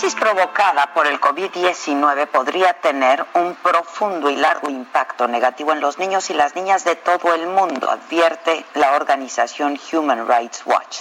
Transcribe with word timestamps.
Crisis 0.00 0.18
provocada 0.18 0.94
por 0.94 1.06
el 1.06 1.20
COVID-19 1.20 2.26
podría 2.28 2.72
tener 2.72 3.22
un 3.34 3.54
profundo 3.56 4.30
y 4.30 4.36
largo 4.36 4.70
impacto 4.70 5.28
negativo 5.28 5.72
en 5.72 5.82
los 5.82 5.98
niños 5.98 6.30
y 6.30 6.32
las 6.32 6.54
niñas 6.54 6.84
de 6.84 6.96
todo 6.96 7.34
el 7.34 7.46
mundo, 7.46 7.90
advierte 7.90 8.64
la 8.72 8.94
organización 8.94 9.78
Human 9.92 10.26
Rights 10.26 10.62
Watch. 10.64 11.00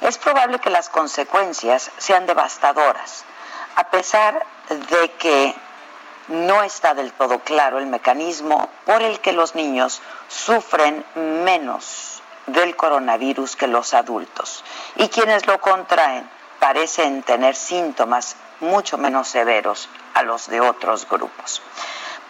Es 0.00 0.18
probable 0.18 0.58
que 0.58 0.70
las 0.70 0.88
consecuencias 0.88 1.92
sean 1.98 2.26
devastadoras, 2.26 3.24
a 3.76 3.84
pesar 3.90 4.44
de 4.90 5.12
que 5.12 5.54
no 6.26 6.64
está 6.64 6.94
del 6.94 7.12
todo 7.12 7.38
claro 7.38 7.78
el 7.78 7.86
mecanismo 7.86 8.68
por 8.86 9.02
el 9.02 9.20
que 9.20 9.34
los 9.34 9.54
niños 9.54 10.02
sufren 10.26 11.04
menos 11.14 12.20
del 12.48 12.74
coronavirus 12.74 13.54
que 13.54 13.68
los 13.68 13.94
adultos 13.94 14.64
y 14.96 15.08
quienes 15.10 15.46
lo 15.46 15.60
contraen 15.60 16.28
parecen 16.58 17.22
tener 17.22 17.54
síntomas 17.54 18.36
mucho 18.60 18.98
menos 18.98 19.28
severos 19.28 19.88
a 20.14 20.22
los 20.22 20.48
de 20.48 20.60
otros 20.60 21.08
grupos. 21.08 21.62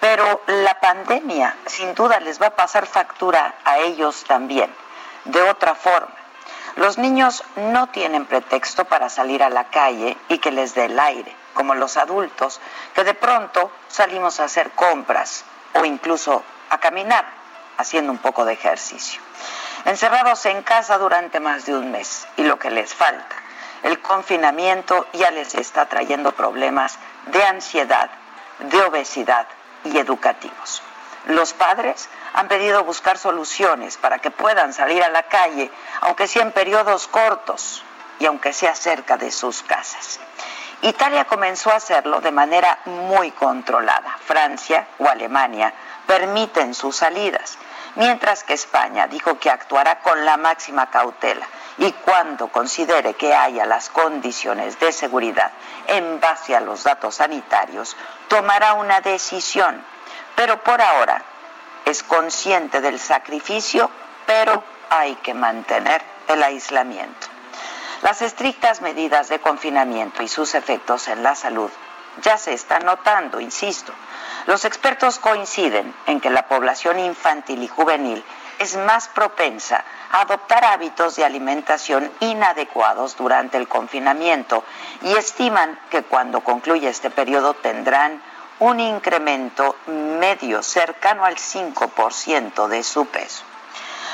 Pero 0.01 0.43
la 0.47 0.79
pandemia 0.81 1.57
sin 1.67 1.95
duda 1.95 2.21
les 2.21 2.41
va 2.41 2.49
a 2.49 2.57
pasar 2.57 2.87
factura 2.87 3.55
a 3.65 3.79
ellos 3.79 4.25
también, 4.25 4.73
de 5.25 5.43
otra 5.43 5.75
forma. 5.75 6.15
Los 6.77 6.99
niños 6.99 7.43
no 7.57 7.87
tienen 7.89 8.27
pretexto 8.27 8.85
para 8.85 9.09
salir 9.09 9.43
a 9.43 9.49
la 9.49 9.65
calle 9.65 10.17
y 10.29 10.39
que 10.39 10.51
les 10.51 10.75
dé 10.75 10.85
el 10.85 11.01
aire, 11.01 11.35
como 11.55 11.75
los 11.75 11.97
adultos, 11.97 12.61
que 12.95 13.05
de 13.05 13.15
pronto 13.15 13.71
salimos 13.89 14.41
a 14.41 14.45
hacer 14.45 14.71
compras 14.73 15.45
o 15.75 15.87
incluso 15.87 16.43
a 16.69 16.79
caminar, 16.79 17.25
haciendo 17.79 18.13
un 18.13 18.19
poco 18.19 18.45
de 18.45 18.53
ejercicio. 18.53 19.23
Encerrados 19.87 20.45
en 20.47 20.63
casa 20.63 20.99
durante 20.99 21.41
más 21.41 21.65
de 21.65 21.75
un 21.75 21.91
mes 21.91 22.27
y 22.37 22.43
lo 22.43 22.59
que 22.59 22.71
les 22.71 22.93
falta 22.93 23.46
el 23.83 24.01
confinamiento 24.01 25.07
ya 25.13 25.31
les 25.31 25.55
está 25.55 25.87
trayendo 25.87 26.33
problemas 26.33 26.99
de 27.27 27.45
ansiedad, 27.45 28.11
de 28.59 28.81
obesidad 28.83 29.47
y 29.85 29.99
educativos. 29.99 30.83
Los 31.27 31.53
padres 31.53 32.09
han 32.35 32.49
pedido 32.49 32.85
buscar 32.85 33.19
soluciones 33.19 33.97
para 33.97 34.19
que 34.19 34.31
puedan 34.31 34.73
salir 34.73 35.03
a 35.03 35.09
la 35.09 35.25
calle, 35.25 35.71
aunque 36.01 36.29
sea 36.29 36.43
en 36.43 36.53
periodos 36.53 37.09
cortos 37.09 37.83
y 38.19 38.27
aunque 38.27 38.53
sea 38.53 38.75
cerca 38.75 39.17
de 39.17 39.31
sus 39.31 39.63
casas. 39.63 40.21
Italia 40.83 41.25
comenzó 41.25 41.71
a 41.71 41.77
hacerlo 41.77 42.21
de 42.21 42.31
manera 42.31 42.79
muy 42.85 43.31
controlada. 43.33 44.17
Francia 44.25 44.87
o 44.99 45.09
Alemania 45.09 45.73
permiten 46.07 46.75
sus 46.75 46.97
salidas, 46.97 47.59
mientras 47.97 48.45
que 48.45 48.55
España 48.55 49.09
dijo 49.09 49.39
que 49.39 49.51
actuará 49.51 50.01
con 50.01 50.25
la 50.25 50.37
máxima 50.37 50.91
cautela 50.91 51.47
y 51.79 51.93
cuando 51.93 52.49
considere 52.49 53.15
que 53.15 53.35
haya 53.35 53.67
las 53.67 53.91
condiciones 53.91 54.79
de 54.79 54.93
seguridad 54.93 55.53
en 55.87 56.21
base 56.21 56.57
a 56.57 56.61
los 56.61 56.85
datos 56.85 57.17
sanitarios, 57.17 57.97
tomará 58.29 58.75
una 58.75 59.01
decisión. 59.01 59.85
Pero 60.35 60.63
por 60.63 60.81
ahora 60.81 61.23
es 61.85 62.03
consciente 62.03 62.81
del 62.81 62.99
sacrificio, 62.99 63.91
pero 64.27 64.63
hay 64.91 65.15
que 65.17 65.35
mantener 65.35 66.03
el 66.29 66.43
aislamiento. 66.43 67.27
Las 68.03 68.23
estrictas 68.23 68.83
medidas 68.83 69.29
de 69.29 69.41
confinamiento 69.41 70.23
y 70.23 70.29
sus 70.29 70.55
efectos 70.55 71.09
en 71.09 71.23
la 71.23 71.35
salud 71.35 71.71
ya 72.23 72.39
se 72.39 72.53
están 72.53 72.85
notando, 72.85 73.41
insisto. 73.41 73.93
Los 74.47 74.65
expertos 74.65 75.19
coinciden 75.19 75.95
en 76.07 76.21
que 76.21 76.31
la 76.31 76.47
población 76.47 76.99
infantil 76.99 77.63
y 77.63 77.69
juvenil 77.69 78.25
es 78.59 78.77
más 78.77 79.09
propensa 79.09 79.85
a 80.11 80.23
adoptar 80.23 80.65
hábitos 80.65 81.17
de 81.17 81.25
alimentación 81.25 82.11
inadecuados 82.21 83.17
durante 83.17 83.57
el 83.57 83.69
confinamiento 83.69 84.65
y 85.03 85.13
estiman 85.15 85.79
que 85.91 86.03
cuando 86.03 86.41
concluya 86.41 86.91
este 86.91 87.11
periodo 87.11 87.55
tendrán 87.55 88.23
un 88.59 88.81
incremento 88.81 89.77
medio 89.87 90.63
cercano 90.63 91.25
al 91.25 91.37
5% 91.37 92.69
de 92.69 92.83
su 92.83 93.07
peso. 93.07 93.45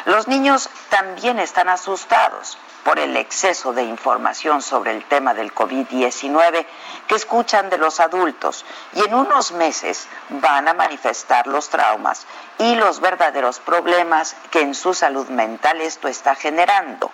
Los 0.04 0.26
niños 0.26 0.68
también 0.88 1.38
están 1.38 1.68
asustados 1.68 2.58
por 2.84 2.98
el 2.98 3.16
exceso 3.16 3.72
de 3.72 3.84
información 3.84 4.60
sobre 4.60 4.90
el 4.90 5.04
tema 5.04 5.32
del 5.34 5.54
COVID-19 5.54 6.66
que 7.06 7.14
escuchan 7.14 7.70
de 7.70 7.78
los 7.78 8.00
adultos 8.00 8.64
y 8.94 9.04
en 9.04 9.14
unos 9.14 9.52
meses 9.52 10.08
van 10.28 10.66
a 10.66 10.74
manifestar 10.74 11.46
los 11.46 11.68
traumas 11.68 12.26
y 12.58 12.74
los 12.74 13.00
verdaderos 13.00 13.60
problemas 13.60 14.34
que 14.50 14.60
en 14.60 14.74
su 14.74 14.92
salud 14.92 15.28
mental 15.28 15.80
esto 15.80 16.08
está 16.08 16.34
generando. 16.34 17.12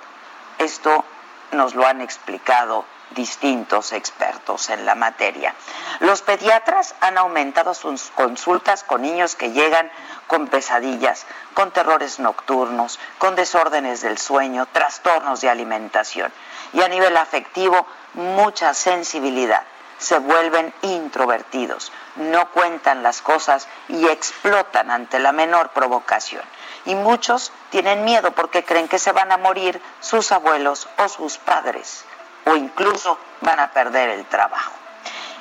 Esto 0.58 1.04
nos 1.52 1.74
lo 1.74 1.86
han 1.86 2.00
explicado 2.00 2.86
distintos 3.10 3.92
expertos 3.92 4.70
en 4.70 4.84
la 4.86 4.94
materia. 4.94 5.54
Los 6.00 6.22
pediatras 6.22 6.94
han 7.00 7.18
aumentado 7.18 7.74
sus 7.74 8.10
consultas 8.10 8.84
con 8.84 9.02
niños 9.02 9.36
que 9.36 9.52
llegan 9.52 9.90
con 10.26 10.48
pesadillas, 10.48 11.26
con 11.54 11.70
terrores 11.70 12.18
nocturnos, 12.18 12.98
con 13.18 13.34
desórdenes 13.34 14.02
del 14.02 14.18
sueño, 14.18 14.66
trastornos 14.72 15.40
de 15.40 15.50
alimentación 15.50 16.32
y 16.72 16.82
a 16.82 16.88
nivel 16.88 17.16
afectivo 17.16 17.86
mucha 18.14 18.74
sensibilidad. 18.74 19.62
Se 19.98 20.18
vuelven 20.18 20.72
introvertidos, 20.82 21.90
no 22.16 22.50
cuentan 22.52 23.02
las 23.02 23.20
cosas 23.20 23.66
y 23.88 24.06
explotan 24.06 24.92
ante 24.92 25.18
la 25.18 25.32
menor 25.32 25.70
provocación. 25.70 26.42
Y 26.84 26.94
muchos 26.94 27.50
tienen 27.70 28.04
miedo 28.04 28.30
porque 28.30 28.64
creen 28.64 28.86
que 28.86 29.00
se 29.00 29.10
van 29.10 29.32
a 29.32 29.38
morir 29.38 29.82
sus 29.98 30.30
abuelos 30.30 30.88
o 30.98 31.08
sus 31.08 31.38
padres 31.38 32.04
o 32.48 32.56
incluso 32.56 33.18
van 33.40 33.60
a 33.60 33.70
perder 33.70 34.10
el 34.10 34.24
trabajo. 34.26 34.72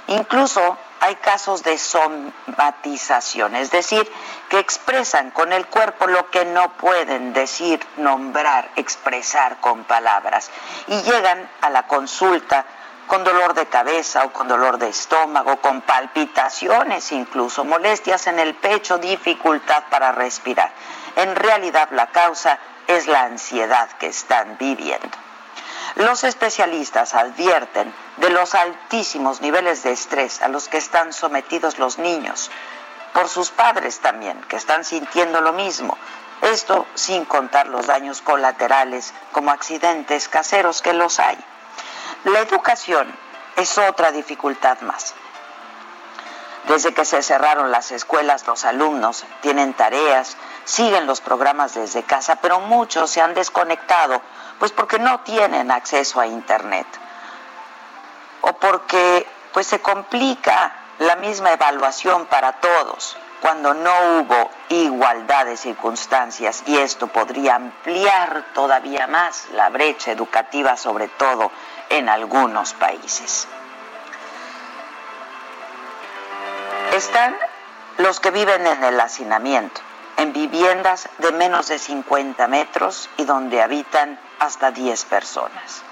Incluso 0.07 0.77
hay 0.99 1.15
casos 1.15 1.63
de 1.63 1.77
somatización, 1.77 3.55
es 3.55 3.71
decir, 3.71 4.09
que 4.49 4.59
expresan 4.59 5.31
con 5.31 5.51
el 5.51 5.67
cuerpo 5.67 6.07
lo 6.07 6.29
que 6.29 6.45
no 6.45 6.73
pueden 6.73 7.33
decir, 7.33 7.85
nombrar, 7.97 8.69
expresar 8.75 9.59
con 9.59 9.83
palabras 9.83 10.49
y 10.87 11.01
llegan 11.01 11.49
a 11.61 11.69
la 11.69 11.87
consulta 11.87 12.65
con 13.05 13.23
dolor 13.23 13.53
de 13.53 13.67
cabeza 13.67 14.25
o 14.25 14.33
con 14.33 14.47
dolor 14.47 14.77
de 14.77 14.89
estómago, 14.89 15.57
con 15.57 15.81
palpitaciones 15.81 17.11
incluso, 17.11 17.63
molestias 17.63 18.27
en 18.27 18.39
el 18.39 18.55
pecho, 18.55 18.97
dificultad 18.97 19.83
para 19.89 20.11
respirar. 20.11 20.71
En 21.15 21.35
realidad 21.35 21.89
la 21.91 22.07
causa 22.07 22.59
es 22.87 23.07
la 23.07 23.23
ansiedad 23.23 23.89
que 23.99 24.07
están 24.07 24.57
viviendo. 24.57 25.26
Los 25.97 26.23
especialistas 26.23 27.15
advierten 27.15 27.91
de 28.17 28.29
los 28.29 28.53
altísimos 28.53 29.41
niveles 29.41 29.81
de 29.81 29.93
estrés 29.93 30.43
a 30.43 30.47
los 30.47 30.67
que 30.67 30.77
están 30.77 31.11
sometidos 31.11 31.79
los 31.79 31.97
niños, 31.97 32.51
por 33.13 33.27
sus 33.27 33.49
padres 33.49 33.99
también, 33.99 34.39
que 34.43 34.57
están 34.57 34.85
sintiendo 34.85 35.41
lo 35.41 35.53
mismo. 35.53 35.97
Esto 36.43 36.85
sin 36.93 37.25
contar 37.25 37.65
los 37.69 37.87
daños 37.87 38.21
colaterales 38.21 39.11
como 39.31 39.49
accidentes 39.49 40.27
caseros 40.27 40.83
que 40.83 40.93
los 40.93 41.19
hay. 41.19 41.39
La 42.25 42.41
educación 42.41 43.11
es 43.55 43.75
otra 43.79 44.11
dificultad 44.11 44.79
más. 44.81 45.15
Desde 46.67 46.93
que 46.93 47.05
se 47.05 47.23
cerraron 47.23 47.71
las 47.71 47.91
escuelas, 47.91 48.45
los 48.45 48.65
alumnos 48.65 49.25
tienen 49.41 49.73
tareas, 49.73 50.37
siguen 50.65 51.07
los 51.07 51.21
programas 51.21 51.73
desde 51.73 52.03
casa, 52.03 52.35
pero 52.35 52.59
muchos 52.59 53.09
se 53.09 53.21
han 53.21 53.33
desconectado, 53.33 54.21
pues 54.59 54.71
porque 54.71 54.99
no 54.99 55.19
tienen 55.21 55.71
acceso 55.71 56.19
a 56.19 56.27
Internet 56.27 56.87
o 58.41 58.53
porque 58.53 59.27
pues 59.53 59.67
se 59.67 59.79
complica 59.79 60.73
la 60.99 61.15
misma 61.17 61.51
evaluación 61.51 62.25
para 62.25 62.53
todos 62.53 63.17
cuando 63.41 63.73
no 63.73 63.91
hubo 64.19 64.49
igualdad 64.69 65.45
de 65.45 65.57
circunstancias 65.57 66.63
y 66.65 66.77
esto 66.77 67.07
podría 67.07 67.55
ampliar 67.55 68.45
todavía 68.53 69.07
más 69.07 69.47
la 69.53 69.69
brecha 69.69 70.11
educativa, 70.11 70.75
sobre 70.75 71.07
todo 71.07 71.51
en 71.89 72.09
algunos 72.09 72.73
países. 72.73 73.47
Están 76.93 77.37
los 77.97 78.19
que 78.19 78.31
viven 78.31 78.65
en 78.65 78.83
el 78.83 78.99
hacinamiento, 78.99 79.81
en 80.17 80.33
viviendas 80.33 81.09
de 81.19 81.31
menos 81.31 81.67
de 81.67 81.79
50 81.79 82.47
metros 82.47 83.09
y 83.17 83.23
donde 83.23 83.61
habitan 83.61 84.19
hasta 84.39 84.71
10 84.71 85.05
personas. 85.05 85.83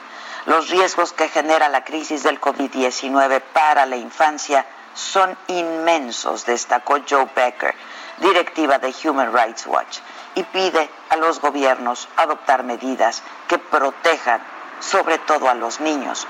Los 0.46 0.70
riesgos 0.70 1.14
que 1.14 1.30
genera 1.30 1.70
la 1.70 1.84
crisis 1.84 2.24
del 2.24 2.42
COVID-19 2.42 3.42
para 3.54 3.86
la 3.86 3.96
infancia 3.96 4.66
son 4.94 5.38
inmensos, 5.48 6.46
destacó 6.46 6.98
Joe 7.08 7.28
Becker, 7.36 7.76
directiva 8.20 8.80
de 8.80 8.94
Human 9.04 9.34
Rights 9.34 9.68
Watch, 9.68 10.00
y 10.36 10.44
pide 10.44 10.90
a 11.10 11.18
los 11.18 11.42
gobiernos 11.42 12.08
adoptar 12.18 12.64
medidas 12.64 13.24
que 13.48 13.58
protejan 13.58 14.42
sobre 14.80 15.18
todo 15.20 15.50
a 15.50 15.54
los 15.54 15.80
niños 15.80 16.28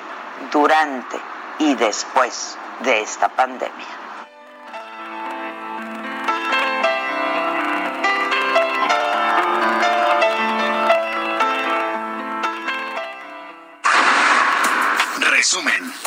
durante 0.51 1.19
y 1.59 1.75
después 1.75 2.57
de 2.81 3.01
esta 3.01 3.29
pandemia. 3.29 4.04
Resumen. 15.45 16.04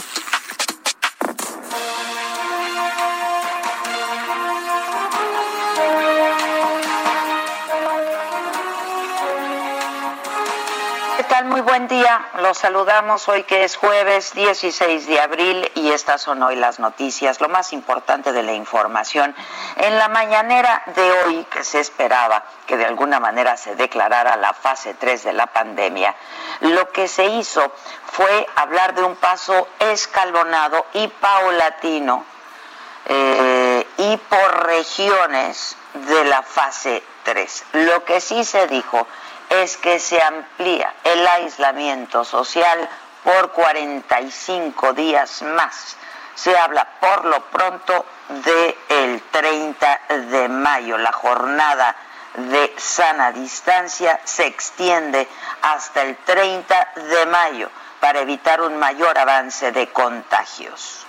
Buen 11.79 11.87
día. 11.87 12.29
Los 12.41 12.59
saludamos 12.59 13.29
hoy 13.29 13.45
que 13.45 13.63
es 13.63 13.77
jueves 13.77 14.35
16 14.35 15.07
de 15.07 15.21
abril 15.21 15.71
y 15.77 15.93
estas 15.93 16.21
son 16.21 16.43
hoy 16.43 16.57
las 16.57 16.81
noticias, 16.81 17.41
lo 17.41 17.49
más 17.49 17.73
importante 17.73 18.33
de 18.33 18.43
la 18.43 18.53
información. 18.53 19.33
En 19.77 19.97
la 19.97 20.09
mañanera 20.09 20.83
de 20.87 21.13
hoy 21.13 21.45
que 21.45 21.63
se 21.63 21.79
esperaba 21.79 22.43
que 22.67 22.77
de 22.77 22.85
alguna 22.85 23.21
manera 23.21 23.57
se 23.57 23.77
declarara 23.77 24.35
la 24.37 24.55
fase 24.55 24.95
3 24.95 25.23
de 25.23 25.33
la 25.35 25.47
pandemia, 25.47 26.17
lo 26.63 26.91
que 26.91 27.07
se 27.07 27.27
hizo 27.27 27.73
fue 28.11 28.49
hablar 28.57 28.97
de 28.97 29.05
un 29.05 29.15
paso 29.15 29.69
escalonado 29.79 30.85
y 30.95 31.07
paulatino 31.07 32.25
eh, 33.07 33.87
y 33.99 34.17
por 34.17 34.67
regiones 34.67 35.77
de 35.95 36.25
la 36.25 36.43
fase 36.43 37.05
3. 37.23 37.65
Lo 37.75 38.05
que 38.05 38.21
sí 38.21 38.43
se 38.43 38.67
dijo 38.67 39.07
es 39.51 39.77
que 39.77 39.99
se 39.99 40.21
amplía 40.23 40.95
el 41.05 41.27
aislamiento 41.27 42.25
social 42.25 42.89
por 43.25 43.53
45 43.53 44.93
días 44.93 45.43
más. 45.43 45.97
Se 46.35 46.57
habla 46.57 46.87
por 47.01 47.25
lo 47.25 47.41
pronto 47.51 48.07
del 48.29 48.75
el 48.89 49.23
30 49.31 50.01
de 50.31 50.49
mayo. 50.49 50.97
La 50.99 51.13
jornada 51.13 51.97
de 52.35 52.73
sana 52.77 53.33
distancia 53.33 54.21
se 54.25 54.47
extiende 54.47 55.27
hasta 55.63 56.03
el 56.03 56.17
30 56.17 56.93
de 56.95 57.27
mayo 57.27 57.71
para 58.01 58.21
evitar 58.21 58.61
un 58.63 58.79
mayor 58.79 59.19
avance 59.19 59.73
de 59.73 59.89
contagios. 59.89 61.05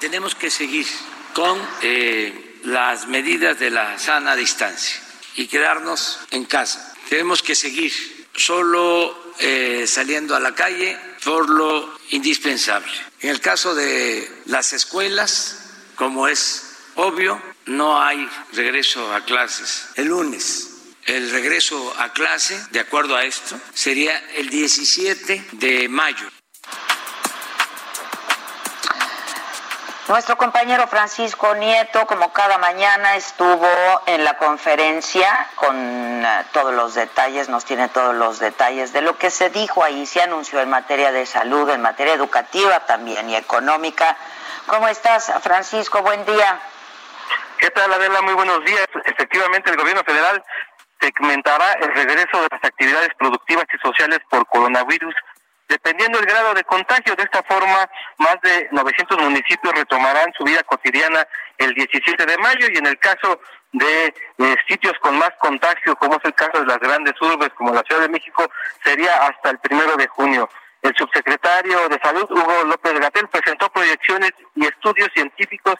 Tenemos 0.00 0.34
que 0.34 0.50
seguir 0.50 0.86
con 1.32 1.58
eh, 1.82 2.60
las 2.64 3.06
medidas 3.06 3.58
de 3.58 3.70
la 3.70 3.98
sana 3.98 4.34
distancia 4.34 5.05
y 5.36 5.46
quedarnos 5.46 6.18
en 6.30 6.44
casa. 6.44 6.94
Tenemos 7.08 7.42
que 7.42 7.54
seguir 7.54 7.92
solo 8.34 9.34
eh, 9.38 9.86
saliendo 9.86 10.34
a 10.34 10.40
la 10.40 10.54
calle 10.54 10.98
por 11.24 11.48
lo 11.48 11.98
indispensable. 12.10 12.92
En 13.20 13.30
el 13.30 13.40
caso 13.40 13.74
de 13.74 14.28
las 14.46 14.72
escuelas, 14.72 15.70
como 15.94 16.28
es 16.28 16.76
obvio, 16.94 17.40
no 17.66 18.00
hay 18.00 18.28
regreso 18.52 19.14
a 19.14 19.24
clases 19.24 19.86
el 19.96 20.08
lunes. 20.08 20.72
El 21.04 21.30
regreso 21.30 21.94
a 21.98 22.12
clase, 22.12 22.60
de 22.72 22.80
acuerdo 22.80 23.14
a 23.14 23.24
esto, 23.24 23.60
sería 23.72 24.18
el 24.34 24.50
17 24.50 25.46
de 25.52 25.88
mayo. 25.88 26.28
Nuestro 30.08 30.36
compañero 30.36 30.86
Francisco 30.86 31.52
Nieto, 31.56 32.06
como 32.06 32.32
cada 32.32 32.58
mañana, 32.58 33.16
estuvo 33.16 33.66
en 34.06 34.22
la 34.22 34.36
conferencia 34.36 35.48
con 35.56 35.74
eh, 35.76 36.44
todos 36.52 36.72
los 36.72 36.94
detalles, 36.94 37.48
nos 37.48 37.64
tiene 37.64 37.88
todos 37.88 38.14
los 38.14 38.38
detalles 38.38 38.92
de 38.92 39.02
lo 39.02 39.18
que 39.18 39.32
se 39.32 39.50
dijo 39.50 39.82
ahí, 39.82 40.06
se 40.06 40.22
anunció 40.22 40.60
en 40.60 40.70
materia 40.70 41.10
de 41.10 41.26
salud, 41.26 41.68
en 41.70 41.82
materia 41.82 42.14
educativa 42.14 42.86
también 42.86 43.28
y 43.30 43.34
económica. 43.34 44.16
¿Cómo 44.68 44.86
estás, 44.86 45.32
Francisco? 45.42 46.00
Buen 46.02 46.24
día. 46.24 46.60
¿Qué 47.58 47.70
tal, 47.70 47.92
Adela? 47.92 48.22
Muy 48.22 48.34
buenos 48.34 48.64
días. 48.64 48.86
Efectivamente, 49.06 49.70
el 49.70 49.76
gobierno 49.76 50.04
federal 50.04 50.40
segmentará 51.00 51.72
el 51.80 51.92
regreso 51.92 52.42
de 52.42 52.48
las 52.52 52.62
actividades 52.62 53.08
productivas 53.18 53.64
y 53.74 53.78
sociales 53.78 54.20
por 54.30 54.46
coronavirus 54.46 55.16
Dependiendo 55.68 56.18
del 56.18 56.28
grado 56.28 56.54
de 56.54 56.62
contagio, 56.64 57.16
de 57.16 57.24
esta 57.24 57.42
forma, 57.42 57.90
más 58.18 58.36
de 58.42 58.68
900 58.70 59.18
municipios 59.18 59.74
retomarán 59.74 60.32
su 60.36 60.44
vida 60.44 60.62
cotidiana 60.62 61.26
el 61.58 61.74
17 61.74 62.24
de 62.24 62.38
mayo 62.38 62.68
y 62.72 62.76
en 62.78 62.86
el 62.86 62.98
caso 62.98 63.40
de 63.72 64.06
eh, 64.06 64.56
sitios 64.68 64.94
con 65.00 65.18
más 65.18 65.30
contagio, 65.38 65.96
como 65.96 66.16
es 66.16 66.24
el 66.24 66.34
caso 66.34 66.60
de 66.60 66.66
las 66.66 66.78
grandes 66.78 67.14
urbes 67.20 67.50
como 67.56 67.74
la 67.74 67.82
Ciudad 67.82 68.02
de 68.02 68.08
México, 68.08 68.48
sería 68.84 69.16
hasta 69.26 69.50
el 69.50 69.58
primero 69.58 69.96
de 69.96 70.06
junio. 70.06 70.48
El 70.82 70.94
subsecretario 70.96 71.88
de 71.88 71.98
Salud, 72.00 72.30
Hugo 72.30 72.64
López 72.64 73.00
Gatel, 73.00 73.28
presentó 73.28 73.68
proyecciones 73.70 74.30
y 74.54 74.66
estudios 74.66 75.08
científicos 75.14 75.74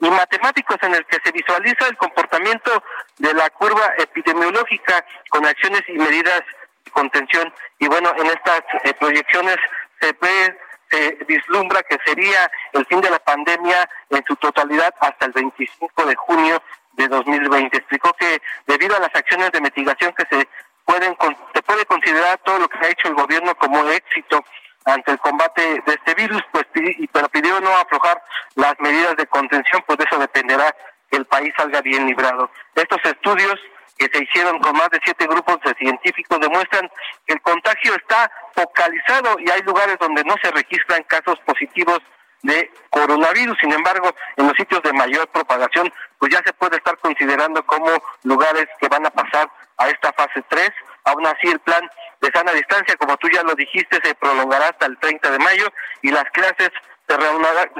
y 0.00 0.10
matemáticos 0.10 0.76
en 0.82 0.94
el 0.94 1.04
que 1.06 1.18
se 1.22 1.32
visualiza 1.32 1.88
el 1.88 1.96
comportamiento 1.96 2.82
de 3.18 3.34
la 3.34 3.50
curva 3.50 3.92
epidemiológica 3.98 5.04
con 5.28 5.44
acciones 5.44 5.82
y 5.88 5.92
medidas 5.92 6.42
contención. 6.90 7.52
Y 7.78 7.88
bueno, 7.88 8.12
en 8.16 8.26
estas 8.26 8.62
eh, 8.84 8.94
proyecciones 8.94 9.56
se 10.00 10.12
ve, 10.20 10.58
se 10.90 11.18
vislumbra 11.26 11.82
que 11.82 11.98
sería 12.04 12.50
el 12.72 12.86
fin 12.86 13.00
de 13.00 13.10
la 13.10 13.18
pandemia 13.18 13.88
en 14.10 14.24
su 14.26 14.36
totalidad 14.36 14.94
hasta 15.00 15.26
el 15.26 15.32
25 15.32 16.04
de 16.04 16.14
junio 16.14 16.62
de 16.92 17.08
2020. 17.08 17.76
Explicó 17.76 18.12
que 18.14 18.40
debido 18.66 18.96
a 18.96 19.00
las 19.00 19.14
acciones 19.14 19.50
de 19.52 19.60
mitigación 19.60 20.12
que 20.12 20.24
se 20.30 20.48
pueden 20.84 21.16
se 21.54 21.62
puede 21.62 21.84
considerar 21.86 22.38
todo 22.44 22.60
lo 22.60 22.68
que 22.68 22.78
ha 22.78 22.90
hecho 22.90 23.08
el 23.08 23.14
gobierno 23.14 23.54
como 23.56 23.88
éxito 23.88 24.44
ante 24.84 25.10
el 25.10 25.18
combate 25.18 25.82
de 25.84 25.94
este 25.94 26.14
virus, 26.14 26.40
pues 26.52 26.64
pero 27.12 27.28
pidió 27.28 27.60
no 27.60 27.76
aflojar 27.76 28.22
las 28.54 28.78
medidas 28.78 29.16
de 29.16 29.26
contención, 29.26 29.82
pues 29.84 29.98
de 29.98 30.04
eso 30.04 30.18
dependerá 30.18 30.74
que 31.10 31.16
el 31.16 31.26
país 31.26 31.52
salga 31.56 31.80
bien 31.80 32.06
librado. 32.06 32.50
Estos 32.74 33.00
estudios 33.04 33.58
que 33.98 34.08
se 34.12 34.22
hicieron 34.22 34.58
con 34.60 34.76
más 34.76 34.88
de 34.90 35.00
siete 35.04 35.26
grupos 35.26 35.58
de 35.64 35.74
científicos 35.74 36.40
demuestran 36.40 36.90
que 37.26 37.34
el 37.34 37.42
contagio 37.42 37.94
está 37.94 38.30
focalizado 38.54 39.38
y 39.38 39.50
hay 39.50 39.62
lugares 39.62 39.96
donde 39.98 40.24
no 40.24 40.34
se 40.42 40.50
registran 40.50 41.02
casos 41.04 41.38
positivos 41.40 42.00
de 42.42 42.70
coronavirus. 42.90 43.56
Sin 43.60 43.72
embargo, 43.72 44.14
en 44.36 44.46
los 44.46 44.56
sitios 44.56 44.82
de 44.82 44.92
mayor 44.92 45.26
propagación, 45.28 45.92
pues 46.18 46.32
ya 46.32 46.42
se 46.44 46.52
puede 46.52 46.76
estar 46.76 46.96
considerando 46.98 47.64
como 47.64 47.90
lugares 48.24 48.66
que 48.80 48.88
van 48.88 49.06
a 49.06 49.10
pasar 49.10 49.50
a 49.78 49.88
esta 49.88 50.12
fase 50.12 50.42
3. 50.48 50.70
Aún 51.04 51.26
así, 51.26 51.48
el 51.48 51.60
plan 51.60 51.88
de 52.20 52.30
sana 52.32 52.52
distancia, 52.52 52.96
como 52.96 53.16
tú 53.16 53.28
ya 53.28 53.42
lo 53.42 53.54
dijiste, 53.54 53.98
se 54.02 54.14
prolongará 54.14 54.68
hasta 54.68 54.86
el 54.86 54.98
30 54.98 55.30
de 55.30 55.38
mayo 55.38 55.66
y 56.02 56.10
las 56.10 56.24
clases 56.30 56.70
se 57.08 57.16
reanudarán, 57.16 57.70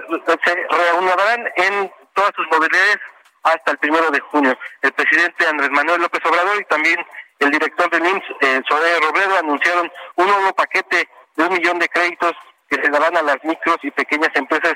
en 1.56 1.92
todas 2.14 2.30
sus 2.36 2.46
modalidades 2.46 2.98
hasta 3.46 3.72
el 3.72 3.78
primero 3.78 4.10
de 4.10 4.20
junio. 4.20 4.58
El 4.82 4.92
presidente 4.92 5.46
Andrés 5.46 5.70
Manuel 5.70 6.02
López 6.02 6.20
Obrador 6.24 6.60
y 6.60 6.64
también 6.64 6.98
el 7.38 7.50
director 7.50 7.88
del 7.90 8.06
IMSS, 8.06 8.24
eh, 8.40 8.60
Robledo, 8.68 9.38
anunciaron 9.38 9.90
un 10.16 10.26
nuevo 10.26 10.52
paquete 10.54 11.08
de 11.36 11.44
un 11.44 11.52
millón 11.52 11.78
de 11.78 11.88
créditos 11.88 12.32
que 12.68 12.76
se 12.82 12.88
darán 12.88 13.16
a 13.16 13.22
las 13.22 13.42
micros 13.44 13.76
y 13.82 13.90
pequeñas 13.90 14.30
empresas 14.34 14.74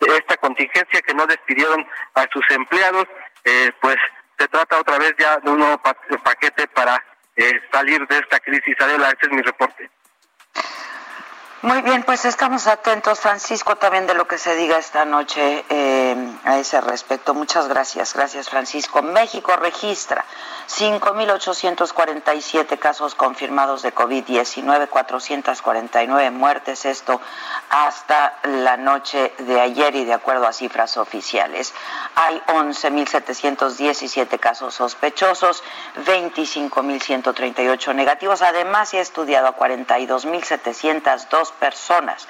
de 0.00 0.16
esta 0.16 0.36
contingencia 0.38 1.02
que 1.02 1.14
no 1.14 1.26
despidieron 1.26 1.86
a 2.14 2.26
sus 2.32 2.44
empleados. 2.50 3.06
Eh, 3.44 3.70
pues 3.80 3.96
se 4.38 4.48
trata 4.48 4.80
otra 4.80 4.98
vez 4.98 5.14
ya 5.18 5.36
de 5.38 5.50
un 5.50 5.58
nuevo 5.58 5.78
paquete 5.78 6.66
para 6.68 7.04
eh, 7.36 7.60
salir 7.70 8.06
de 8.08 8.18
esta 8.18 8.40
crisis. 8.40 8.74
Adela, 8.80 9.10
este 9.10 9.26
es 9.26 9.32
mi 9.32 9.42
reporte. 9.42 9.90
Muy 11.62 11.82
bien, 11.82 12.04
pues 12.04 12.24
estamos 12.24 12.66
atentos, 12.66 13.20
Francisco, 13.20 13.76
también 13.76 14.06
de 14.06 14.14
lo 14.14 14.26
que 14.26 14.38
se 14.38 14.56
diga 14.56 14.78
esta 14.78 15.04
noche 15.04 15.62
eh, 15.68 16.16
a 16.44 16.58
ese 16.58 16.80
respecto. 16.80 17.34
Muchas 17.34 17.68
gracias. 17.68 18.14
Gracias, 18.14 18.48
Francisco. 18.48 19.02
México 19.02 19.54
registra 19.56 20.24
5.847 20.70 22.78
casos 22.78 23.14
confirmados 23.14 23.82
de 23.82 23.94
COVID-19, 23.94 24.88
449 24.88 26.30
muertes, 26.30 26.86
esto 26.86 27.20
hasta 27.68 28.38
la 28.44 28.78
noche 28.78 29.34
de 29.40 29.60
ayer 29.60 29.96
y 29.96 30.06
de 30.06 30.14
acuerdo 30.14 30.46
a 30.46 30.54
cifras 30.54 30.96
oficiales. 30.96 31.74
Hay 32.14 32.40
11.717 32.46 34.40
casos 34.40 34.76
sospechosos, 34.76 35.62
25.138 36.06 37.94
negativos. 37.94 38.40
Además, 38.40 38.88
se 38.88 38.96
ha 38.96 39.02
estudiado 39.02 39.48
a 39.48 39.58
42.702 39.58 41.49
personas. 41.52 42.26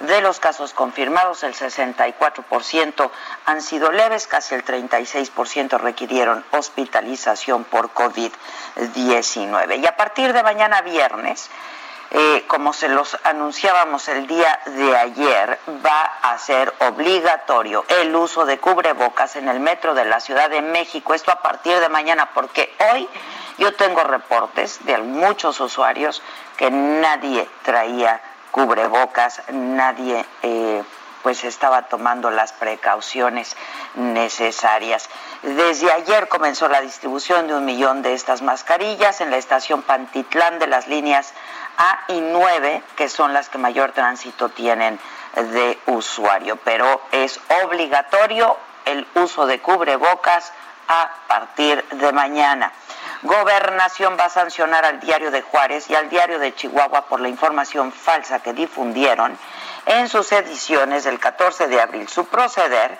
De 0.00 0.20
los 0.20 0.40
casos 0.40 0.72
confirmados, 0.72 1.42
el 1.44 1.54
64% 1.54 3.10
han 3.46 3.62
sido 3.62 3.92
leves, 3.92 4.26
casi 4.26 4.54
el 4.54 4.64
36% 4.64 5.78
requirieron 5.78 6.44
hospitalización 6.50 7.64
por 7.64 7.92
COVID-19. 7.94 9.80
Y 9.82 9.86
a 9.86 9.96
partir 9.96 10.32
de 10.32 10.42
mañana 10.42 10.82
viernes, 10.82 11.50
eh, 12.10 12.44
como 12.46 12.72
se 12.72 12.88
los 12.88 13.18
anunciábamos 13.24 14.08
el 14.08 14.26
día 14.28 14.60
de 14.66 14.96
ayer, 14.96 15.58
va 15.84 16.02
a 16.22 16.38
ser 16.38 16.72
obligatorio 16.80 17.84
el 17.88 18.14
uso 18.14 18.46
de 18.46 18.58
cubrebocas 18.58 19.34
en 19.36 19.48
el 19.48 19.58
metro 19.58 19.94
de 19.94 20.04
la 20.04 20.20
Ciudad 20.20 20.48
de 20.48 20.62
México. 20.62 21.14
Esto 21.14 21.32
a 21.32 21.42
partir 21.42 21.78
de 21.80 21.88
mañana, 21.88 22.30
porque 22.32 22.72
hoy 22.92 23.08
yo 23.58 23.74
tengo 23.74 24.04
reportes 24.04 24.84
de 24.84 24.98
muchos 24.98 25.58
usuarios 25.60 26.22
que 26.56 26.70
nadie 26.70 27.48
traía 27.62 28.20
cubrebocas, 28.54 29.42
nadie... 29.50 30.24
Eh, 30.42 30.82
pues 31.24 31.42
estaba 31.42 31.88
tomando 31.88 32.30
las 32.30 32.52
precauciones 32.52 33.56
necesarias. 33.94 35.08
Desde 35.42 35.90
ayer 35.90 36.28
comenzó 36.28 36.68
la 36.68 36.82
distribución 36.82 37.48
de 37.48 37.54
un 37.54 37.64
millón 37.64 38.02
de 38.02 38.12
estas 38.12 38.42
mascarillas 38.42 39.22
en 39.22 39.30
la 39.30 39.38
estación 39.38 39.80
Pantitlán 39.80 40.58
de 40.58 40.66
las 40.66 40.86
líneas 40.86 41.32
A 41.78 42.00
y 42.08 42.20
9, 42.20 42.82
que 42.94 43.08
son 43.08 43.32
las 43.32 43.48
que 43.48 43.56
mayor 43.56 43.92
tránsito 43.92 44.50
tienen 44.50 45.00
de 45.34 45.78
usuario, 45.86 46.56
pero 46.56 47.00
es 47.10 47.40
obligatorio 47.64 48.58
el 48.84 49.06
uso 49.14 49.46
de 49.46 49.62
cubrebocas 49.62 50.52
a 50.88 51.10
partir 51.26 51.82
de 51.88 52.12
mañana. 52.12 52.70
Gobernación 53.24 54.18
va 54.20 54.26
a 54.26 54.28
sancionar 54.28 54.84
al 54.84 55.00
diario 55.00 55.30
de 55.30 55.40
Juárez 55.40 55.88
y 55.88 55.94
al 55.94 56.10
diario 56.10 56.38
de 56.38 56.54
Chihuahua 56.54 57.06
por 57.06 57.20
la 57.20 57.30
información 57.30 57.90
falsa 57.90 58.40
que 58.40 58.52
difundieron 58.52 59.38
en 59.86 60.10
sus 60.10 60.30
ediciones 60.32 61.04
del 61.04 61.18
14 61.18 61.66
de 61.68 61.80
abril. 61.80 62.06
Su 62.06 62.26
proceder, 62.26 62.98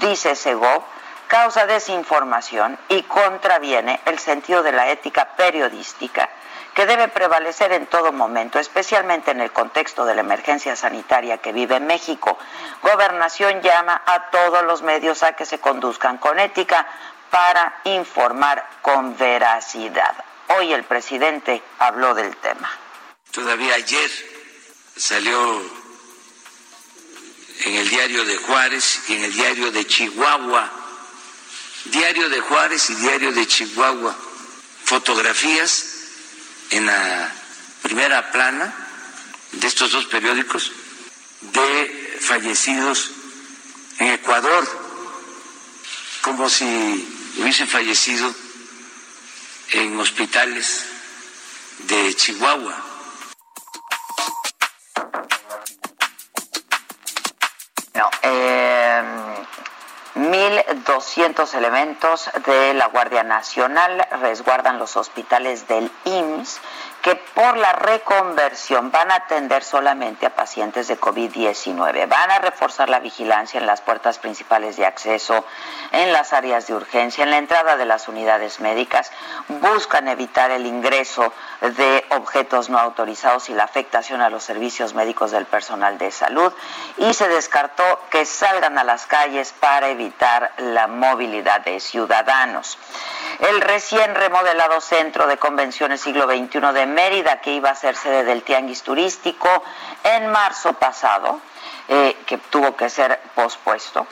dice 0.00 0.34
Segov, 0.34 0.82
causa 1.28 1.66
desinformación 1.66 2.76
y 2.88 3.04
contraviene 3.04 4.00
el 4.06 4.18
sentido 4.18 4.64
de 4.64 4.72
la 4.72 4.88
ética 4.88 5.36
periodística 5.36 6.28
que 6.74 6.86
debe 6.86 7.06
prevalecer 7.06 7.70
en 7.72 7.86
todo 7.86 8.10
momento, 8.10 8.58
especialmente 8.58 9.30
en 9.30 9.40
el 9.40 9.52
contexto 9.52 10.04
de 10.04 10.16
la 10.16 10.22
emergencia 10.22 10.74
sanitaria 10.74 11.38
que 11.38 11.52
vive 11.52 11.78
México. 11.78 12.36
Gobernación 12.82 13.60
llama 13.60 14.02
a 14.04 14.30
todos 14.30 14.64
los 14.64 14.82
medios 14.82 15.22
a 15.22 15.34
que 15.34 15.46
se 15.46 15.60
conduzcan 15.60 16.18
con 16.18 16.40
ética 16.40 16.88
para 17.30 17.80
informar 17.84 18.68
con 18.82 19.16
veracidad. 19.16 20.24
Hoy 20.48 20.72
el 20.72 20.84
presidente 20.84 21.62
habló 21.78 22.14
del 22.14 22.36
tema. 22.36 22.70
Todavía 23.30 23.74
ayer 23.74 24.10
salió 24.96 25.62
en 27.64 27.74
el 27.76 27.88
diario 27.88 28.24
de 28.24 28.36
Juárez 28.36 29.02
y 29.08 29.14
en 29.14 29.24
el 29.24 29.32
diario 29.32 29.70
de 29.70 29.86
Chihuahua, 29.86 30.70
diario 31.84 32.28
de 32.28 32.40
Juárez 32.40 32.90
y 32.90 32.94
diario 32.96 33.32
de 33.32 33.46
Chihuahua, 33.46 34.16
fotografías 34.84 35.86
en 36.70 36.86
la 36.86 37.32
primera 37.82 38.30
plana 38.32 38.74
de 39.52 39.66
estos 39.66 39.92
dos 39.92 40.06
periódicos 40.06 40.72
de 41.40 42.18
fallecidos 42.20 43.10
en 43.98 44.08
Ecuador, 44.08 44.66
como 46.22 46.48
si 46.48 47.19
hubiesen 47.40 47.66
fallecido 47.66 48.32
en 49.72 49.98
hospitales 49.98 50.84
de 51.78 52.14
Chihuahua. 52.14 52.76
No, 57.94 58.10
eh, 58.22 59.02
1.200 60.16 61.54
elementos 61.54 62.30
de 62.46 62.74
la 62.74 62.86
Guardia 62.88 63.22
Nacional 63.22 64.06
resguardan 64.20 64.78
los 64.78 64.96
hospitales 64.96 65.66
del 65.66 65.90
IMSS 66.04 66.60
que 67.02 67.16
por 67.16 67.56
la 67.56 67.72
reconversión 67.72 68.90
van 68.90 69.10
a 69.10 69.16
atender 69.16 69.64
solamente 69.64 70.26
a 70.26 70.34
pacientes 70.34 70.88
de 70.88 71.00
COVID-19. 71.00 72.08
Van 72.08 72.30
a 72.30 72.38
reforzar 72.38 72.88
la 72.88 73.00
vigilancia 73.00 73.58
en 73.58 73.66
las 73.66 73.80
puertas 73.80 74.18
principales 74.18 74.76
de 74.76 74.86
acceso, 74.86 75.44
en 75.92 76.12
las 76.12 76.32
áreas 76.32 76.66
de 76.66 76.74
urgencia, 76.74 77.24
en 77.24 77.30
la 77.30 77.38
entrada 77.38 77.76
de 77.76 77.86
las 77.86 78.08
unidades 78.08 78.60
médicas. 78.60 79.10
Buscan 79.48 80.08
evitar 80.08 80.50
el 80.50 80.66
ingreso 80.66 81.32
de 81.60 82.04
objetos 82.10 82.68
no 82.68 82.78
autorizados 82.78 83.48
y 83.48 83.54
la 83.54 83.64
afectación 83.64 84.20
a 84.20 84.30
los 84.30 84.44
servicios 84.44 84.94
médicos 84.94 85.30
del 85.30 85.46
personal 85.46 85.96
de 85.96 86.10
salud. 86.10 86.52
Y 86.98 87.14
se 87.14 87.28
descartó 87.28 88.00
que 88.10 88.26
salgan 88.26 88.78
a 88.78 88.84
las 88.84 89.06
calles 89.06 89.54
para 89.58 89.88
evitar 89.88 90.52
la 90.58 90.86
movilidad 90.86 91.62
de 91.62 91.80
ciudadanos. 91.80 92.78
El 93.40 93.62
recién 93.62 94.14
remodelado 94.14 94.80
Centro 94.82 95.26
de 95.26 95.38
Convenciones 95.38 96.02
Siglo 96.02 96.26
XXI 96.26 96.72
de 96.74 96.86
Mérida, 96.94 97.40
que 97.40 97.52
iba 97.52 97.70
a 97.70 97.74
ser 97.74 97.96
sede 97.96 98.24
del 98.24 98.42
Tianguis 98.42 98.82
Turístico 98.82 99.48
en 100.04 100.30
marzo 100.30 100.72
pasado, 100.74 101.40
eh, 101.88 102.16
que 102.26 102.38
tuvo 102.38 102.76
que 102.76 102.88
ser 102.88 103.18
pospuesto, 103.34 104.06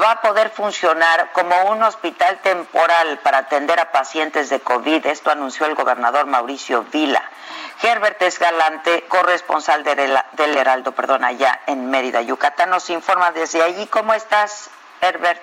va 0.00 0.10
a 0.12 0.20
poder 0.20 0.50
funcionar 0.50 1.32
como 1.32 1.70
un 1.70 1.82
hospital 1.82 2.38
temporal 2.42 3.18
para 3.20 3.38
atender 3.38 3.80
a 3.80 3.90
pacientes 3.90 4.50
de 4.50 4.60
COVID. 4.60 5.06
Esto 5.06 5.30
anunció 5.30 5.66
el 5.66 5.74
gobernador 5.74 6.26
Mauricio 6.26 6.84
Vila. 6.92 7.22
Herbert 7.82 8.20
Esgalante, 8.20 9.04
corresponsal 9.08 9.82
del 9.82 10.56
Heraldo, 10.56 10.92
perdón, 10.92 11.24
allá 11.24 11.60
en 11.66 11.90
Mérida, 11.90 12.20
Yucatán, 12.20 12.70
nos 12.70 12.90
informa 12.90 13.32
desde 13.32 13.62
allí. 13.62 13.86
¿Cómo 13.86 14.12
estás, 14.14 14.70
Herbert? 15.00 15.42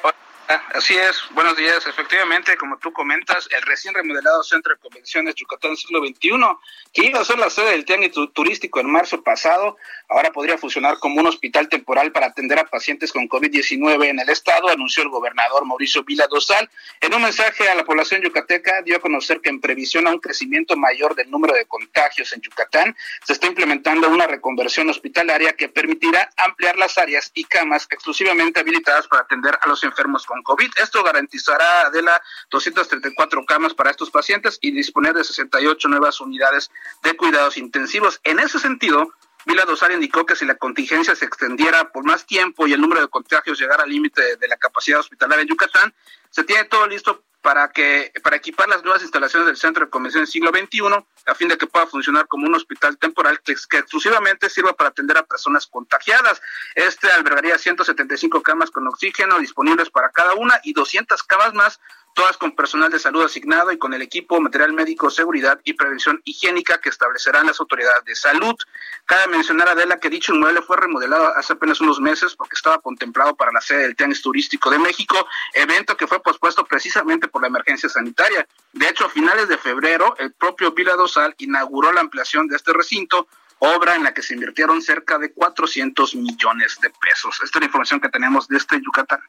Así 0.49 0.97
es, 0.97 1.15
buenos 1.35 1.55
días. 1.57 1.85
Efectivamente, 1.85 2.57
como 2.57 2.79
tú 2.79 2.91
comentas, 2.91 3.47
el 3.55 3.61
recién 3.61 3.93
remodelado 3.93 4.41
Centro 4.41 4.73
de 4.73 4.81
Convenciones 4.81 5.35
Yucatán 5.35 5.77
Siglo 5.77 5.99
XXI, 5.99 6.31
que 6.91 7.05
iba 7.05 7.19
a 7.19 7.23
ser 7.25 7.37
la 7.37 7.51
sede 7.51 7.69
del 7.69 7.85
tianguis 7.85 8.13
turístico 8.33 8.79
en 8.79 8.89
marzo 8.89 9.21
pasado, 9.21 9.77
ahora 10.07 10.31
podría 10.31 10.57
funcionar 10.57 10.97
como 10.97 11.21
un 11.21 11.27
hospital 11.27 11.69
temporal 11.69 12.11
para 12.11 12.25
atender 12.25 12.57
a 12.57 12.63
pacientes 12.63 13.13
con 13.13 13.29
COVID-19 13.29 14.05
en 14.07 14.19
el 14.21 14.29
estado, 14.29 14.69
anunció 14.69 15.03
el 15.03 15.09
gobernador 15.09 15.67
Mauricio 15.67 16.03
Vila 16.03 16.25
Dosal. 16.25 16.67
En 16.99 17.13
un 17.13 17.21
mensaje 17.21 17.69
a 17.69 17.75
la 17.75 17.85
población 17.85 18.23
yucateca, 18.23 18.81
dio 18.81 18.97
a 18.97 19.01
conocer 19.01 19.41
que 19.41 19.49
en 19.49 19.61
previsión 19.61 20.07
a 20.07 20.11
un 20.11 20.19
crecimiento 20.19 20.75
mayor 20.75 21.13
del 21.13 21.29
número 21.29 21.53
de 21.53 21.65
contagios 21.65 22.33
en 22.33 22.41
Yucatán, 22.41 22.97
se 23.23 23.33
está 23.33 23.45
implementando 23.45 24.09
una 24.09 24.25
reconversión 24.25 24.89
hospitalaria 24.89 25.53
que 25.53 25.69
permitirá 25.69 26.31
ampliar 26.37 26.75
las 26.75 26.97
áreas 26.97 27.29
y 27.35 27.43
camas 27.43 27.87
exclusivamente 27.91 28.61
habilitadas 28.61 29.07
para 29.07 29.21
atender 29.21 29.55
a 29.61 29.67
los 29.67 29.83
enfermos 29.83 30.25
con 30.25 30.38
COVID. 30.43 30.71
Esto 30.77 31.03
garantizará 31.03 31.89
de 31.89 32.01
la 32.01 32.21
234 32.49 33.45
camas 33.45 33.73
para 33.73 33.91
estos 33.91 34.11
pacientes 34.11 34.57
y 34.61 34.71
disponer 34.71 35.13
de 35.13 35.23
68 35.23 35.87
nuevas 35.87 36.19
unidades 36.21 36.69
de 37.03 37.15
cuidados 37.15 37.57
intensivos. 37.57 38.19
En 38.23 38.39
ese 38.39 38.59
sentido, 38.59 39.13
Vila 39.45 39.65
Dosal 39.65 39.93
indicó 39.93 40.25
que 40.25 40.35
si 40.35 40.45
la 40.45 40.55
contingencia 40.55 41.15
se 41.15 41.25
extendiera 41.25 41.91
por 41.91 42.03
más 42.03 42.25
tiempo 42.25 42.67
y 42.67 42.73
el 42.73 42.81
número 42.81 43.01
de 43.01 43.07
contagios 43.07 43.59
llegara 43.59 43.83
al 43.83 43.89
límite 43.89 44.37
de 44.37 44.47
la 44.47 44.57
capacidad 44.57 44.99
hospitalaria 44.99 45.43
en 45.43 45.49
Yucatán, 45.49 45.93
se 46.29 46.43
tiene 46.43 46.65
todo 46.65 46.85
listo 46.87 47.23
para 47.49 47.71
que 47.71 48.11
para 48.23 48.35
equipar 48.35 48.69
las 48.69 48.83
nuevas 48.83 49.01
instalaciones 49.01 49.47
del 49.47 49.57
Centro 49.57 49.83
de 49.83 49.89
Convenciones 49.89 50.29
Siglo 50.29 50.51
XXI 50.51 50.81
a 51.25 51.33
fin 51.33 51.47
de 51.47 51.57
que 51.57 51.65
pueda 51.65 51.87
funcionar 51.87 52.27
como 52.27 52.45
un 52.45 52.53
hospital 52.53 52.99
temporal 52.99 53.41
que, 53.41 53.55
que, 53.67 53.79
exclusivamente 53.79 54.51
sirva 54.51 54.73
para 54.73 54.91
atender 54.91 55.17
a 55.17 55.25
personas 55.25 55.65
contagiadas. 55.65 56.39
Este 56.75 57.11
albergaría 57.11 57.57
175 57.57 58.43
camas 58.43 58.69
con 58.69 58.87
oxígeno 58.87 59.39
disponibles 59.39 59.89
para 59.89 60.11
cada 60.11 60.35
una 60.35 60.59
y 60.63 60.73
200 60.73 61.23
camas 61.23 61.55
más 61.55 61.79
todas 62.13 62.37
con 62.37 62.55
personal 62.55 62.91
de 62.91 62.99
salud 62.99 63.23
asignado 63.23 63.71
y 63.71 63.77
con 63.77 63.93
el 63.93 64.01
equipo, 64.01 64.39
material 64.39 64.73
médico, 64.73 65.09
seguridad 65.09 65.59
y 65.63 65.73
prevención 65.73 66.21
higiénica 66.25 66.79
que 66.79 66.89
establecerán 66.89 67.47
las 67.47 67.59
autoridades 67.59 68.03
de 68.05 68.15
salud. 68.15 68.55
Cabe 69.05 69.27
mencionar, 69.27 69.69
Adela, 69.69 69.99
que 69.99 70.09
dicho 70.09 70.33
inmueble 70.33 70.61
fue 70.61 70.77
remodelado 70.77 71.35
hace 71.35 71.53
apenas 71.53 71.81
unos 71.81 71.99
meses 71.99 72.35
porque 72.35 72.55
estaba 72.55 72.79
contemplado 72.79 73.35
para 73.35 73.51
la 73.51 73.61
sede 73.61 73.83
del 73.83 73.95
Tianguis 73.95 74.21
Turístico 74.21 74.69
de 74.69 74.79
México, 74.79 75.27
evento 75.53 75.95
que 75.95 76.07
fue 76.07 76.21
pospuesto 76.21 76.65
precisamente 76.65 77.27
por 77.27 77.41
la 77.41 77.47
emergencia 77.47 77.89
sanitaria. 77.89 78.47
De 78.73 78.87
hecho, 78.87 79.05
a 79.05 79.09
finales 79.09 79.47
de 79.47 79.57
febrero, 79.57 80.15
el 80.17 80.33
propio 80.33 80.71
Vila 80.71 80.95
Dosal 80.95 81.35
inauguró 81.37 81.91
la 81.91 82.01
ampliación 82.01 82.47
de 82.47 82.55
este 82.55 82.73
recinto, 82.73 83.27
obra 83.59 83.95
en 83.95 84.03
la 84.03 84.13
que 84.13 84.21
se 84.21 84.33
invirtieron 84.33 84.81
cerca 84.81 85.17
de 85.17 85.33
400 85.33 86.15
millones 86.15 86.77
de 86.81 86.89
pesos. 86.89 87.39
Esta 87.43 87.59
es 87.59 87.61
la 87.61 87.65
información 87.65 87.99
que 87.99 88.09
tenemos 88.09 88.47
de 88.47 88.57
este 88.57 88.81
Yucatán. 88.81 89.19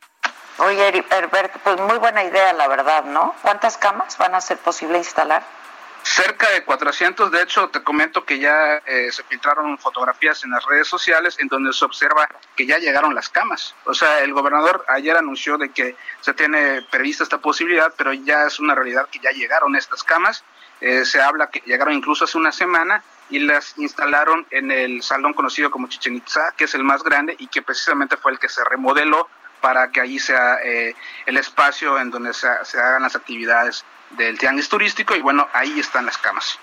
Oye, 0.59 1.05
Herbert, 1.11 1.53
pues 1.63 1.81
muy 1.81 1.99
buena 1.99 2.23
idea, 2.25 2.53
la 2.53 2.69
verdad, 2.69 3.05
¿no? 3.05 3.35
¿Cuántas 3.43 3.77
camas 3.77 4.19
van 4.19 4.35
a 4.35 4.41
ser 4.41 4.59
posible 4.59 4.99
instalar? 4.99 5.43
Cerca 6.03 6.49
de 6.51 6.65
400, 6.65 7.31
de 7.31 7.43
hecho 7.43 7.69
te 7.69 7.83
comento 7.83 8.25
que 8.25 8.39
ya 8.39 8.77
eh, 8.87 9.13
se 9.13 9.23
filtraron 9.25 9.77
fotografías 9.79 10.43
en 10.45 10.51
las 10.51 10.65
redes 10.65 10.89
sociales 10.89 11.37
en 11.39 11.49
donde 11.49 11.73
se 11.75 11.85
observa 11.85 12.27
que 12.57 12.67
ya 12.67 12.79
llegaron 12.79 13.15
las 13.15 13.29
camas. 13.29 13.75
O 13.85 13.93
sea, 13.93 14.21
el 14.21 14.33
gobernador 14.33 14.85
ayer 14.89 15.17
anunció 15.17 15.59
de 15.59 15.71
que 15.71 15.97
se 16.23 16.33
tiene 16.33 16.83
prevista 16.91 17.23
esta 17.23 17.39
posibilidad, 17.39 17.93
pero 17.97 18.15
ya 18.15 18.47
es 18.47 18.59
una 18.61 18.75
realidad 18.75 19.09
que 19.11 19.19
ya 19.19 19.31
llegaron 19.31 19.77
estas 19.77 20.03
camas. 20.03 20.43
Eh, 20.81 21.05
se 21.05 21.21
habla 21.21 21.51
que 21.51 21.61
llegaron 21.67 21.93
incluso 21.93 22.25
hace 22.25 22.39
una 22.39 22.53
semana 22.53 23.03
y 23.29 23.41
las 23.41 23.77
instalaron 23.79 24.47
en 24.51 24.71
el 24.71 25.03
salón 25.03 25.35
conocido 25.35 25.71
como 25.71 25.89
Chichen 25.89 26.17
Itza, 26.17 26.53
que 26.57 26.65
es 26.65 26.75
el 26.75 26.83
más 26.83 27.03
grande 27.03 27.37
y 27.39 27.47
que 27.49 27.61
precisamente 27.61 28.17
fue 28.17 28.33
el 28.33 28.39
que 28.39 28.49
se 28.49 28.65
remodeló 28.65 29.29
para 29.61 29.91
que 29.91 30.01
allí 30.01 30.19
sea 30.19 30.59
eh, 30.63 30.95
el 31.27 31.37
espacio 31.37 31.99
en 31.99 32.11
donde 32.11 32.33
se, 32.35 32.49
se 32.65 32.79
hagan 32.79 33.03
las 33.03 33.17
actividades 33.17 33.85
del 34.11 34.39
tianguis 34.39 34.69
turístico 34.69 35.15
y 35.15 35.21
bueno, 35.21 35.49
ahí 35.53 35.79
están 35.79 36.07
las 36.07 36.19
camas. 36.19 36.59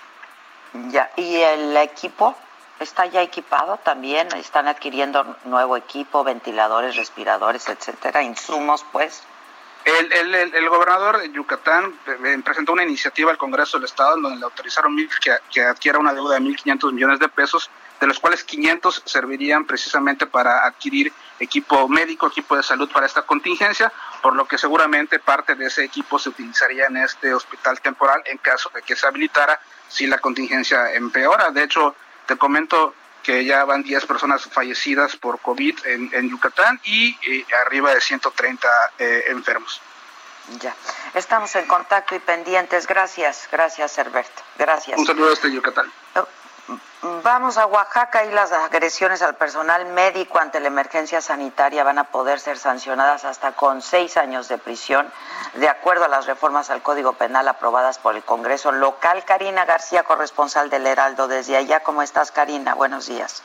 Ya, 0.90 1.10
¿y 1.16 1.36
el 1.36 1.76
equipo 1.76 2.36
está 2.78 3.06
ya 3.06 3.22
equipado 3.22 3.78
también? 3.78 4.28
¿Están 4.36 4.68
adquiriendo 4.68 5.36
nuevo 5.44 5.76
equipo, 5.76 6.24
ventiladores, 6.24 6.96
respiradores, 6.96 7.68
etcétera, 7.68 8.22
insumos 8.22 8.84
pues? 8.92 9.22
El, 9.88 10.12
el, 10.12 10.54
el, 10.54 10.68
gobernador 10.68 11.18
de 11.18 11.30
Yucatán 11.30 11.98
eh, 12.06 12.42
presentó 12.44 12.72
una 12.72 12.82
iniciativa 12.82 13.30
al 13.30 13.38
Congreso 13.38 13.78
del 13.78 13.86
Estado 13.86 14.16
en 14.16 14.22
donde 14.22 14.38
le 14.38 14.44
autorizaron 14.44 14.94
que, 14.96 15.32
que 15.50 15.62
adquiera 15.62 15.98
una 15.98 16.12
deuda 16.12 16.34
de 16.34 16.42
1.500 16.42 16.92
millones 16.92 17.18
de 17.18 17.28
pesos, 17.30 17.70
de 17.98 18.06
los 18.06 18.18
cuales 18.18 18.44
500 18.44 19.02
servirían 19.06 19.64
precisamente 19.64 20.26
para 20.26 20.66
adquirir 20.66 21.10
equipo 21.40 21.88
médico, 21.88 22.26
equipo 22.26 22.54
de 22.54 22.62
salud 22.62 22.90
para 22.92 23.06
esta 23.06 23.22
contingencia, 23.22 23.90
por 24.20 24.36
lo 24.36 24.46
que 24.46 24.58
seguramente 24.58 25.20
parte 25.20 25.54
de 25.54 25.66
ese 25.66 25.84
equipo 25.84 26.18
se 26.18 26.28
utilizaría 26.28 26.84
en 26.84 26.98
este 26.98 27.32
hospital 27.32 27.80
temporal 27.80 28.22
en 28.26 28.36
caso 28.38 28.70
de 28.74 28.82
que 28.82 28.94
se 28.94 29.06
habilitara 29.06 29.58
si 29.88 30.06
la 30.06 30.18
contingencia 30.18 30.92
empeora. 30.92 31.50
De 31.50 31.62
hecho, 31.62 31.94
te 32.26 32.36
comento 32.36 32.92
que 33.28 33.44
ya 33.44 33.62
van 33.66 33.82
10 33.82 34.06
personas 34.06 34.48
fallecidas 34.50 35.14
por 35.16 35.38
COVID 35.40 35.84
en, 35.84 36.30
Yucatán 36.30 36.80
y 36.84 37.14
eh, 37.30 37.44
arriba 37.66 37.92
de 37.92 38.00
130 38.00 38.66
eh, 38.98 39.24
enfermos. 39.28 39.82
Ya, 40.62 40.74
estamos 41.12 41.54
en 41.56 41.66
contacto 41.66 42.14
y 42.14 42.20
pendientes. 42.20 42.86
Gracias, 42.86 43.46
gracias, 43.52 43.98
Herberto. 43.98 44.42
Gracias. 44.58 44.98
Un 44.98 45.04
saludo 45.04 45.28
desde 45.28 45.52
Yucatán. 45.52 45.92
Vamos 47.22 47.56
a 47.58 47.66
Oaxaca 47.66 48.24
y 48.24 48.30
las 48.30 48.52
agresiones 48.52 49.22
al 49.22 49.36
personal 49.36 49.86
médico 49.86 50.38
ante 50.38 50.60
la 50.60 50.66
emergencia 50.66 51.20
sanitaria 51.20 51.84
van 51.84 51.98
a 51.98 52.04
poder 52.04 52.40
ser 52.40 52.58
sancionadas 52.58 53.24
hasta 53.24 53.52
con 53.52 53.82
seis 53.82 54.16
años 54.16 54.48
de 54.48 54.58
prisión, 54.58 55.10
de 55.54 55.68
acuerdo 55.68 56.04
a 56.04 56.08
las 56.08 56.26
reformas 56.26 56.70
al 56.70 56.82
Código 56.82 57.14
Penal 57.14 57.48
aprobadas 57.48 57.98
por 57.98 58.16
el 58.16 58.22
Congreso 58.22 58.72
local. 58.72 59.24
Karina 59.24 59.64
García, 59.64 60.02
corresponsal 60.02 60.70
del 60.70 60.86
Heraldo, 60.86 61.28
desde 61.28 61.56
allá. 61.56 61.80
¿Cómo 61.80 62.02
estás, 62.02 62.32
Karina? 62.32 62.74
Buenos 62.74 63.06
días. 63.06 63.42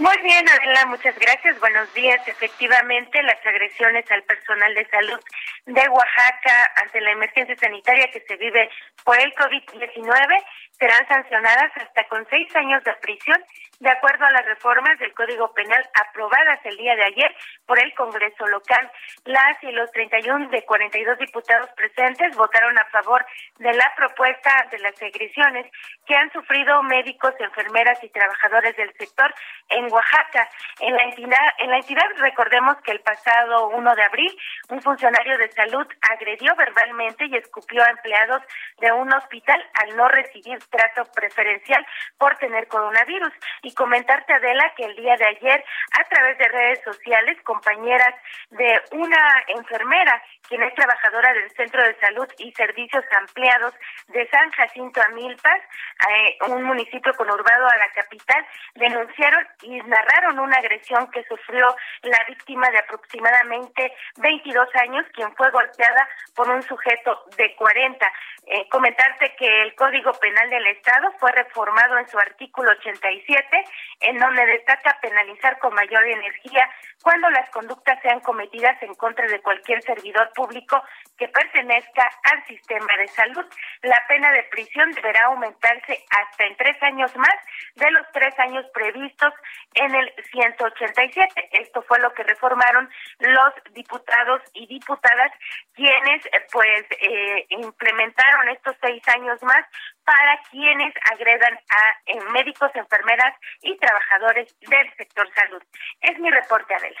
Muy 0.00 0.16
bien, 0.22 0.48
Adela, 0.48 0.86
muchas 0.86 1.14
gracias. 1.18 1.60
Buenos 1.60 1.92
días. 1.92 2.26
Efectivamente, 2.26 3.22
las 3.22 3.44
agresiones 3.44 4.10
al 4.10 4.22
personal 4.22 4.74
de 4.74 4.86
salud 4.86 5.20
de 5.66 5.88
Oaxaca 5.88 6.72
ante 6.82 7.00
la 7.00 7.12
emergencia 7.12 7.56
sanitaria 7.56 8.10
que 8.12 8.20
se 8.20 8.36
vive 8.36 8.70
por 9.04 9.18
el 9.18 9.32
COVID-19 9.34 10.44
serán 10.78 11.06
sancionadas 11.08 11.70
hasta 11.76 12.04
con 12.08 12.26
seis 12.30 12.48
años 12.56 12.82
de 12.84 12.94
prisión, 13.02 13.36
de 13.80 13.90
acuerdo 13.90 14.24
a 14.24 14.30
las 14.30 14.46
reformas 14.46 14.98
del 14.98 15.12
Código 15.12 15.52
Penal 15.52 15.82
aprobadas 16.08 16.58
el 16.64 16.76
día 16.76 16.96
de 16.96 17.04
ayer 17.04 17.36
por 17.66 17.78
el 17.78 17.92
Congreso 17.94 18.46
local. 18.46 18.90
Las 19.24 19.62
y 19.62 19.72
los 19.72 19.90
31 19.92 20.48
de 20.48 20.64
42 20.64 21.18
diputados 21.18 21.70
presentes 21.76 22.34
votaron 22.36 22.78
a 22.78 22.84
favor 22.86 23.24
de 23.58 23.72
la 23.74 23.92
propuesta 23.94 24.66
de 24.70 24.78
las 24.78 25.00
agresiones 25.02 25.66
que 26.06 26.14
han 26.14 26.32
sufrido 26.32 26.82
médicos, 26.82 27.34
enfermeras 27.38 28.02
y 28.02 28.08
trabajadores 28.08 28.74
del 28.76 28.92
sector 28.94 29.34
en 29.68 29.90
Oaxaca. 29.92 30.48
En 30.80 30.94
la 30.94 31.02
entidad, 31.04 31.48
en 31.58 31.70
la 31.70 31.76
entidad 31.76 32.06
recordemos 32.16 32.76
que 32.82 32.92
el 32.92 33.00
pasado 33.00 33.68
1 33.68 33.94
de 33.94 34.02
abril 34.02 34.38
un 34.70 34.80
funcionario 34.80 35.36
de 35.38 35.49
salud 35.52 35.86
agredió 36.10 36.54
verbalmente 36.56 37.26
y 37.26 37.36
escupió 37.36 37.82
a 37.82 37.90
empleados 37.90 38.42
de 38.78 38.92
un 38.92 39.12
hospital 39.12 39.64
al 39.82 39.96
no 39.96 40.08
recibir 40.08 40.58
trato 40.70 41.10
preferencial 41.12 41.86
por 42.18 42.36
tener 42.38 42.68
coronavirus. 42.68 43.32
Y 43.62 43.74
comentarte, 43.74 44.32
Adela, 44.32 44.72
que 44.76 44.84
el 44.84 44.96
día 44.96 45.16
de 45.16 45.26
ayer, 45.26 45.64
a 45.98 46.08
través 46.08 46.38
de 46.38 46.48
redes 46.48 46.80
sociales, 46.82 47.38
compañeras 47.44 48.14
de 48.50 48.80
una 48.92 49.44
enfermera, 49.48 50.22
quien 50.48 50.62
es 50.62 50.74
trabajadora 50.74 51.32
del 51.32 51.50
Centro 51.52 51.82
de 51.82 51.94
Salud 52.00 52.28
y 52.38 52.52
Servicios 52.52 53.04
Ampliados 53.16 53.74
de 54.08 54.28
San 54.28 54.50
Jacinto 54.50 55.00
Amilpas, 55.02 55.60
eh, 56.08 56.38
un 56.48 56.64
municipio 56.64 57.12
conurbado 57.14 57.66
a 57.66 57.76
la 57.76 57.88
capital, 57.94 58.46
denunciaron 58.74 59.46
y 59.62 59.80
narraron 59.82 60.38
una 60.38 60.56
agresión 60.56 61.10
que 61.10 61.24
sufrió 61.24 61.74
la 62.02 62.18
víctima 62.28 62.68
de 62.70 62.78
aproximadamente 62.78 63.92
22 64.18 64.68
años, 64.82 65.06
quien 65.14 65.34
fue 65.36 65.50
golpeada 65.50 66.08
por 66.34 66.48
un 66.48 66.62
sujeto 66.62 67.24
de 67.36 67.54
40. 67.56 68.12
Eh, 68.46 68.68
comentarte 68.70 69.34
que 69.36 69.62
el 69.62 69.74
Código 69.74 70.12
Penal 70.14 70.50
del 70.50 70.66
Estado 70.68 71.12
fue 71.18 71.30
reformado 71.32 71.98
en 71.98 72.08
su 72.08 72.18
artículo 72.18 72.70
87, 72.72 73.64
en 74.00 74.18
donde 74.18 74.46
destaca 74.46 74.98
penalizar 75.00 75.58
con 75.58 75.74
mayor 75.74 76.04
energía 76.06 76.68
cuando 77.02 77.30
las 77.30 77.48
conductas 77.50 78.00
sean 78.02 78.20
cometidas 78.20 78.82
en 78.82 78.94
contra 78.94 79.26
de 79.26 79.40
cualquier 79.40 79.82
servidor 79.82 80.29
público 80.32 80.82
que 81.18 81.28
pertenezca 81.28 82.10
al 82.32 82.44
sistema 82.46 82.96
de 82.98 83.08
salud. 83.08 83.44
La 83.82 84.02
pena 84.08 84.32
de 84.32 84.42
prisión 84.44 84.90
deberá 84.92 85.26
aumentarse 85.26 86.04
hasta 86.10 86.44
en 86.44 86.56
tres 86.56 86.82
años 86.82 87.14
más 87.16 87.36
de 87.74 87.90
los 87.90 88.06
tres 88.12 88.38
años 88.38 88.64
previstos 88.72 89.32
en 89.74 89.94
el 89.94 90.12
187. 90.32 91.48
Esto 91.52 91.82
fue 91.82 91.98
lo 92.00 92.12
que 92.14 92.22
reformaron 92.22 92.88
los 93.18 93.54
diputados 93.72 94.42
y 94.54 94.66
diputadas 94.66 95.32
quienes 95.74 96.22
pues 96.52 96.84
eh, 97.00 97.46
implementaron 97.50 98.48
estos 98.48 98.76
seis 98.82 99.02
años 99.08 99.42
más 99.42 99.64
para 100.04 100.40
quienes 100.50 100.94
agredan 101.12 101.54
a 101.54 101.96
eh, 102.06 102.20
médicos, 102.32 102.70
enfermeras 102.74 103.36
y 103.62 103.76
trabajadores 103.76 104.54
del 104.60 104.94
sector 104.96 105.28
salud. 105.34 105.62
Es 106.00 106.18
mi 106.18 106.30
reporte, 106.30 106.74
Adela. 106.74 107.00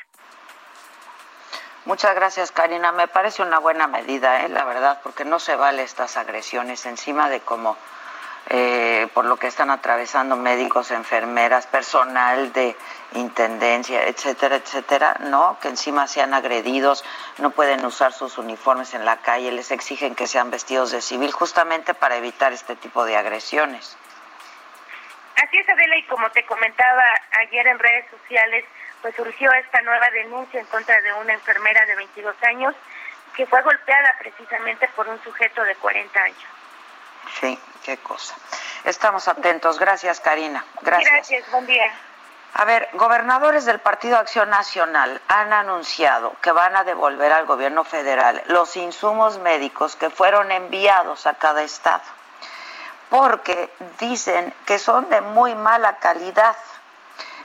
Muchas 1.86 2.14
gracias, 2.14 2.52
Karina. 2.52 2.92
Me 2.92 3.08
parece 3.08 3.42
una 3.42 3.58
buena 3.58 3.86
medida, 3.86 4.44
¿eh? 4.44 4.48
la 4.48 4.64
verdad, 4.64 5.00
porque 5.02 5.24
no 5.24 5.38
se 5.38 5.56
vale 5.56 5.82
estas 5.82 6.16
agresiones 6.16 6.84
encima 6.86 7.28
de 7.30 7.40
cómo 7.40 7.76
eh, 8.48 9.06
por 9.14 9.26
lo 9.26 9.36
que 9.36 9.46
están 9.46 9.70
atravesando 9.70 10.34
médicos, 10.34 10.90
enfermeras, 10.90 11.66
personal 11.66 12.52
de 12.52 12.74
intendencia, 13.14 14.06
etcétera, 14.06 14.56
etcétera, 14.56 15.16
¿no? 15.20 15.58
Que 15.60 15.68
encima 15.68 16.06
sean 16.06 16.34
agredidos, 16.34 17.04
no 17.38 17.50
pueden 17.50 17.84
usar 17.84 18.12
sus 18.12 18.38
uniformes 18.38 18.94
en 18.94 19.04
la 19.04 19.18
calle, 19.18 19.52
les 19.52 19.70
exigen 19.70 20.14
que 20.14 20.26
sean 20.26 20.50
vestidos 20.50 20.90
de 20.90 21.00
civil 21.00 21.30
justamente 21.32 21.94
para 21.94 22.16
evitar 22.16 22.52
este 22.52 22.76
tipo 22.76 23.04
de 23.04 23.16
agresiones. 23.16 23.96
Así 25.36 25.56
es, 25.56 25.68
Adela, 25.68 25.96
y 25.96 26.02
como 26.04 26.28
te 26.30 26.44
comentaba 26.44 27.04
ayer 27.38 27.66
en 27.68 27.78
redes 27.78 28.06
sociales, 28.10 28.64
pues 29.02 29.14
surgió 29.14 29.52
esta 29.52 29.80
nueva 29.82 30.10
denuncia 30.10 30.60
en 30.60 30.66
contra 30.66 31.00
de 31.00 31.12
una 31.14 31.32
enfermera 31.32 31.84
de 31.86 31.96
22 31.96 32.36
años 32.42 32.74
que 33.34 33.46
fue 33.46 33.62
golpeada 33.62 34.14
precisamente 34.18 34.88
por 34.94 35.08
un 35.08 35.22
sujeto 35.22 35.62
de 35.62 35.74
40 35.76 36.20
años. 36.20 36.44
Sí, 37.40 37.58
qué 37.84 37.96
cosa. 37.98 38.34
Estamos 38.84 39.28
atentos. 39.28 39.78
Gracias, 39.78 40.20
Karina. 40.20 40.64
Gracias. 40.82 41.10
Gracias, 41.10 41.50
buen 41.50 41.66
día. 41.66 41.92
A 42.54 42.64
ver, 42.64 42.88
gobernadores 42.94 43.64
del 43.64 43.78
Partido 43.78 44.18
Acción 44.18 44.50
Nacional 44.50 45.20
han 45.28 45.52
anunciado 45.52 46.34
que 46.42 46.50
van 46.50 46.74
a 46.74 46.82
devolver 46.82 47.32
al 47.32 47.46
gobierno 47.46 47.84
federal 47.84 48.42
los 48.46 48.76
insumos 48.76 49.38
médicos 49.38 49.94
que 49.94 50.10
fueron 50.10 50.50
enviados 50.50 51.26
a 51.26 51.34
cada 51.34 51.62
estado, 51.62 52.02
porque 53.08 53.72
dicen 54.00 54.52
que 54.66 54.80
son 54.80 55.08
de 55.10 55.20
muy 55.20 55.54
mala 55.54 55.98
calidad. 55.98 56.56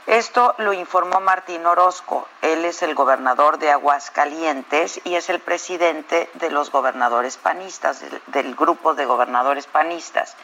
Esto 0.06 0.54
lo 0.58 0.72
informó 0.72 1.18
Martín 1.18 1.66
Orozco. 1.66 2.28
Él 2.40 2.64
es 2.64 2.82
el 2.82 2.94
gobernador 2.94 3.58
de 3.58 3.72
Aguascalientes 3.72 5.00
y 5.02 5.16
es 5.16 5.28
el 5.30 5.40
presidente 5.40 6.30
de 6.34 6.50
los 6.50 6.70
gobernadores 6.70 7.36
panistas, 7.36 8.04
del, 8.28 8.54
grupo 8.54 8.94
de 8.94 9.04
gobernadores 9.04 9.66
panistas. 9.66 10.36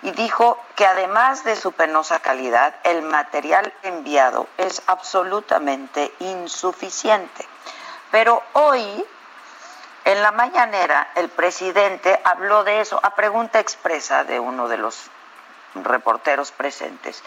Y 0.00 0.12
dijo 0.12 0.58
que 0.74 0.86
además 0.86 1.44
de 1.44 1.54
su 1.54 1.72
penosa 1.72 2.20
calidad, 2.20 2.74
el 2.82 3.02
material 3.02 3.74
enviado 3.82 4.46
es 4.56 4.80
absolutamente 4.86 6.10
insuficiente. 6.20 7.46
Pero 8.10 8.42
hoy, 8.54 9.04
en 10.06 10.22
la 10.22 10.32
mañanera, 10.32 11.10
el 11.14 11.28
presidente 11.28 12.18
habló 12.24 12.64
de 12.64 12.80
eso 12.80 13.00
a 13.02 13.14
pregunta 13.14 13.60
expresa 13.60 14.24
de 14.24 14.40
uno 14.40 14.66
de 14.66 14.78
los 14.78 15.10
reporteros 15.74 16.52
presentes 16.52 17.22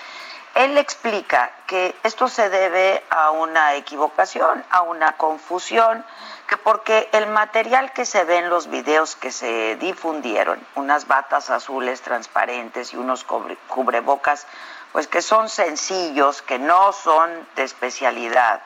él 0.57 0.77
explica 0.79 1.51
que 1.67 1.95
esto 2.03 2.27
se 2.27 2.49
debe 2.49 3.03
a 3.11 3.29
una 3.29 3.75
equivocación, 3.75 4.63
a 4.71 4.81
una 4.81 5.13
confusión, 5.13 6.03
que 6.47 6.57
porque 6.57 7.09
el 7.11 7.27
material 7.27 7.93
que 7.93 8.05
se 8.05 8.23
ve 8.23 8.37
en 8.37 8.49
los 8.49 8.67
videos 8.67 9.15
que 9.15 9.31
se 9.31 9.75
difundieron, 9.75 10.59
unas 10.73 11.07
batas 11.07 11.51
azules 11.51 12.01
transparentes 12.01 12.93
y 12.93 12.97
unos 12.97 13.23
cubrebocas, 13.23 14.47
pues 14.93 15.07
que 15.07 15.21
son 15.21 15.47
sencillos, 15.47 16.41
que 16.41 16.57
no 16.57 16.91
son 16.91 17.47
de 17.55 17.63
especialidad, 17.63 18.61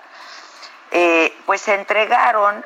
eh, 0.91 1.38
pues 1.45 1.62
se 1.62 1.73
entregaron 1.73 2.63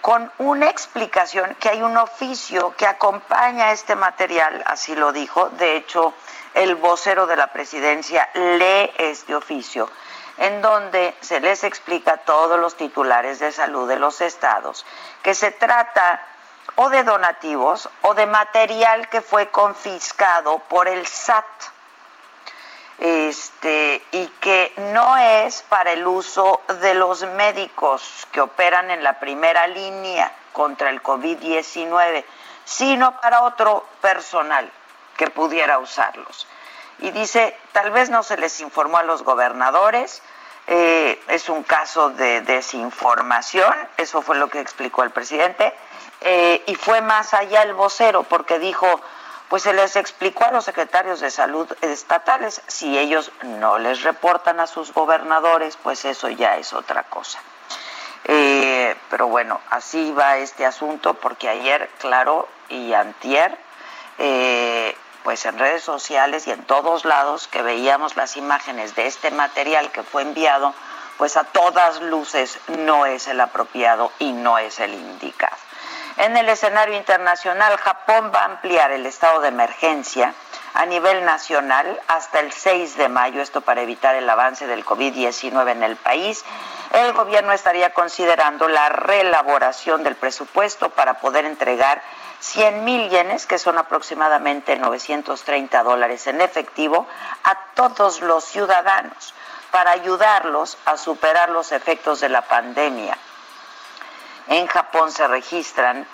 con 0.00 0.30
una 0.38 0.68
explicación 0.68 1.54
que 1.60 1.68
hay 1.68 1.80
un 1.80 1.96
oficio 1.96 2.74
que 2.76 2.86
acompaña 2.86 3.70
este 3.70 3.94
material, 3.94 4.64
así 4.66 4.96
lo 4.96 5.12
dijo, 5.12 5.48
de 5.50 5.76
hecho 5.76 6.12
el 6.54 6.76
vocero 6.76 7.26
de 7.26 7.36
la 7.36 7.48
presidencia 7.48 8.28
lee 8.34 8.92
este 8.98 9.34
oficio 9.34 9.90
en 10.38 10.62
donde 10.62 11.14
se 11.20 11.40
les 11.40 11.62
explica 11.64 12.14
a 12.14 12.16
todos 12.18 12.58
los 12.58 12.76
titulares 12.76 13.38
de 13.38 13.52
salud 13.52 13.88
de 13.88 13.98
los 13.98 14.20
estados 14.20 14.84
que 15.22 15.34
se 15.34 15.50
trata 15.50 16.20
o 16.76 16.88
de 16.88 17.04
donativos 17.04 17.88
o 18.02 18.14
de 18.14 18.26
material 18.26 19.08
que 19.08 19.20
fue 19.20 19.48
confiscado 19.48 20.58
por 20.60 20.88
el 20.88 21.06
SAT 21.06 21.44
este, 22.98 24.02
y 24.12 24.26
que 24.40 24.72
no 24.92 25.16
es 25.16 25.62
para 25.62 25.92
el 25.92 26.06
uso 26.06 26.62
de 26.80 26.94
los 26.94 27.22
médicos 27.22 28.26
que 28.30 28.40
operan 28.40 28.90
en 28.90 29.02
la 29.02 29.18
primera 29.18 29.66
línea 29.66 30.32
contra 30.52 30.90
el 30.90 31.02
COVID-19, 31.02 32.24
sino 32.64 33.20
para 33.20 33.42
otro 33.42 33.84
personal 34.00 34.70
que 35.16 35.28
pudiera 35.28 35.78
usarlos. 35.78 36.46
Y 36.98 37.10
dice, 37.10 37.56
tal 37.72 37.90
vez 37.90 38.10
no 38.10 38.22
se 38.22 38.36
les 38.36 38.60
informó 38.60 38.98
a 38.98 39.02
los 39.02 39.22
gobernadores, 39.22 40.22
eh, 40.66 41.20
es 41.28 41.48
un 41.48 41.62
caso 41.62 42.10
de 42.10 42.40
desinformación, 42.40 43.74
eso 43.96 44.22
fue 44.22 44.36
lo 44.36 44.48
que 44.48 44.60
explicó 44.60 45.02
el 45.02 45.10
presidente, 45.10 45.74
eh, 46.22 46.62
y 46.66 46.74
fue 46.74 47.02
más 47.02 47.34
allá 47.34 47.62
el 47.62 47.74
vocero 47.74 48.22
porque 48.22 48.58
dijo, 48.58 49.00
pues 49.48 49.64
se 49.64 49.74
les 49.74 49.96
explicó 49.96 50.44
a 50.44 50.52
los 50.52 50.64
secretarios 50.64 51.20
de 51.20 51.30
salud 51.30 51.70
estatales, 51.82 52.62
si 52.66 52.98
ellos 52.98 53.30
no 53.42 53.78
les 53.78 54.02
reportan 54.02 54.58
a 54.58 54.66
sus 54.66 54.94
gobernadores, 54.94 55.76
pues 55.82 56.04
eso 56.06 56.30
ya 56.30 56.56
es 56.56 56.72
otra 56.72 57.02
cosa. 57.04 57.40
Eh, 58.26 58.96
pero 59.10 59.28
bueno, 59.28 59.60
así 59.68 60.12
va 60.12 60.38
este 60.38 60.64
asunto 60.64 61.12
porque 61.12 61.50
ayer, 61.50 61.90
claro, 61.98 62.48
y 62.70 62.94
antier, 62.94 63.58
pues 65.24 65.46
en 65.46 65.58
redes 65.58 65.82
sociales 65.82 66.46
y 66.46 66.52
en 66.52 66.62
todos 66.64 67.06
lados 67.06 67.48
que 67.48 67.62
veíamos 67.62 68.14
las 68.14 68.36
imágenes 68.36 68.94
de 68.94 69.06
este 69.06 69.30
material 69.30 69.90
que 69.90 70.02
fue 70.02 70.22
enviado, 70.22 70.74
pues 71.16 71.36
a 71.38 71.44
todas 71.44 72.02
luces 72.02 72.58
no 72.68 73.06
es 73.06 73.26
el 73.26 73.40
apropiado 73.40 74.12
y 74.18 74.32
no 74.32 74.58
es 74.58 74.78
el 74.80 74.92
indicado. 74.92 75.56
En 76.18 76.36
el 76.36 76.48
escenario 76.48 76.96
internacional, 76.96 77.76
Japón 77.78 78.30
va 78.32 78.40
a 78.40 78.44
ampliar 78.44 78.92
el 78.92 79.06
estado 79.06 79.40
de 79.40 79.48
emergencia 79.48 80.34
a 80.74 80.86
nivel 80.86 81.24
nacional 81.24 82.00
hasta 82.08 82.40
el 82.40 82.52
6 82.52 82.96
de 82.96 83.08
mayo, 83.08 83.40
esto 83.40 83.62
para 83.62 83.82
evitar 83.82 84.14
el 84.14 84.28
avance 84.28 84.66
del 84.66 84.84
COVID-19 84.84 85.72
en 85.72 85.82
el 85.82 85.96
país. 85.96 86.44
El 86.92 87.12
gobierno 87.14 87.52
estaría 87.52 87.94
considerando 87.94 88.68
la 88.68 88.88
reelaboración 88.90 90.04
del 90.04 90.16
presupuesto 90.16 90.90
para 90.90 91.14
poder 91.14 91.46
entregar 91.46 92.02
100 92.40 92.84
mil 92.84 93.08
yenes, 93.08 93.46
que 93.46 93.58
son 93.58 93.78
aproximadamente 93.78 94.76
930 94.76 95.82
dólares 95.82 96.26
en 96.26 96.40
efectivo, 96.40 97.06
a 97.42 97.58
todos 97.74 98.20
los 98.20 98.44
ciudadanos 98.44 99.34
para 99.70 99.90
ayudarlos 99.90 100.78
a 100.84 100.96
superar 100.96 101.50
los 101.50 101.72
efectos 101.72 102.20
de 102.20 102.28
la 102.28 102.42
pandemia. 102.42 103.18
En 104.48 104.66
Japón 104.66 105.10
se 105.10 105.26
registran 105.26 106.06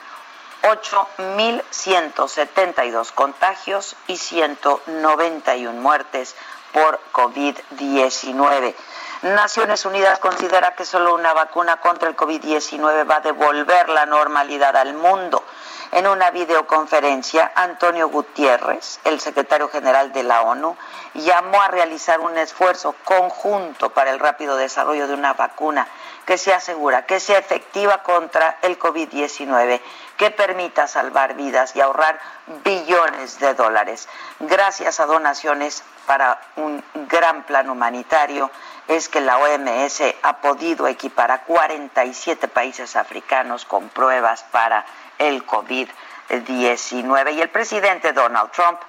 8.172 0.63 3.13
contagios 3.13 3.97
y 4.07 4.17
191 4.17 5.81
muertes 5.81 6.37
por 6.73 7.01
COVID-19. 7.13 8.75
Naciones 9.23 9.85
Unidas 9.85 10.19
considera 10.19 10.75
que 10.75 10.87
solo 10.87 11.15
una 11.15 11.35
vacuna 11.35 11.77
contra 11.77 12.09
el 12.09 12.17
COVID-19 12.17 13.11
va 13.11 13.17
a 13.17 13.21
devolver 13.21 13.91
la 13.91 14.07
normalidad 14.07 14.75
al 14.77 14.95
mundo. 14.95 15.45
En 15.93 16.07
una 16.07 16.31
videoconferencia, 16.31 17.53
Antonio 17.55 18.09
Gutiérrez, 18.09 18.99
el 19.05 19.21
secretario 19.21 19.69
general 19.69 20.15
de 20.15 20.23
la 20.23 20.41
ONU, 20.41 20.75
llamó 21.13 21.61
a 21.61 21.69
realizar 21.69 22.21
un 22.21 22.39
esfuerzo 22.39 22.95
conjunto 23.05 23.91
para 23.91 24.11
el 24.11 24.21
rápido 24.21 24.57
desarrollo 24.57 25.07
de 25.07 25.13
una 25.13 25.35
vacuna 25.35 25.87
que 26.25 26.39
se 26.39 26.55
asegura 26.55 27.07
que 27.07 27.19
sea 27.19 27.39
efectiva 27.39 28.05
contra 28.05 28.59
el 28.63 28.79
COVID-19, 28.79 29.81
que 30.17 30.31
permita 30.31 30.87
salvar 30.87 31.35
vidas 31.35 31.75
y 31.75 31.81
ahorrar 31.81 32.21
billones 32.65 33.41
de 33.41 33.55
dólares. 33.55 34.09
Gracias 34.39 35.01
a 35.01 35.07
donaciones 35.07 35.83
para 36.07 36.41
un 36.57 36.83
gran 37.09 37.43
plan 37.43 37.69
humanitario, 37.69 38.51
es 38.91 39.09
que 39.09 39.21
la 39.21 39.39
OMS 39.39 40.03
ha 40.23 40.39
podido 40.39 40.89
equipar 40.89 41.31
a 41.31 41.45
47 41.45 42.49
países 42.49 42.97
africanos 42.97 43.65
con 43.65 43.89
pruebas 43.89 44.43
para 44.51 44.85
el 45.17 45.47
COVID-19. 45.47 47.35
Y 47.35 47.41
el 47.41 47.51
presidente 47.51 48.13
Donald 48.13 48.51
Trump, 48.51 48.81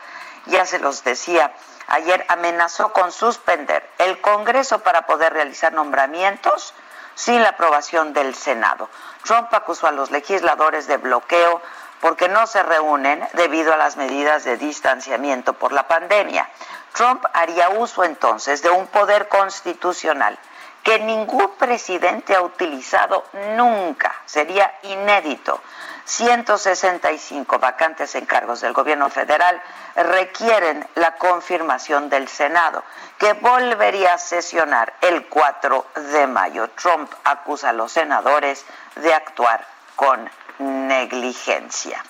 ya 0.48 0.66
se 0.66 0.80
los 0.80 1.04
decía, 1.04 1.54
ayer 1.86 2.26
amenazó 2.30 2.92
con 2.94 3.12
suspender 3.12 3.88
el 4.00 4.20
Congreso 4.22 4.80
para 4.80 5.06
poder 5.06 5.34
realizar 5.34 5.72
nombramientos 5.72 6.74
sin 7.14 7.44
la 7.44 7.50
aprobación 7.50 8.14
del 8.14 8.34
Senado. 8.34 8.90
Trump 9.24 9.54
acusó 9.54 9.86
a 9.86 9.92
los 9.92 10.10
legisladores 10.10 10.88
de 10.88 10.98
bloqueo 10.98 11.62
porque 12.02 12.28
no 12.28 12.48
se 12.48 12.64
reúnen 12.64 13.26
debido 13.34 13.74
a 13.74 13.78
las 13.78 13.96
medidas 13.96 14.44
de 14.44 14.58
distanciamiento 14.58 15.54
por 15.54 15.72
la 15.72 15.88
pandemia. 15.88 16.50
Trump 16.94 17.24
haría 17.34 17.70
uso 17.70 18.04
entonces 18.04 18.62
de 18.62 18.70
un 18.70 18.88
poder 18.88 19.28
constitucional 19.30 20.38
que 20.84 21.00
ningún 21.00 21.56
presidente 21.58 22.36
ha 22.36 22.42
utilizado 22.42 23.26
nunca, 23.56 24.14
sería 24.26 24.74
inédito. 24.84 25.62
165 26.06 27.60
vacantes 27.60 28.16
en 28.16 28.26
cargos 28.26 28.62
del 28.62 28.74
gobierno 28.74 29.10
federal 29.10 29.62
requieren 29.96 30.86
la 30.96 31.16
confirmación 31.16 32.10
del 32.10 32.28
Senado, 32.28 32.84
que 33.20 33.34
volvería 33.34 34.16
a 34.16 34.18
sesionar 34.18 34.94
el 35.02 35.28
4 35.28 35.86
de 36.12 36.28
mayo. 36.28 36.70
Trump 36.72 37.14
acusa 37.24 37.70
a 37.70 37.74
los 37.74 37.92
senadores 37.92 38.66
de 38.96 39.14
actuar 39.14 39.66
con 39.96 40.30
negligencia. 40.62 42.04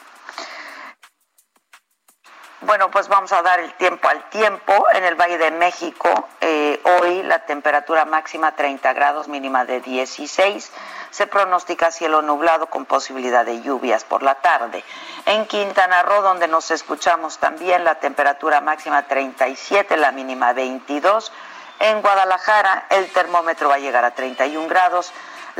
Bueno, 2.64 2.92
pues 2.92 3.08
vamos 3.08 3.32
a 3.32 3.42
dar 3.42 3.60
el 3.60 3.74
tiempo 3.74 4.08
al 4.08 4.30
tiempo. 4.30 4.86
En 4.94 5.04
el 5.04 5.16
Valle 5.16 5.40
de 5.40 5.50
México, 5.50 6.30
eh, 6.42 6.80
hoy 6.84 7.24
la 7.24 7.40
temperatura 7.40 8.06
máxima 8.06 8.56
30 8.56 8.94
grados, 8.94 9.28
mínima 9.28 9.66
de 9.66 9.82
16. 9.82 10.72
Se 11.10 11.26
pronostica 11.26 11.90
cielo 11.90 12.22
nublado 12.22 12.68
con 12.68 12.86
posibilidad 12.86 13.44
de 13.44 13.62
lluvias 13.64 14.04
por 14.04 14.22
la 14.22 14.36
tarde. 14.36 14.84
En 15.26 15.48
Quintana 15.48 16.04
Roo, 16.04 16.22
donde 16.22 16.48
nos 16.48 16.70
escuchamos 16.70 17.40
también, 17.40 17.84
la 17.84 17.96
temperatura 17.96 18.62
máxima 18.62 19.08
37, 19.08 19.98
la 19.98 20.12
mínima 20.12 20.54
22. 20.54 21.32
En 21.80 22.04
Guadalajara, 22.04 22.86
el 22.92 23.12
termómetro 23.12 23.70
va 23.70 23.76
a 23.76 23.80
llegar 23.80 24.06
a 24.06 24.12
31 24.12 24.68
grados, 24.68 25.12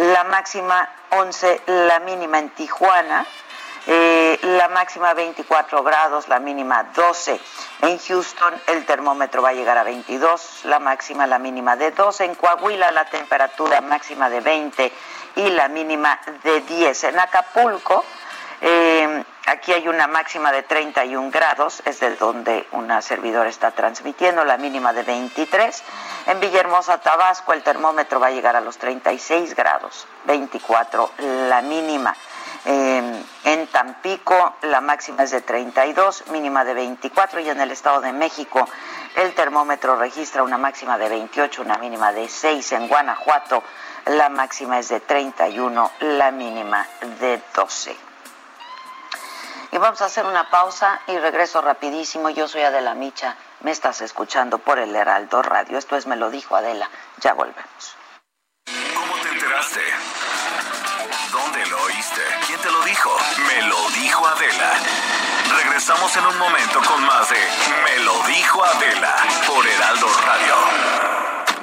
la 0.02 0.24
máxima 0.26 0.90
11, 1.12 1.62
la 1.68 2.00
mínima 2.00 2.40
en 2.40 2.50
Tijuana 2.50 3.26
eh, 3.88 4.40
la 4.44 4.68
máxima 4.68 5.14
24 5.16 5.82
grados, 5.82 6.28
la 6.28 6.40
mínima 6.40 6.84
12. 6.96 7.40
En 7.82 7.98
Houston 7.98 8.54
el 8.68 8.86
termómetro 8.86 9.42
va 9.42 9.50
a 9.50 9.54
llegar 9.54 9.78
a 9.78 9.84
22, 9.84 10.66
la 10.66 10.78
máxima, 10.78 11.26
la 11.26 11.40
mínima 11.40 11.76
de 11.76 11.90
12. 11.90 12.26
En 12.26 12.36
Coahuila 12.36 12.92
la 12.92 13.06
temperatura 13.06 13.82
máxima 13.82 14.30
de 14.30 14.40
20 14.42 14.92
y 15.38 15.50
la 15.50 15.68
mínima 15.68 16.20
de 16.44 16.62
10. 16.62 17.04
En 17.06 17.20
Acapulco, 17.20 18.06
eh, 18.62 19.24
aquí 19.46 19.74
hay 19.74 19.88
una 19.88 20.08
máxima 20.08 20.52
de 20.52 20.64
31 20.64 21.32
grados, 21.32 21.82
es 21.86 22.00
de 22.00 22.16
donde 22.16 22.68
una 22.72 23.02
servidora 23.02 23.50
está 23.50 23.72
transmitiendo, 23.72 24.44
la 24.46 24.58
mínima 24.58 24.94
de 24.94 25.04
23. 25.04 25.84
En 26.28 26.40
Villahermosa, 26.40 27.00
Tabasco, 27.00 27.54
el 27.54 27.64
termómetro 27.64 28.20
va 28.20 28.28
a 28.28 28.32
llegar 28.32 28.56
a 28.56 28.62
los 28.62 28.78
36 28.78 29.56
grados, 29.56 30.08
24 30.26 31.12
la 31.50 31.62
mínima. 31.62 32.16
Eh, 32.64 33.24
en 33.46 33.68
Tampico 33.68 34.56
la 34.62 34.82
máxima 34.82 35.24
es 35.24 35.32
de 35.32 35.42
32, 35.42 36.28
mínima 36.28 36.64
de 36.64 36.76
24 36.76 37.40
y 37.40 37.50
en 37.50 37.60
el 37.60 37.72
Estado 37.72 38.02
de 38.02 38.14
México 38.14 38.68
el 39.16 39.34
termómetro 39.34 39.96
registra 39.96 40.44
una 40.44 40.58
máxima 40.58 40.98
de 40.98 41.10
28, 41.10 41.64
una 41.64 41.78
mínima 41.78 42.14
de 42.14 42.30
6. 42.30 42.72
En 42.74 42.88
Guanajuato 42.88 43.64
la 44.06 44.30
máxima 44.30 44.80
es 44.80 44.90
de 44.90 45.00
31, 45.00 45.92
la 46.00 46.32
mínima 46.32 46.88
de 47.20 47.42
12. 47.56 48.11
Y 49.72 49.78
vamos 49.78 50.02
a 50.02 50.06
hacer 50.06 50.26
una 50.26 50.50
pausa 50.50 51.00
y 51.08 51.18
regreso 51.18 51.62
rapidísimo. 51.62 52.30
Yo 52.30 52.48
soy 52.48 52.62
Adela 52.62 52.94
Micha 52.94 53.38
Me 53.62 53.72
estás 53.72 54.02
escuchando 54.02 54.58
por 54.58 54.80
el 54.80 54.94
Heraldo 54.94 55.42
Radio. 55.42 55.78
Esto 55.78 55.96
es 55.96 56.08
Me 56.08 56.18
lo 56.18 56.30
dijo 56.30 56.56
Adela. 56.58 56.90
Ya 57.22 57.34
volvemos. 57.34 57.96
¿Cómo 58.94 59.16
te 59.24 59.30
enteraste? 59.30 59.80
¿Dónde 61.32 61.66
lo 61.68 61.84
oíste? 61.84 62.22
¿Quién 62.48 62.60
te 62.60 62.70
lo 62.70 62.82
dijo? 62.82 63.16
Me 63.48 63.62
lo 63.68 63.90
dijo 63.92 64.28
Adela. 64.28 64.74
Regresamos 65.64 66.18
en 66.18 66.26
un 66.26 66.38
momento 66.38 66.82
con 66.86 67.04
más 67.06 67.30
de 67.30 67.40
Me 67.86 68.04
lo 68.04 68.22
dijo 68.24 68.62
Adela 68.64 69.16
por 69.48 69.66
Heraldo 69.66 70.08
Radio. 70.26 70.56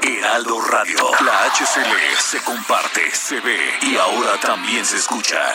Heraldo 0.01 0.61
Radio. 0.63 1.11
La 1.21 1.45
HCL 1.51 2.17
se 2.19 2.43
comparte, 2.43 3.11
se 3.11 3.41
ve 3.41 3.79
y 3.83 3.99
ahora 3.99 4.41
también 4.41 4.87
se 4.87 4.97
escucha. 4.97 5.55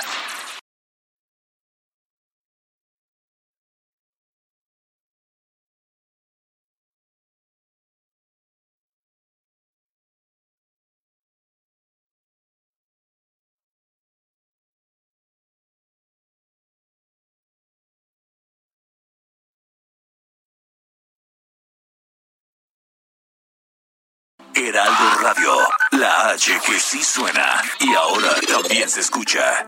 H 26.34 26.60
que 26.66 26.80
sí 26.80 27.04
suena 27.04 27.62
y 27.80 27.94
ahora 27.94 28.34
también 28.48 28.90
se 28.90 29.02
escucha. 29.02 29.68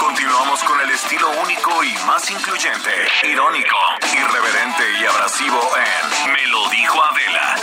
Continuamos 0.00 0.60
con 0.64 0.80
el 0.80 0.90
estilo 0.90 1.30
único 1.40 1.84
y 1.84 1.92
más 2.04 2.28
incluyente, 2.28 2.90
irónico, 3.22 3.76
irreverente 4.12 4.82
y 5.00 5.06
abrasivo 5.06 5.60
en 5.76 6.32
Me 6.32 6.46
lo 6.48 6.68
dijo 6.70 7.00
Adela 7.00 7.54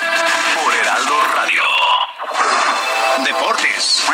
por 0.63 0.73
Heraldo 0.73 1.21
Radio. 1.35 1.63
Deportes. 3.25 4.05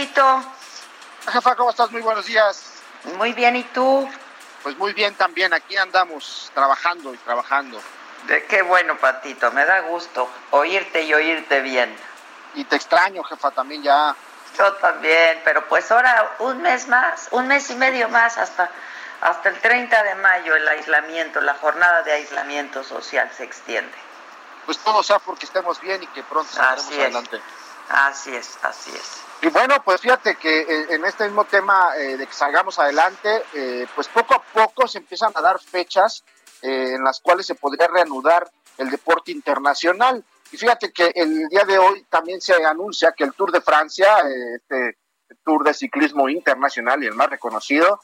Patito. 0.00 0.42
Jefa, 1.30 1.56
¿cómo 1.56 1.68
estás? 1.68 1.90
Muy 1.90 2.00
buenos 2.00 2.24
días. 2.24 2.72
Muy 3.18 3.34
bien, 3.34 3.54
¿y 3.56 3.64
tú? 3.64 4.08
Pues 4.62 4.74
muy 4.78 4.94
bien 4.94 5.14
también, 5.14 5.52
aquí 5.52 5.76
andamos 5.76 6.50
trabajando 6.54 7.12
y 7.12 7.18
trabajando. 7.18 7.78
De 8.26 8.46
qué 8.46 8.62
bueno, 8.62 8.96
Patito, 8.96 9.52
me 9.52 9.66
da 9.66 9.80
gusto 9.80 10.26
oírte 10.52 11.02
y 11.02 11.12
oírte 11.12 11.60
bien. 11.60 11.94
Y 12.54 12.64
te 12.64 12.76
extraño, 12.76 13.22
jefa, 13.24 13.50
también 13.50 13.82
ya. 13.82 14.16
Yo 14.56 14.72
también, 14.76 15.42
pero 15.44 15.68
pues 15.68 15.92
ahora 15.92 16.34
un 16.38 16.62
mes 16.62 16.88
más, 16.88 17.28
un 17.32 17.46
mes 17.46 17.68
y 17.68 17.74
medio 17.74 18.08
más 18.08 18.38
hasta, 18.38 18.70
hasta 19.20 19.50
el 19.50 19.60
30 19.60 20.02
de 20.02 20.14
mayo 20.14 20.56
el 20.56 20.66
aislamiento, 20.66 21.42
la 21.42 21.54
jornada 21.56 22.02
de 22.04 22.12
aislamiento 22.12 22.82
social 22.84 23.30
se 23.36 23.44
extiende. 23.44 23.98
Pues 24.64 24.78
todo 24.78 25.02
sea 25.02 25.18
porque 25.18 25.44
estemos 25.44 25.78
bien 25.78 26.02
y 26.02 26.06
que 26.06 26.22
pronto 26.22 26.50
salgamos 26.50 26.90
es. 26.90 27.40
Así 27.90 28.34
es, 28.34 28.56
así 28.62 28.92
es. 28.94 29.20
Y 29.42 29.48
bueno, 29.48 29.74
pues 29.84 30.00
fíjate 30.00 30.36
que 30.36 30.60
eh, 30.60 30.86
en 30.90 31.04
este 31.04 31.24
mismo 31.24 31.44
tema 31.44 31.96
eh, 31.96 32.16
de 32.16 32.26
que 32.26 32.32
salgamos 32.32 32.78
adelante, 32.78 33.42
eh, 33.52 33.86
pues 33.94 34.06
poco 34.08 34.34
a 34.34 34.42
poco 34.42 34.86
se 34.86 34.98
empiezan 34.98 35.32
a 35.34 35.40
dar 35.40 35.58
fechas 35.58 36.22
eh, 36.62 36.94
en 36.94 37.02
las 37.02 37.20
cuales 37.20 37.46
se 37.46 37.56
podría 37.56 37.88
reanudar 37.88 38.48
el 38.78 38.90
deporte 38.90 39.32
internacional. 39.32 40.24
Y 40.52 40.56
fíjate 40.56 40.92
que 40.92 41.10
el 41.14 41.48
día 41.48 41.64
de 41.64 41.78
hoy 41.78 42.06
también 42.08 42.40
se 42.40 42.64
anuncia 42.64 43.12
que 43.16 43.24
el 43.24 43.32
Tour 43.32 43.50
de 43.50 43.60
Francia, 43.60 44.20
eh, 44.20 44.56
este 44.56 44.98
Tour 45.44 45.64
de 45.64 45.74
ciclismo 45.74 46.28
internacional 46.28 47.02
y 47.02 47.06
el 47.06 47.14
más 47.14 47.30
reconocido, 47.30 48.00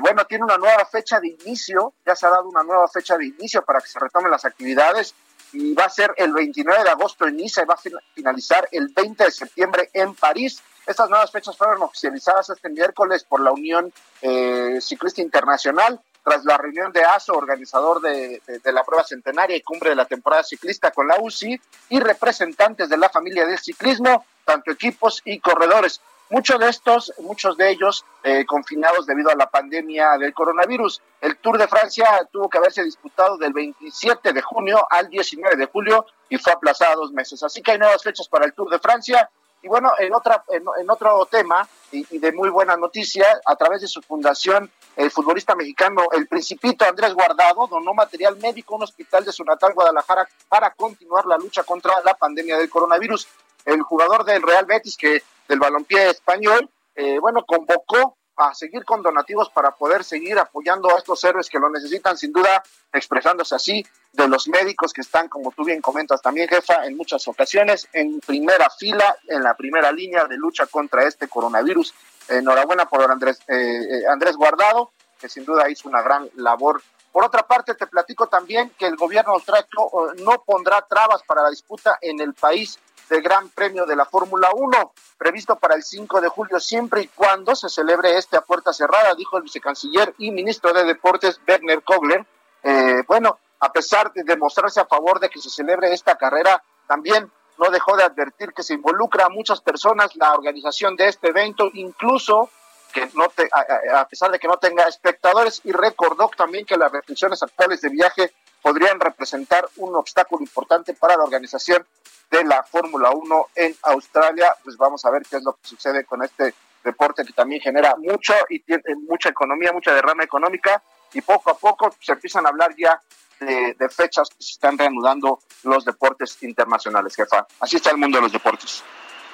bueno, 0.00 0.26
tiene 0.26 0.44
una 0.44 0.58
nueva 0.58 0.84
fecha 0.84 1.20
de 1.20 1.28
inicio, 1.28 1.94
ya 2.04 2.14
se 2.14 2.26
ha 2.26 2.30
dado 2.30 2.48
una 2.48 2.62
nueva 2.62 2.86
fecha 2.88 3.16
de 3.16 3.26
inicio 3.26 3.62
para 3.62 3.80
que 3.80 3.88
se 3.88 3.98
retomen 3.98 4.30
las 4.30 4.44
actividades 4.44 5.14
y 5.52 5.74
va 5.74 5.84
a 5.84 5.90
ser 5.90 6.12
el 6.16 6.32
29 6.32 6.84
de 6.84 6.90
agosto 6.90 7.26
en 7.26 7.36
Niza 7.36 7.62
y 7.62 7.66
va 7.66 7.74
a 7.74 7.78
fin- 7.78 7.98
finalizar 8.14 8.68
el 8.72 8.88
20 8.88 9.24
de 9.24 9.30
septiembre 9.30 9.90
en 9.92 10.14
París. 10.14 10.62
Estas 10.86 11.08
nuevas 11.10 11.30
fechas 11.30 11.56
fueron 11.56 11.82
oficializadas 11.82 12.50
este 12.50 12.68
miércoles 12.68 13.24
por 13.24 13.40
la 13.40 13.52
Unión 13.52 13.92
eh, 14.22 14.78
Ciclista 14.80 15.20
Internacional 15.22 16.00
tras 16.22 16.44
la 16.44 16.58
reunión 16.58 16.92
de 16.92 17.02
ASO, 17.02 17.32
organizador 17.32 18.00
de- 18.00 18.42
de 18.62 18.72
la 18.72 18.84
prueba 18.84 19.02
centenaria 19.04 19.56
y 19.56 19.62
cumbre 19.62 19.90
de 19.90 19.96
la 19.96 20.04
temporada 20.04 20.42
ciclista 20.42 20.90
con 20.90 21.06
la 21.08 21.16
UCI 21.20 21.58
y 21.88 21.98
representantes 22.00 22.88
de 22.90 22.98
la 22.98 23.08
familia 23.08 23.46
del 23.46 23.58
ciclismo, 23.58 24.24
tanto 24.44 24.70
equipos 24.70 25.22
y 25.24 25.40
corredores. 25.40 26.00
Muchos 26.30 26.60
de 26.60 26.68
estos, 26.68 27.12
muchos 27.18 27.56
de 27.56 27.70
ellos 27.70 28.04
eh, 28.22 28.46
confinados 28.46 29.04
debido 29.04 29.30
a 29.30 29.34
la 29.34 29.50
pandemia 29.50 30.16
del 30.16 30.32
coronavirus. 30.32 31.02
El 31.20 31.36
Tour 31.38 31.58
de 31.58 31.66
Francia 31.66 32.06
tuvo 32.30 32.48
que 32.48 32.58
haberse 32.58 32.84
disputado 32.84 33.36
del 33.36 33.52
27 33.52 34.32
de 34.32 34.40
junio 34.40 34.86
al 34.88 35.08
19 35.08 35.56
de 35.56 35.66
julio 35.66 36.06
y 36.28 36.38
fue 36.38 36.52
aplazado 36.52 37.00
dos 37.00 37.10
meses. 37.10 37.42
Así 37.42 37.60
que 37.62 37.72
hay 37.72 37.78
nuevas 37.78 38.04
fechas 38.04 38.28
para 38.28 38.44
el 38.44 38.52
Tour 38.52 38.70
de 38.70 38.78
Francia. 38.78 39.28
Y 39.60 39.66
bueno, 39.66 39.90
en, 39.98 40.14
otra, 40.14 40.44
en, 40.48 40.88
otro 40.88 41.26
tema 41.26 41.68
y, 41.90 42.06
y 42.14 42.18
de 42.20 42.30
muy 42.30 42.48
buena 42.48 42.76
noticia, 42.76 43.26
a 43.44 43.56
través 43.56 43.80
de 43.80 43.88
su 43.88 44.00
fundación, 44.00 44.70
el 44.94 45.10
futbolista 45.10 45.56
mexicano, 45.56 46.06
el 46.12 46.28
Principito 46.28 46.84
Andrés 46.84 47.12
Guardado, 47.12 47.66
donó 47.66 47.92
material 47.92 48.36
médico 48.36 48.74
a 48.74 48.76
un 48.76 48.84
hospital 48.84 49.24
de 49.24 49.32
su 49.32 49.42
natal 49.42 49.74
Guadalajara 49.74 50.28
para 50.48 50.70
continuar 50.70 51.26
la 51.26 51.36
lucha 51.36 51.64
contra 51.64 52.00
la 52.04 52.14
pandemia 52.14 52.56
del 52.56 52.70
coronavirus. 52.70 53.26
El 53.64 53.82
jugador 53.82 54.24
del 54.24 54.42
Real 54.42 54.64
Betis, 54.64 54.96
que 54.96 55.22
del 55.50 55.58
balompié 55.58 56.10
español, 56.10 56.70
eh, 56.94 57.18
bueno, 57.18 57.44
convocó 57.44 58.16
a 58.36 58.54
seguir 58.54 58.84
con 58.84 59.02
donativos 59.02 59.50
para 59.50 59.72
poder 59.72 60.04
seguir 60.04 60.38
apoyando 60.38 60.88
a 60.94 60.98
estos 60.98 61.22
héroes 61.24 61.50
que 61.50 61.58
lo 61.58 61.68
necesitan, 61.68 62.16
sin 62.16 62.32
duda, 62.32 62.62
expresándose 62.92 63.56
así, 63.56 63.84
de 64.12 64.28
los 64.28 64.46
médicos 64.46 64.92
que 64.92 65.00
están, 65.00 65.28
como 65.28 65.50
tú 65.50 65.64
bien 65.64 65.82
comentas 65.82 66.22
también, 66.22 66.48
jefa, 66.48 66.86
en 66.86 66.96
muchas 66.96 67.26
ocasiones, 67.26 67.88
en 67.92 68.20
primera 68.20 68.70
fila, 68.70 69.16
en 69.26 69.42
la 69.42 69.54
primera 69.56 69.90
línea 69.90 70.24
de 70.26 70.36
lucha 70.36 70.66
contra 70.66 71.02
este 71.02 71.26
coronavirus. 71.26 71.92
Enhorabuena 72.28 72.88
por 72.88 73.10
Andrés, 73.10 73.40
eh, 73.48 73.54
eh, 73.56 74.06
Andrés 74.08 74.36
Guardado, 74.36 74.92
que 75.20 75.28
sin 75.28 75.44
duda 75.44 75.68
hizo 75.68 75.88
una 75.88 76.00
gran 76.00 76.30
labor. 76.36 76.80
Por 77.12 77.24
otra 77.24 77.42
parte, 77.42 77.74
te 77.74 77.86
platico 77.86 78.28
también 78.28 78.70
que 78.78 78.86
el 78.86 78.96
gobierno 78.96 79.32
austriaco 79.32 80.12
no 80.18 80.42
pondrá 80.42 80.86
trabas 80.88 81.22
para 81.24 81.42
la 81.42 81.50
disputa 81.50 81.98
en 82.00 82.20
el 82.20 82.34
país 82.34 82.78
del 83.08 83.22
Gran 83.22 83.48
Premio 83.48 83.84
de 83.84 83.96
la 83.96 84.04
Fórmula 84.04 84.50
1, 84.54 84.92
previsto 85.18 85.56
para 85.56 85.74
el 85.74 85.82
5 85.82 86.20
de 86.20 86.28
julio, 86.28 86.60
siempre 86.60 87.02
y 87.02 87.08
cuando 87.08 87.56
se 87.56 87.68
celebre 87.68 88.16
este 88.16 88.36
a 88.36 88.42
puerta 88.42 88.72
cerrada, 88.72 89.14
dijo 89.16 89.36
el 89.36 89.42
vicecanciller 89.42 90.14
y 90.18 90.30
ministro 90.30 90.72
de 90.72 90.84
Deportes, 90.84 91.40
Werner 91.46 91.82
Kogler. 91.82 92.24
Eh, 92.62 93.02
bueno, 93.08 93.38
a 93.58 93.72
pesar 93.72 94.12
de 94.12 94.22
demostrarse 94.22 94.80
a 94.80 94.86
favor 94.86 95.18
de 95.18 95.28
que 95.28 95.40
se 95.40 95.50
celebre 95.50 95.92
esta 95.92 96.16
carrera, 96.16 96.62
también 96.86 97.30
no 97.58 97.70
dejó 97.70 97.96
de 97.96 98.04
advertir 98.04 98.52
que 98.54 98.62
se 98.62 98.74
involucra 98.74 99.26
a 99.26 99.28
muchas 99.28 99.60
personas 99.60 100.14
la 100.16 100.32
organización 100.32 100.96
de 100.96 101.08
este 101.08 101.28
evento, 101.28 101.68
incluso 101.74 102.48
que 102.92 103.08
no 103.14 103.28
te, 103.28 103.48
a, 103.52 104.00
a, 104.00 104.08
pesar 104.08 104.30
de 104.30 104.38
que 104.38 104.48
no 104.48 104.58
tenga 104.58 104.84
espectadores, 104.84 105.60
y 105.64 105.72
recordó 105.72 106.30
también 106.36 106.66
que 106.66 106.76
las 106.76 106.92
restricciones 106.92 107.42
actuales 107.42 107.80
de 107.80 107.88
viaje 107.88 108.32
podrían 108.62 109.00
representar 109.00 109.68
un 109.76 109.96
obstáculo 109.96 110.42
importante 110.42 110.94
para 110.94 111.16
la 111.16 111.24
organización 111.24 111.86
de 112.30 112.44
la 112.44 112.62
Fórmula 112.62 113.10
1 113.10 113.46
en 113.54 113.76
Australia. 113.82 114.54
Pues 114.62 114.76
vamos 114.76 115.04
a 115.04 115.10
ver 115.10 115.22
qué 115.28 115.36
es 115.36 115.42
lo 115.42 115.54
que 115.54 115.68
sucede 115.68 116.04
con 116.04 116.22
este 116.22 116.54
deporte 116.84 117.24
que 117.24 117.32
también 117.32 117.60
genera 117.60 117.94
mucho 117.96 118.32
y 118.48 118.60
tiene 118.60 118.82
mucha 119.06 119.28
economía, 119.28 119.72
mucha 119.72 119.94
derrama 119.94 120.24
económica 120.24 120.82
y 121.12 121.20
poco 121.20 121.50
a 121.50 121.58
poco 121.58 121.94
se 122.00 122.12
empiezan 122.12 122.46
a 122.46 122.50
hablar 122.50 122.74
ya 122.76 123.00
de, 123.38 123.74
de 123.74 123.88
fechas 123.88 124.28
que 124.30 124.42
se 124.42 124.52
están 124.52 124.78
reanudando 124.78 125.40
los 125.64 125.84
deportes 125.84 126.42
internacionales, 126.42 127.16
jefa. 127.16 127.46
Así 127.58 127.76
está 127.76 127.90
el 127.90 127.98
mundo 127.98 128.18
de 128.18 128.22
los 128.22 128.32
deportes. 128.32 128.82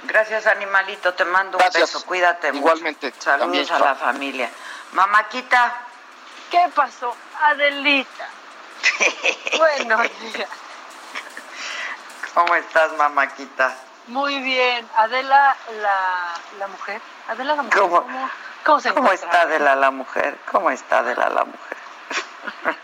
Gracias, 0.06 0.46
animalito. 0.46 1.14
Te 1.14 1.24
mando 1.24 1.58
Gracias. 1.58 1.76
un 1.76 1.98
beso. 1.98 2.06
Cuídate. 2.06 2.48
Igualmente. 2.54 3.06
Mucho. 3.08 3.20
Saludos 3.22 3.68
También, 3.68 3.72
a 3.72 3.78
la 3.78 3.94
familia. 3.94 4.50
Mamáquita. 4.92 5.74
¿Qué 6.50 6.70
pasó? 6.74 7.14
Adelita. 7.42 8.28
Buenos 9.58 10.02
días. 10.20 10.48
¿Cómo 12.34 12.54
estás, 12.54 12.92
Mamáquita? 12.96 13.74
Muy 14.08 14.40
bien. 14.40 14.88
Adela, 14.96 15.56
la, 15.82 16.34
la 16.58 16.66
mujer. 16.68 17.00
Adela, 17.28 17.56
la 17.56 17.62
mujer. 17.62 17.78
¿Cómo, 17.80 18.02
¿Cómo, 18.02 18.30
cómo 18.64 18.80
se 18.80 18.94
¿Cómo 18.94 19.12
está 19.12 19.42
Adela 19.42 19.74
la 19.74 19.90
mujer? 19.90 20.38
¿Cómo 20.52 20.70
está 20.70 20.98
Adela 20.98 21.28
la 21.30 21.44
mujer? 21.44 21.76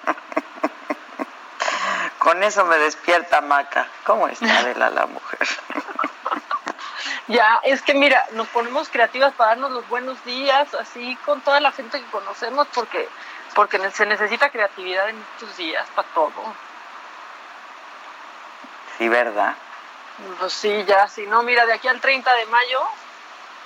Con 2.18 2.42
eso 2.42 2.64
me 2.64 2.78
despierta 2.78 3.40
Maca. 3.40 3.86
¿Cómo 4.04 4.26
está 4.26 4.58
Adela 4.58 4.90
la 4.90 5.06
mujer? 5.06 5.38
Ya, 7.28 7.60
es 7.62 7.82
que 7.82 7.94
mira, 7.94 8.24
nos 8.32 8.48
ponemos 8.48 8.88
creativas 8.88 9.32
para 9.34 9.50
darnos 9.50 9.70
los 9.70 9.88
buenos 9.88 10.22
días, 10.24 10.74
así 10.74 11.16
con 11.24 11.40
toda 11.40 11.60
la 11.60 11.70
gente 11.72 12.00
que 12.00 12.10
conocemos, 12.10 12.66
porque 12.74 13.08
porque 13.54 13.78
se 13.90 14.06
necesita 14.06 14.50
creatividad 14.50 15.08
en 15.10 15.24
estos 15.34 15.56
días 15.56 15.86
para 15.94 16.08
todo. 16.08 16.32
Sí, 18.98 19.08
¿verdad? 19.08 19.54
Pues 20.38 20.52
sí, 20.52 20.84
ya, 20.84 21.08
si 21.08 21.26
no, 21.26 21.42
mira, 21.42 21.66
de 21.66 21.74
aquí 21.74 21.88
al 21.88 22.00
30 22.00 22.34
de 22.34 22.46
mayo 22.46 22.80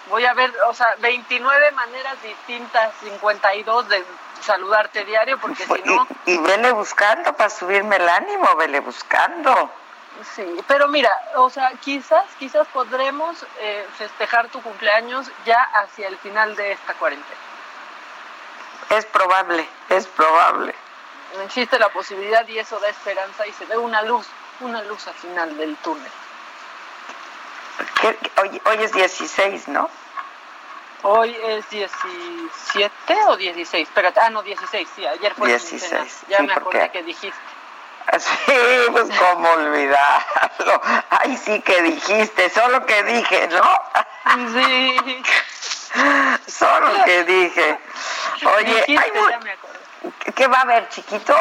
voy 0.08 0.24
a 0.24 0.34
ver, 0.34 0.52
o 0.68 0.74
sea, 0.74 0.94
29 0.98 1.72
maneras 1.72 2.20
distintas, 2.22 2.94
52 3.02 3.88
de 3.88 4.04
saludarte 4.40 5.04
diario, 5.04 5.38
porque 5.38 5.64
si 5.66 5.82
no... 5.84 6.06
Y, 6.26 6.32
y 6.32 6.38
vele 6.38 6.72
buscando 6.72 7.32
para 7.32 7.50
subirme 7.50 7.96
el 7.96 8.08
ánimo, 8.08 8.54
vele 8.56 8.80
buscando. 8.80 9.70
Sí, 10.34 10.56
pero 10.66 10.88
mira, 10.88 11.10
o 11.36 11.50
sea, 11.50 11.72
quizás, 11.80 12.24
quizás 12.38 12.66
podremos 12.68 13.44
eh, 13.60 13.86
festejar 13.98 14.48
tu 14.48 14.62
cumpleaños 14.62 15.30
ya 15.44 15.62
hacia 15.62 16.08
el 16.08 16.16
final 16.18 16.56
de 16.56 16.72
esta 16.72 16.94
cuarentena. 16.94 17.40
Es 18.90 19.04
probable, 19.06 19.68
es 19.90 20.06
probable. 20.06 20.74
Existe 21.44 21.78
la 21.78 21.88
posibilidad 21.90 22.46
y 22.48 22.58
eso 22.58 22.78
da 22.80 22.88
esperanza 22.88 23.46
y 23.46 23.52
se 23.52 23.66
ve 23.66 23.76
una 23.76 24.02
luz, 24.02 24.26
una 24.60 24.82
luz 24.82 25.06
al 25.08 25.14
final 25.14 25.56
del 25.58 25.76
túnel. 25.76 26.10
¿Qué- 28.00 28.18
Hoy, 28.40 28.62
hoy 28.64 28.82
es 28.82 28.92
16, 28.92 29.68
¿no? 29.68 29.88
Hoy 31.02 31.36
es 31.44 31.68
17 31.68 32.90
o 33.28 33.36
16, 33.36 33.86
espérate, 33.88 34.18
ah, 34.20 34.30
no, 34.30 34.42
16, 34.42 34.88
sí, 34.96 35.06
ayer 35.06 35.34
fue 35.34 35.48
16, 35.48 35.80
quincena. 35.82 36.04
Ya 36.28 36.38
sí, 36.38 36.42
me 36.46 36.52
acordé 36.54 36.78
porque- 36.80 36.90
que 36.90 37.02
dijiste. 37.04 37.38
Sí, 38.18 38.52
pues 38.92 39.08
cómo 39.18 39.50
olvidarlo. 39.50 40.80
Ay, 41.10 41.36
sí 41.36 41.60
que 41.60 41.82
dijiste, 41.82 42.48
solo 42.50 42.86
que 42.86 43.02
dije, 43.02 43.48
¿no? 43.48 43.80
Sí. 44.52 45.22
Solo 46.46 47.04
que 47.04 47.24
dije. 47.24 47.78
Oye, 48.56 48.84
Dijiste, 48.86 48.98
ay, 49.04 49.12
mu- 49.20 49.30
ya 49.30 49.38
me 49.40 49.52
acordé. 49.52 49.78
¿qué- 50.20 50.32
¿qué 50.32 50.46
va 50.46 50.58
a 50.58 50.62
haber, 50.62 50.88
chiquito? 50.88 51.34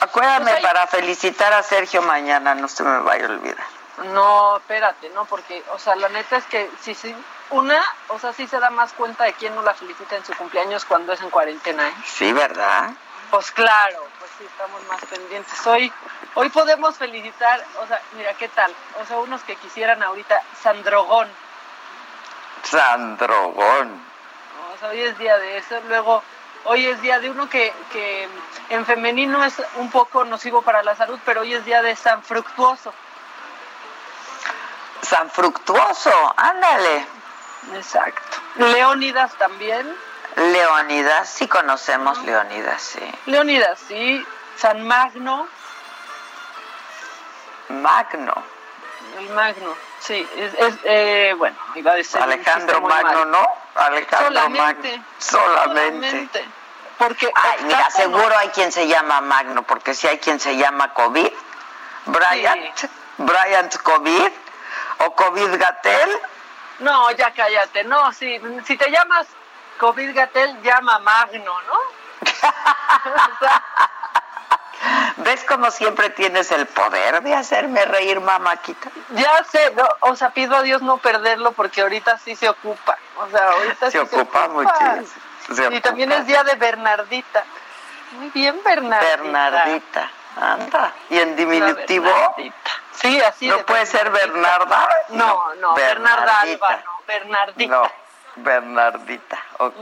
Acuérdame 0.00 0.44
Pues 0.46 0.56
hay- 0.56 0.62
para 0.62 0.86
felicitar 0.86 1.52
a 1.52 1.62
Sergio 1.62 2.02
mañana, 2.02 2.54
no 2.54 2.68
se 2.68 2.82
me 2.82 2.98
vaya 3.00 3.26
a 3.26 3.28
olvidar. 3.30 3.66
No, 4.12 4.56
espérate, 4.56 5.08
no, 5.10 5.24
porque, 5.26 5.62
o 5.72 5.78
sea, 5.78 5.94
la 5.94 6.08
neta 6.08 6.36
es 6.36 6.44
que 6.46 6.68
sí, 6.80 6.94
sí, 6.94 7.14
una, 7.50 7.80
o 8.08 8.18
sea, 8.18 8.32
sí 8.32 8.46
se 8.48 8.58
da 8.58 8.70
más 8.70 8.92
cuenta 8.92 9.24
de 9.24 9.34
quién 9.34 9.54
no 9.54 9.62
la 9.62 9.74
felicita 9.74 10.16
en 10.16 10.24
su 10.24 10.34
cumpleaños 10.34 10.84
cuando 10.84 11.12
es 11.12 11.20
en 11.20 11.30
cuarentena, 11.30 11.88
¿eh? 11.88 11.94
Sí, 12.04 12.32
¿verdad? 12.32 12.90
Pues 13.30 13.52
claro, 13.52 14.04
sí, 14.38 14.44
estamos 14.44 14.82
más 14.88 15.00
pendientes. 15.04 15.66
Hoy, 15.66 15.92
hoy 16.34 16.48
podemos 16.50 16.96
felicitar, 16.96 17.64
o 17.82 17.86
sea, 17.86 18.00
mira, 18.16 18.34
¿qué 18.34 18.48
tal? 18.48 18.72
O 19.00 19.06
sea, 19.06 19.18
unos 19.18 19.42
que 19.42 19.56
quisieran 19.56 20.02
ahorita, 20.02 20.42
Sandrogón, 20.62 21.28
Sandrogón. 22.62 24.00
o 24.74 24.78
sea, 24.78 24.88
hoy 24.88 25.00
es 25.00 25.18
día 25.18 25.36
de 25.38 25.58
eso, 25.58 25.80
luego, 25.88 26.22
hoy 26.64 26.86
es 26.86 27.00
día 27.02 27.20
de 27.20 27.30
uno 27.30 27.48
que, 27.48 27.72
que 27.92 28.28
en 28.70 28.86
femenino 28.86 29.44
es 29.44 29.54
un 29.76 29.90
poco 29.90 30.24
nocivo 30.24 30.62
para 30.62 30.82
la 30.82 30.96
salud, 30.96 31.18
pero 31.24 31.42
hoy 31.42 31.54
es 31.54 31.64
día 31.64 31.82
de 31.82 31.94
San 31.94 32.22
Fructuoso. 32.22 32.92
San 35.02 35.30
Fructuoso, 35.30 36.10
ándale. 36.36 37.06
Exacto. 37.74 38.38
Leónidas 38.56 39.34
también. 39.36 39.94
Leonidas, 40.36 41.28
sí 41.28 41.46
conocemos 41.46 42.18
Leonidas, 42.24 42.82
sí. 42.82 43.14
Leónidas, 43.26 43.78
sí. 43.86 44.26
San 44.56 44.86
Magno, 44.86 45.48
Magno. 47.68 48.34
el 49.18 49.28
Magno, 49.30 49.74
sí. 50.00 50.28
Es, 50.36 50.54
es, 50.54 50.78
eh, 50.84 51.34
bueno, 51.36 51.56
iba 51.74 51.92
a 51.92 51.94
decir. 51.94 52.20
Alejandro 52.20 52.80
Magno, 52.80 53.26
mal. 53.26 53.30
¿no? 53.30 53.48
Alejandro 53.74 54.28
Solamente. 54.28 54.88
Magno. 54.88 55.04
Solamente. 55.18 56.10
Solamente. 56.10 56.44
Porque. 56.98 57.30
Ay, 57.34 57.64
mira, 57.64 57.90
seguro 57.90 58.36
hay 58.38 58.48
quien 58.48 58.70
se 58.72 58.86
llama 58.86 59.20
Magno, 59.20 59.62
porque 59.62 59.94
si 59.94 60.06
hay 60.06 60.18
quien 60.18 60.38
se 60.40 60.56
llama 60.56 60.94
COVID, 60.94 61.32
Bryant, 62.06 62.84
Bryant 63.18 63.76
COVID, 63.82 64.30
o 64.98 65.14
COVID 65.14 65.56
Gatel, 65.58 66.10
No, 66.80 67.10
ya 67.12 67.32
cállate. 67.32 67.84
No, 67.84 68.12
si, 68.12 68.40
si 68.64 68.76
te 68.76 68.90
llamas 68.90 69.26
COVID 69.78 70.14
Gatel, 70.14 70.62
llama 70.62 70.98
Magno, 71.00 71.52
¿no? 71.62 71.78
¿ves 75.18 75.44
como 75.44 75.70
siempre 75.70 76.10
tienes 76.10 76.50
el 76.52 76.66
poder 76.66 77.22
de 77.22 77.34
hacerme 77.34 77.84
reír, 77.84 78.20
mamáquita? 78.20 78.90
ya 79.10 79.44
sé, 79.44 79.72
no, 79.76 79.86
o 80.00 80.16
sea, 80.16 80.30
pido 80.30 80.56
a 80.56 80.62
Dios 80.62 80.82
no 80.82 80.98
perderlo 80.98 81.52
porque 81.52 81.80
ahorita 81.82 82.18
sí 82.18 82.36
se 82.36 82.48
ocupa. 82.48 82.98
O 83.18 83.28
sea, 83.30 83.48
ahorita 83.50 83.86
Se 83.90 83.92
sí 83.92 83.98
ocupa 83.98 84.48
muchísimo. 84.48 85.06
se 85.54 85.74
Y 85.74 85.80
también 85.80 86.10
ocupa. 86.10 86.20
es 86.22 86.26
día 86.26 86.44
de 86.44 86.54
Bernardita. 86.56 87.44
Muy 88.12 88.30
bien, 88.30 88.60
Bernardita. 88.64 89.16
Bernardita. 89.16 90.10
Anda. 90.40 90.92
¿Y 91.10 91.18
en 91.18 91.36
diminutivo? 91.36 92.04
Bernardita. 92.06 92.70
Sí, 92.96 93.20
así 93.22 93.48
¿No 93.48 93.58
de 93.58 93.64
puede 93.64 93.86
ser 93.86 94.10
Bernarda? 94.10 94.88
No, 95.10 95.54
no, 95.56 95.74
Bernarda. 95.74 96.40
Alba, 96.40 96.80
no, 96.84 96.92
Bernardita. 97.06 97.72
No, 97.74 97.90
Bernardita, 98.36 99.42
ok. 99.58 99.74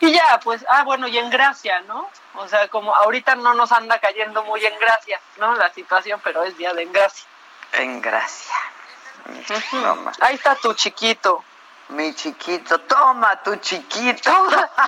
Y 0.00 0.12
ya, 0.12 0.40
pues, 0.42 0.64
ah, 0.68 0.84
bueno, 0.84 1.08
y 1.08 1.18
en 1.18 1.30
gracia, 1.30 1.80
¿no? 1.82 2.08
O 2.34 2.48
sea, 2.48 2.68
como 2.68 2.94
ahorita 2.94 3.36
no 3.36 3.54
nos 3.54 3.72
anda 3.72 3.98
cayendo 3.98 4.44
muy 4.44 4.64
en 4.64 4.78
gracia, 4.78 5.20
¿no? 5.38 5.54
La 5.54 5.72
situación, 5.72 6.20
pero 6.22 6.42
es 6.42 6.56
día 6.56 6.72
de 6.74 6.82
en 6.82 6.92
gracia. 6.92 7.26
En 7.72 8.00
gracia. 8.00 8.54
No 9.72 9.96
más. 9.96 10.20
Ahí 10.20 10.34
está 10.34 10.54
tu 10.56 10.74
chiquito. 10.74 11.42
Mi 11.88 12.14
chiquito, 12.14 12.78
toma 12.80 13.42
tu 13.42 13.56
chiquito. 13.56 14.30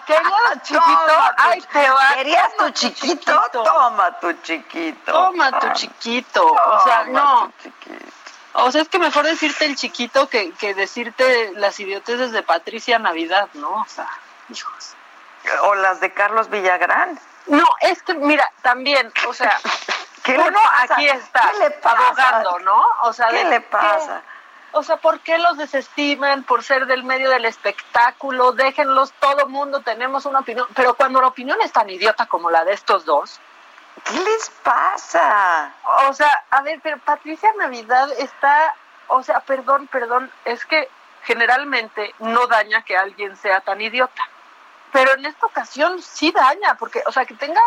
¿Querías 0.06 0.62
chiquito? 0.62 1.06
Toma 1.06 1.36
tu 1.36 1.42
Ahí 1.42 1.60
te 1.60 1.90
va. 1.90 2.14
¿Querías 2.14 2.56
Toma 2.56 2.66
tu 2.66 2.70
chiquito? 2.72 3.42
Toma 3.52 4.20
tu 4.20 4.32
chiquito. 4.42 5.12
Toma 5.12 5.58
tu 5.60 5.72
chiquito. 5.72 6.46
O 6.46 6.84
sea, 6.84 7.04
Toma 7.04 7.20
no. 7.20 7.52
tu 7.58 7.62
chiquito. 7.62 8.15
O 8.58 8.70
sea, 8.72 8.82
es 8.82 8.88
que 8.88 8.98
mejor 8.98 9.24
decirte 9.26 9.66
el 9.66 9.76
chiquito 9.76 10.28
que, 10.28 10.52
que 10.52 10.74
decirte 10.74 11.52
las 11.56 11.78
idioteces 11.80 12.32
de 12.32 12.42
Patricia 12.42 12.98
Navidad, 12.98 13.48
¿no? 13.54 13.82
O 13.82 13.86
sea, 13.86 14.08
hijos. 14.48 14.94
O 15.62 15.74
las 15.74 16.00
de 16.00 16.12
Carlos 16.12 16.48
Villagrán. 16.50 17.18
No, 17.46 17.64
es 17.80 18.02
que, 18.02 18.14
mira, 18.14 18.50
también, 18.62 19.12
o 19.28 19.34
sea, 19.34 19.58
¿Qué 20.24 20.36
uno 20.38 20.58
aquí 20.80 21.08
está 21.08 21.50
¿Qué 21.52 21.58
le 21.60 21.70
pasa? 21.70 21.98
abogando, 22.08 22.58
¿no? 22.60 22.82
O 23.02 23.12
sea, 23.12 23.28
¿Qué 23.28 23.44
de- 23.44 23.50
le 23.50 23.60
pasa? 23.60 24.22
O 24.72 24.82
sea, 24.82 24.96
¿por 24.96 25.20
qué 25.20 25.38
los 25.38 25.56
desestiman 25.56 26.42
por 26.42 26.62
ser 26.64 26.86
del 26.86 27.04
medio 27.04 27.30
del 27.30 27.44
espectáculo? 27.46 28.52
Déjenlos, 28.52 29.12
todo 29.20 29.46
mundo 29.48 29.80
tenemos 29.80 30.26
una 30.26 30.40
opinión. 30.40 30.66
Pero 30.74 30.94
cuando 30.94 31.20
la 31.20 31.28
opinión 31.28 31.58
es 31.62 31.72
tan 31.72 31.88
idiota 31.88 32.26
como 32.26 32.50
la 32.50 32.64
de 32.64 32.72
estos 32.74 33.04
dos, 33.06 33.40
¿Qué 34.06 34.18
les 34.20 34.50
pasa? 34.62 35.72
o 36.08 36.12
sea, 36.12 36.44
a 36.50 36.62
ver, 36.62 36.80
pero 36.82 36.98
Patricia 36.98 37.52
Navidad 37.58 38.08
está, 38.18 38.74
o 39.08 39.22
sea, 39.22 39.40
perdón, 39.40 39.88
perdón, 39.88 40.30
es 40.44 40.64
que 40.64 40.88
generalmente 41.24 42.14
no 42.20 42.46
daña 42.46 42.82
que 42.82 42.96
alguien 42.96 43.36
sea 43.36 43.60
tan 43.60 43.80
idiota. 43.80 44.22
Pero 44.92 45.12
en 45.14 45.26
esta 45.26 45.46
ocasión 45.46 46.00
sí 46.00 46.30
daña, 46.32 46.76
porque, 46.78 47.02
o 47.06 47.12
sea, 47.12 47.24
que 47.26 47.34
tenga 47.34 47.60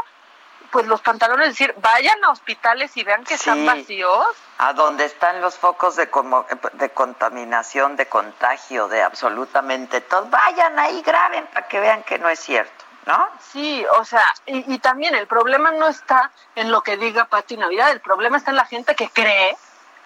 pues 0.71 0.85
los 0.85 1.01
pantalones, 1.01 1.47
es 1.47 1.53
decir, 1.57 1.73
vayan 1.81 2.23
a 2.23 2.29
hospitales 2.29 2.95
y 2.95 3.03
vean 3.03 3.23
que 3.23 3.33
están 3.33 3.65
vacíos. 3.65 4.27
A 4.59 4.73
donde 4.73 5.05
están 5.05 5.41
los 5.41 5.57
focos 5.57 5.95
de, 5.95 6.09
como- 6.11 6.45
de 6.73 6.89
contaminación, 6.91 7.95
de 7.95 8.07
contagio, 8.07 8.87
de 8.87 9.01
absolutamente 9.01 9.99
todo. 10.01 10.25
Vayan 10.27 10.77
ahí, 10.77 11.01
graben 11.01 11.47
para 11.47 11.67
que 11.67 11.79
vean 11.79 12.03
que 12.03 12.19
no 12.19 12.29
es 12.29 12.39
cierto, 12.39 12.85
¿no? 13.09 13.27
Sí, 13.51 13.83
o 13.97 14.05
sea, 14.05 14.23
y, 14.45 14.71
y 14.71 14.77
también 14.77 15.15
el 15.15 15.25
problema 15.25 15.71
no 15.71 15.87
está 15.87 16.31
en 16.53 16.71
lo 16.71 16.83
que 16.83 16.95
diga 16.95 17.25
Pati 17.25 17.57
Navidad, 17.57 17.91
el 17.91 18.01
problema 18.01 18.37
está 18.37 18.51
en 18.51 18.57
la 18.57 18.65
gente 18.65 18.95
que 18.95 19.09
cree 19.09 19.57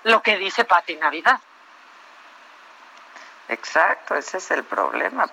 lo 0.03 0.21
que 0.21 0.37
dice 0.37 0.63
Pati 0.63 0.95
Navidad. 0.95 1.39
Exacto, 3.49 4.15
ese 4.15 4.37
es 4.37 4.51
el 4.51 4.63
problema. 4.63 5.29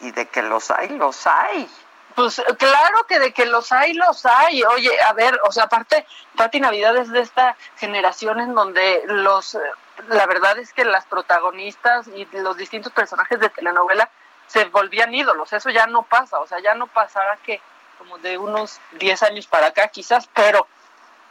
Y, 0.00 0.10
de 0.10 0.26
que 0.26 0.42
los 0.42 0.70
hay, 0.70 0.90
los 0.90 1.26
hay. 1.26 1.68
Pues 2.14 2.42
claro 2.58 3.06
que 3.08 3.18
de 3.18 3.32
que 3.32 3.46
los 3.46 3.72
hay, 3.72 3.94
los 3.94 4.26
hay. 4.26 4.62
Oye, 4.64 4.92
a 5.02 5.14
ver, 5.14 5.40
o 5.42 5.52
sea, 5.52 5.64
aparte, 5.64 6.06
Pati 6.36 6.60
Navidad 6.60 6.96
es 6.96 7.10
de 7.10 7.20
esta 7.20 7.56
generación 7.76 8.40
en 8.40 8.54
donde 8.54 9.02
los, 9.06 9.54
eh, 9.54 9.60
la 10.08 10.26
verdad 10.26 10.58
es 10.58 10.74
que 10.74 10.84
las 10.84 11.06
protagonistas 11.06 12.08
y 12.08 12.26
los 12.32 12.56
distintos 12.58 12.92
personajes 12.92 13.40
de 13.40 13.48
telenovela 13.48 14.10
se 14.46 14.64
volvían 14.66 15.14
ídolos. 15.14 15.52
Eso 15.52 15.70
ya 15.70 15.86
no 15.86 16.02
pasa, 16.02 16.38
o 16.40 16.46
sea, 16.46 16.60
ya 16.60 16.74
no 16.74 16.86
pasará 16.86 17.36
que 17.38 17.60
como 17.98 18.18
de 18.18 18.38
unos 18.38 18.80
10 18.92 19.22
años 19.24 19.46
para 19.46 19.68
acá 19.68 19.88
quizás, 19.88 20.28
pero, 20.34 20.66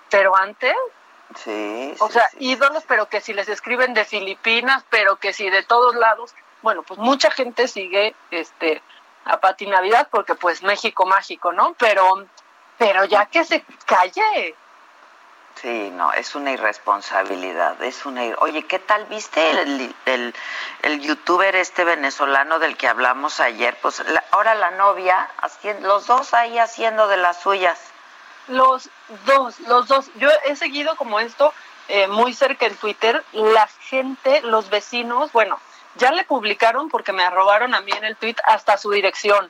pero 0.09 0.35
antes 0.35 0.73
Sí, 1.35 1.95
O 1.99 2.07
sí, 2.07 2.13
sea, 2.13 2.29
sí. 2.29 2.37
ídolos, 2.39 2.83
pero 2.87 3.07
que 3.09 3.19
si 3.19 3.33
les 3.33 3.49
escriben 3.49 3.93
de 3.95 4.05
Filipinas, 4.05 4.85
pero 4.89 5.15
que 5.17 5.33
si 5.33 5.49
de 5.49 5.63
todos 5.63 5.95
lados, 5.95 6.33
bueno, 6.61 6.83
pues 6.83 6.99
mucha 6.99 7.31
gente 7.31 7.67
sigue 7.67 8.15
este 8.31 8.81
a 9.25 9.39
Pati 9.39 9.65
Navidad 9.65 10.07
porque 10.11 10.35
pues 10.35 10.61
México 10.61 11.05
mágico, 11.07 11.51
¿no? 11.51 11.73
Pero 11.79 12.25
pero 12.77 13.05
ya 13.05 13.25
que 13.25 13.43
se 13.43 13.65
calle. 13.85 14.55
Sí, 15.61 15.89
no, 15.93 16.11
es 16.11 16.35
una 16.35 16.51
irresponsabilidad, 16.51 17.81
es 17.81 18.05
una... 18.05 18.21
Oye, 18.39 18.63
¿qué 18.63 18.77
tal 18.77 19.05
viste 19.05 19.51
el, 19.51 19.95
el, 20.83 21.01
youtuber 21.01 21.55
este 21.55 21.85
venezolano 21.85 22.59
del 22.59 22.75
que 22.75 22.89
hablamos 22.89 23.39
ayer? 23.39 23.77
Pues 23.81 24.03
ahora 24.31 24.53
la 24.55 24.71
novia, 24.71 25.29
haciendo, 25.37 25.87
los 25.87 26.07
dos 26.07 26.33
ahí 26.33 26.59
haciendo 26.59 27.07
de 27.07 27.17
las 27.17 27.39
suyas. 27.39 27.79
Los 28.47 28.89
dos, 29.25 29.59
los 29.61 29.87
dos. 29.87 30.11
Yo 30.15 30.29
he 30.45 30.55
seguido 30.57 30.95
como 30.97 31.21
esto 31.21 31.53
eh, 31.87 32.07
muy 32.07 32.33
cerca 32.33 32.65
en 32.65 32.75
Twitter, 32.75 33.23
la 33.31 33.67
gente, 33.67 34.41
los 34.41 34.69
vecinos, 34.69 35.31
bueno, 35.31 35.59
ya 35.95 36.11
le 36.11 36.25
publicaron 36.25 36.89
porque 36.89 37.13
me 37.13 37.23
arrobaron 37.23 37.73
a 37.73 37.81
mí 37.81 37.91
en 37.91 38.03
el 38.03 38.17
tweet 38.17 38.35
hasta 38.43 38.77
su 38.77 38.91
dirección 38.91 39.49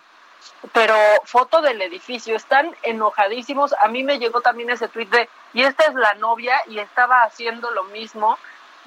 pero 0.74 0.96
foto 1.26 1.62
del 1.62 1.82
edificio, 1.82 2.36
están 2.36 2.76
enojadísimos. 2.84 3.74
A 3.80 3.88
mí 3.88 4.04
me 4.04 4.20
llegó 4.20 4.41
también 4.41 4.70
ese 4.70 4.88
tweet 4.88 5.08
de, 5.08 5.30
y 5.54 5.64
esta 5.64 5.86
es 5.86 5.93
la 5.96 6.14
novia 6.16 6.62
y 6.68 6.80
estaba 6.80 7.24
haciendo 7.24 7.72
lo 7.72 7.84
mismo. 7.86 8.38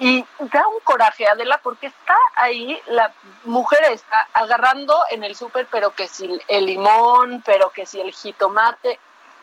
Y 0.01 0.25
da 0.39 0.65
un 0.67 0.79
coraje, 0.81 1.27
Adela, 1.27 1.59
porque 1.61 1.87
está 1.87 2.15
ahí, 2.35 2.81
la 2.87 3.11
mujer 3.43 3.83
está 3.91 4.29
agarrando 4.33 4.97
en 5.09 5.25
el 5.25 5.35
súper, 5.35 5.67
pero 5.69 5.91
que 5.91 6.07
si 6.07 6.39
el 6.47 6.65
limón, 6.65 7.43
pero 7.45 7.69
que 7.71 7.85
si 7.85 7.99
el 7.99 8.13
jitomate, 8.13 8.97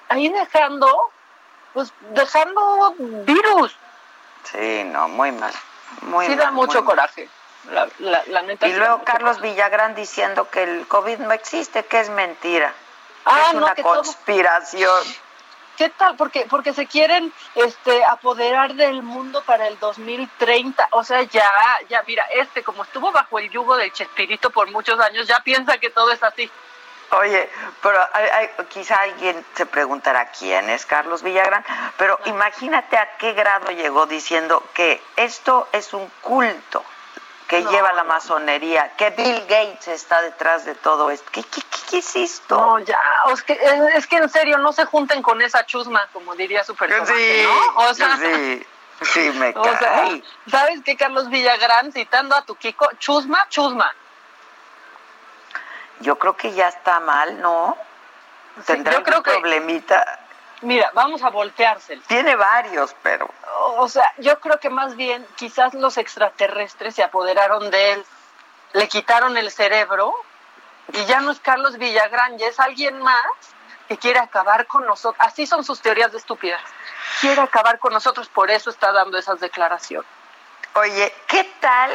ahí 0.09 0.31
dejando, 0.31 0.91
pues 1.75 1.93
dejando 2.11 2.95
virus. 2.99 3.77
Sí, 4.45 4.85
no, 4.85 5.09
muy 5.09 5.33
mal. 5.33 5.53
Muy 6.03 6.27
sí 6.27 6.35
da 6.35 6.51
mucho 6.51 6.85
coraje. 6.85 7.29
La, 7.71 7.89
y 8.63 8.73
luego 8.75 9.03
Carlos 9.05 9.41
Villagrán 9.41 9.95
diciendo 9.95 10.49
que 10.51 10.63
el 10.63 10.87
COVID 10.87 11.19
no 11.19 11.33
existe, 11.33 11.85
que 11.85 12.01
es 12.01 12.11
mentira. 12.11 12.73
Ah, 13.25 13.47
es 13.49 13.55
una 13.55 13.75
conspiración. 13.75 15.03
¿Qué 15.77 15.91
tal? 15.91 16.17
Porque 16.17 16.47
porque 16.49 16.73
se 16.73 16.87
quieren 16.87 17.33
este 17.55 18.03
apoderar 18.09 18.75
del 18.75 19.03
mundo 19.03 19.43
para 19.43 19.67
el 19.67 19.79
2030. 19.79 20.89
O 20.93 21.05
sea, 21.05 21.23
ya 21.23 21.51
ya 21.89 22.03
mira, 22.07 22.25
este 22.35 22.63
como 22.63 22.85
estuvo 22.85 23.13
bajo 23.13 23.39
el 23.39 23.51
yugo 23.51 23.77
del 23.77 23.93
Chespirito 23.93 24.51
por 24.51 24.71
muchos 24.71 24.99
años, 25.01 25.27
ya 25.27 25.41
piensa 25.41 25.77
que 25.79 25.91
todo 25.91 26.13
es 26.13 26.23
así. 26.23 26.51
Oye, 27.11 27.49
pero 27.83 27.99
hay, 28.13 28.51
quizá 28.69 28.97
alguien 28.97 29.45
se 29.55 29.67
preguntará 29.67 30.31
quién 30.31 30.71
es 30.71 30.87
Carlos 30.87 31.23
Villagrán, 31.23 31.65
pero 31.99 32.19
imagínate 32.25 32.97
a 32.97 33.17
qué 33.17 33.33
grado 33.33 33.71
llegó 33.71 34.07
diciendo 34.07 34.63
que 34.75 35.01
esto 35.17 35.69
es 35.73 35.93
un 35.93 36.11
culto 36.21 36.83
que 37.47 37.63
lleva 37.65 37.93
la 37.93 38.05
masonería, 38.05 38.93
que 38.97 39.11
Bill 39.11 39.41
Gates 39.49 39.89
está 39.89 40.21
detrás 40.23 40.65
de 40.65 40.75
todo 40.75 41.11
esto. 41.11 41.29
¿Qué, 41.31 41.43
qué, 41.45 41.61
qué 41.91 41.99
es 41.99 42.17
esto? 42.17 42.57
No, 42.57 42.79
ya, 42.81 42.99
es 43.33 43.43
que, 43.43 43.59
es 43.95 44.07
que 44.07 44.17
en 44.17 44.29
serio, 44.29 44.59
no 44.59 44.73
se 44.73 44.85
junten 44.85 45.23
con 45.23 45.41
esa 45.41 45.65
chusma, 45.65 46.09
como 46.13 46.35
diría 46.35 46.65
su 46.65 46.75
personaje, 46.75 47.15
sí, 47.15 47.47
¿no? 47.47 47.85
O 47.85 47.95
sea, 47.95 48.17
sí, 48.17 48.67
sí, 49.03 49.31
me 49.37 49.55
cae. 49.81 50.23
¿Sabes 50.51 50.81
qué, 50.85 50.97
Carlos 50.97 51.29
Villagrán, 51.29 51.93
citando 51.93 52.35
a 52.35 52.43
tu 52.43 52.57
Kiko, 52.57 52.89
chusma, 52.99 53.47
chusma? 53.49 53.95
Yo 56.01 56.19
creo 56.19 56.37
que 56.37 56.53
ya 56.53 56.69
está 56.69 57.01
mal, 57.01 57.41
¿no? 57.41 57.77
Tendrá 58.65 59.03
creo 59.03 59.19
un 59.19 59.23
problemita. 59.23 60.26
Mira, 60.63 60.91
vamos 60.95 61.23
a 61.23 61.31
volteárselo. 61.31 62.03
Tiene 62.07 62.35
varios, 62.35 62.95
pero 63.03 63.31
o 63.77 63.89
sea, 63.89 64.13
yo 64.19 64.39
creo 64.41 64.59
que 64.59 64.71
más 64.71 64.97
bien 64.97 65.27
quizás 65.37 65.75
los 65.75 65.97
extraterrestres 65.97 66.95
se 66.95 67.03
apoderaron 67.03 67.71
de 67.71 67.93
él, 67.93 68.05
le 68.73 68.89
quitaron 68.89 69.37
el 69.37 69.51
cerebro 69.51 70.15
y 70.93 71.05
ya 71.07 71.21
no 71.21 71.31
es 71.33 71.41
Carlos 71.41 71.79
Villagrán, 71.79 72.39
ya 72.39 72.49
es 72.49 72.61
alguien 72.61 73.01
más 73.01 73.27
que 73.89 73.97
quiere 73.97 74.19
acabar 74.19 74.67
con 74.67 74.85
nosotros. 74.87 75.25
Así 75.27 75.47
son 75.47 75.65
sus 75.65 75.81
teorías 75.81 76.13
de 76.13 76.19
estúpidas. 76.19 76.61
Quiere 77.21 77.41
acabar 77.41 77.79
con 77.79 77.93
nosotros, 77.93 78.29
por 78.29 78.51
eso 78.51 78.71
está 78.71 78.93
dando 78.93 79.19
esas 79.19 79.41
declaraciones. 79.41 80.09
Oye, 80.75 81.13
¿qué 81.27 81.45
tal 81.61 81.91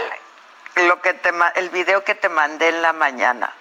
lo 0.76 1.02
que 1.02 1.14
te 1.14 1.32
el 1.56 1.70
video 1.70 2.04
que 2.04 2.16
te 2.16 2.30
mandé 2.30 2.70
en 2.70 2.82
la 2.82 2.94
mañana? 2.94 3.54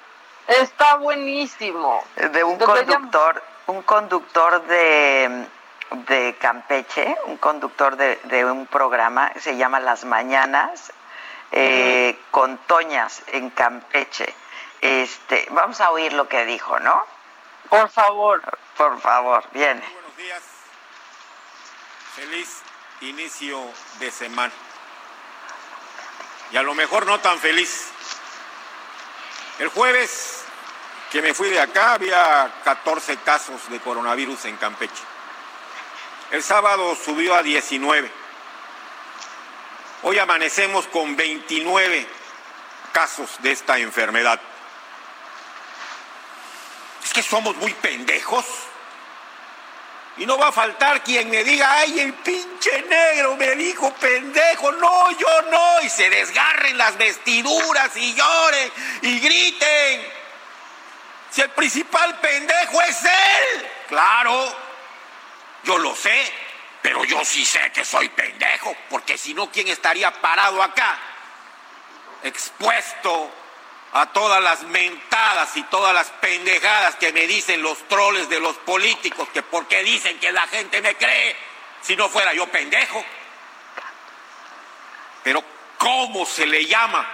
Está 0.47 0.97
buenísimo. 0.97 2.03
De 2.17 2.43
un 2.43 2.59
conductor, 2.59 3.43
un 3.71 3.83
conductor 3.83 4.63
de 4.67 5.47
de 5.91 6.37
Campeche, 6.39 7.17
un 7.27 7.37
conductor 7.37 7.97
de, 7.97 8.45
un 8.45 8.67
programa, 8.67 9.33
se 9.41 9.57
llama 9.57 9.81
Las 9.81 10.05
Mañanas, 10.05 10.93
eh, 11.53 12.19
con 12.31 12.59
Toñas 12.59 13.23
en 13.29 13.51
Campeche. 13.51 14.33
Este, 14.81 15.47
vamos 15.51 15.81
a 15.81 15.91
oír 15.91 16.13
lo 16.13 16.29
que 16.29 16.45
dijo, 16.45 16.79
¿no? 16.79 17.05
Por 17.69 17.89
favor. 17.91 18.41
Por 18.77 19.01
favor, 19.01 19.45
bien. 19.53 19.81
Buenos 19.81 20.17
días. 20.17 20.43
Feliz 22.15 22.63
inicio 23.01 23.61
de 23.99 24.11
semana. 24.11 24.53
Y 26.53 26.57
a 26.57 26.63
lo 26.63 26.75
mejor 26.75 27.07
no 27.07 27.19
tan 27.21 27.39
feliz. 27.39 27.91
El 29.59 29.69
jueves 29.69 30.40
que 31.11 31.21
me 31.21 31.35
fui 31.35 31.51
de 31.51 31.61
acá 31.61 31.95
había 31.95 32.51
14 32.63 33.17
casos 33.19 33.69
de 33.69 33.81
coronavirus 33.81 34.45
en 34.45 34.57
Campeche. 34.57 35.03
El 36.31 36.43
sábado 36.43 36.95
subió 36.95 37.35
a 37.35 37.43
19. 37.43 38.11
Hoy 40.03 40.19
amanecemos 40.19 40.87
con 40.87 41.17
29 41.17 42.07
casos 42.93 43.31
de 43.41 43.51
esta 43.51 43.79
enfermedad. 43.79 44.41
Es 47.05 47.13
que 47.13 47.23
somos 47.23 47.57
muy 47.57 47.75
pendejos. 47.75 48.47
Y 50.17 50.27
no 50.27 50.39
va 50.39 50.49
a 50.49 50.53
faltar 50.53 51.03
quien 51.03 51.29
me 51.31 51.43
diga, 51.43 51.73
ay, 51.73 51.99
el 52.01 52.13
pinche 52.15 52.83
negro 52.83 53.37
me 53.37 53.57
dijo 53.57 53.93
pendejo. 53.95 54.71
No, 54.73 55.11
yo 55.13 55.43
no. 55.51 55.83
Y 55.83 55.89
se 55.89 56.09
desgarren 56.09 56.79
las 56.79 56.97
vestiduras 56.97 57.97
y 57.97 58.15
lloren 58.15 58.73
y 59.03 59.19
griten. 59.19 60.20
Si 61.31 61.41
el 61.41 61.51
principal 61.51 62.19
pendejo 62.21 62.83
es 62.83 63.05
él. 63.05 63.71
Claro. 63.89 64.71
Yo 65.63 65.79
lo 65.79 65.95
sé, 65.95 66.33
pero 66.83 67.05
yo 67.05 67.25
sí 67.25 67.45
sé 67.45 67.71
que 67.73 67.85
soy 67.85 68.09
pendejo, 68.09 68.75
porque 68.89 69.19
si 69.19 69.35
no, 69.35 69.51
¿quién 69.51 69.69
estaría 69.69 70.11
parado 70.21 70.63
acá? 70.63 70.99
Expuesto 72.23 73.31
a 73.93 74.07
todas 74.07 74.43
las 74.43 74.63
mentadas 74.63 75.57
y 75.57 75.63
todas 75.65 75.93
las 75.93 76.09
pendejadas 76.09 76.97
que 76.97 77.13
me 77.13 77.27
dicen 77.27 77.61
los 77.63 77.87
troles 77.89 78.29
de 78.29 78.41
los 78.41 78.57
políticos, 78.59 79.29
que 79.35 79.43
porque 79.43 79.83
dicen 79.83 80.19
que 80.19 80.33
la 80.33 80.47
gente 80.47 80.81
me 80.81 80.97
cree, 80.97 81.37
si 81.83 81.97
no 81.97 82.09
fuera 82.09 82.33
yo 82.33 82.47
pendejo. 82.47 83.05
Pero 85.23 85.45
¿cómo 85.77 86.25
se 86.25 86.47
le 86.47 86.65
llama 86.65 87.07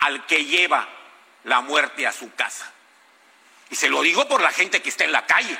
al 0.00 0.26
que 0.26 0.44
lleva 0.44 0.97
la 1.44 1.60
muerte 1.60 2.06
a 2.06 2.12
su 2.12 2.34
casa? 2.34 2.72
Y 3.70 3.76
se 3.76 3.88
lo 3.88 4.02
digo 4.02 4.26
por 4.28 4.40
la 4.40 4.50
gente 4.50 4.82
que 4.82 4.88
está 4.88 5.04
en 5.04 5.12
la 5.12 5.26
calle. 5.26 5.56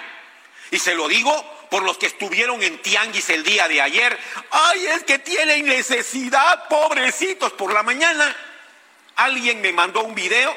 Y 0.70 0.78
se 0.78 0.94
lo 0.94 1.08
digo 1.08 1.32
por 1.70 1.82
los 1.82 1.98
que 1.98 2.06
estuvieron 2.06 2.62
en 2.62 2.80
Tianguis 2.80 3.28
el 3.30 3.42
día 3.42 3.68
de 3.68 3.80
ayer. 3.80 4.18
Ay, 4.50 4.86
es 4.86 5.04
que 5.04 5.18
tienen 5.18 5.66
necesidad, 5.66 6.68
pobrecitos. 6.68 7.52
Por 7.52 7.72
la 7.72 7.82
mañana 7.82 8.34
alguien 9.16 9.60
me 9.60 9.72
mandó 9.72 10.02
un 10.02 10.14
video 10.14 10.56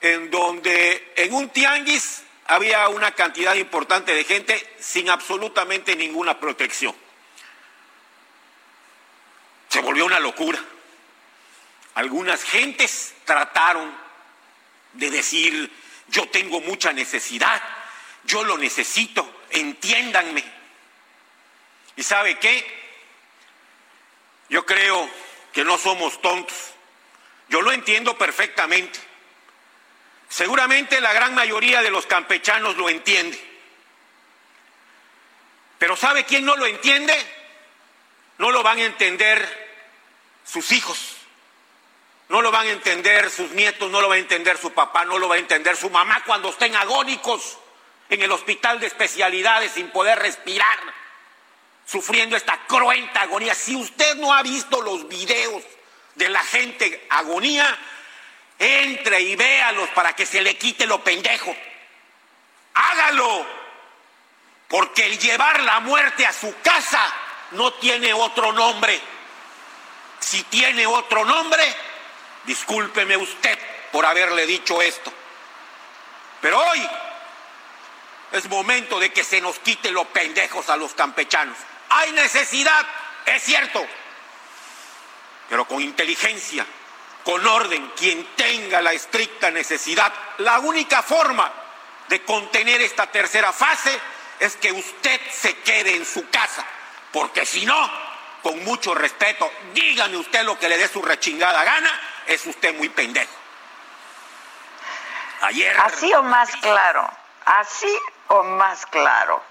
en 0.00 0.30
donde 0.30 1.12
en 1.16 1.32
un 1.32 1.48
Tianguis 1.50 2.22
había 2.46 2.88
una 2.88 3.12
cantidad 3.12 3.54
importante 3.54 4.14
de 4.14 4.24
gente 4.24 4.76
sin 4.78 5.10
absolutamente 5.10 5.96
ninguna 5.96 6.38
protección. 6.38 6.94
Se 9.68 9.80
volvió 9.80 10.06
una 10.06 10.20
locura. 10.20 10.58
Algunas 11.94 12.44
gentes 12.44 13.14
trataron 13.24 14.05
de 14.96 15.10
decir, 15.10 15.70
yo 16.08 16.28
tengo 16.28 16.60
mucha 16.60 16.92
necesidad, 16.92 17.62
yo 18.24 18.44
lo 18.44 18.58
necesito, 18.58 19.42
entiéndanme. 19.50 20.44
¿Y 21.96 22.02
sabe 22.02 22.38
qué? 22.38 22.64
Yo 24.48 24.64
creo 24.64 25.08
que 25.52 25.64
no 25.64 25.78
somos 25.78 26.20
tontos. 26.20 26.56
Yo 27.48 27.62
lo 27.62 27.72
entiendo 27.72 28.16
perfectamente. 28.18 28.98
Seguramente 30.28 31.00
la 31.00 31.12
gran 31.12 31.34
mayoría 31.34 31.82
de 31.82 31.90
los 31.90 32.06
campechanos 32.06 32.76
lo 32.76 32.88
entiende. 32.88 33.40
Pero 35.78 35.96
¿sabe 35.96 36.24
quién 36.24 36.44
no 36.44 36.56
lo 36.56 36.66
entiende? 36.66 37.14
No 38.38 38.50
lo 38.50 38.62
van 38.62 38.78
a 38.78 38.84
entender 38.84 39.66
sus 40.44 40.72
hijos. 40.72 41.15
No 42.28 42.42
lo 42.42 42.50
van 42.50 42.66
a 42.66 42.70
entender 42.70 43.30
sus 43.30 43.50
nietos, 43.52 43.90
no 43.90 44.00
lo 44.00 44.08
va 44.08 44.16
a 44.16 44.18
entender 44.18 44.58
su 44.58 44.72
papá, 44.72 45.04
no 45.04 45.18
lo 45.18 45.28
va 45.28 45.36
a 45.36 45.38
entender 45.38 45.76
su 45.76 45.90
mamá 45.90 46.22
cuando 46.26 46.48
estén 46.48 46.74
agónicos 46.74 47.58
en 48.08 48.22
el 48.22 48.32
hospital 48.32 48.80
de 48.80 48.86
especialidades 48.86 49.72
sin 49.72 49.90
poder 49.90 50.18
respirar, 50.18 50.78
sufriendo 51.86 52.36
esta 52.36 52.66
cruenta 52.66 53.22
agonía. 53.22 53.54
Si 53.54 53.76
usted 53.76 54.16
no 54.16 54.34
ha 54.34 54.42
visto 54.42 54.82
los 54.82 55.06
videos 55.08 55.62
de 56.16 56.28
la 56.28 56.42
gente 56.42 57.06
agonía, 57.10 57.78
entre 58.58 59.20
y 59.20 59.36
véalos 59.36 59.88
para 59.90 60.14
que 60.14 60.26
se 60.26 60.40
le 60.40 60.56
quite 60.56 60.86
lo 60.86 61.02
pendejo. 61.02 61.54
Hágalo. 62.74 63.46
Porque 64.68 65.06
el 65.06 65.18
llevar 65.18 65.60
la 65.60 65.80
muerte 65.80 66.26
a 66.26 66.32
su 66.32 66.54
casa 66.60 67.12
no 67.52 67.72
tiene 67.74 68.12
otro 68.12 68.52
nombre. 68.52 69.00
Si 70.18 70.42
tiene 70.44 70.86
otro 70.86 71.24
nombre, 71.24 71.62
discúlpeme 72.46 73.16
usted 73.16 73.58
por 73.92 74.06
haberle 74.06 74.46
dicho 74.46 74.80
esto. 74.80 75.12
Pero 76.40 76.60
hoy 76.60 76.88
es 78.32 78.48
momento 78.48 78.98
de 78.98 79.12
que 79.12 79.24
se 79.24 79.40
nos 79.40 79.58
quite 79.58 79.90
los 79.90 80.06
pendejos 80.08 80.68
a 80.70 80.76
los 80.76 80.94
campechanos. 80.94 81.56
Hay 81.88 82.12
necesidad, 82.12 82.86
es 83.26 83.42
cierto, 83.42 83.86
pero 85.48 85.66
con 85.66 85.80
inteligencia, 85.80 86.66
con 87.24 87.46
orden, 87.46 87.92
quien 87.96 88.24
tenga 88.36 88.80
la 88.80 88.92
estricta 88.92 89.50
necesidad. 89.50 90.12
La 90.38 90.58
única 90.58 91.02
forma 91.02 91.52
de 92.08 92.22
contener 92.22 92.80
esta 92.82 93.10
tercera 93.10 93.52
fase 93.52 93.98
es 94.38 94.56
que 94.56 94.72
usted 94.72 95.20
se 95.30 95.56
quede 95.58 95.96
en 95.96 96.04
su 96.04 96.28
casa, 96.28 96.64
porque 97.12 97.46
si 97.46 97.64
no, 97.64 97.90
con 98.42 98.62
mucho 98.64 98.94
respeto, 98.94 99.50
dígame 99.72 100.16
usted 100.16 100.44
lo 100.44 100.58
que 100.58 100.68
le 100.68 100.78
dé 100.78 100.88
su 100.88 101.02
rechingada 101.02 101.64
gana, 101.64 102.00
es 102.26 102.46
usted 102.46 102.74
muy 102.76 102.88
pendejo. 102.88 103.32
Ayer. 105.42 105.76
Así 105.80 106.12
o 106.14 106.22
más 106.22 106.54
claro, 106.56 107.08
así 107.44 107.98
o 108.28 108.42
más 108.42 108.86
claro. 108.86 109.42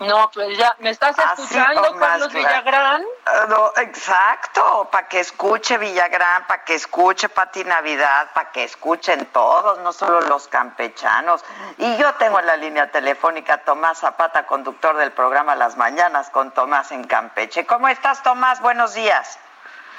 No, 0.00 0.30
pues 0.32 0.56
ya, 0.56 0.76
¿me 0.78 0.90
estás 0.90 1.16
escuchando, 1.18 1.96
Carlos 1.96 2.32
Villagrán? 2.32 3.04
Ah, 3.26 3.46
no, 3.48 3.72
exacto, 3.76 4.88
para 4.92 5.08
que 5.08 5.18
escuche 5.18 5.76
Villagrán, 5.76 6.46
para 6.46 6.62
que 6.62 6.74
escuche 6.74 7.28
Pati 7.28 7.64
Navidad, 7.64 8.30
para 8.32 8.52
que 8.52 8.62
escuchen 8.62 9.26
todos, 9.26 9.78
no 9.78 9.92
solo 9.92 10.20
los 10.20 10.46
campechanos. 10.46 11.44
Y 11.78 11.96
yo 11.96 12.14
tengo 12.14 12.38
en 12.38 12.46
la 12.46 12.56
línea 12.56 12.92
telefónica 12.92 13.54
a 13.54 13.58
Tomás 13.64 13.98
Zapata, 13.98 14.46
conductor 14.46 14.96
del 14.96 15.10
programa 15.10 15.56
Las 15.56 15.76
Mañanas 15.76 16.30
con 16.30 16.52
Tomás 16.52 16.92
en 16.92 17.02
Campeche. 17.02 17.66
¿Cómo 17.66 17.88
estás, 17.88 18.22
Tomás? 18.22 18.60
Buenos 18.60 18.94
días. 18.94 19.40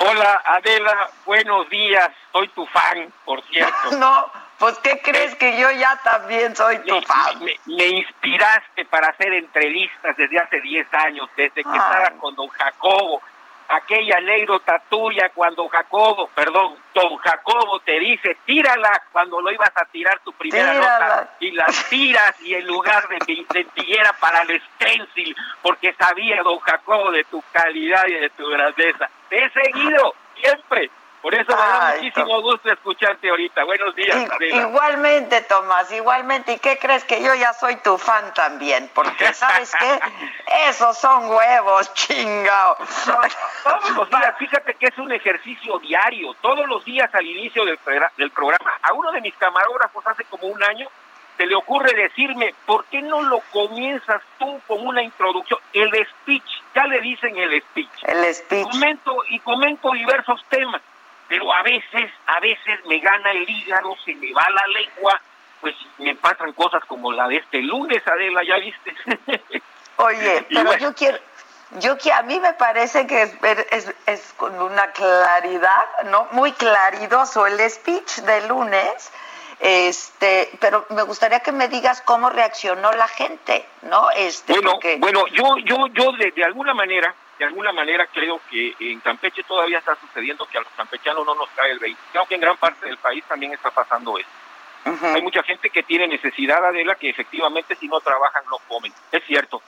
Hola, 0.01 0.41
Adela, 0.45 1.09
buenos 1.25 1.69
días. 1.69 2.09
Soy 2.31 2.47
tu 2.49 2.65
fan, 2.67 3.11
por 3.25 3.43
cierto. 3.43 3.91
no, 3.99 4.31
pues, 4.57 4.77
¿qué 4.79 5.01
crees 5.01 5.35
que 5.35 5.59
yo 5.59 5.69
ya 5.71 5.99
también 6.03 6.55
soy 6.55 6.77
tu 6.79 7.01
fan? 7.01 7.43
Me, 7.65 7.85
inspiraste 7.87 8.85
para 8.85 9.07
hacer 9.07 9.33
entrevistas 9.33 10.15
desde 10.15 10.39
hace 10.39 10.61
10 10.61 10.93
años, 10.93 11.29
desde 11.35 11.63
que 11.63 11.77
estaba 11.77 12.11
con 12.11 12.33
don 12.35 12.47
Jacobo. 12.47 13.21
Aquella 13.69 14.17
anécdota 14.17 14.81
tuya 14.89 15.29
cuando 15.33 15.67
Jacobo, 15.69 16.27
perdón, 16.33 16.75
don 16.93 17.17
Jacobo 17.17 17.79
te 17.81 17.99
dice, 17.99 18.35
tírala 18.45 19.03
cuando 19.11 19.39
lo 19.41 19.51
ibas 19.51 19.71
a 19.75 19.85
tirar 19.85 20.19
tu 20.23 20.33
primera 20.33 20.73
nota 20.73 21.35
y 21.39 21.51
la 21.51 21.67
tiras 21.89 22.41
y 22.41 22.55
en 22.55 22.65
lugar 22.65 23.07
de, 23.07 23.45
de 23.53 23.99
para 24.19 24.41
el 24.41 24.61
stencil, 24.61 25.35
porque 25.61 25.93
sabía 25.93 26.41
don 26.41 26.59
Jacobo 26.59 27.11
de 27.11 27.23
tu 27.25 27.43
calidad 27.51 28.07
y 28.07 28.13
de 28.13 28.29
tu 28.31 28.47
grandeza. 28.49 29.09
Te 29.29 29.45
he 29.45 29.49
seguido 29.51 30.15
siempre 30.35 30.89
por 31.21 31.35
eso 31.35 31.51
me 31.51 31.57
da 31.57 31.95
muchísimo 31.95 32.41
gusto 32.41 32.71
escucharte 32.71 33.29
ahorita. 33.29 33.63
Buenos 33.65 33.93
días, 33.95 34.17
Igualmente, 34.53 35.41
Tomás, 35.41 35.91
igualmente. 35.91 36.53
¿Y 36.53 36.59
qué 36.59 36.77
crees 36.77 37.03
que 37.03 37.21
yo 37.21 37.33
ya 37.35 37.53
soy 37.53 37.75
tu 37.77 37.97
fan 37.97 38.33
también? 38.33 38.89
Porque, 38.93 39.33
¿sabes 39.33 39.73
qué? 39.77 39.99
Esos 40.69 40.97
son 40.97 41.29
huevos, 41.29 41.93
chingao. 41.93 42.77
todos 43.63 43.89
los 43.91 44.09
días, 44.09 44.35
fíjate 44.37 44.75
que 44.75 44.87
es 44.87 44.97
un 44.97 45.11
ejercicio 45.11 45.77
diario. 45.79 46.33
Todos 46.41 46.65
los 46.67 46.85
días 46.85 47.13
al 47.13 47.25
inicio 47.25 47.65
del, 47.65 47.77
del 48.17 48.31
programa. 48.31 48.71
A 48.81 48.93
uno 48.93 49.11
de 49.11 49.21
mis 49.21 49.35
camarógrafos 49.35 50.07
hace 50.07 50.23
como 50.25 50.47
un 50.47 50.63
año 50.63 50.87
se 51.35 51.45
le 51.45 51.55
ocurre 51.55 51.93
decirme, 51.93 52.53
¿por 52.65 52.83
qué 52.85 53.01
no 53.01 53.21
lo 53.21 53.39
comienzas 53.53 54.21
tú 54.37 54.59
con 54.67 54.85
una 54.85 55.01
introducción? 55.01 55.57
El 55.71 55.89
speech, 56.05 56.43
ya 56.75 56.85
le 56.85 56.99
dicen 56.99 57.37
el 57.37 57.61
speech. 57.61 58.03
El 58.03 58.35
speech. 58.35 58.69
Comento, 58.69 59.15
y 59.29 59.39
comento 59.39 59.91
diversos 59.91 60.43
temas 60.49 60.81
pero 61.29 61.53
a 61.53 61.61
veces, 61.61 62.11
a 62.25 62.39
veces 62.39 62.83
me 62.85 62.99
gana 62.99 63.31
el 63.31 63.47
hígado, 63.47 63.95
se 64.03 64.15
me 64.15 64.33
va 64.33 64.45
la 64.49 64.67
lengua, 64.67 65.21
pues 65.61 65.75
me 65.99 66.15
pasan 66.15 66.51
cosas 66.53 66.83
como 66.85 67.13
la 67.13 67.27
de 67.27 67.37
este 67.37 67.61
lunes, 67.61 68.01
Adela, 68.07 68.41
ya 68.43 68.57
viste. 68.57 68.95
Oye, 69.97 70.45
pero 70.49 70.75
yo 70.77 70.95
quiero, 70.95 71.19
yo 71.79 71.97
que 71.97 72.11
a 72.11 72.23
mí 72.23 72.39
me 72.39 72.53
parece 72.53 73.05
que 73.05 73.21
es, 73.21 73.33
es, 73.69 73.95
es, 74.07 74.33
con 74.37 74.59
una 74.59 74.91
claridad, 74.91 75.85
¿no? 76.05 76.27
Muy 76.31 76.51
claridoso 76.53 77.45
el 77.45 77.69
speech 77.69 78.21
de 78.21 78.47
lunes, 78.47 79.11
este, 79.59 80.49
pero 80.59 80.87
me 80.89 81.03
gustaría 81.03 81.41
que 81.41 81.51
me 81.51 81.67
digas 81.67 82.01
cómo 82.01 82.29
reaccionó 82.31 82.91
la 82.93 83.07
gente, 83.07 83.67
¿no? 83.83 84.09
Este, 84.11 84.53
bueno, 84.53 84.79
bueno, 84.97 85.27
yo, 85.27 85.57
yo, 85.63 85.87
yo 85.87 86.11
de, 86.13 86.31
de 86.31 86.43
alguna 86.43 86.73
manera, 86.73 87.13
de 87.39 87.45
alguna 87.45 87.71
manera 87.71 88.05
creo 88.07 88.41
que 88.51 88.75
en 88.81 88.99
Campeche 88.99 89.43
todavía 89.43 89.79
está 89.79 89.95
sucediendo 89.95 90.45
que 90.45 90.57
a 90.57 90.61
los 90.61 90.71
campechanos 90.73 91.25
no 91.25 91.33
nos 91.35 91.49
cae 91.51 91.71
el 91.71 91.79
20. 91.79 91.99
Creo 92.11 92.25
que 92.25 92.35
en 92.35 92.41
gran 92.41 92.57
parte 92.57 92.85
del 92.85 92.97
país 92.97 93.23
también 93.23 93.53
está 93.53 93.71
pasando 93.71 94.17
eso. 94.19 94.29
Hay 95.13 95.21
mucha 95.21 95.41
gente 95.43 95.69
que 95.69 95.83
tiene 95.83 96.07
necesidad, 96.07 96.65
Adela, 96.65 96.95
que 96.95 97.09
efectivamente 97.09 97.75
si 97.75 97.87
no 97.87 97.99
trabajan 98.01 98.43
no 98.51 98.57
comen. 98.67 98.91
Es 99.11 99.23
cierto. 99.23 99.61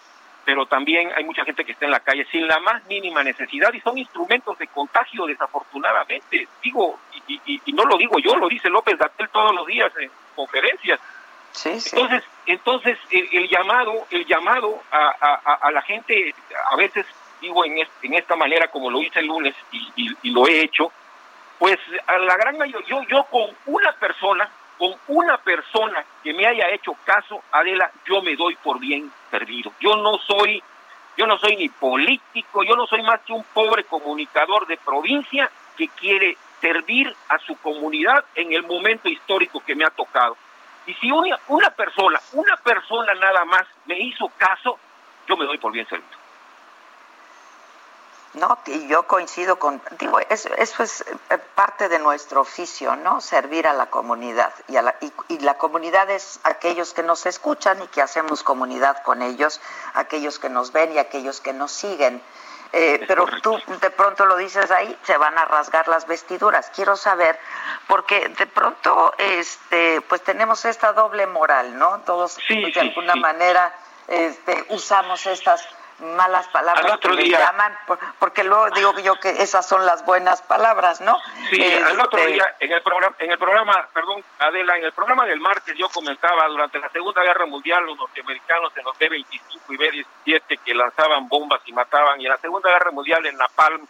Pero 0.43 0.65
también 0.65 1.11
hay 1.15 1.24
mucha 1.24 1.45
gente 1.45 1.63
que 1.63 1.72
está 1.72 1.86
en 1.86 1.91
la 1.91 1.99
calle 2.01 2.26
sin 2.32 2.45
la 2.45 2.59
más 2.59 2.84
mínima 2.88 3.24
necesidad 3.24 3.72
y 3.74 3.80
son 3.80 3.97
instrumentos 3.97 4.57
de 4.57 4.67
contagio, 4.67 5.26
desafortunadamente. 5.26 6.47
Digo, 6.61 6.99
y, 7.28 7.61
no 7.74 7.86
lo 7.86 7.97
digo 7.97 8.17
yo, 8.19 8.36
lo 8.36 8.49
dice 8.49 8.69
López 8.69 8.97
Gatel 8.97 9.30
todos 9.30 9.55
los 9.55 9.65
días 9.65 9.91
en 9.97 10.11
conferencias. 10.36 10.99
Entonces, 11.63 12.24
entonces 12.45 12.97
el, 13.11 13.47
llamado, 13.47 14.07
el 14.09 14.26
llamado 14.26 14.82
a, 14.91 15.57
a, 15.61 15.72
la 15.72 15.82
gente 15.84 16.34
a 16.72 16.76
veces 16.76 17.05
digo 17.42 17.66
en, 17.66 17.80
esta 18.14 18.36
manera 18.36 18.68
como 18.68 18.89
lo 18.89 19.02
hice 19.02 19.20
el 19.20 19.28
lunes 19.28 19.56
y, 19.96 20.32
lo 20.32 20.48
he 20.48 20.62
hecho, 20.62 20.92
pues 21.60 21.78
a 22.08 22.18
la 22.20 22.38
gran 22.38 22.58
mayoría, 22.58 23.06
yo, 23.10 23.24
con 23.26 23.50
una 23.66 23.92
persona, 23.94 24.50
con 24.78 24.96
una 25.08 25.38
persona 25.38 26.06
que 26.24 26.34
me 26.34 26.46
haya 26.46 26.70
hecho 26.70 26.96
caso, 27.04 27.44
Adela, 27.52 27.92
yo 28.06 28.22
me 28.22 28.36
doy 28.36 28.56
por 28.56 28.80
bien 28.80 29.12
perdido. 29.30 29.74
Yo 29.80 29.96
no 29.96 30.18
soy, 30.20 30.64
yo 31.18 31.28
no 31.28 31.38
soy 31.38 31.56
ni 31.56 31.70
político, 31.70 32.64
yo 32.64 32.76
no 32.76 32.88
soy 32.88 33.02
más 33.02 33.20
que 33.22 33.34
un 33.34 33.44
pobre 33.44 33.84
comunicador 33.84 34.68
de 34.68 34.78
provincia 34.78 35.50
que 35.78 35.88
quiere 35.89 36.38
servir 36.62 37.14
a 37.30 37.39
su 37.39 37.56
comunidad 37.58 38.24
en 38.36 38.54
el 38.54 38.64
momento 38.64 39.10
histórico 39.10 39.60
que 39.66 39.76
me 39.76 39.84
ha 39.84 39.89
tocado. 39.89 40.38
Y 40.86 40.94
si 40.96 41.12
una 41.12 41.70
persona, 41.72 42.20
una 42.34 42.58
persona 42.58 43.14
nada 43.16 43.46
más 43.46 43.68
me 43.86 44.00
hizo 44.00 44.32
caso, 44.38 44.80
yo 45.28 45.38
me 45.38 45.46
doy 45.46 45.58
por 45.58 45.72
bien 45.72 45.88
servido. 45.88 46.20
No, 48.34 48.58
y 48.66 48.88
yo 48.88 49.04
coincido 49.08 49.60
con, 49.60 49.82
digo, 50.00 50.20
eso, 50.30 50.50
eso, 50.56 50.84
es 50.84 51.02
eh, 51.02 51.38
parte 51.54 51.90
de 51.90 52.00
nuestro 52.00 52.42
oficio, 52.42 52.96
¿no? 52.96 53.20
Servir 53.20 53.68
a 53.68 53.74
la 53.74 53.88
comunidad. 53.88 54.54
Y, 54.70 54.78
a 54.78 54.82
la, 54.82 54.96
y, 55.28 55.40
la 55.40 55.58
comunidad 55.58 56.10
es 56.10 56.40
aquellos 56.44 56.94
que 56.94 57.04
nos 57.04 57.26
escuchan 57.26 57.82
y 57.82 57.88
que 57.88 58.02
hacemos 58.02 58.44
comunidad 58.44 59.04
con 59.04 59.22
ellos, 59.22 59.60
aquellos 59.96 60.40
que 60.40 60.50
nos 60.50 60.72
ven 60.72 60.94
y 60.94 60.98
aquellos 60.98 61.42
que 61.42 61.52
nos 61.52 61.74
siguen. 61.74 62.22
Eh, 62.74 63.04
pero 63.06 63.26
tú 63.42 63.60
de 63.82 63.90
pronto 63.90 64.26
lo 64.26 64.38
dices 64.38 64.72
ahí, 64.72 64.98
se 65.04 65.18
van 65.18 65.38
a 65.38 65.44
rasgar 65.44 65.90
las 65.90 66.08
vestiduras. 66.08 66.72
Quiero 66.74 66.96
saber, 66.96 67.38
porque 67.88 68.30
de 68.30 68.48
pronto, 68.48 69.14
este, 69.18 70.00
pues 70.02 70.24
tenemos 70.24 70.64
esta 70.64 70.94
doble 70.94 71.28
moral, 71.28 71.78
¿no? 71.78 72.00
Todos 72.06 72.38
pues, 72.48 72.74
de 72.74 72.80
alguna 72.80 73.16
manera 73.18 73.76
este, 74.08 74.66
usamos 74.70 75.26
estas 75.26 75.68
malas 76.02 76.47
palabras 76.47 76.99
que 76.99 77.10
le 77.10 77.30
llaman, 77.30 77.78
porque 78.20 78.43
luego 78.43 78.70
digo 78.72 78.99
yo 78.99 79.20
que 79.20 79.30
esas 79.30 79.68
son 79.68 79.86
las 79.86 80.04
buenas 80.06 80.41
palabras, 80.41 81.02
¿no? 81.02 81.18
Sí, 81.49 81.62
al 81.64 81.99
otro 81.99 82.20
este, 82.20 82.34
día, 82.34 82.56
en 82.60 82.72
el 82.72 82.82
programa, 82.82 83.16
en 83.20 83.32
el 83.32 83.38
programa, 83.38 83.88
perdón, 83.93 84.24
Adela, 84.39 84.78
en 84.78 84.86
el 84.86 84.91
programa 84.93 85.26
del 85.26 85.39
martes 85.39 85.76
yo 85.78 85.89
comentaba 85.89 86.47
durante 86.47 86.80
la 86.80 86.89
Segunda 86.89 87.22
Guerra 87.24 87.45
Mundial 87.45 87.86
los 87.86 87.97
norteamericanos 87.97 88.76
en 88.76 88.84
los 88.84 88.97
B-25 88.97 89.60
y 89.70 89.78
B-17 89.78 90.60
que 90.64 90.74
lanzaban 90.74 91.28
bombas 91.28 91.62
y 91.66 91.74
mataban, 91.74 92.20
y 92.20 92.26
en 92.26 92.32
la 92.32 92.38
Segunda 92.38 92.70
Guerra 92.70 92.91
Mundial 92.91 93.26
en 93.26 93.38
Napalm 93.38 93.88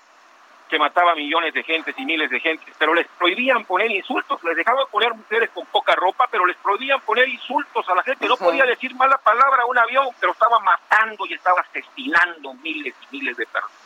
que 0.71 0.79
mataba 0.79 1.13
millones 1.13 1.53
de 1.53 1.63
gente 1.63 1.93
y 1.97 2.05
miles 2.05 2.29
de 2.29 2.39
gente, 2.39 2.71
pero 2.79 2.93
les 2.93 3.05
prohibían 3.19 3.65
poner 3.65 3.91
insultos, 3.91 4.41
les 4.45 4.55
dejaban 4.55 4.85
poner 4.89 5.13
mujeres 5.13 5.49
con 5.49 5.65
poca 5.65 5.93
ropa, 5.95 6.27
pero 6.31 6.45
les 6.45 6.55
prohibían 6.57 7.01
poner 7.01 7.27
insultos 7.27 7.87
a 7.89 7.93
la 7.93 8.03
gente, 8.03 8.25
no 8.25 8.37
podía 8.37 8.63
decir 8.63 8.95
mala 8.95 9.17
palabra 9.17 9.63
a 9.63 9.65
un 9.65 9.77
avión, 9.77 10.07
pero 10.17 10.31
estaba 10.31 10.59
matando 10.59 11.25
y 11.25 11.33
estaba 11.33 11.59
asesinando 11.59 12.53
miles 12.53 12.95
y 13.01 13.17
miles 13.17 13.35
de 13.35 13.45
personas. 13.45 13.77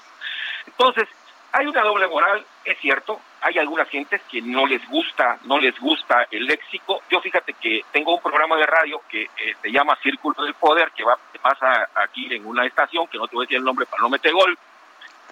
Entonces, 0.67 1.09
hay 1.53 1.65
una 1.65 1.81
doble 1.81 2.07
moral, 2.07 2.45
es 2.63 2.77
cierto, 2.79 3.19
hay 3.41 3.57
algunas 3.57 3.89
gentes 3.89 4.21
que 4.29 4.41
no 4.43 4.67
les 4.67 4.87
gusta, 4.87 5.39
no 5.45 5.57
les 5.57 5.79
gusta 5.79 6.27
el 6.29 6.45
léxico. 6.45 7.01
Yo 7.09 7.19
fíjate 7.21 7.53
que 7.53 7.83
tengo 7.91 8.13
un 8.13 8.21
programa 8.21 8.57
de 8.57 8.65
radio 8.67 9.01
que 9.09 9.23
eh, 9.23 9.55
se 9.59 9.71
llama 9.71 9.97
Círculo 10.03 10.43
del 10.43 10.53
Poder, 10.53 10.91
que 10.91 11.03
va, 11.03 11.17
pasa 11.41 11.89
aquí 11.95 12.31
en 12.31 12.45
una 12.45 12.65
estación, 12.65 13.07
que 13.07 13.17
no 13.17 13.27
te 13.27 13.35
voy 13.35 13.43
a 13.43 13.45
decir 13.45 13.57
el 13.57 13.63
nombre 13.63 13.85
para 13.85 14.03
no 14.03 14.09
meter 14.09 14.33
gol, 14.33 14.55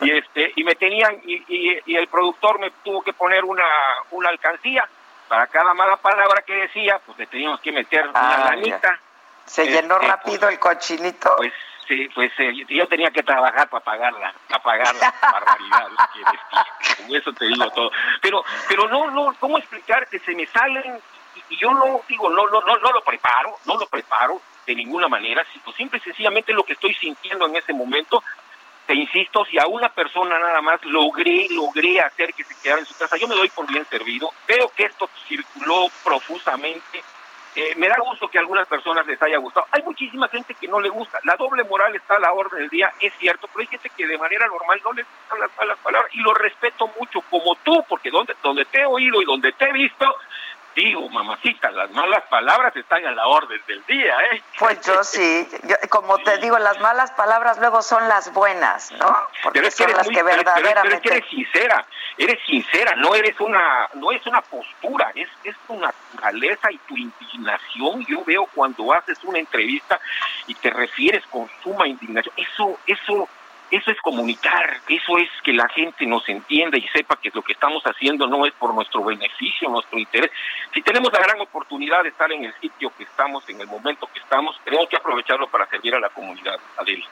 y 0.01 0.11
este 0.11 0.53
y 0.55 0.63
me 0.63 0.75
tenían 0.75 1.21
y, 1.25 1.43
y, 1.85 1.95
el 1.95 2.07
productor 2.07 2.59
me 2.59 2.71
tuvo 2.83 3.01
que 3.01 3.13
poner 3.13 3.43
una 3.43 3.67
una 4.11 4.29
alcancía 4.29 4.87
para 5.27 5.47
cada 5.47 5.73
mala 5.73 5.97
palabra 5.97 6.41
que 6.41 6.53
decía 6.53 6.99
pues 7.05 7.17
le 7.17 7.27
teníamos 7.27 7.61
que 7.61 7.71
meter 7.71 8.07
una 8.07 8.45
lanita 8.45 8.99
se 9.45 9.65
llenó 9.67 9.95
este, 9.95 10.07
rápido 10.07 10.49
el 10.49 10.59
cochinito 10.59 11.33
pues 11.37 11.53
Sí, 11.87 12.09
pues 12.15 12.31
eh, 12.37 12.53
yo 12.69 12.87
tenía 12.87 13.11
que 13.11 13.23
trabajar 13.23 13.67
para 13.69 13.83
pagarla, 13.83 14.33
para 14.47 14.63
pagar 14.63 14.95
la 14.95 15.13
barbaridad 15.21 15.87
Con 16.97 17.15
eso 17.15 17.33
te 17.33 17.45
digo 17.45 17.69
todo. 17.71 17.91
Pero, 18.21 18.43
pero 18.67 18.87
no, 18.87 19.11
no, 19.11 19.35
¿cómo 19.39 19.57
explicar 19.57 20.07
que 20.07 20.19
se 20.19 20.33
me 20.33 20.45
salen 20.45 20.99
y, 21.49 21.57
yo 21.57 21.71
no 21.71 22.01
digo, 22.07 22.29
no, 22.29 22.47
no, 22.47 22.61
no, 22.61 22.77
no 22.77 22.91
lo 22.91 23.01
preparo, 23.01 23.57
no 23.65 23.77
lo 23.77 23.85
preparo 23.87 24.41
de 24.65 24.75
ninguna 24.75 25.07
manera, 25.07 25.45
sino 25.51 25.75
simple 25.75 25.99
y 25.99 26.01
sencillamente 26.01 26.53
lo 26.53 26.63
que 26.63 26.73
estoy 26.73 26.93
sintiendo 26.93 27.47
en 27.47 27.57
ese 27.57 27.73
momento. 27.73 28.23
Te 28.85 28.95
insisto, 28.95 29.45
si 29.45 29.57
a 29.57 29.65
una 29.67 29.89
persona 29.89 30.37
nada 30.39 30.61
más 30.61 30.83
logré, 30.85 31.47
logré 31.49 31.99
hacer 32.01 32.33
que 32.33 32.43
se 32.43 32.55
quedara 32.61 32.81
en 32.81 32.85
su 32.85 32.97
casa, 32.97 33.17
yo 33.17 33.27
me 33.27 33.35
doy 33.35 33.49
por 33.49 33.65
bien 33.67 33.85
servido. 33.85 34.29
Veo 34.47 34.69
que 34.75 34.83
esto 34.83 35.09
circuló 35.27 35.87
profusamente 36.03 37.01
eh, 37.55 37.75
me 37.75 37.87
da 37.87 37.97
gusto 37.99 38.27
que 38.29 38.39
a 38.39 38.41
algunas 38.41 38.67
personas 38.67 39.05
les 39.05 39.21
haya 39.21 39.37
gustado. 39.37 39.67
Hay 39.71 39.83
muchísima 39.83 40.27
gente 40.27 40.55
que 40.55 40.67
no 40.67 40.79
le 40.79 40.89
gusta. 40.89 41.19
La 41.23 41.35
doble 41.35 41.63
moral 41.63 41.95
está 41.95 42.15
a 42.15 42.19
la 42.19 42.33
orden 42.33 42.61
del 42.61 42.69
día, 42.69 42.91
es 42.99 43.13
cierto, 43.19 43.47
pero 43.47 43.61
hay 43.61 43.67
gente 43.67 43.91
que 43.95 44.07
de 44.07 44.17
manera 44.17 44.47
normal 44.47 44.81
no 44.83 44.91
le 44.93 45.03
gustan 45.03 45.39
las 45.39 45.55
malas 45.55 45.77
palabras 45.83 46.11
y 46.15 46.21
lo 46.21 46.33
respeto 46.33 46.89
mucho, 46.99 47.21
como 47.29 47.55
tú, 47.63 47.83
porque 47.87 48.09
donde, 48.09 48.35
donde 48.41 48.65
te 48.65 48.81
he 48.81 48.85
oído 48.87 49.21
y 49.21 49.25
donde 49.25 49.51
te 49.51 49.65
he 49.65 49.71
visto, 49.71 50.15
digo, 50.75 51.09
mamacita, 51.09 51.71
las 51.71 51.91
malas 51.91 52.23
palabras 52.29 52.75
están 52.75 53.05
a 53.05 53.11
la 53.11 53.27
orden 53.27 53.61
del 53.67 53.83
día, 53.85 54.17
¿eh? 54.31 54.41
Pues 54.59 54.81
yo 54.85 55.03
sí, 55.03 55.47
como 55.89 56.17
te 56.19 56.37
digo, 56.37 56.57
las 56.59 56.79
malas 56.79 57.11
palabras 57.11 57.57
luego 57.59 57.81
son 57.81 58.07
las 58.07 58.33
buenas, 58.33 58.91
¿no? 58.93 59.15
Porque 59.43 59.59
pero 59.59 59.67
es 59.67 59.75
que 59.75 59.83
son 59.83 59.93
las 59.93 60.07
que 60.07 60.23
verdaderamente... 60.23 60.99
Pero, 61.03 61.15
eres 61.15 61.29
sincera, 61.29 61.85
eres 62.17 62.39
sincera, 62.45 62.95
no 62.95 63.15
eres 63.15 63.39
una, 63.39 63.89
no 63.95 64.11
es 64.11 64.25
una 64.25 64.41
postura, 64.41 65.11
es, 65.15 65.29
es 65.43 65.55
tu 65.67 65.79
naturaleza 65.79 66.71
y 66.71 66.77
tu 66.79 66.97
indignación. 66.97 68.05
Yo 68.05 68.23
veo 68.25 68.47
cuando 68.53 68.93
haces 68.93 69.19
una 69.23 69.39
entrevista 69.39 69.99
y 70.47 70.55
te 70.55 70.69
refieres 70.69 71.23
con 71.27 71.49
suma 71.61 71.87
indignación, 71.87 72.33
eso, 72.37 72.79
eso 72.87 73.29
eso 73.75 73.91
es 73.91 73.99
comunicar, 74.01 74.81
eso 74.87 75.17
es 75.17 75.29
que 75.43 75.51
la 75.51 75.67
gente 75.69 76.05
nos 76.05 76.27
entienda 76.29 76.77
y 76.77 76.87
sepa 76.89 77.15
que 77.15 77.31
lo 77.33 77.41
que 77.41 77.53
estamos 77.53 77.83
haciendo 77.83 78.27
no 78.27 78.45
es 78.45 78.53
por 78.53 78.73
nuestro 78.73 79.03
beneficio, 79.03 79.69
nuestro 79.69 79.97
interés. 79.97 80.31
Si 80.73 80.81
tenemos 80.81 81.11
la 81.11 81.19
gran 81.19 81.41
oportunidad 81.41 82.03
de 82.03 82.09
estar 82.09 82.31
en 82.31 82.45
el 82.45 82.53
sitio 82.61 82.91
que 82.95 83.03
estamos, 83.03 83.47
en 83.49 83.59
el 83.59 83.67
momento 83.67 84.07
que 84.13 84.19
estamos, 84.19 84.59
tenemos 84.63 84.87
que 84.87 84.97
aprovecharlo 84.97 85.47
para 85.47 85.67
servir 85.67 85.95
a 85.95 85.99
la 85.99 86.09
comunidad, 86.09 86.59
Adela. 86.77 87.05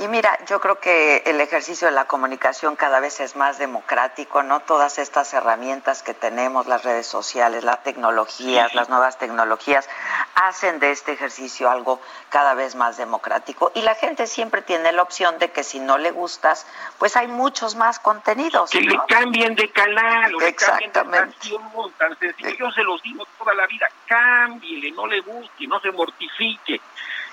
Y 0.00 0.08
mira, 0.08 0.36
yo 0.46 0.60
creo 0.60 0.80
que 0.80 1.22
el 1.24 1.40
ejercicio 1.40 1.86
de 1.86 1.94
la 1.94 2.06
comunicación 2.06 2.74
cada 2.74 2.98
vez 2.98 3.20
es 3.20 3.36
más 3.36 3.58
democrático, 3.58 4.42
¿no? 4.42 4.58
Todas 4.58 4.98
estas 4.98 5.32
herramientas 5.34 6.02
que 6.02 6.14
tenemos, 6.14 6.66
las 6.66 6.82
redes 6.82 7.06
sociales, 7.06 7.62
las 7.62 7.84
tecnologías, 7.84 8.74
las 8.74 8.88
nuevas 8.88 9.18
tecnologías, 9.18 9.88
hacen 10.34 10.80
de 10.80 10.90
este 10.90 11.12
ejercicio 11.12 11.70
algo 11.70 12.00
cada 12.28 12.54
vez 12.54 12.74
más 12.74 12.96
democrático. 12.96 13.70
Y 13.76 13.82
la 13.82 13.94
gente 13.94 14.26
siempre 14.26 14.62
tiene 14.62 14.90
la 14.90 15.02
opción 15.02 15.38
de 15.38 15.52
que 15.52 15.62
si 15.62 15.78
no 15.78 15.96
le 15.96 16.10
gustas, 16.10 16.66
pues 16.98 17.16
hay 17.16 17.28
muchos 17.28 17.76
más 17.76 18.00
contenidos. 18.00 18.70
Que 18.70 18.80
le 18.80 18.98
cambien 19.06 19.54
de 19.54 19.70
canal 19.70 20.34
o 20.34 20.40
le 20.40 20.56
cambien 20.56 20.90
de 20.92 21.02
canción, 21.02 21.62
tan 21.98 22.18
sencillo. 22.18 22.50
Yo 22.58 22.72
se 22.72 22.82
los 22.82 23.00
digo 23.00 23.24
toda 23.38 23.54
la 23.54 23.66
vida, 23.68 23.88
cámbiele, 24.06 24.90
no 24.90 25.06
le 25.06 25.20
guste, 25.20 25.68
no 25.68 25.78
se 25.78 25.92
mortifique 25.92 26.80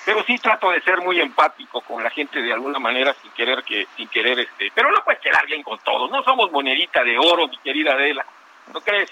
pero 0.05 0.23
sí 0.23 0.37
trato 0.37 0.71
de 0.71 0.81
ser 0.81 1.01
muy 1.01 1.19
empático 1.19 1.81
con 1.81 2.03
la 2.03 2.09
gente 2.09 2.41
de 2.41 2.53
alguna 2.53 2.79
manera 2.79 3.13
sin 3.21 3.31
querer 3.31 3.63
que 3.63 3.87
sin 3.95 4.07
querer 4.09 4.39
este 4.39 4.71
pero 4.73 4.91
no 4.91 5.03
puedes 5.03 5.21
quedar 5.21 5.45
bien 5.45 5.63
con 5.63 5.79
todos 5.79 6.09
no 6.09 6.23
somos 6.23 6.51
monedita 6.51 7.03
de 7.03 7.17
oro 7.17 7.47
mi 7.47 7.57
querida 7.57 7.93
Adela 7.93 8.25
¿no 8.73 8.81
crees? 8.81 9.09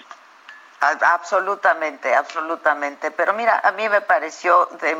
Absolutamente, 0.80 2.14
absolutamente. 2.14 3.10
Pero 3.10 3.34
mira, 3.34 3.60
a 3.62 3.72
mí 3.72 3.86
me 3.88 4.00
pareció 4.00 4.66
de, 4.80 4.96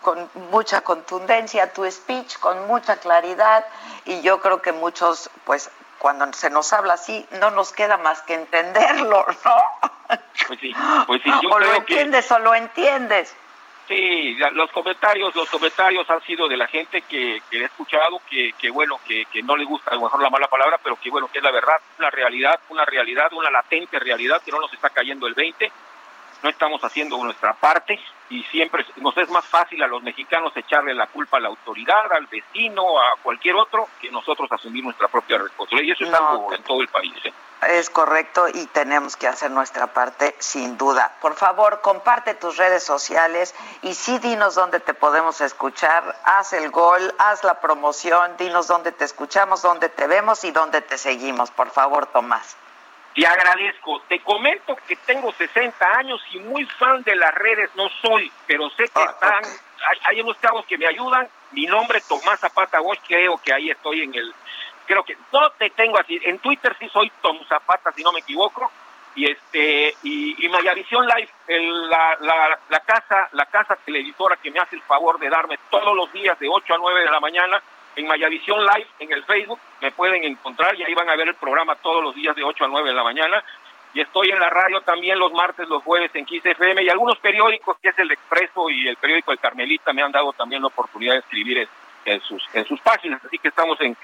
con 0.00 0.30
mucha 0.50 0.82
contundencia 0.82 1.72
tu 1.72 1.90
speech, 1.90 2.38
con 2.38 2.68
mucha 2.68 2.96
claridad, 2.98 3.64
y 4.04 4.22
yo 4.22 4.40
creo 4.40 4.62
que 4.62 4.70
muchos, 4.70 5.28
pues, 5.44 5.70
cuando 5.98 6.32
se 6.34 6.50
nos 6.50 6.72
habla 6.72 6.94
así, 6.94 7.26
no 7.40 7.50
nos 7.50 7.72
queda 7.72 7.96
más 7.96 8.22
que 8.22 8.34
entenderlo, 8.34 9.26
¿no? 9.44 10.18
Pues 10.46 10.60
sí, 10.60 10.72
pues 11.06 11.22
sí. 11.22 11.30
o 11.50 11.58
lo 11.58 11.74
entiendes 11.74 12.30
o 12.30 12.38
lo 12.38 12.54
entiendes. 12.54 13.34
Sí, 13.86 14.36
los 14.52 14.70
comentarios, 14.72 15.34
los 15.36 15.50
comentarios 15.50 16.08
han 16.08 16.22
sido 16.22 16.48
de 16.48 16.56
la 16.56 16.66
gente 16.66 17.02
que, 17.02 17.42
que 17.50 17.58
he 17.58 17.64
escuchado 17.64 18.20
que, 18.30 18.54
que 18.58 18.70
bueno, 18.70 18.98
que, 19.06 19.26
que, 19.26 19.42
no 19.42 19.56
le 19.56 19.66
gusta 19.66 19.90
a 19.90 19.94
lo 19.96 20.02
mejor 20.02 20.22
la 20.22 20.30
mala 20.30 20.48
palabra, 20.48 20.78
pero 20.82 20.96
que 20.96 21.10
bueno, 21.10 21.28
que 21.30 21.38
es 21.38 21.44
la 21.44 21.50
verdad, 21.50 21.76
una 21.98 22.08
realidad, 22.08 22.58
una 22.70 22.86
realidad, 22.86 23.30
una 23.32 23.50
latente 23.50 23.98
realidad 23.98 24.40
que 24.42 24.52
no 24.52 24.58
nos 24.58 24.72
está 24.72 24.88
cayendo 24.88 25.26
el 25.26 25.34
20, 25.34 25.70
no 26.42 26.50
estamos 26.50 26.82
haciendo 26.82 27.22
nuestra 27.22 27.52
parte 27.54 27.98
y 28.30 28.42
siempre 28.44 28.84
nos 28.96 29.16
es 29.18 29.28
más 29.30 29.44
fácil 29.46 29.82
a 29.82 29.86
los 29.86 30.02
mexicanos 30.02 30.56
echarle 30.56 30.94
la 30.94 31.06
culpa 31.06 31.36
a 31.36 31.40
la 31.40 31.48
autoridad, 31.48 32.10
al 32.12 32.26
vecino, 32.26 32.98
a 32.98 33.16
cualquier 33.22 33.54
otro, 33.54 33.88
que 34.00 34.10
nosotros 34.10 34.50
asumir 34.50 34.82
nuestra 34.82 35.08
propia 35.08 35.38
responsabilidad 35.38 35.88
y 35.88 35.92
eso 35.92 36.04
es 36.04 36.14
algo 36.14 36.52
en 36.52 36.62
todo 36.62 36.80
el 36.80 36.88
país. 36.88 37.14
¿eh? 37.24 37.32
Es 37.68 37.90
correcto 37.90 38.48
y 38.48 38.66
tenemos 38.66 39.16
que 39.16 39.26
hacer 39.26 39.50
nuestra 39.50 39.88
parte 39.88 40.34
sin 40.38 40.76
duda. 40.76 41.12
Por 41.20 41.34
favor, 41.34 41.80
comparte 41.80 42.34
tus 42.34 42.56
redes 42.56 42.82
sociales 42.82 43.54
y 43.82 43.94
sí 43.94 44.18
dinos 44.18 44.54
dónde 44.54 44.80
te 44.80 44.94
podemos 44.94 45.40
escuchar. 45.40 46.16
Haz 46.24 46.52
el 46.52 46.70
gol, 46.70 47.14
haz 47.18 47.44
la 47.44 47.60
promoción, 47.60 48.36
dinos 48.36 48.66
dónde 48.66 48.92
te 48.92 49.04
escuchamos, 49.04 49.62
dónde 49.62 49.88
te 49.88 50.06
vemos 50.06 50.44
y 50.44 50.50
dónde 50.50 50.80
te 50.82 50.98
seguimos. 50.98 51.50
Por 51.50 51.70
favor, 51.70 52.06
Tomás. 52.06 52.56
Te 53.14 53.26
agradezco. 53.26 54.00
Te 54.08 54.20
comento 54.20 54.76
que 54.88 54.96
tengo 54.96 55.32
60 55.32 55.86
años 55.96 56.20
y 56.32 56.40
muy 56.40 56.66
fan 56.66 57.02
de 57.04 57.14
las 57.14 57.32
redes 57.34 57.70
no 57.76 57.88
soy, 58.02 58.30
pero 58.46 58.68
sé 58.70 58.84
que 58.84 59.00
ah, 59.00 59.10
están, 59.12 59.44
hay, 60.08 60.20
unos 60.20 60.40
chavos 60.40 60.66
que 60.66 60.76
me 60.76 60.86
ayudan. 60.86 61.28
Mi 61.52 61.66
nombre 61.66 61.98
es 61.98 62.08
Tomás 62.08 62.40
Zapata 62.40 62.80
Bosch, 62.80 62.98
creo 63.06 63.38
que 63.38 63.52
ahí 63.52 63.70
estoy 63.70 64.02
en 64.02 64.14
el 64.14 64.34
creo 64.86 65.04
que 65.04 65.16
no 65.32 65.50
te 65.50 65.70
tengo 65.70 65.98
así. 65.98 66.20
En 66.24 66.38
Twitter 66.38 66.76
sí 66.78 66.88
soy 66.88 67.10
Tom 67.20 67.38
Zapata, 67.48 67.92
si 67.92 68.02
no 68.02 68.12
me 68.12 68.20
equivoco. 68.20 68.70
Y 69.16 69.30
este 69.30 69.94
y, 70.02 70.44
y 70.44 70.48
Mayavisión 70.48 71.06
Live, 71.06 71.28
la, 71.88 72.16
la, 72.20 72.58
la, 72.68 72.80
casa 72.80 73.28
la 73.32 73.46
casa 73.46 73.76
televisora 73.84 74.36
que 74.36 74.50
me 74.50 74.58
hace 74.58 74.74
el 74.74 74.82
favor 74.82 75.20
de 75.20 75.30
darme 75.30 75.56
todos 75.70 75.94
los 75.94 76.12
días 76.12 76.36
de 76.40 76.48
8 76.48 76.74
a 76.74 76.78
9 76.78 77.00
de 77.00 77.10
la 77.10 77.20
mañana 77.20 77.62
en 77.96 78.06
Mayavisión 78.06 78.60
Live 78.60 78.86
en 78.98 79.12
el 79.12 79.24
Facebook 79.24 79.60
me 79.80 79.92
pueden 79.92 80.24
encontrar 80.24 80.74
y 80.74 80.82
ahí 80.82 80.94
van 80.94 81.08
a 81.08 81.16
ver 81.16 81.28
el 81.28 81.34
programa 81.34 81.76
todos 81.76 82.02
los 82.02 82.14
días 82.14 82.34
de 82.34 82.42
8 82.42 82.64
a 82.64 82.68
9 82.68 82.88
de 82.88 82.94
la 82.94 83.04
mañana. 83.04 83.44
Y 83.92 84.00
estoy 84.00 84.30
en 84.30 84.40
la 84.40 84.50
radio 84.50 84.80
también 84.80 85.18
los 85.18 85.32
martes, 85.32 85.68
los 85.68 85.82
jueves 85.84 86.10
en 86.14 86.26
XFM 86.26 86.82
y 86.82 86.88
algunos 86.88 87.16
periódicos, 87.18 87.76
que 87.80 87.90
es 87.90 87.98
el 88.00 88.10
Expreso 88.10 88.68
y 88.68 88.88
el 88.88 88.96
periódico 88.96 89.30
El 89.30 89.38
Carmelita, 89.38 89.92
me 89.92 90.02
han 90.02 90.10
dado 90.10 90.32
también 90.32 90.62
la 90.62 90.68
oportunidad 90.68 91.12
de 91.12 91.20
escribir 91.20 91.68
en 92.04 92.20
sus, 92.22 92.42
en 92.54 92.64
sus 92.64 92.80
páginas. 92.80 93.24
Así 93.24 93.38
que 93.38 93.48
estamos 93.48 93.80
en 93.80 93.96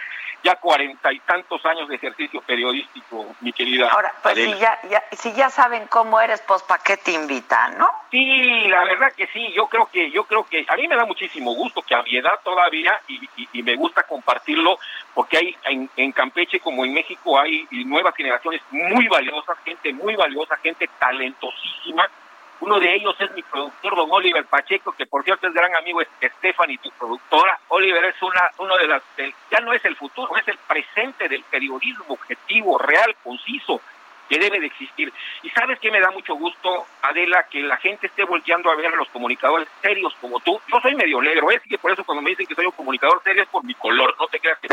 ya 0.43 0.57
cuarenta 0.57 1.13
y 1.13 1.21
tantos 1.21 1.65
años 1.67 1.89
de 1.89 1.97
ejercicio 1.97 2.41
periodístico, 2.43 3.35
mi 3.41 3.53
querida. 3.53 3.89
Ahora, 3.89 4.13
pues 4.23 4.35
si 4.35 4.55
ya, 4.59 4.79
si 5.13 5.33
ya 5.33 5.51
saben 5.51 5.87
cómo 5.89 6.21
eres, 6.21 6.41
pues 6.47 6.63
¿para 6.63 6.83
qué 6.83 6.97
te 6.97 7.13
invitan, 7.13 7.79
no? 7.79 7.89
Sí, 8.11 8.69
la 8.69 8.85
verdad 8.85 9.13
que 9.17 9.27
sí, 9.29 9.53
yo 9.53 9.67
creo 9.67 9.87
que, 9.87 10.11
yo 10.11 10.25
creo 10.25 10.45
que 10.45 10.65
a 10.69 10.77
mí 10.77 10.89
me 10.89 10.97
da 10.97 11.05
muchísimo 11.05 11.55
gusto 11.55 11.83
que 11.83 11.95
a 11.95 12.03
mi 12.03 12.17
edad 12.17 12.41
todavía, 12.43 12.99
y, 13.09 13.49
y, 13.53 13.63
me 13.63 13.77
gusta 13.77 14.03
compartirlo, 14.05 14.79
porque 15.15 15.39
hay 15.39 15.57
en, 15.65 15.91
en, 15.97 16.13
Campeche 16.13 16.61
como 16.61 16.85
en 16.85 16.93
México 16.93 17.39
hay 17.39 17.67
nuevas 17.85 18.15
generaciones 18.15 18.63
muy 18.71 19.07
valiosas, 19.09 19.59
gente 19.65 19.93
muy 19.93 20.17
valiosa, 20.17 20.57
gente 20.57 20.89
talentosísima, 20.99 22.09
uno 22.61 22.79
de 22.79 22.95
ellos 22.95 23.15
es 23.19 23.31
mi 23.33 23.43
productor, 23.43 23.97
don 23.97 24.11
Oliver 24.11 24.45
Pacheco, 24.45 24.93
que 24.93 25.07
por 25.07 25.25
cierto 25.25 25.47
es 25.47 25.55
gran 25.55 25.75
amigo 25.77 26.01
de 26.01 26.29
Stephanie, 26.29 26.79
tu 26.79 26.91
productora. 26.93 27.59
Oliver 27.69 28.05
es 28.05 28.23
una, 28.23 28.51
uno 28.59 28.77
de 28.77 28.87
las, 28.87 29.03
ya 29.51 29.61
no 29.61 29.73
es 29.73 29.85
el 29.85 29.97
futuro, 29.97 30.37
es 30.37 30.47
el 30.47 30.59
presente 30.59 31.29
del 31.29 31.43
periodismo 31.45 32.05
objetivo, 32.09 32.79
real, 32.79 33.17
conciso, 33.23 33.81
que 34.29 34.39
debe 34.39 34.61
de 34.61 34.67
existir. 34.67 35.13
Y 35.43 35.51
sabes 35.51 35.81
que 35.81 35.91
me 35.91 36.01
da 36.01 36.11
mucho 36.11 36.35
gusto, 36.35 36.87
Adela, 37.03 37.47
que 37.51 37.63
la 37.63 37.79
gente 37.79 38.07
esté 38.07 38.25
volteando 38.25 38.71
a 38.71 38.77
ver 38.77 38.93
a 38.93 38.97
los 38.97 39.09
comunicadores 39.09 39.67
serios 39.83 40.15
como 40.21 40.39
tú. 40.41 40.61
Yo 40.69 40.81
soy 40.81 40.95
medio 40.95 41.21
negro, 41.21 41.51
¿eh? 41.51 41.61
que 41.69 41.79
por 41.79 41.91
eso 41.91 42.05
cuando 42.05 42.23
me 42.23 42.31
dicen 42.31 42.47
que 42.47 42.55
soy 42.55 42.67
un 42.67 42.73
comunicador 42.73 43.21
serio 43.25 43.43
es 43.43 43.49
por 43.49 43.65
mi 43.65 43.75
color, 43.75 44.15
no 44.19 44.29
te 44.29 44.39
creas 44.39 44.59
que... 44.61 44.69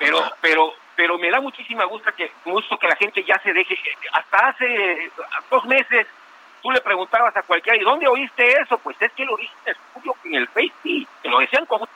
pero, 0.00 0.24
pero, 0.40 0.74
pero 0.96 1.18
me 1.18 1.30
da 1.30 1.40
muchísima 1.40 1.84
gusto 1.84 2.10
que, 2.16 2.32
gusto 2.44 2.78
que 2.78 2.88
la 2.88 2.96
gente 2.96 3.22
ya 3.22 3.38
se 3.44 3.52
deje, 3.52 3.78
hasta 4.12 4.48
hace 4.48 5.12
dos 5.48 5.64
meses 5.66 6.06
tú 6.62 6.70
le 6.70 6.80
preguntabas 6.80 7.36
a 7.36 7.42
cualquiera, 7.42 7.76
¿y 7.76 7.84
dónde 7.84 8.06
oíste 8.08 8.52
eso? 8.60 8.78
Pues 8.78 8.96
es 9.00 9.12
que 9.12 9.24
lo 9.24 9.34
oíste 9.34 9.70
en 9.70 9.72
estudio 9.72 10.16
en 10.24 10.34
el 10.34 10.48
Facebook, 10.48 11.08
que 11.22 11.28
lo 11.28 11.38
decían 11.40 11.66
como 11.66 11.88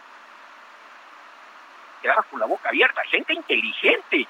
quedabas 2.02 2.26
con 2.26 2.38
la 2.38 2.46
boca 2.46 2.68
abierta, 2.68 3.02
gente 3.04 3.32
inteligente. 3.32 4.26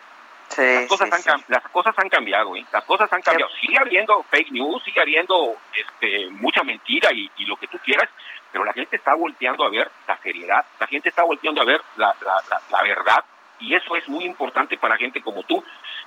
las, 0.56 0.86
cosas 0.86 1.26
han, 1.26 1.44
las 1.48 1.62
cosas 1.70 1.94
han 1.98 2.08
cambiado, 2.08 2.54
¿eh? 2.54 2.64
las 2.72 2.84
cosas 2.84 3.12
han 3.12 3.20
cambiado. 3.20 3.50
Sigue 3.60 3.76
habiendo 3.78 4.22
fake 4.30 4.52
news, 4.52 4.82
sigue 4.84 5.00
habiendo 5.00 5.56
este, 5.72 6.30
mucha 6.30 6.62
mentira 6.62 7.10
y, 7.12 7.28
lo 7.46 7.56
que 7.56 7.66
tú 7.66 7.78
quieras, 7.78 8.08
pero 8.52 8.64
la 8.64 8.72
gente 8.72 8.94
está 8.94 9.14
volteando 9.14 9.64
a 9.64 9.70
ver 9.70 9.90
la 10.06 10.16
seriedad, 10.18 10.64
la 10.78 10.86
gente 10.86 11.08
está 11.08 11.24
volteando 11.24 11.62
a 11.62 11.64
ver 11.64 11.82
la, 11.96 12.14
la, 12.20 12.60
la 12.70 12.82
verdad 12.82 13.24
y 13.60 13.74
eso 13.74 13.96
es 13.96 14.08
muy 14.08 14.24
importante 14.24 14.76
para 14.78 14.96
gente 14.96 15.22
como 15.22 15.42
tú, 15.42 15.62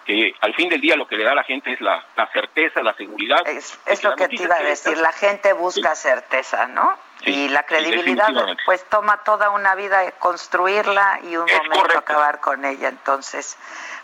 que 0.05 0.33
al 0.41 0.53
fin 0.55 0.69
del 0.69 0.81
día 0.81 0.95
lo 0.95 1.07
que 1.07 1.17
le 1.17 1.23
da 1.23 1.31
a 1.31 1.35
la 1.35 1.43
gente 1.43 1.71
es 1.71 1.81
la, 1.81 2.05
certeza, 2.33 2.81
la 2.81 2.93
seguridad. 2.93 3.47
Es, 3.47 4.03
lo 4.03 4.15
que 4.15 4.27
te 4.27 4.43
iba 4.43 4.55
a 4.55 4.63
decir, 4.63 4.97
la 4.97 5.11
gente 5.11 5.53
busca 5.53 5.95
certeza, 5.95 6.67
¿no? 6.67 7.07
y 7.25 7.49
la 7.49 7.63
credibilidad 7.63 8.29
pues 8.65 8.83
toma 8.89 9.23
toda 9.23 9.49
una 9.49 9.75
vida 9.75 10.11
construirla 10.19 11.19
y 11.23 11.35
un 11.35 11.45
momento 11.45 11.97
acabar 11.97 12.39
con 12.39 12.63
ella. 12.63 12.89
Entonces, 12.89 13.57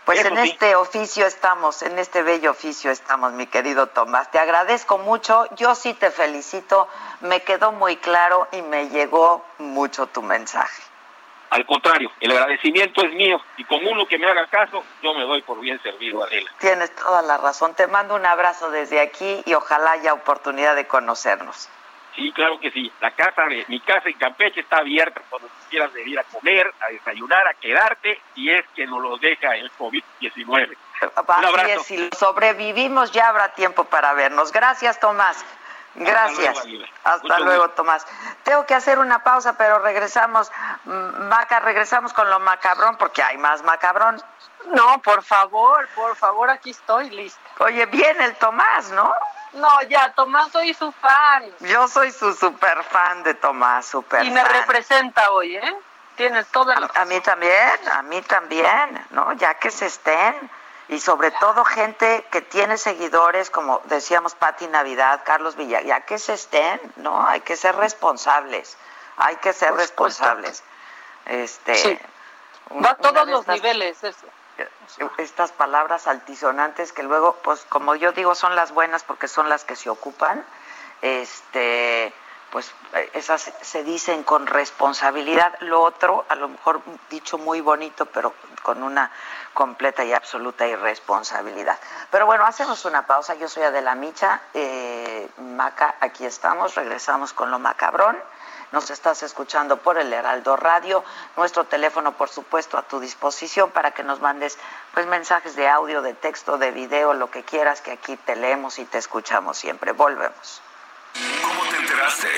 pues 0.04 0.24
en 0.24 0.36
este 0.38 0.74
oficio 0.74 1.26
estamos, 1.26 1.82
en 1.82 1.98
este 1.98 2.22
bello 2.22 2.50
oficio 2.50 2.90
estamos, 2.90 3.32
mi 3.32 3.46
querido 3.46 3.86
Tomás. 3.86 4.30
Te 4.30 4.38
agradezco 4.38 4.98
mucho, 4.98 5.46
yo 5.56 5.74
sí 5.74 5.94
te 5.94 6.10
felicito, 6.10 6.88
me 7.20 7.42
quedó 7.42 7.72
muy 7.72 7.96
claro 7.96 8.48
y 8.52 8.62
me 8.62 8.88
llegó 8.88 9.44
mucho 9.58 10.06
tu 10.06 10.22
mensaje. 10.22 10.82
Al 11.54 11.64
contrario, 11.66 12.10
el 12.18 12.32
agradecimiento 12.32 13.04
es 13.04 13.12
mío 13.12 13.40
y 13.56 13.62
con 13.62 13.86
uno 13.86 14.06
que 14.06 14.18
me 14.18 14.26
haga 14.26 14.44
caso, 14.48 14.82
yo 15.00 15.14
me 15.14 15.22
doy 15.22 15.40
por 15.42 15.60
bien 15.60 15.80
servido, 15.84 16.24
Adela. 16.24 16.50
Tienes 16.58 16.92
toda 16.96 17.22
la 17.22 17.36
razón. 17.36 17.76
Te 17.76 17.86
mando 17.86 18.16
un 18.16 18.26
abrazo 18.26 18.72
desde 18.72 19.00
aquí 19.00 19.40
y 19.46 19.54
ojalá 19.54 19.92
haya 19.92 20.14
oportunidad 20.14 20.74
de 20.74 20.88
conocernos. 20.88 21.68
Sí, 22.16 22.32
claro 22.32 22.58
que 22.58 22.72
sí. 22.72 22.90
La 23.00 23.12
casa 23.12 23.44
de 23.44 23.64
mi 23.68 23.78
casa 23.78 24.08
en 24.08 24.18
Campeche 24.18 24.62
está 24.62 24.78
abierta 24.78 25.22
cuando 25.30 25.48
quieras 25.70 25.92
venir 25.92 26.18
a 26.18 26.24
comer, 26.24 26.74
a 26.80 26.88
desayunar, 26.88 27.46
a 27.46 27.54
quedarte, 27.54 28.20
y 28.34 28.50
es 28.50 28.64
que 28.74 28.84
nos 28.88 29.00
lo 29.00 29.16
deja 29.18 29.54
el 29.54 29.70
COVID-19. 29.78 30.76
Así 31.14 31.70
es, 31.70 31.82
si 31.84 32.10
sobrevivimos 32.18 33.12
ya 33.12 33.28
habrá 33.28 33.54
tiempo 33.54 33.84
para 33.84 34.12
vernos. 34.14 34.50
Gracias, 34.50 34.98
Tomás. 34.98 35.44
Gracias. 35.94 36.58
Hasta 37.04 37.38
luego, 37.40 37.70
Tomás. 37.70 38.06
Tengo 38.42 38.66
que 38.66 38.74
hacer 38.74 38.98
una 38.98 39.22
pausa, 39.22 39.56
pero 39.56 39.78
regresamos, 39.78 40.50
mm, 40.84 41.28
Maca, 41.28 41.60
regresamos 41.60 42.12
con 42.12 42.28
lo 42.30 42.40
macabrón, 42.40 42.96
porque 42.96 43.22
hay 43.22 43.38
más 43.38 43.62
macabrón. 43.62 44.20
No, 44.66 45.00
por 45.02 45.22
favor, 45.22 45.88
por 45.94 46.16
favor, 46.16 46.50
aquí 46.50 46.70
estoy 46.70 47.10
lista. 47.10 47.40
Oye, 47.58 47.86
viene 47.86 48.24
el 48.24 48.34
Tomás, 48.36 48.90
¿no? 48.90 49.12
No, 49.52 49.82
ya, 49.82 50.12
Tomás, 50.14 50.50
soy 50.50 50.74
su 50.74 50.90
fan. 50.92 51.44
Yo 51.60 51.86
soy 51.86 52.10
su 52.10 52.32
super 52.34 52.82
fan 52.84 53.22
de 53.22 53.34
Tomás, 53.34 53.86
super 53.86 54.24
Y 54.24 54.30
me 54.30 54.42
representa 54.42 55.30
hoy, 55.30 55.56
¿eh? 55.56 55.76
Tienes 56.16 56.46
toda 56.48 56.78
la 56.78 56.86
a, 56.94 57.02
a 57.02 57.04
mí 57.04 57.20
también, 57.20 57.88
a 57.92 58.02
mí 58.02 58.22
también, 58.22 59.06
¿no? 59.10 59.32
Ya 59.34 59.54
que 59.54 59.70
se 59.70 59.86
estén 59.86 60.50
y 60.88 61.00
sobre 61.00 61.30
todo 61.30 61.64
gente 61.64 62.26
que 62.30 62.42
tiene 62.42 62.76
seguidores, 62.76 63.50
como 63.50 63.80
decíamos 63.84 64.34
Pati 64.34 64.66
Navidad, 64.66 65.22
Carlos 65.24 65.56
Villa, 65.56 65.80
ya 65.80 66.02
que 66.02 66.18
se 66.18 66.34
estén, 66.34 66.80
¿no? 66.96 67.26
Hay 67.26 67.40
que 67.40 67.56
ser 67.56 67.74
responsables, 67.76 68.76
hay 69.16 69.36
que 69.36 69.52
ser 69.52 69.74
responsables. 69.74 70.62
Este, 71.26 72.00
Va 72.70 72.90
a 72.90 72.96
todos 72.96 73.26
los 73.28 73.46
niveles 73.46 74.02
eso. 74.02 74.26
Estas 75.18 75.52
palabras 75.52 76.06
altisonantes 76.06 76.92
que 76.92 77.02
luego, 77.02 77.36
pues 77.42 77.64
como 77.68 77.94
yo 77.96 78.12
digo, 78.12 78.34
son 78.34 78.54
las 78.54 78.72
buenas 78.72 79.02
porque 79.02 79.26
son 79.26 79.48
las 79.48 79.64
que 79.64 79.74
se 79.74 79.90
ocupan, 79.90 80.44
este, 81.02 82.12
pues 82.50 82.72
esas 83.14 83.52
se 83.60 83.82
dicen 83.82 84.22
con 84.22 84.46
responsabilidad. 84.46 85.56
Lo 85.60 85.82
otro, 85.82 86.24
a 86.28 86.36
lo 86.36 86.48
mejor 86.48 86.82
dicho 87.10 87.36
muy 87.36 87.60
bonito, 87.60 88.06
pero 88.06 88.32
con 88.62 88.82
una 88.82 89.10
completa 89.54 90.04
y 90.04 90.12
absoluta 90.12 90.66
irresponsabilidad. 90.66 91.78
Pero 92.10 92.26
bueno, 92.26 92.44
hacemos 92.44 92.84
una 92.84 93.06
pausa. 93.06 93.34
Yo 93.34 93.48
soy 93.48 93.62
Adela 93.62 93.94
Micha. 93.94 94.42
Eh, 94.52 95.30
Maca, 95.38 95.94
aquí 96.00 96.26
estamos. 96.26 96.74
Regresamos 96.74 97.32
con 97.32 97.50
lo 97.50 97.58
macabrón. 97.58 98.18
Nos 98.72 98.90
estás 98.90 99.22
escuchando 99.22 99.76
por 99.76 99.98
el 99.98 100.12
Heraldo 100.12 100.56
Radio. 100.56 101.04
Nuestro 101.36 101.64
teléfono, 101.64 102.12
por 102.12 102.28
supuesto, 102.28 102.76
a 102.76 102.82
tu 102.82 102.98
disposición 102.98 103.70
para 103.70 103.92
que 103.92 104.02
nos 104.02 104.20
mandes 104.20 104.58
pues 104.92 105.06
mensajes 105.06 105.54
de 105.54 105.68
audio, 105.68 106.02
de 106.02 106.12
texto, 106.12 106.58
de 106.58 106.72
video, 106.72 107.14
lo 107.14 107.30
que 107.30 107.44
quieras, 107.44 107.80
que 107.80 107.92
aquí 107.92 108.16
te 108.16 108.34
leemos 108.34 108.80
y 108.80 108.84
te 108.84 108.98
escuchamos 108.98 109.56
siempre. 109.56 109.92
Volvemos. 109.92 110.60
¿Cómo 111.42 111.70
te 111.70 111.76
enteraste? 111.76 112.28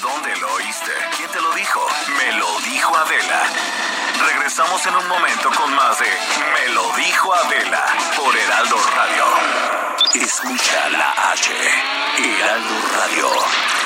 ¿Dónde 0.00 0.36
lo 0.36 0.54
oíste? 0.54 0.92
¿Quién 1.18 1.30
te 1.30 1.40
lo 1.42 1.52
dijo? 1.52 1.86
Me 2.16 2.32
lo 2.38 2.60
dijo 2.60 2.96
Adela. 2.96 3.42
Regresamos 4.18 4.86
en 4.86 4.96
un 4.96 5.08
momento 5.08 5.50
con 5.50 5.74
más 5.74 5.98
de 5.98 6.06
Me 6.06 6.74
lo 6.74 6.90
dijo 6.96 7.34
Adela 7.34 7.84
por 8.16 8.36
Heraldo 8.36 8.76
Radio. 8.94 9.24
Escucha 10.14 10.88
la 10.90 11.10
H. 11.32 11.52
Heraldo 12.18 12.74
Radio. 12.96 13.85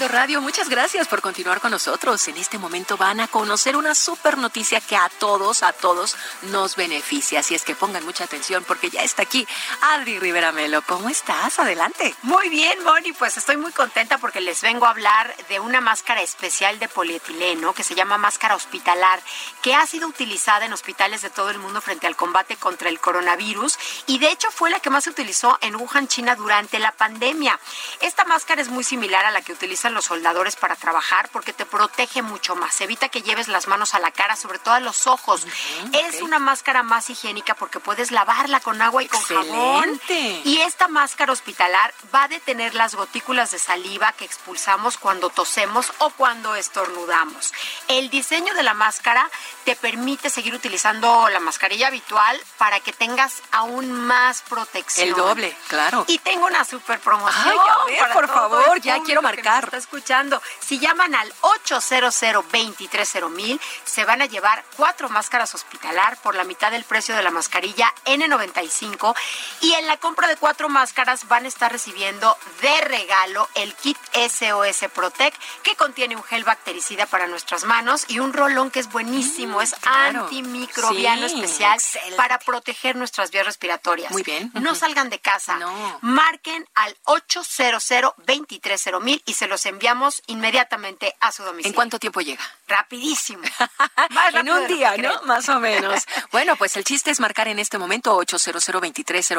Heraldo 0.00 0.16
Radio, 0.16 0.40
muchas 0.40 0.70
gracias 0.70 1.08
por 1.08 1.20
continuar 1.20 1.60
con 1.60 1.72
nosotros. 1.72 2.26
En 2.28 2.38
este 2.38 2.56
momento 2.56 2.96
van 2.96 3.20
a 3.20 3.28
conocer 3.28 3.76
una 3.76 3.94
super 3.94 4.38
noticia 4.38 4.80
que 4.80 4.96
a 4.96 5.10
todos, 5.18 5.62
a 5.62 5.74
todos 5.74 6.16
nos 6.44 6.74
beneficia. 6.74 7.40
Así 7.40 7.54
es 7.54 7.64
que 7.64 7.74
pongan 7.74 8.06
mucha 8.06 8.24
atención 8.24 8.64
porque 8.66 8.88
ya 8.88 9.02
está 9.02 9.22
aquí 9.22 9.46
Adri 9.82 10.18
Rivera 10.18 10.52
Melo. 10.52 10.80
¿Cómo 10.86 11.10
estás? 11.10 11.58
Adelante. 11.58 12.14
Muy 12.22 12.48
bien, 12.48 12.82
Moni. 12.82 13.12
Pues 13.12 13.36
estoy 13.36 13.58
muy 13.58 13.72
contenta 13.72 14.16
porque 14.16 14.40
les 14.40 14.62
vengo 14.62 14.86
a 14.86 14.90
hablar 14.90 15.34
de 15.50 15.60
una 15.60 15.82
máscara 15.82 16.22
especial 16.22 16.78
de 16.78 16.88
polietileno 16.88 17.74
que 17.74 17.82
se 17.82 17.94
llama 17.94 18.16
máscara 18.16 18.54
hospitalar, 18.54 19.20
que 19.60 19.74
ha 19.74 19.86
sido 19.86 20.08
utilizada 20.08 20.64
en 20.64 20.72
hospitales 20.72 21.20
de 21.20 21.28
todo 21.28 21.50
el 21.50 21.58
mundo 21.58 21.82
frente 21.82 22.06
al 22.06 22.16
combate 22.16 22.56
contra 22.56 22.88
el 22.88 23.00
coronavirus 23.00 23.78
y 24.06 24.18
de 24.18 24.30
hecho 24.30 24.50
fue 24.50 24.70
la 24.70 24.80
que 24.80 24.88
más 24.88 25.04
se 25.04 25.10
utilizó 25.10 25.58
en 25.60 25.76
Wuhan, 25.76 26.08
China 26.08 26.36
durante 26.36 26.78
la 26.78 26.92
pandemia. 26.92 27.60
Esta 28.00 28.24
máscara 28.24 28.62
es 28.62 28.68
muy 28.68 28.82
similar 28.82 29.26
a 29.26 29.30
la 29.30 29.42
que 29.42 29.52
utilizan 29.52 29.89
los 29.94 30.06
soldadores 30.06 30.56
para 30.56 30.76
trabajar 30.76 31.28
porque 31.32 31.52
te 31.52 31.66
protege 31.66 32.22
mucho 32.22 32.56
más, 32.56 32.80
evita 32.80 33.08
que 33.08 33.22
lleves 33.22 33.48
las 33.48 33.68
manos 33.68 33.94
a 33.94 33.98
la 33.98 34.10
cara, 34.10 34.36
sobre 34.36 34.58
todo 34.58 34.74
a 34.74 34.80
los 34.80 35.06
ojos. 35.06 35.46
es 35.92 36.22
una 36.22 36.38
máscara 36.38 36.82
más 36.82 37.10
higiénica 37.10 37.54
porque 37.54 37.80
puedes 37.80 38.10
lavarla 38.10 38.60
con 38.60 38.80
agua 38.82 39.02
y 39.02 39.08
con 39.08 39.22
jabón. 39.22 40.00
Y 40.08 40.60
esta 40.60 40.88
máscara 40.88 41.32
hospitalar 41.32 41.92
va 42.14 42.24
a 42.24 42.28
detener 42.28 42.74
las 42.74 42.94
gotículas 42.94 43.50
de 43.50 43.58
saliva 43.58 44.12
que 44.12 44.24
expulsamos 44.24 44.96
cuando 44.98 45.30
tosemos 45.30 45.92
o 45.98 46.10
cuando 46.10 46.54
estornudamos. 46.54 47.52
El 47.88 48.10
diseño 48.10 48.54
de 48.54 48.62
la 48.62 48.74
máscara 48.74 49.28
te 49.64 49.76
permite 49.76 50.30
seguir 50.30 50.54
utilizando 50.54 51.28
la 51.28 51.40
mascarilla 51.40 51.88
habitual 51.88 52.40
para 52.58 52.80
que 52.80 52.92
tengas 52.92 53.42
aún 53.52 53.90
más 53.92 54.42
protección. 54.42 55.08
El 55.08 55.14
doble, 55.14 55.56
claro. 55.68 56.04
Y 56.08 56.18
tengo 56.18 56.46
una 56.46 56.64
super 56.64 56.98
promoción. 57.00 57.48
Ay, 57.48 57.58
a 57.58 57.84
ver, 57.84 58.12
por 58.12 58.28
favor, 58.28 58.80
ya 58.80 59.00
quiero 59.02 59.22
marcar. 59.22 59.70
Escuchando. 59.80 60.40
Si 60.60 60.78
llaman 60.78 61.14
al 61.14 61.32
800 61.40 62.20
230 62.20 63.62
se 63.84 64.04
van 64.04 64.22
a 64.22 64.26
llevar 64.26 64.64
cuatro 64.76 65.08
máscaras 65.08 65.54
hospitalar 65.54 66.16
por 66.22 66.34
la 66.34 66.44
mitad 66.44 66.70
del 66.70 66.84
precio 66.84 67.16
de 67.16 67.22
la 67.22 67.30
mascarilla 67.30 67.92
N95 68.04 69.14
y 69.62 69.72
en 69.72 69.86
la 69.86 69.96
compra 69.96 70.28
de 70.28 70.36
cuatro 70.36 70.68
máscaras 70.68 71.28
van 71.28 71.44
a 71.44 71.48
estar 71.48 71.72
recibiendo 71.72 72.36
de 72.62 72.80
regalo 72.82 73.48
el 73.54 73.74
kit 73.74 73.98
SOS 74.12 74.90
Protect 74.94 75.40
que 75.62 75.76
contiene 75.76 76.16
un 76.16 76.22
gel 76.22 76.44
bactericida 76.44 77.06
para 77.06 77.26
nuestras 77.26 77.64
manos 77.64 78.04
y 78.08 78.18
un 78.18 78.32
rolón 78.32 78.70
que 78.70 78.80
es 78.80 78.90
buenísimo, 78.90 79.40
Mm, 79.58 79.62
es 79.62 79.74
antimicrobiano 79.82 81.26
especial 81.26 81.78
para 82.16 82.38
proteger 82.38 82.96
nuestras 82.96 83.30
vías 83.30 83.46
respiratorias. 83.46 84.10
Muy 84.10 84.22
bien. 84.22 84.50
No 84.54 84.74
salgan 84.74 85.10
de 85.10 85.18
casa. 85.18 85.58
Marquen 86.00 86.68
al 86.74 86.96
800 87.04 87.80
230 88.26 89.00
mil 89.00 89.22
y 89.26 89.34
se 89.34 89.46
los 89.46 89.66
enviamos 89.70 90.22
inmediatamente 90.26 91.16
a 91.20 91.32
su 91.32 91.42
domicilio. 91.42 91.70
¿En 91.70 91.74
cuánto 91.74 91.98
tiempo 91.98 92.20
llega? 92.20 92.42
Rapidísimo. 92.68 93.42
en 94.34 94.50
un 94.50 94.66
día, 94.66 94.96
¿no? 94.96 95.22
Más 95.22 95.48
o 95.48 95.58
menos. 95.58 96.04
bueno, 96.32 96.56
pues 96.56 96.76
el 96.76 96.84
chiste 96.84 97.10
es 97.10 97.20
marcar 97.20 97.48
en 97.48 97.58
este 97.58 97.78
momento 97.78 98.14
800 98.16 98.64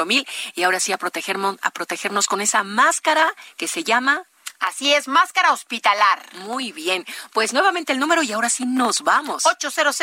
mil 0.06 0.28
y 0.56 0.64
ahora 0.64 0.80
sí 0.80 0.92
a 0.92 0.98
protegernos, 0.98 1.58
a 1.62 1.72
protegernos 1.72 2.28
con 2.28 2.42
esa 2.42 2.64
máscara 2.64 3.34
que 3.58 3.68
se 3.68 3.84
llama 3.84 4.26
Así 4.60 4.94
es, 4.94 5.08
máscara 5.08 5.54
hospitalar. 5.54 6.24
Muy 6.36 6.72
bien. 6.72 7.04
Pues 7.34 7.52
nuevamente 7.52 7.94
el 7.94 8.00
número 8.00 8.22
y 8.22 8.32
ahora 8.32 8.50
sí 8.50 8.64
nos 8.66 9.02
vamos. 9.02 9.48
800 9.48 9.96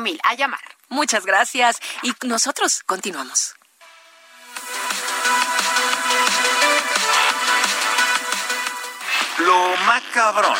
mil 0.00 0.20
A 0.22 0.34
llamar. 0.34 0.60
Muchas 0.90 1.24
gracias. 1.24 1.80
Y 2.02 2.12
nosotros 2.26 2.82
continuamos. 2.84 3.54
Lo 9.38 9.76
más 9.86 10.02
cabrón. 10.12 10.56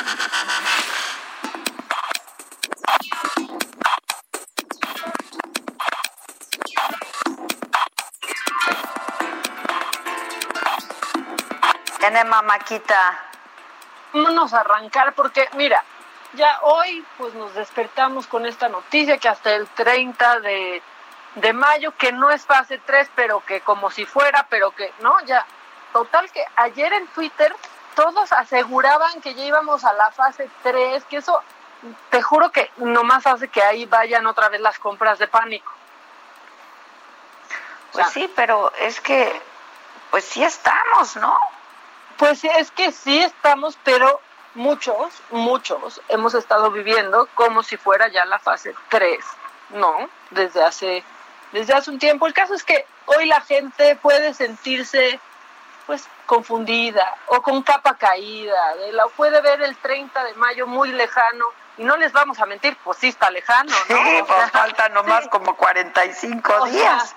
Tiene 12.00 12.24
mamáquita. 12.24 13.20
Vámonos 14.12 14.52
a 14.52 14.60
arrancar 14.60 15.14
porque, 15.14 15.48
mira, 15.54 15.82
ya 16.32 16.58
hoy 16.62 17.04
pues 17.16 17.32
nos 17.34 17.54
despertamos 17.54 18.26
con 18.26 18.44
esta 18.44 18.68
noticia 18.68 19.18
que 19.18 19.28
hasta 19.28 19.54
el 19.54 19.68
30 19.68 20.40
de, 20.40 20.82
de 21.36 21.52
mayo, 21.52 21.96
que 21.96 22.10
no 22.10 22.30
es 22.30 22.44
fase 22.44 22.78
3, 22.84 23.08
pero 23.14 23.40
que 23.46 23.60
como 23.60 23.90
si 23.92 24.04
fuera, 24.04 24.46
pero 24.50 24.72
que, 24.72 24.92
¿no? 25.00 25.20
Ya, 25.26 25.46
total 25.92 26.30
que 26.32 26.44
ayer 26.56 26.92
en 26.92 27.06
Twitter 27.08 27.54
todos 27.94 28.32
aseguraban 28.32 29.20
que 29.20 29.34
ya 29.34 29.44
íbamos 29.44 29.84
a 29.84 29.92
la 29.92 30.10
fase 30.10 30.48
3, 30.62 31.04
que 31.04 31.18
eso 31.18 31.42
te 32.10 32.22
juro 32.22 32.50
que 32.50 32.70
nomás 32.76 33.26
hace 33.26 33.48
que 33.48 33.62
ahí 33.62 33.86
vayan 33.86 34.26
otra 34.26 34.48
vez 34.48 34.60
las 34.60 34.78
compras 34.78 35.18
de 35.18 35.28
pánico. 35.28 35.70
Pues 37.92 38.08
sí, 38.08 38.30
pero 38.34 38.72
es 38.80 39.00
que, 39.00 39.40
pues 40.10 40.24
sí 40.24 40.42
estamos, 40.42 41.16
¿no? 41.16 41.38
Pues 42.16 42.42
es 42.44 42.70
que 42.72 42.90
sí 42.90 43.18
estamos, 43.18 43.78
pero 43.84 44.20
muchos, 44.54 45.22
muchos 45.30 46.00
hemos 46.08 46.34
estado 46.34 46.70
viviendo 46.70 47.28
como 47.34 47.62
si 47.62 47.76
fuera 47.76 48.08
ya 48.08 48.24
la 48.24 48.38
fase 48.38 48.74
3, 48.88 49.24
¿no? 49.70 50.08
Desde 50.30 50.62
hace, 50.64 51.04
desde 51.52 51.74
hace 51.74 51.90
un 51.90 51.98
tiempo. 51.98 52.26
El 52.26 52.34
caso 52.34 52.54
es 52.54 52.64
que 52.64 52.84
hoy 53.06 53.26
la 53.26 53.40
gente 53.40 53.96
puede 53.96 54.34
sentirse, 54.34 55.20
pues, 55.86 56.04
confundida 56.26 57.16
o 57.26 57.42
con 57.42 57.62
capa 57.62 57.96
caída, 57.96 58.74
de 58.76 58.92
la 58.92 59.06
puede 59.08 59.40
ver 59.40 59.62
el 59.62 59.76
30 59.76 60.24
de 60.24 60.34
mayo 60.34 60.66
muy 60.66 60.90
lejano 60.92 61.46
y 61.76 61.84
no 61.84 61.96
les 61.96 62.12
vamos 62.12 62.38
a 62.38 62.46
mentir, 62.46 62.76
pues 62.84 62.98
sí 62.98 63.08
está 63.08 63.30
lejano, 63.30 63.74
¿no? 63.88 63.96
Sí, 63.96 64.22
pues 64.26 64.50
falta 64.52 64.88
nomás 64.90 65.26
como 65.28 65.56
45 65.56 66.66
días. 66.66 67.14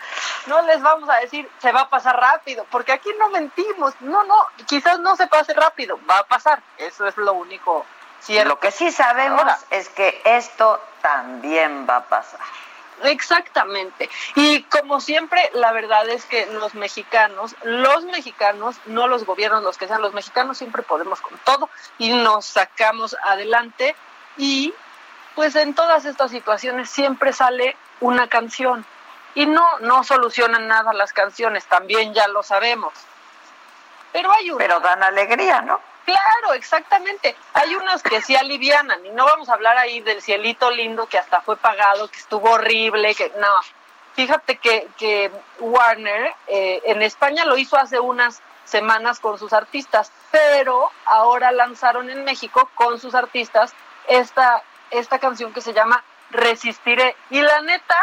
no 0.48 0.62
les 0.64 0.82
vamos 0.82 1.08
a 1.10 1.18
decir, 1.18 1.48
se 1.60 1.72
va 1.72 1.82
a 1.82 1.90
pasar 1.90 2.20
rápido, 2.20 2.66
porque 2.72 2.92
aquí 2.92 3.10
no 3.20 3.30
mentimos, 3.30 3.94
no, 4.00 4.24
no, 4.24 4.36
quizás 4.66 5.00
no 5.00 5.16
se 5.16 5.28
pase 5.28 5.54
rápido, 5.54 6.00
va 6.10 6.20
a 6.20 6.24
pasar, 6.24 6.62
eso 6.78 7.06
es 7.06 7.18
lo 7.18 7.34
único 7.34 7.86
cierto. 8.22 8.50
Lo 8.50 8.60
que 8.60 8.72
sí 8.72 8.92
sabemos 8.92 9.52
es 9.70 9.90
que 9.90 10.22
esto 10.26 10.82
también 11.02 11.88
va 11.90 11.98
a 11.98 12.04
pasar. 12.06 12.40
Exactamente. 13.04 14.10
Y 14.36 14.64
como 14.64 15.00
siempre, 15.00 15.50
la 15.54 15.72
verdad 15.72 16.08
es 16.10 16.26
que 16.26 16.46
los 16.48 16.74
mexicanos, 16.74 17.56
los 17.64 18.04
mexicanos, 18.06 18.78
no 18.86 19.08
los 19.08 19.26
gobiernos, 19.26 19.64
los 19.64 19.78
que 19.78 19.88
sean 19.88 20.02
los 20.02 20.14
mexicanos, 20.14 20.58
siempre 20.58 20.82
podemos 20.82 21.22
con 21.22 21.38
todo 21.40 21.70
y 21.98 22.12
nos 22.12 22.46
sacamos 22.46 23.16
adelante 23.24 23.96
y 24.38 24.74
pues 25.36 25.56
en 25.56 25.76
todas 25.76 26.06
estas 26.06 26.32
situaciones 26.32 26.90
siempre 26.90 27.34
sale 27.34 27.78
una 28.00 28.28
canción. 28.28 28.86
Y 29.36 29.46
no, 29.46 29.64
no 29.82 30.04
solucionan 30.04 30.68
nada 30.68 30.94
las 30.94 31.14
canciones, 31.14 31.66
también 31.66 32.14
ya 32.16 32.28
lo 32.28 32.42
sabemos. 32.42 32.92
Pero 34.12 34.32
hay 34.34 34.50
una. 34.50 34.58
Pero 34.58 34.80
dan 34.80 35.04
alegría, 35.04 35.62
¿no? 35.62 35.80
Claro, 36.08 36.54
exactamente. 36.54 37.36
Hay 37.54 37.76
unas 37.76 38.02
que 38.02 38.22
sí 38.22 38.34
alivianan 38.34 39.06
y 39.06 39.10
no 39.10 39.26
vamos 39.26 39.50
a 39.50 39.56
hablar 39.56 39.78
ahí 39.78 40.00
del 40.00 40.22
cielito 40.22 40.72
lindo 40.72 41.06
que 41.08 41.18
hasta 41.18 41.42
fue 41.42 41.58
pagado, 41.58 42.08
que 42.08 42.18
estuvo 42.18 42.50
horrible, 42.50 43.14
que 43.14 43.30
no. 43.38 43.54
Fíjate 44.14 44.56
que, 44.56 44.88
que 44.98 45.30
Warner 45.60 46.34
eh, 46.48 46.82
en 46.86 47.02
España 47.02 47.44
lo 47.44 47.58
hizo 47.58 47.76
hace 47.76 48.00
unas 48.00 48.42
semanas 48.64 49.20
con 49.20 49.38
sus 49.38 49.52
artistas, 49.52 50.14
pero 50.32 50.90
ahora 51.04 51.52
lanzaron 51.52 52.10
en 52.10 52.24
México 52.24 52.70
con 52.76 53.02
sus 53.02 53.14
artistas 53.14 53.74
esta, 54.08 54.64
esta 54.92 55.20
canción 55.20 55.52
que 55.52 55.60
se 55.60 55.74
llama 55.74 56.06
Resistiré. 56.30 57.18
Y 57.32 57.42
la 57.42 57.60
neta, 57.60 58.00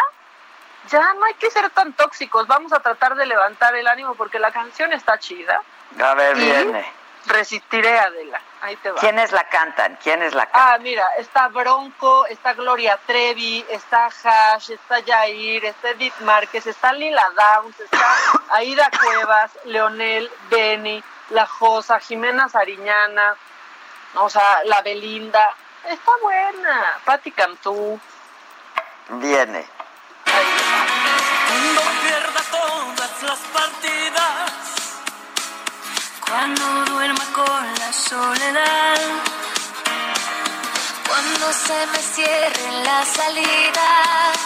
ya 0.90 1.14
no 1.14 1.24
hay 1.24 1.34
que 1.34 1.50
ser 1.50 1.70
tan 1.70 1.94
tóxicos, 1.94 2.46
vamos 2.48 2.74
a 2.74 2.80
tratar 2.80 3.14
de 3.14 3.24
levantar 3.24 3.74
el 3.74 3.88
ánimo 3.88 4.14
porque 4.14 4.38
la 4.38 4.52
canción 4.52 4.92
está 4.92 5.18
chida. 5.18 5.62
A 5.98 6.12
ver, 6.12 6.36
viene. 6.36 7.03
Resistiré, 7.26 7.98
Adela. 7.98 8.40
Ahí 8.62 8.76
te 8.76 8.90
va. 8.90 9.00
¿Quiénes 9.00 9.32
la 9.32 9.48
cantan? 9.48 9.98
¿Quiénes 10.02 10.34
la 10.34 10.46
cantan? 10.46 10.74
Ah, 10.74 10.78
mira, 10.78 11.06
está 11.18 11.48
Bronco, 11.48 12.26
está 12.26 12.54
Gloria 12.54 12.98
Trevi, 13.06 13.64
está 13.68 14.06
Hash, 14.06 14.70
está 14.70 15.02
Jair, 15.04 15.64
está 15.64 15.90
Edith 15.90 16.18
Márquez, 16.20 16.66
está 16.66 16.92
Lila 16.92 17.30
Downs, 17.36 17.78
está 17.80 18.06
Aida 18.50 18.90
Cuevas, 18.98 19.50
Leonel, 19.64 20.30
Benny, 20.48 21.02
La 21.30 21.46
Josa, 21.46 22.00
Jimena 22.00 22.48
Sariñana, 22.48 23.36
o 24.16 24.30
sea, 24.30 24.64
la 24.64 24.80
Belinda. 24.82 25.54
Está 25.84 26.12
buena. 26.22 26.94
Patti 27.04 27.30
Cantú. 27.32 28.00
Viene. 29.08 29.66
Pierda 32.02 32.40
todas 32.50 33.22
las 33.22 33.38
partidas, 33.38 34.13
cuando 36.28 36.84
duerma 36.86 37.24
con 37.32 37.74
la 37.80 37.92
soledad, 37.92 39.00
cuando 41.06 41.52
se 41.52 41.86
me 41.92 41.98
cierren 41.98 42.84
las 42.84 43.08
salidas. 43.08 44.38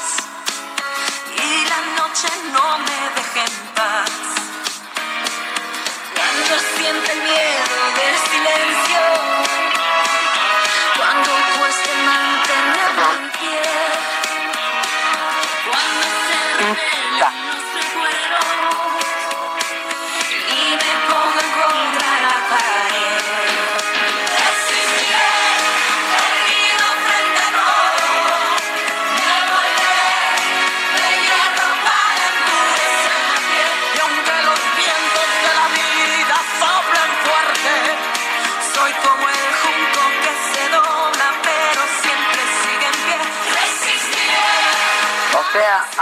Y 1.36 1.64
la 1.72 1.80
noche 1.98 2.28
no 2.52 2.78
me 2.78 2.98
deje 3.16 3.40
en 3.40 3.56
paz, 3.74 4.10
cuando 6.16 6.52
siente 6.76 7.12
el 7.12 7.20
miedo 7.22 7.78
del 7.98 8.16
silencio, 8.30 9.02
cuando 10.96 11.30
cueste 11.58 11.90
mantenerlo 12.10 13.06
en 13.18 13.30
pie, 13.38 13.62
cuando 15.64 16.06
se 16.26 16.38
revelen 16.58 16.97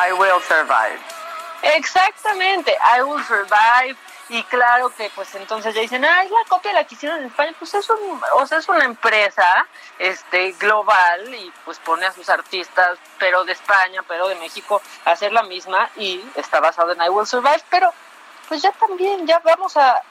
I 0.07 0.13
will 0.13 0.41
survive. 0.41 1.01
Exactamente, 1.63 2.77
I 2.81 3.03
Will 3.03 3.23
Survive. 3.25 3.97
Y 4.29 4.43
claro 4.45 4.91
que 4.91 5.09
pues 5.15 5.33
entonces 5.37 5.73
ya 5.75 5.81
dicen, 5.81 6.05
ah, 6.05 6.25
es 6.25 6.31
la 6.31 6.45
copia 6.49 6.73
la 6.73 6.85
que 6.85 6.97
hicieron 6.97 7.21
en 7.21 7.27
España. 7.27 7.55
Pues 7.59 7.75
es, 7.75 7.89
un, 7.91 8.21
o 8.35 8.47
sea, 8.47 8.59
es 8.59 8.69
una 8.69 8.85
empresa 8.85 9.67
este, 9.99 10.53
global 10.53 11.33
y 11.33 11.53
pues 11.65 11.79
pone 11.79 12.07
a 12.07 12.13
sus 12.13 12.29
artistas, 12.29 12.99
pero 13.19 13.45
de 13.45 13.53
España, 13.53 14.03
pero 14.09 14.27
de 14.27 14.35
México, 14.37 14.83
a 15.05 15.13
hacer 15.13 15.33
la 15.33 15.45
misma 15.45 15.91
y 15.97 16.25
está 16.35 16.59
basado 16.59 16.93
en 16.93 17.03
I 17.03 17.09
Will 17.09 17.27
Survive. 17.27 17.63
Pero 17.71 17.93
pues 18.49 18.63
ya 18.63 18.73
también, 18.73 19.27
ya 19.27 19.39
vamos 19.41 19.77
a, 19.77 20.03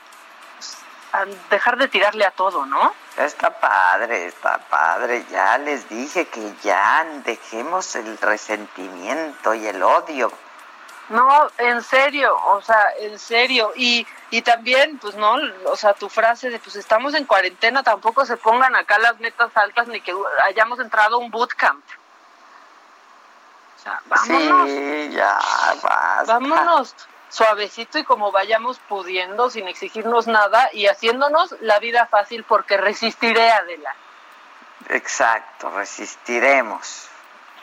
a 1.12 1.26
dejar 1.50 1.78
de 1.78 1.90
tirarle 1.90 2.26
a 2.26 2.32
todo, 2.32 2.66
¿no? 2.66 2.94
Está 3.18 3.50
padre, 3.50 4.26
está 4.26 4.58
padre. 4.58 5.26
Ya 5.32 5.58
les 5.58 5.88
dije 5.88 6.28
que 6.28 6.54
ya 6.64 7.06
dejemos 7.24 7.96
el 7.96 8.18
resentimiento 8.18 9.54
y 9.54 9.68
el 9.68 9.82
odio. 9.82 10.32
No, 11.08 11.48
en 11.60 11.82
serio, 11.84 12.36
o 12.48 12.62
sea, 12.62 12.94
en 13.00 13.18
serio. 13.18 13.72
Y, 13.76 14.06
y 14.32 14.42
también, 14.42 14.98
pues 14.98 15.16
no, 15.16 15.38
o 15.66 15.76
sea, 15.76 15.94
tu 15.94 16.10
frase 16.10 16.50
de, 16.50 16.60
pues 16.60 16.76
estamos 16.76 17.14
en 17.14 17.26
cuarentena, 17.26 17.84
tampoco 17.84 18.26
se 18.26 18.38
pongan 18.38 18.76
acá 18.76 18.98
las 19.00 19.20
metas 19.20 19.56
altas 19.56 19.88
ni 19.88 20.02
que 20.02 20.14
hayamos 20.44 20.80
entrado 20.80 21.16
a 21.16 21.20
un 21.20 21.32
bootcamp. 21.32 21.86
O 23.78 23.82
sea, 23.82 24.02
vámonos. 24.08 24.68
Sí, 24.68 25.10
ya, 25.12 25.40
basta. 25.82 26.24
Vámonos 26.26 26.96
suavecito 27.36 28.00
y 28.00 28.06
como 28.06 28.32
vayamos 28.32 28.80
pudiendo, 28.88 29.50
sin 29.50 29.68
exigirnos 29.68 30.26
nada 30.26 30.70
y 30.72 30.88
haciéndonos 30.88 31.54
la 31.60 31.80
vida 31.80 32.08
fácil 32.08 32.46
porque 32.46 32.78
resistiré, 32.78 33.50
Adela. 33.52 33.94
Exacto, 34.90 35.70
resistiremos. 35.72 37.10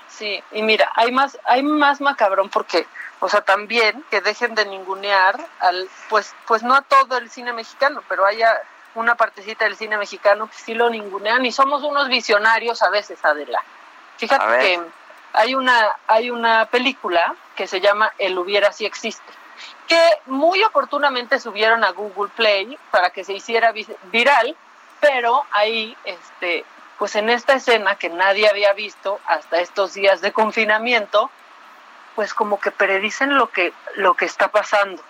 Sí, 0.08 0.42
y 0.52 0.62
mira, 0.62 0.92
hay 0.94 1.10
más, 1.10 1.38
hay 1.44 1.62
más 1.62 2.02
macabrón 2.02 2.50
porque, 2.50 2.86
o 3.20 3.30
sea, 3.30 3.40
también 3.40 4.04
que 4.10 4.20
dejen 4.20 4.54
de 4.54 4.66
ningunear 4.66 5.40
al, 5.60 5.88
pues, 6.10 6.34
pues 6.46 6.62
no 6.62 6.74
a 6.74 6.82
todo 6.82 7.16
el 7.16 7.30
cine 7.30 7.54
mexicano, 7.54 8.02
pero 8.10 8.26
haya 8.26 8.54
una 8.94 9.14
partecita 9.14 9.64
del 9.64 9.76
cine 9.76 9.96
mexicano 9.96 10.50
que 10.50 10.56
sí 10.56 10.74
lo 10.74 10.90
ningunean 10.90 11.46
y 11.46 11.50
somos 11.50 11.82
unos 11.82 12.08
visionarios 12.08 12.82
a 12.82 12.90
veces, 12.90 13.24
Adela. 13.24 13.62
Fíjate 14.18 14.58
que 14.58 14.80
hay 15.32 15.54
una, 15.54 15.92
hay 16.06 16.30
una 16.30 16.66
película 16.66 17.34
que 17.56 17.66
se 17.66 17.80
llama 17.80 18.12
El 18.18 18.38
hubiera 18.38 18.70
si 18.70 18.84
existe, 18.84 19.32
que 19.88 20.00
muy 20.26 20.62
oportunamente 20.64 21.38
subieron 21.40 21.84
a 21.84 21.90
Google 21.90 22.30
Play 22.36 22.78
para 22.90 23.10
que 23.10 23.24
se 23.24 23.32
hiciera 23.34 23.72
vi- 23.72 23.86
viral, 24.04 24.56
pero 25.00 25.44
ahí, 25.52 25.96
este, 26.04 26.64
pues 26.98 27.14
en 27.16 27.28
esta 27.30 27.54
escena 27.54 27.96
que 27.96 28.08
nadie 28.08 28.48
había 28.48 28.72
visto 28.72 29.20
hasta 29.26 29.60
estos 29.60 29.94
días 29.94 30.20
de 30.20 30.32
confinamiento, 30.32 31.30
pues 32.14 32.34
como 32.34 32.60
que 32.60 32.70
predicen 32.70 33.36
lo 33.36 33.50
que, 33.50 33.72
lo 33.96 34.14
que 34.14 34.24
está 34.26 34.48
pasando. 34.48 35.02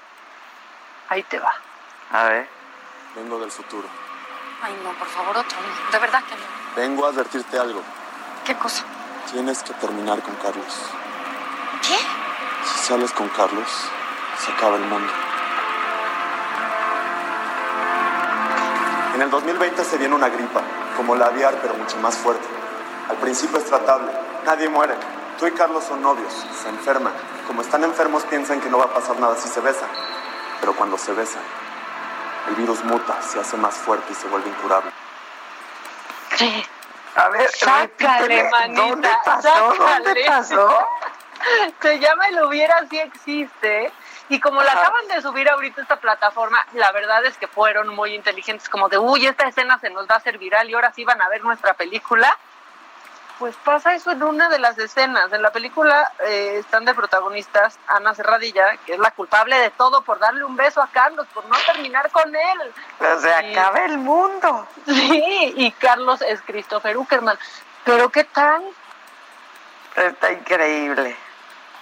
Ahí 1.09 1.23
te 1.25 1.39
va. 1.39 1.53
A 2.13 2.25
ver. 2.25 2.49
Vengo 3.15 3.39
del 3.39 3.51
futuro. 3.51 3.87
Ay, 4.63 4.75
no, 4.83 4.93
por 4.93 5.09
favor, 5.09 5.37
otro 5.37 5.59
no. 5.61 5.91
De 5.93 5.99
verdad 5.99 6.23
que 6.25 6.35
no. 6.35 6.43
Vengo 6.77 7.05
a 7.05 7.09
advertirte 7.11 7.59
algo. 7.59 7.83
¿Qué 8.47 8.55
cosa? 8.57 8.85
Tienes 9.31 9.63
que 9.63 9.75
terminar 9.75 10.21
con 10.23 10.35
Carlos. 10.37 10.75
¿Qué? 11.83 11.97
Si 12.65 12.79
sales 12.87 13.13
con 13.13 13.29
Carlos, 13.31 13.69
se 14.39 14.53
acaba 14.53 14.77
el 14.77 14.83
mundo. 14.83 15.13
En 19.15 19.23
el 19.23 19.31
2020 19.31 19.85
se 19.85 19.99
viene 19.99 20.15
una 20.15 20.29
gripa, 20.29 20.63
como 20.97 21.15
la 21.15 21.27
aviar, 21.27 21.55
pero 21.61 21.75
mucho 21.75 21.97
más 21.99 22.17
fuerte. 22.17 22.47
Al 23.09 23.17
principio 23.17 23.59
es 23.59 23.65
tratable, 23.67 24.11
nadie 24.45 24.69
muere. 24.69 24.95
Tú 25.39 25.47
y 25.47 25.53
Carlos 25.53 25.85
son 25.85 26.03
novios, 26.03 26.33
se 26.63 26.69
enferman. 26.69 27.13
Como 27.47 27.63
están 27.63 27.85
enfermos 27.85 28.23
piensan 28.25 28.61
que 28.61 28.71
no 28.71 28.79
va 28.79 28.85
a 28.87 28.95
pasar 28.95 29.19
nada 29.19 29.37
si 29.37 29.49
se 29.49 29.61
besan. 29.61 29.89
Pero 30.61 30.75
cuando 30.75 30.97
se 30.97 31.13
besan, 31.13 31.43
el 32.49 32.55
virus 32.55 32.83
muta, 32.85 33.21
se 33.23 33.41
hace 33.41 33.57
más 33.57 33.75
fuerte 33.75 34.13
y 34.13 34.15
se 34.15 34.29
vuelve 34.29 34.49
incurable. 34.49 34.91
Sí. 36.37 36.65
A 37.15 37.29
ver, 37.29 37.51
Sácale, 37.51 38.49
manita. 38.51 38.83
¿dónde 38.83 39.11
pasó? 39.25 39.75
¿Dónde 39.79 40.25
pasó? 40.27 40.79
Se 41.83 41.99
llama 41.99 42.27
El 42.29 42.43
Hubiera 42.45 42.87
sí 42.89 42.99
existe. 42.99 43.93
Y 44.33 44.41
como 44.41 44.63
la 44.63 44.73
acaban 44.73 45.07
de 45.09 45.21
subir 45.21 45.47
ahorita 45.51 45.83
esta 45.83 45.97
plataforma, 45.97 46.59
la 46.73 46.91
verdad 46.93 47.23
es 47.27 47.37
que 47.37 47.47
fueron 47.47 47.89
muy 47.89 48.15
inteligentes, 48.15 48.67
como 48.67 48.89
de, 48.89 48.97
uy, 48.97 49.27
esta 49.27 49.47
escena 49.47 49.79
se 49.79 49.91
nos 49.91 50.09
va 50.09 50.15
a 50.15 50.19
hacer 50.19 50.39
viral 50.39 50.71
y 50.71 50.75
ahora 50.75 50.91
sí 50.95 51.05
van 51.05 51.21
a 51.21 51.29
ver 51.29 51.45
nuestra 51.45 51.75
película. 51.75 52.35
Pues 53.39 53.55
pasa 53.57 53.93
eso 53.95 54.11
en 54.11 54.23
una 54.23 54.49
de 54.49 54.59
las 54.59 54.79
escenas. 54.79 55.31
En 55.35 55.43
la 55.43 55.51
película 55.51 56.11
eh, 56.25 56.57
están 56.61 56.87
de 56.87 56.95
protagonistas 56.95 57.79
Ana 57.89 58.15
Serradilla, 58.15 58.79
que 58.87 58.95
es 58.95 58.99
la 58.99 59.11
culpable 59.11 59.59
de 59.59 59.69
todo 59.69 60.01
por 60.01 60.19
darle 60.19 60.45
un 60.45 60.57
beso 60.57 60.81
a 60.81 60.87
Carlos, 60.89 61.27
por 61.35 61.45
no 61.45 61.57
terminar 61.71 62.11
con 62.11 62.35
él. 62.35 62.73
Pues 62.97 63.21
se 63.21 63.29
Y- 63.29 63.55
acaba 63.55 63.85
el 63.85 63.99
mundo. 63.99 64.67
Sí, 64.87 65.53
y 65.59 65.73
Carlos 65.73 66.23
es 66.23 66.41
Christopher 66.41 66.97
Uckerman. 66.97 67.39
Pero 67.85 68.09
¿qué 68.09 68.25
tal? 68.25 68.63
Está 69.95 70.33
increíble. 70.33 71.15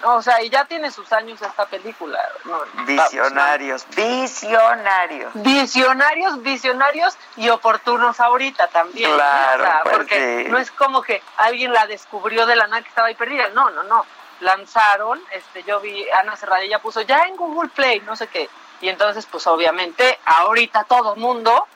O 0.03 0.23
sea, 0.23 0.43
y 0.43 0.49
ya 0.49 0.65
tiene 0.65 0.91
sus 0.91 1.13
años 1.13 1.41
esta 1.43 1.67
película. 1.67 2.19
No, 2.45 2.63
Visionarios, 2.87 3.87
visionarios. 3.95 5.31
Visionarios, 5.35 6.43
visionarios 6.43 7.19
y 7.37 7.49
oportunos 7.51 8.19
ahorita 8.19 8.69
también. 8.69 9.13
Claro, 9.13 9.63
O 9.63 9.67
sea, 9.67 9.81
pues 9.83 9.97
porque 9.97 10.45
sí. 10.45 10.51
no 10.51 10.59
es 10.59 10.71
como 10.71 11.03
que 11.03 11.23
alguien 11.37 11.73
la 11.73 11.87
descubrió 11.87 12.47
de 12.47 12.57
la 12.57 12.67
nada 12.67 12.83
que 12.83 12.89
estaba 12.89 13.09
ahí 13.09 13.15
perdida. 13.15 13.49
No, 13.51 13.71
no, 13.71 13.83
no. 13.83 14.07
Lanzaron, 14.41 15.23
este, 15.33 15.65
yo 15.65 15.81
vi, 15.81 16.09
Ana 16.11 16.35
Serradilla 16.35 16.79
puso 16.79 17.03
ya 17.03 17.25
en 17.25 17.37
Google 17.37 17.69
Play, 17.69 18.01
no 18.01 18.17
sé 18.17 18.27
qué. 18.29 18.49
Y 18.81 18.89
entonces, 18.89 19.27
pues 19.27 19.47
obviamente, 19.47 20.19
ahorita 20.25 20.85
todo 20.85 21.15
mundo 21.17 21.67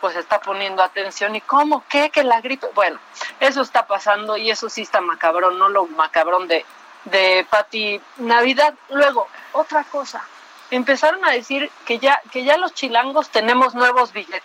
pues 0.00 0.16
está 0.16 0.40
poniendo 0.40 0.82
atención 0.82 1.34
y 1.36 1.40
cómo, 1.40 1.84
qué, 1.88 2.10
que 2.10 2.22
la 2.22 2.40
gripe, 2.40 2.68
bueno, 2.74 2.98
eso 3.40 3.62
está 3.62 3.86
pasando 3.86 4.36
y 4.36 4.50
eso 4.50 4.68
sí 4.68 4.82
está 4.82 5.00
macabrón, 5.00 5.58
no 5.58 5.68
lo 5.68 5.86
macabrón 5.86 6.46
de, 6.46 6.64
de 7.10 7.46
Pati 7.48 8.00
Navidad. 8.18 8.74
Luego, 8.90 9.28
otra 9.52 9.84
cosa, 9.84 10.22
empezaron 10.70 11.24
a 11.24 11.32
decir 11.32 11.70
que 11.86 11.98
ya, 11.98 12.20
que 12.30 12.44
ya 12.44 12.56
los 12.56 12.74
chilangos 12.74 13.30
tenemos 13.30 13.74
nuevos 13.74 14.12
billetes, 14.12 14.42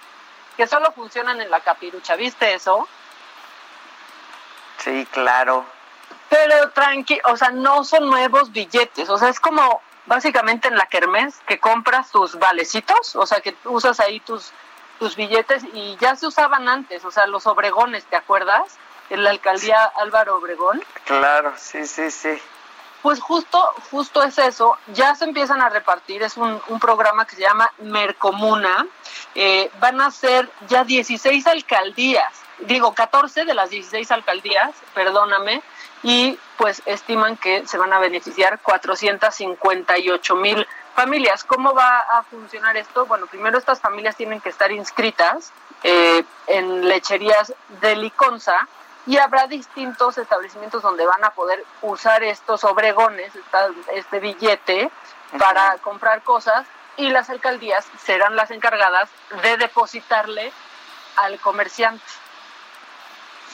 que 0.57 0.68
solo 0.68 0.91
funcionan 0.91 1.41
en 1.41 1.49
la 1.49 1.59
capirucha, 1.59 2.16
¿viste 2.16 2.53
eso? 2.53 2.88
Sí, 4.78 5.07
claro. 5.11 5.66
Pero 6.30 6.72
tranqui, 6.72 7.20
o 7.26 7.38
sea, 7.38 7.51
no 7.51 7.84
son 7.84 8.09
nuevos 8.09 8.51
billetes, 8.51 9.09
o 9.09 9.18
sea, 9.18 9.30
es 9.30 9.39
como 9.39 9.82
básicamente 10.05 10.68
en 10.68 10.76
la 10.76 10.86
kermés 10.88 11.39
que 11.47 11.59
compras 11.59 12.11
tus 12.11 12.38
valecitos, 12.38 13.16
o 13.16 13.26
sea, 13.26 13.41
que 13.41 13.55
usas 13.66 13.99
ahí 13.99 14.20
tus, 14.20 14.51
tus 14.99 15.16
billetes 15.16 15.64
y 15.74 15.95
ya 15.97 16.16
se 16.16 16.28
usaban 16.28 16.68
antes, 16.68 17.05
o 17.05 17.11
sea, 17.11 17.28
los 17.28 17.47
obregones, 17.47 18.05
¿te 18.05 18.16
acuerdas? 18.16 18.78
En 19.09 19.24
la 19.24 19.30
alcaldía 19.30 19.84
Álvaro 19.97 20.38
Obregón. 20.38 20.84
Claro, 21.05 21.53
sí, 21.57 21.86
sí, 21.86 22.09
sí. 22.09 22.41
Pues 23.04 23.20
justo, 23.20 23.62
justo 23.91 24.24
es 24.24 24.38
eso, 24.38 24.78
ya 24.93 25.14
se 25.14 25.26
empiezan 25.26 25.62
a 25.62 25.68
repartir, 25.68 26.24
es 26.24 26.38
un, 26.38 26.62
programa 26.80 27.26
que 27.26 27.36
se 27.36 27.41
llama 27.41 27.70
Mercomuna, 27.80 28.88
eh, 29.36 29.70
van 29.82 29.99
a 29.99 30.10
ser 30.10 30.49
ya 30.70 30.86
16 30.86 31.45
alcaldías, 31.47 32.34
digo 32.60 32.93
14 32.93 33.43
de 33.43 33.54
las 33.54 33.70
16 33.72 34.10
alcaldías, 34.10 34.72
perdóname, 34.93 35.62
y 36.01 36.39
pues 36.58 36.82
estiman 36.86 37.36
que 37.36 37.68
se 37.68 37.78
van 37.78 37.91
a 37.91 37.99
beneficiar 37.99 38.62
458 38.62 40.36
mil 40.38 40.66
familias. 40.95 41.43
¿Cómo 41.43 41.74
va 41.74 41.99
a 41.99 42.24
funcionar 42.24 42.78
esto? 42.78 43.06
Bueno, 43.06 43.28
primero 43.28 43.58
estas 43.58 43.82
familias 43.82 44.16
tienen 44.16 44.39
que 44.39 44.49
estar 44.49 44.72
inscritas 44.72 45.51
eh, 45.84 46.24
en 46.47 46.88
lecherías 46.88 47.54
de 47.82 47.97
Liconza 47.97 48.68
y 49.06 49.18
habrá 49.18 49.47
distintos 49.47 50.18
establecimientos 50.18 50.82
donde 50.82 51.06
van 51.06 51.24
a 51.24 51.32
poder 51.32 51.64
usar 51.82 52.24
estos 52.24 52.64
obregones, 52.64 53.36
esta- 53.36 53.70
este 53.93 54.20
billete, 54.20 54.89
para 55.39 55.78
comprar 55.80 56.22
cosas 56.24 56.66
y 56.95 57.10
las 57.10 57.30
alcaldías 57.30 57.86
serán 58.04 58.36
las 58.36 58.51
encargadas 58.51 59.10
de 59.41 59.58
depositarle 59.58 60.54
al 61.18 61.39
comerciante. 61.39 62.04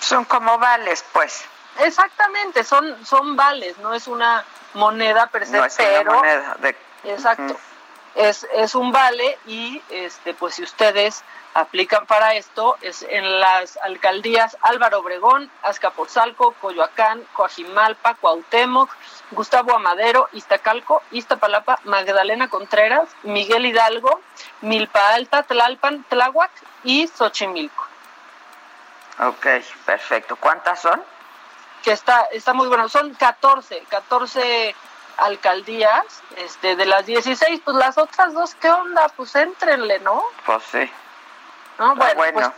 Son 0.02 0.26
como 0.26 0.58
vales, 0.58 1.04
pues. 1.14 1.46
Exactamente, 1.80 2.64
son, 2.64 3.06
son 3.06 3.36
vales, 3.36 3.78
no 3.78 3.94
es 3.94 4.08
una 4.08 4.44
moneda 4.74 5.28
per 5.28 5.46
se, 5.46 5.58
No 5.58 5.66
es 5.66 5.76
pero 5.76 6.12
una 6.12 6.20
moneda 6.20 6.56
de... 6.60 6.76
Exacto. 7.06 7.58
Es, 8.16 8.48
es 8.54 8.76
un 8.76 8.92
vale 8.92 9.38
y 9.46 9.82
este 9.90 10.34
pues 10.34 10.56
si 10.56 10.64
ustedes 10.64 11.24
aplican 11.54 12.06
para 12.06 12.34
esto 12.36 12.78
es 12.82 13.04
en 13.04 13.40
las 13.40 13.78
alcaldías 13.78 14.58
Álvaro 14.62 15.00
Obregón, 15.00 15.50
Azcapotzalco, 15.64 16.54
Coyoacán, 16.62 17.24
Coajimalpa, 17.34 18.16
Cuauhtémoc, 18.16 18.90
Gustavo 19.32 19.76
Amadero, 19.76 20.28
Iztacalco, 20.34 21.02
Iztapalapa, 21.12 21.80
Magdalena 21.86 22.50
Contreras, 22.50 23.10
Miguel 23.24 23.66
Hidalgo, 23.66 24.22
Milpa 24.62 25.10
Alta, 25.14 25.44
Tlalpan, 25.44 26.04
Tláhuac 26.10 26.52
y 26.84 27.08
Xochimilco. 27.08 27.88
Ok, 29.20 29.46
perfecto. 29.86 30.36
¿Cuántas 30.36 30.82
son? 30.82 31.02
que 31.84 31.92
está 31.92 32.24
está 32.32 32.54
muy 32.54 32.68
bueno. 32.68 32.90
Son 32.90 33.14
14, 33.14 33.84
14 33.90 34.76
alcaldías, 35.20 36.06
este 36.38 36.76
de 36.76 36.86
las 36.86 37.06
16, 37.06 37.62
pues 37.64 37.78
las 37.78 37.98
otras 37.98 38.34
dos, 38.34 38.56
¿qué 38.56 38.70
onda? 38.70 39.10
Pues 39.10 39.36
éntrenle, 39.36 40.00
¿no? 40.00 40.24
Pues 40.46 40.64
sí. 40.64 40.92
¿No? 41.78 41.94
Está 41.94 42.14
Bueno, 42.16 42.32
bueno. 42.34 42.54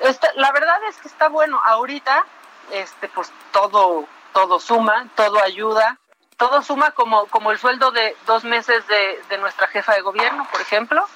pues 0.00 0.18
la 0.34 0.52
verdad 0.52 0.78
es 0.88 0.96
que 0.98 1.08
está 1.08 1.28
bueno. 1.28 1.60
Ahorita, 1.64 2.24
este, 2.70 3.08
pues 3.08 3.32
todo, 3.52 4.06
todo 4.32 4.60
suma, 4.60 5.06
todo 5.14 5.42
ayuda, 5.42 5.98
todo 6.36 6.62
suma 6.62 6.90
como, 6.92 7.26
como 7.26 7.50
el 7.50 7.58
sueldo 7.58 7.90
de 7.90 8.16
dos 8.26 8.44
meses 8.44 8.86
de, 8.86 9.22
de 9.28 9.38
nuestra 9.38 9.68
jefa 9.68 9.94
de 9.94 10.02
gobierno, 10.02 10.46
por 10.50 10.60
ejemplo. 10.60 11.06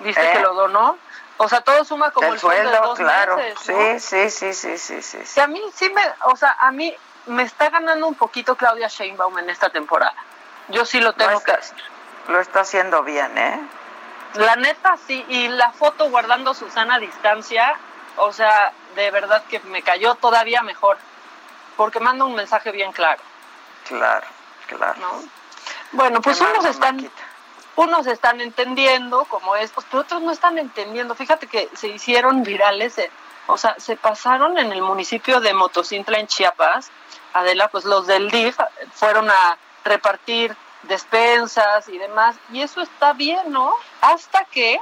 ¿Viste 0.00 0.22
¿Eh? 0.30 0.32
que 0.32 0.40
lo 0.40 0.54
donó? 0.54 0.96
O 1.36 1.48
sea, 1.48 1.62
todo 1.62 1.84
suma 1.84 2.10
como 2.10 2.28
el, 2.28 2.34
el 2.34 2.40
sueldo, 2.40 2.70
de 2.70 2.76
sueldo, 2.76 2.88
dos 2.88 2.98
claro. 2.98 3.36
meses. 3.36 3.68
¿no? 3.68 3.98
Sí, 3.98 4.00
sí, 4.00 4.30
sí, 4.30 4.54
sí, 4.54 4.78
sí, 4.78 5.02
sí. 5.02 5.26
sí. 5.26 5.34
Que 5.34 5.40
a 5.40 5.46
mí 5.46 5.62
sí 5.74 5.90
me, 5.90 6.02
o 6.24 6.36
sea, 6.36 6.56
a 6.58 6.70
mí 6.70 6.94
me 7.30 7.44
está 7.44 7.70
ganando 7.70 8.06
un 8.08 8.14
poquito 8.14 8.56
Claudia 8.56 8.88
Sheinbaum 8.88 9.38
en 9.38 9.50
esta 9.50 9.70
temporada. 9.70 10.14
Yo 10.68 10.84
sí 10.84 11.00
lo 11.00 11.12
tengo 11.14 11.40
que 11.42 11.52
decir. 11.52 11.76
Lo 12.28 12.40
está 12.40 12.60
haciendo 12.60 13.02
bien, 13.02 13.36
¿eh? 13.38 13.60
La 14.34 14.56
neta 14.56 14.96
sí, 15.06 15.24
y 15.28 15.48
la 15.48 15.72
foto 15.72 16.08
guardando 16.10 16.54
Susana 16.54 16.96
a 16.96 16.98
distancia, 16.98 17.74
o 18.16 18.32
sea, 18.32 18.72
de 18.94 19.10
verdad 19.10 19.42
que 19.48 19.58
me 19.60 19.82
cayó 19.82 20.14
todavía 20.16 20.62
mejor, 20.62 20.98
porque 21.76 21.98
manda 21.98 22.24
un 22.24 22.34
mensaje 22.34 22.70
bien 22.70 22.92
claro, 22.92 23.20
Claro, 23.88 24.26
claro. 24.68 25.00
¿no? 25.00 25.22
Bueno, 25.92 26.20
pues 26.20 26.40
unos 26.40 26.64
están, 26.64 26.96
Maquita. 26.96 27.22
unos 27.76 28.06
están 28.06 28.40
entendiendo 28.40 29.24
como 29.24 29.56
estos, 29.56 29.84
pero 29.90 30.02
otros 30.02 30.22
no 30.22 30.30
están 30.30 30.58
entendiendo. 30.58 31.14
Fíjate 31.16 31.48
que 31.48 31.68
se 31.74 31.88
hicieron 31.88 32.44
virales, 32.44 33.00
o 33.52 33.56
sea, 33.56 33.74
se 33.78 33.96
pasaron 33.96 34.58
en 34.58 34.72
el 34.72 34.82
municipio 34.82 35.40
de 35.40 35.54
Motocintla 35.54 36.18
en 36.18 36.26
Chiapas. 36.26 36.90
Adela, 37.32 37.68
pues 37.68 37.84
los 37.84 38.06
del 38.06 38.30
DIF 38.30 38.58
fueron 38.92 39.30
a 39.30 39.58
repartir 39.84 40.56
despensas 40.84 41.88
y 41.88 41.98
demás, 41.98 42.36
y 42.52 42.62
eso 42.62 42.80
está 42.80 43.12
bien, 43.12 43.52
¿no? 43.52 43.74
Hasta 44.00 44.44
que 44.46 44.80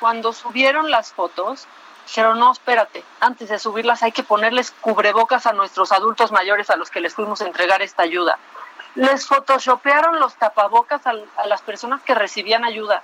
cuando 0.00 0.32
subieron 0.32 0.90
las 0.90 1.12
fotos, 1.12 1.66
dijeron, 2.06 2.38
no, 2.38 2.52
espérate, 2.52 3.04
antes 3.20 3.48
de 3.50 3.58
subirlas 3.58 4.02
hay 4.02 4.12
que 4.12 4.22
ponerles 4.22 4.70
cubrebocas 4.80 5.46
a 5.46 5.52
nuestros 5.52 5.92
adultos 5.92 6.32
mayores 6.32 6.70
a 6.70 6.76
los 6.76 6.90
que 6.90 7.00
les 7.00 7.14
fuimos 7.14 7.40
a 7.40 7.46
entregar 7.46 7.82
esta 7.82 8.02
ayuda. 8.02 8.38
Les 8.94 9.26
photoshopearon 9.26 10.18
los 10.20 10.34
tapabocas 10.36 11.06
al- 11.06 11.28
a, 11.36 11.46
las 11.46 11.60
personas 11.62 12.02
que 12.02 12.14
recibían 12.14 12.64
ayuda. 12.64 13.02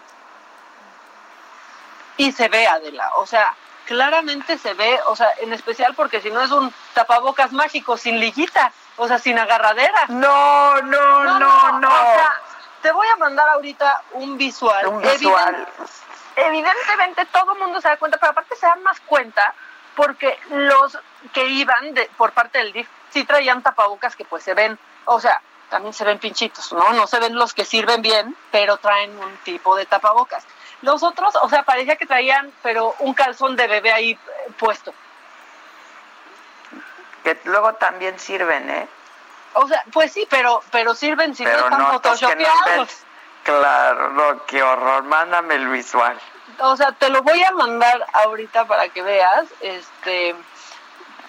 Y 2.16 2.32
se 2.32 2.48
ve, 2.48 2.66
Adela, 2.66 3.10
o 3.16 3.26
sea, 3.26 3.54
claramente 3.86 4.58
se 4.58 4.74
ve, 4.74 4.98
o 5.06 5.16
sea, 5.16 5.28
en 5.40 5.52
especial 5.52 5.94
porque 5.94 6.20
si 6.20 6.30
no 6.30 6.40
es 6.42 6.50
un 6.50 6.72
tapabocas 6.94 7.52
mágico 7.52 7.96
sin 7.96 8.18
liguita, 8.20 8.72
o 8.96 9.06
sea, 9.08 9.18
sin 9.18 9.38
agarradera. 9.38 10.06
No, 10.08 10.80
no, 10.82 11.24
no, 11.38 11.78
no. 11.80 11.88
O 11.88 12.14
sea, 12.14 12.40
te 12.82 12.92
voy 12.92 13.06
a 13.08 13.16
mandar 13.16 13.48
ahorita 13.50 14.02
un 14.12 14.36
visual. 14.38 14.86
Un 14.88 15.02
visual. 15.02 15.68
Eviden- 15.76 15.92
evidentemente 16.36 17.24
todo 17.26 17.52
el 17.54 17.58
mundo 17.58 17.80
se 17.80 17.88
da 17.88 17.96
cuenta, 17.96 18.18
pero 18.18 18.32
aparte 18.32 18.56
se 18.56 18.66
dan 18.66 18.82
más 18.82 19.00
cuenta 19.00 19.54
porque 19.94 20.38
los 20.50 20.98
que 21.32 21.44
iban 21.46 21.94
de, 21.94 22.10
por 22.16 22.32
parte 22.32 22.58
del 22.58 22.72
DIF 22.72 22.88
sí 23.10 23.24
traían 23.24 23.62
tapabocas 23.62 24.16
que 24.16 24.24
pues 24.24 24.42
se 24.42 24.54
ven, 24.54 24.78
o 25.04 25.20
sea, 25.20 25.40
también 25.68 25.92
se 25.92 26.04
ven 26.04 26.18
pinchitos, 26.18 26.72
¿no? 26.72 26.92
No 26.92 27.06
se 27.06 27.18
ven 27.18 27.34
los 27.34 27.52
que 27.54 27.64
sirven 27.64 28.02
bien, 28.02 28.36
pero 28.50 28.76
traen 28.78 29.16
un 29.18 29.36
tipo 29.38 29.76
de 29.76 29.86
tapabocas. 29.86 30.44
Los 30.82 31.02
otros, 31.02 31.34
o 31.42 31.48
sea, 31.48 31.62
parecía 31.62 31.96
que 31.96 32.06
traían, 32.06 32.52
pero 32.62 32.94
un 32.98 33.14
calzón 33.14 33.56
de 33.56 33.66
bebé 33.66 33.92
ahí 33.92 34.10
eh, 34.12 34.52
puesto. 34.58 34.92
Que 37.24 37.38
luego 37.44 37.74
también 37.74 38.18
sirven, 38.18 38.68
¿eh? 38.68 38.88
O 39.54 39.68
sea, 39.68 39.84
pues 39.92 40.12
sí, 40.12 40.26
pero 40.28 40.62
pero 40.70 40.94
sirven 40.94 41.34
si 41.34 41.44
no 41.44 41.50
están 41.50 41.70
no, 41.70 41.76
es 41.76 41.80
que 41.80 41.86
no 41.86 41.92
photoshopeados. 41.92 42.88
ves. 42.88 43.04
Claro, 43.44 44.44
qué 44.46 44.62
horror. 44.62 45.02
Mándame 45.04 45.54
el 45.54 45.68
visual. 45.68 46.18
o 46.58 46.76
sea, 46.76 46.92
te 46.92 47.10
lo 47.10 47.22
voy 47.22 47.42
a 47.42 47.50
mandar 47.52 48.06
ahorita 48.12 48.66
para 48.66 48.88
que 48.88 49.02
veas, 49.02 49.46
este, 49.60 50.34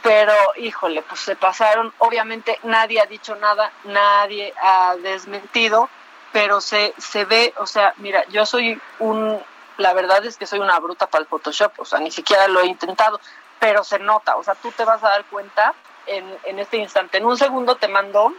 pero 0.02 0.34
híjole, 0.58 1.02
pues 1.02 1.22
se 1.22 1.36
pasaron, 1.36 1.94
obviamente 2.00 2.60
nadie 2.64 3.02
ha 3.02 3.06
dicho 3.06 3.36
nada, 3.36 3.72
nadie 3.86 4.54
ha 4.62 4.96
desmentido, 4.98 5.90
pero 6.34 6.60
se, 6.60 6.94
se 6.98 7.24
ve, 7.24 7.54
o 7.58 7.66
sea, 7.66 7.94
mira, 7.98 8.26
yo 8.30 8.46
soy 8.46 8.82
un, 9.00 9.40
la 9.78 9.94
verdad 9.94 10.26
es 10.26 10.36
que 10.36 10.48
soy 10.48 10.60
una 10.60 10.80
bruta 10.80 11.08
para 11.08 11.22
el 11.22 11.28
Photoshop, 11.28 11.72
o 11.78 11.86
sea, 11.86 12.00
ni 12.00 12.12
siquiera 12.12 12.48
lo 12.48 12.60
he 12.60 12.66
intentado, 12.66 13.22
pero 13.60 13.84
se 13.84 14.00
nota, 14.00 14.36
o 14.36 14.44
sea, 14.44 14.56
tú 14.56 14.72
te 14.72 14.84
vas 14.84 15.02
a 15.04 15.10
dar 15.10 15.26
cuenta 15.26 15.74
en, 16.08 16.26
en 16.44 16.60
este 16.60 16.78
instante. 16.78 17.20
En 17.20 17.26
un 17.26 17.38
segundo 17.38 17.76
te 17.76 17.88
mando 17.88 18.34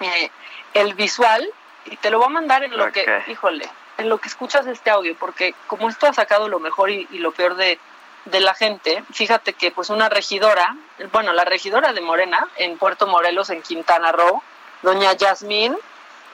eh, 0.00 0.30
el 0.74 0.94
visual 0.94 1.48
y 1.84 1.96
te 1.98 2.10
lo 2.10 2.18
voy 2.18 2.26
a 2.26 2.30
mandar 2.30 2.64
en 2.64 2.76
lo 2.76 2.90
que, 2.90 3.06
híjole, 3.28 3.68
en 3.98 4.08
lo 4.08 4.18
que 4.18 4.28
escuchas 4.28 4.66
este 4.66 4.90
audio, 4.90 5.14
porque 5.16 5.54
como 5.66 5.88
esto 5.88 6.06
ha 6.06 6.12
sacado 6.14 6.48
lo 6.48 6.58
mejor 6.58 6.90
y, 6.90 7.06
y 7.10 7.18
lo 7.18 7.32
peor 7.32 7.56
de, 7.56 7.78
de 8.24 8.40
la 8.40 8.54
gente, 8.54 9.04
fíjate 9.12 9.52
que 9.52 9.70
pues 9.70 9.90
una 9.90 10.08
regidora, 10.08 10.76
bueno, 11.12 11.32
la 11.34 11.44
regidora 11.44 11.92
de 11.92 12.00
Morena 12.00 12.46
en 12.56 12.78
Puerto 12.78 13.06
Morelos, 13.06 13.50
en 13.50 13.62
Quintana 13.62 14.12
Roo, 14.12 14.42
doña 14.82 15.12
Yasmín, 15.12 15.76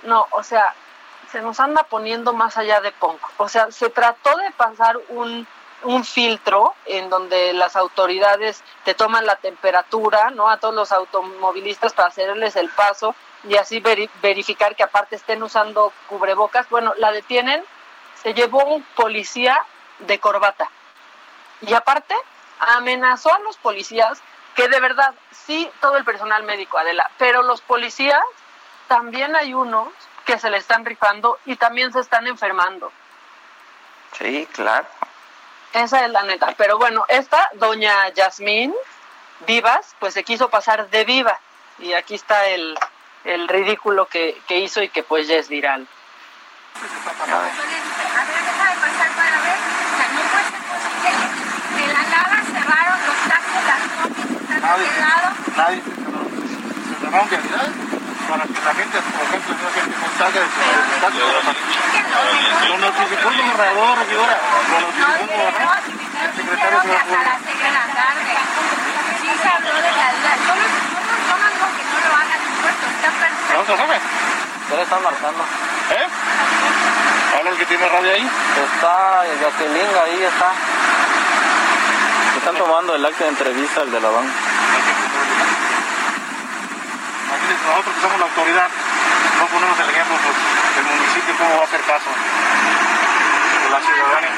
no, 0.05 0.27
o 0.31 0.43
sea, 0.43 0.75
se 1.35 1.43
nos 1.43 1.59
anda 1.59 1.83
poniendo 1.83 2.33
más 2.33 2.57
allá 2.57 2.81
de 2.81 2.93
punk. 2.93 3.21
O 3.39 3.49
sea, 3.49 3.73
se 3.73 3.91
trató 3.91 4.37
de 4.37 4.53
pasar 4.53 4.97
un, 5.09 5.45
un 5.83 6.05
filtro 6.05 6.77
en 6.87 7.11
donde 7.11 7.53
las 7.55 7.75
autoridades 7.75 8.63
te 8.85 8.95
toman 8.95 9.27
la 9.27 9.35
temperatura, 9.35 10.31
¿no? 10.31 10.49
A 10.49 10.59
todos 10.59 10.77
los 10.77 10.93
automovilistas 10.93 11.93
para 11.93 12.07
hacerles 12.07 12.55
el 12.55 12.69
paso 12.71 13.17
y 13.43 13.57
así 13.57 13.81
veri- 13.83 14.09
verificar 14.23 14.77
que 14.77 14.85
aparte 14.85 15.17
estén 15.17 15.43
usando 15.43 15.93
cubrebocas. 16.09 16.69
Bueno, 16.71 16.95
la 16.99 17.11
detienen, 17.11 17.65
se 18.23 18.33
llevó 18.33 18.65
un 18.67 18.85
policía 18.95 19.61
de 19.99 20.21
corbata. 20.21 20.71
Y 21.63 21.75
aparte, 21.75 22.15
amenazó 22.61 23.35
a 23.35 23.41
los 23.41 23.57
policías 23.57 24.23
que 24.55 24.69
de 24.69 24.79
verdad, 24.79 25.13
sí, 25.33 25.69
todo 25.81 25.97
el 25.97 26.05
personal 26.05 26.45
médico, 26.45 26.79
Adela, 26.79 27.11
pero 27.19 27.43
los 27.43 27.61
policías, 27.61 28.23
también 28.87 29.35
hay 29.35 29.53
unos 29.53 29.89
que 30.25 30.39
se 30.39 30.51
le 30.51 30.59
están 30.59 30.85
rifando 30.85 31.39
y 31.45 31.57
también 31.57 31.93
se 31.93 32.01
están 32.01 32.27
enfermando. 32.27 32.91
Sí, 34.19 34.49
claro. 34.53 34.87
Esa 35.73 36.05
es 36.05 36.11
la 36.11 36.23
neta. 36.23 36.55
Pero 36.57 36.79
bueno, 36.79 37.05
esta, 37.09 37.51
doña 37.55 38.09
Yasmín 38.11 38.73
Vivas, 39.47 39.95
pues 39.99 40.15
se 40.15 40.23
quiso 40.25 40.49
pasar 40.49 40.89
de 40.91 41.05
viva. 41.05 41.39
Y 41.79 41.93
aquí 41.95 42.15
está 42.15 42.47
el, 42.47 42.79
el 43.25 43.49
ridículo 43.49 44.07
que, 44.07 44.41
que 44.47 44.61
hizo 44.61 44.83
y 44.83 44.89
que 44.89 45.03
pues 45.03 45.27
ya 45.27 45.35
es 45.37 45.49
viral. 45.49 45.87
De 51.77 51.87
la 51.93 52.03
nada 52.03 52.43
cerraron 52.45 52.99
los 53.07 53.19
taxis, 53.29 53.63
las 53.67 53.83
combis 54.01 54.41
están 54.41 54.61
Nadie. 54.63 54.87
cerrados. 54.87 55.57
Nadie 55.57 55.83
se 55.83 55.91
cerraron 57.01 57.29
para 58.29 58.45
que 58.45 58.53
la 58.53 58.75
gente, 58.75 58.97
por 59.01 59.23
ejemplo, 59.23 59.55
no 59.55 59.69
gente 59.75 59.95
con 60.01 60.11
salga 60.19 60.41
de 60.41 60.49
Lo 62.69 62.79
notificó 62.79 63.29
el 63.29 63.37
gobernador, 63.37 63.99
regidora. 63.99 64.37
Lo 64.71 64.81
notificó 64.81 65.13
el 65.15 65.29
gobernador. 65.29 65.79
El 65.85 66.33
secretario 66.35 66.81
de 66.81 66.97
hasta 66.97 67.19
las 67.25 67.39
seis 67.45 67.59
de 67.59 67.71
la 67.71 67.85
tarde. 67.95 68.33
Sí 69.21 69.29
se 69.29 69.49
habló 69.49 69.75
de 69.75 69.93
la 69.93 70.07
duda. 70.15 70.33
Yo 70.45 70.53
no, 70.55 70.65
yo 70.65 71.35
no, 71.37 71.47
digo 71.53 71.67
que 71.75 71.85
no 71.85 71.97
lo 72.01 72.15
hagan 72.15 72.41
impuestos, 72.49 72.89
está 72.95 73.09
perfecto. 73.13 73.55
¿No 73.55 73.61
se 73.65 73.77
sabe? 73.77 73.97
¿Qué 74.69 74.77
le 74.77 74.83
están 74.83 75.03
marcando? 75.03 75.43
¿Eh? 75.91 76.07
¿Habla 77.37 77.51
el 77.51 77.59
que 77.59 77.67
tiene 77.67 77.89
radio 77.89 78.11
ahí? 78.13 78.25
Está 78.25 79.25
Jacqueline, 79.41 79.95
ahí 80.03 80.23
está. 80.23 80.53
Están 82.37 82.57
tomando 82.57 82.95
el 82.95 83.05
acta 83.05 83.25
de 83.25 83.31
entrevista, 83.31 83.83
el 83.83 83.91
de 83.91 84.01
la 84.01 84.09
banca. 84.09 84.33
Nosotros 87.67 87.95
que 87.95 88.01
somos 88.01 88.19
la 88.19 88.27
autoridad, 88.27 88.69
no 89.39 89.47
ponemos 89.47 89.79
el 89.81 89.89
ejemplo, 89.91 90.17
pues 90.23 90.37
el 90.79 90.85
municipio 90.85 91.35
cómo 91.39 91.57
va 91.57 91.63
a 91.63 91.65
hacer 91.65 91.81
caso 91.81 92.11
de 93.63 93.71
la 93.71 93.81
ciudadanía. 93.81 94.31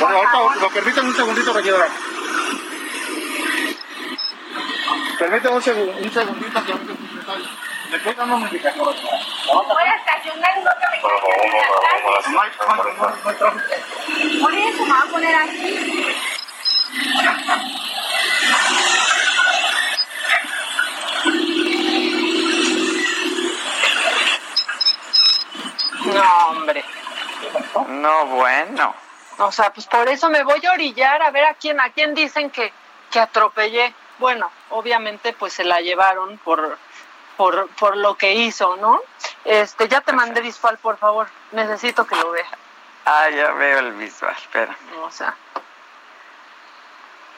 Bueno, 0.00 0.16
ahorita 0.16 0.60
lo 0.60 0.70
permiten 0.70 1.06
un 1.06 1.16
segundito, 1.16 1.52
regidora. 1.52 1.88
Permítame 5.18 5.56
un, 5.56 6.04
un 6.04 6.12
segundito 6.12 6.64
que 6.64 6.72
ahorita. 6.72 6.94
Le 7.90 7.96
estoy 7.96 8.14
dando 8.14 8.36
una 8.36 8.46
indicación. 8.46 8.84
Voy 8.86 9.84
a 9.84 9.94
estacionar 9.96 10.58
no 10.64 10.70
que 10.80 10.86
me. 10.90 10.98
No 12.32 12.40
hay 12.40 12.50
tráfico. 12.50 13.04
Por 14.42 14.54
eso 14.54 14.82
me 14.82 14.92
voy 14.92 14.98
a 14.98 15.10
poner 15.10 15.34
aquí. 15.36 16.16
No, 26.04 26.48
hombre. 26.48 26.84
No, 28.04 28.26
bueno. 28.26 28.94
O 29.38 29.50
sea, 29.50 29.72
pues 29.72 29.86
por 29.86 30.06
eso 30.10 30.28
me 30.28 30.44
voy 30.44 30.64
a 30.66 30.72
orillar 30.72 31.22
a 31.22 31.30
ver 31.30 31.46
a 31.46 31.54
quién, 31.54 31.80
a 31.80 31.90
quién 31.90 32.14
dicen 32.14 32.50
que, 32.50 32.70
que 33.10 33.18
atropellé. 33.18 33.94
Bueno, 34.18 34.50
obviamente 34.70 35.32
pues 35.32 35.54
se 35.54 35.64
la 35.64 35.80
llevaron 35.80 36.36
por, 36.38 36.78
por, 37.38 37.68
por 37.70 37.96
lo 37.96 38.14
que 38.16 38.34
hizo, 38.34 38.76
¿no? 38.76 39.00
Este, 39.46 39.88
ya 39.88 40.02
te 40.02 40.12
mandé 40.12 40.42
visual, 40.42 40.76
por 40.78 40.98
favor. 40.98 41.28
Necesito 41.52 42.06
que 42.06 42.14
lo 42.16 42.30
veas. 42.30 42.48
Ah, 43.06 43.30
ya 43.30 43.52
veo 43.52 43.78
el 43.78 43.92
visual, 43.92 44.34
espera. 44.36 44.76
O 45.02 45.10
sea, 45.10 45.34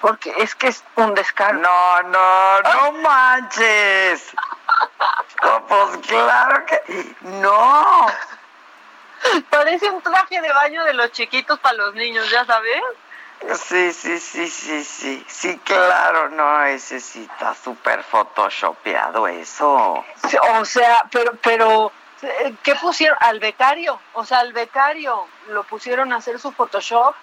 porque 0.00 0.34
es 0.38 0.56
que 0.56 0.66
es 0.66 0.82
un 0.96 1.14
descaro. 1.14 1.60
No, 1.60 2.02
no, 2.02 2.60
no 2.60 2.92
manches. 3.02 4.32
No, 5.42 5.66
pues 5.66 5.98
claro 6.08 6.64
que 6.64 7.14
no. 7.20 8.06
Parece 9.50 9.90
un 9.90 10.02
traje 10.02 10.40
de 10.40 10.52
baño 10.52 10.84
de 10.84 10.94
los 10.94 11.12
chiquitos 11.12 11.58
para 11.60 11.76
los 11.76 11.94
niños, 11.94 12.28
¿ya 12.30 12.44
sabes? 12.44 12.82
Sí, 13.54 13.92
sí, 13.92 14.18
sí, 14.18 14.48
sí, 14.48 14.84
sí. 14.84 15.24
Sí, 15.28 15.58
claro, 15.58 16.30
no, 16.30 16.64
ese 16.64 17.00
sí 17.00 17.28
está 17.30 17.54
súper 17.54 18.02
photoshopeado 18.02 19.28
eso. 19.28 20.04
O 20.58 20.64
sea, 20.64 21.04
pero, 21.10 21.32
pero, 21.42 21.92
eh, 22.22 22.54
¿qué 22.62 22.74
pusieron? 22.76 23.16
Al 23.20 23.38
becario. 23.38 24.00
O 24.14 24.24
sea, 24.24 24.38
al 24.38 24.52
becario 24.52 25.26
lo 25.48 25.64
pusieron 25.64 26.12
a 26.12 26.16
hacer 26.16 26.38
su 26.38 26.50
Photoshop. 26.52 27.14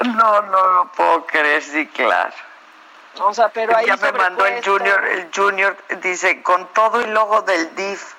No, 0.00 0.42
no 0.42 0.66
lo 0.72 0.92
puedo 0.92 1.26
creer, 1.26 1.62
sí, 1.62 1.86
claro. 1.88 2.32
O 3.18 3.34
sea, 3.34 3.48
pero 3.48 3.76
ahí 3.76 3.86
ya 3.86 3.96
me 3.96 4.12
mandó 4.12 4.46
el. 4.46 4.64
Junior, 4.64 5.04
el 5.04 5.30
Junior 5.34 5.76
dice, 6.00 6.42
con 6.42 6.66
todo 6.72 7.00
el 7.00 7.12
logo 7.12 7.42
del 7.42 7.74
DIF. 7.74 8.14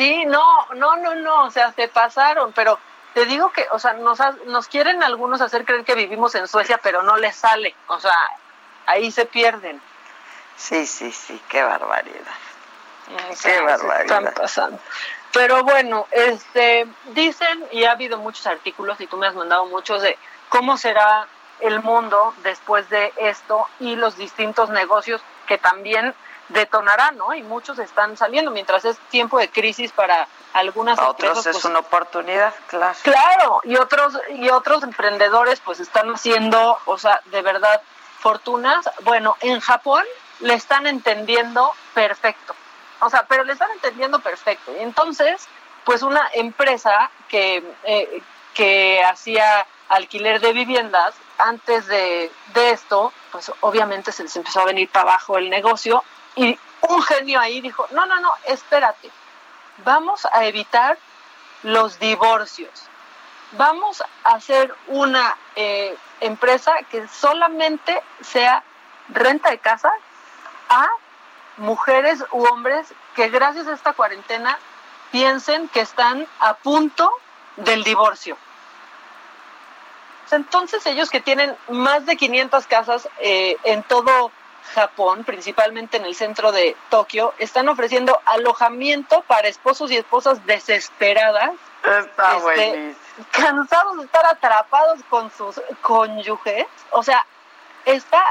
Sí, 0.00 0.24
no, 0.24 0.66
no, 0.76 0.96
no, 0.96 1.14
no, 1.14 1.44
o 1.44 1.50
sea, 1.50 1.74
se 1.74 1.86
pasaron, 1.86 2.54
pero 2.54 2.78
te 3.12 3.26
digo 3.26 3.52
que, 3.52 3.66
o 3.70 3.78
sea, 3.78 3.92
nos, 3.92 4.18
nos 4.46 4.66
quieren 4.66 5.02
algunos 5.02 5.42
hacer 5.42 5.66
creer 5.66 5.84
que 5.84 5.94
vivimos 5.94 6.34
en 6.36 6.48
Suecia, 6.48 6.80
pero 6.82 7.02
no 7.02 7.18
les 7.18 7.36
sale, 7.36 7.74
o 7.86 8.00
sea, 8.00 8.16
ahí 8.86 9.10
se 9.10 9.26
pierden. 9.26 9.78
Sí, 10.56 10.86
sí, 10.86 11.12
sí, 11.12 11.38
qué 11.50 11.62
barbaridad. 11.62 12.32
Qué 13.42 13.60
barbaridad. 13.60 14.00
Están 14.00 14.32
pasando. 14.34 14.78
Pero 15.34 15.64
bueno, 15.64 16.06
este, 16.12 16.86
dicen, 17.08 17.66
y 17.70 17.84
ha 17.84 17.92
habido 17.92 18.16
muchos 18.16 18.46
artículos, 18.46 18.98
y 19.02 19.06
tú 19.06 19.18
me 19.18 19.26
has 19.26 19.34
mandado 19.34 19.66
muchos, 19.66 20.00
de 20.00 20.16
cómo 20.48 20.78
será 20.78 21.26
el 21.58 21.82
mundo 21.82 22.32
después 22.42 22.88
de 22.88 23.12
esto 23.18 23.68
y 23.80 23.96
los 23.96 24.16
distintos 24.16 24.70
negocios 24.70 25.20
que 25.46 25.58
también 25.58 26.14
detonarán, 26.50 27.16
¿no? 27.16 27.34
Y 27.34 27.42
muchos 27.42 27.78
están 27.78 28.16
saliendo, 28.16 28.50
mientras 28.50 28.84
es 28.84 28.98
tiempo 29.10 29.38
de 29.38 29.48
crisis 29.48 29.92
para 29.92 30.28
algunas 30.52 30.96
Para 30.96 31.10
otros 31.10 31.28
empresas. 31.28 31.56
es 31.56 31.62
pues, 31.62 31.64
una 31.70 31.80
oportunidad, 31.80 32.54
claro. 32.66 32.96
Claro, 33.02 33.60
y 33.64 33.76
otros 33.76 34.18
y 34.30 34.48
otros 34.50 34.82
emprendedores 34.82 35.60
pues 35.60 35.80
están 35.80 36.12
haciendo, 36.12 36.78
o 36.86 36.98
sea, 36.98 37.20
de 37.26 37.42
verdad 37.42 37.80
fortunas. 38.18 38.88
Bueno, 39.02 39.36
en 39.40 39.60
Japón 39.60 40.04
le 40.40 40.54
están 40.54 40.86
entendiendo 40.86 41.72
perfecto. 41.94 42.54
o 43.00 43.08
sea, 43.08 43.24
pero 43.26 43.44
le 43.44 43.52
están 43.52 43.70
entendiendo 43.70 44.20
perfecto. 44.20 44.72
Y 44.78 44.82
entonces, 44.82 45.46
pues 45.84 46.02
una 46.02 46.28
empresa 46.34 47.10
que, 47.28 47.64
eh, 47.84 48.22
que 48.54 49.02
hacía 49.02 49.66
alquiler 49.88 50.40
de 50.40 50.52
viviendas, 50.52 51.14
antes 51.38 51.86
de, 51.86 52.30
de 52.52 52.70
esto, 52.70 53.12
pues 53.32 53.50
obviamente 53.60 54.12
se 54.12 54.22
les 54.22 54.36
empezó 54.36 54.60
a 54.60 54.64
venir 54.66 54.88
para 54.90 55.10
abajo 55.10 55.38
el 55.38 55.48
negocio 55.48 56.04
y 56.36 56.58
un 56.82 57.02
genio 57.02 57.40
ahí 57.40 57.60
dijo, 57.60 57.86
no, 57.92 58.06
no, 58.06 58.20
no, 58.20 58.32
espérate, 58.46 59.10
vamos 59.84 60.26
a 60.32 60.44
evitar 60.44 60.98
los 61.62 61.98
divorcios. 61.98 62.70
Vamos 63.52 64.02
a 64.24 64.30
hacer 64.30 64.74
una 64.86 65.36
eh, 65.56 65.96
empresa 66.20 66.72
que 66.90 67.06
solamente 67.08 68.00
sea 68.20 68.62
renta 69.08 69.50
de 69.50 69.58
casa 69.58 69.90
a 70.68 70.88
mujeres 71.56 72.24
u 72.30 72.44
hombres 72.44 72.94
que 73.16 73.28
gracias 73.28 73.66
a 73.66 73.74
esta 73.74 73.92
cuarentena 73.92 74.58
piensen 75.10 75.68
que 75.68 75.80
están 75.80 76.26
a 76.38 76.54
punto 76.54 77.12
del 77.56 77.82
divorcio. 77.82 78.36
Entonces 80.30 80.86
ellos 80.86 81.10
que 81.10 81.20
tienen 81.20 81.56
más 81.68 82.06
de 82.06 82.16
500 82.16 82.66
casas 82.68 83.08
eh, 83.18 83.56
en 83.64 83.82
todo 83.82 84.30
Japón, 84.74 85.24
principalmente 85.24 85.96
en 85.96 86.04
el 86.04 86.14
centro 86.14 86.52
de 86.52 86.76
Tokio, 86.88 87.34
están 87.38 87.68
ofreciendo 87.68 88.18
alojamiento 88.24 89.22
para 89.22 89.48
esposos 89.48 89.90
y 89.90 89.96
esposas 89.96 90.44
desesperadas. 90.46 91.52
Está 91.84 92.38
este. 92.54 92.94
Cansados 93.30 93.98
de 93.98 94.04
estar 94.04 94.24
atrapados 94.26 95.00
con 95.08 95.30
sus 95.30 95.60
cónyuges. 95.82 96.66
O 96.90 97.02
sea, 97.02 97.26
está 97.84 98.22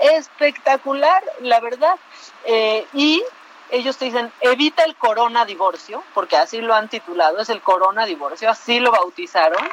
espectacular, 0.00 1.22
la 1.40 1.60
verdad. 1.60 1.96
Eh, 2.44 2.86
y 2.92 3.24
ellos 3.70 3.96
te 3.96 4.06
dicen, 4.06 4.32
evita 4.40 4.84
el 4.84 4.94
corona 4.96 5.44
divorcio, 5.44 6.02
porque 6.14 6.36
así 6.36 6.60
lo 6.60 6.74
han 6.74 6.88
titulado, 6.88 7.40
es 7.40 7.48
el 7.48 7.60
corona 7.62 8.06
divorcio, 8.06 8.48
así 8.50 8.78
lo 8.78 8.92
bautizaron 8.92 9.68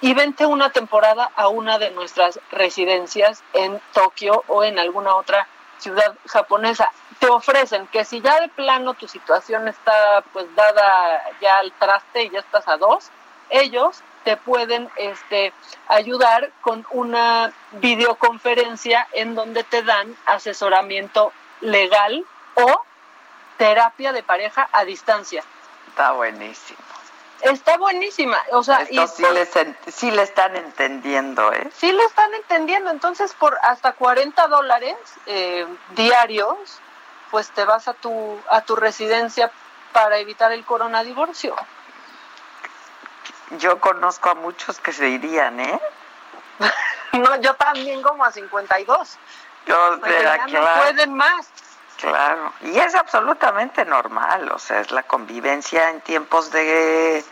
y 0.00 0.14
vente 0.14 0.46
una 0.46 0.70
temporada 0.70 1.30
a 1.36 1.48
una 1.48 1.78
de 1.78 1.90
nuestras 1.90 2.38
residencias 2.50 3.42
en 3.52 3.80
Tokio 3.92 4.44
o 4.48 4.64
en 4.64 4.78
alguna 4.78 5.14
otra 5.16 5.46
ciudad 5.78 6.14
japonesa. 6.26 6.90
Te 7.18 7.28
ofrecen 7.28 7.86
que 7.88 8.04
si 8.04 8.20
ya 8.20 8.40
de 8.40 8.48
plano 8.48 8.94
tu 8.94 9.08
situación 9.08 9.68
está 9.68 10.22
pues 10.32 10.46
dada 10.54 11.22
ya 11.40 11.58
al 11.58 11.72
traste 11.72 12.24
y 12.24 12.30
ya 12.30 12.40
estás 12.40 12.68
a 12.68 12.76
dos, 12.76 13.10
ellos 13.50 14.02
te 14.24 14.36
pueden 14.36 14.90
este, 14.96 15.52
ayudar 15.88 16.50
con 16.60 16.84
una 16.90 17.52
videoconferencia 17.72 19.06
en 19.12 19.34
donde 19.34 19.62
te 19.62 19.82
dan 19.82 20.16
asesoramiento 20.26 21.32
legal 21.60 22.24
o 22.54 22.82
terapia 23.56 24.12
de 24.12 24.22
pareja 24.22 24.68
a 24.72 24.84
distancia. 24.84 25.44
Está 25.88 26.12
buenísimo. 26.12 26.85
Está 27.42 27.76
buenísima, 27.76 28.38
o 28.52 28.62
sea, 28.64 28.78
Esto 28.82 28.94
y 29.02 29.06
sí, 29.08 29.22
por- 29.22 29.32
les 29.32 29.54
en- 29.56 29.76
sí 29.92 30.10
le 30.10 30.22
están 30.22 30.56
entendiendo, 30.56 31.52
¿eh? 31.52 31.70
sí 31.76 31.92
lo 31.92 32.02
están 32.06 32.32
entendiendo, 32.34 32.90
entonces 32.90 33.34
por 33.34 33.56
hasta 33.62 33.92
40 33.92 34.46
dólares 34.48 34.96
eh, 35.26 35.66
diarios, 35.90 36.56
pues 37.30 37.50
te 37.50 37.64
vas 37.64 37.88
a 37.88 37.92
tu 37.94 38.40
a 38.50 38.62
tu 38.62 38.74
residencia 38.74 39.50
para 39.92 40.18
evitar 40.18 40.50
el 40.52 40.64
coronadivorcio. 40.64 41.54
Yo 43.58 43.80
conozco 43.80 44.30
a 44.30 44.34
muchos 44.34 44.80
que 44.80 44.92
se 44.92 45.08
irían, 45.08 45.60
¿eh? 45.60 45.80
No, 47.12 47.36
yo 47.36 47.54
también 47.54 48.02
como 48.02 48.24
a 48.24 48.32
52. 48.32 49.18
Yo, 49.66 49.96
Porque 50.00 50.18
era 50.20 50.36
ya 50.46 50.60
no 50.60 50.80
pueden 50.82 51.14
más. 51.14 51.48
Claro. 51.98 52.52
Y 52.62 52.78
es 52.78 52.94
absolutamente 52.94 53.84
normal, 53.84 54.50
o 54.52 54.58
sea, 54.58 54.80
es 54.80 54.90
la 54.90 55.02
convivencia 55.02 55.90
en 55.90 56.00
tiempos 56.00 56.50
de 56.50 57.24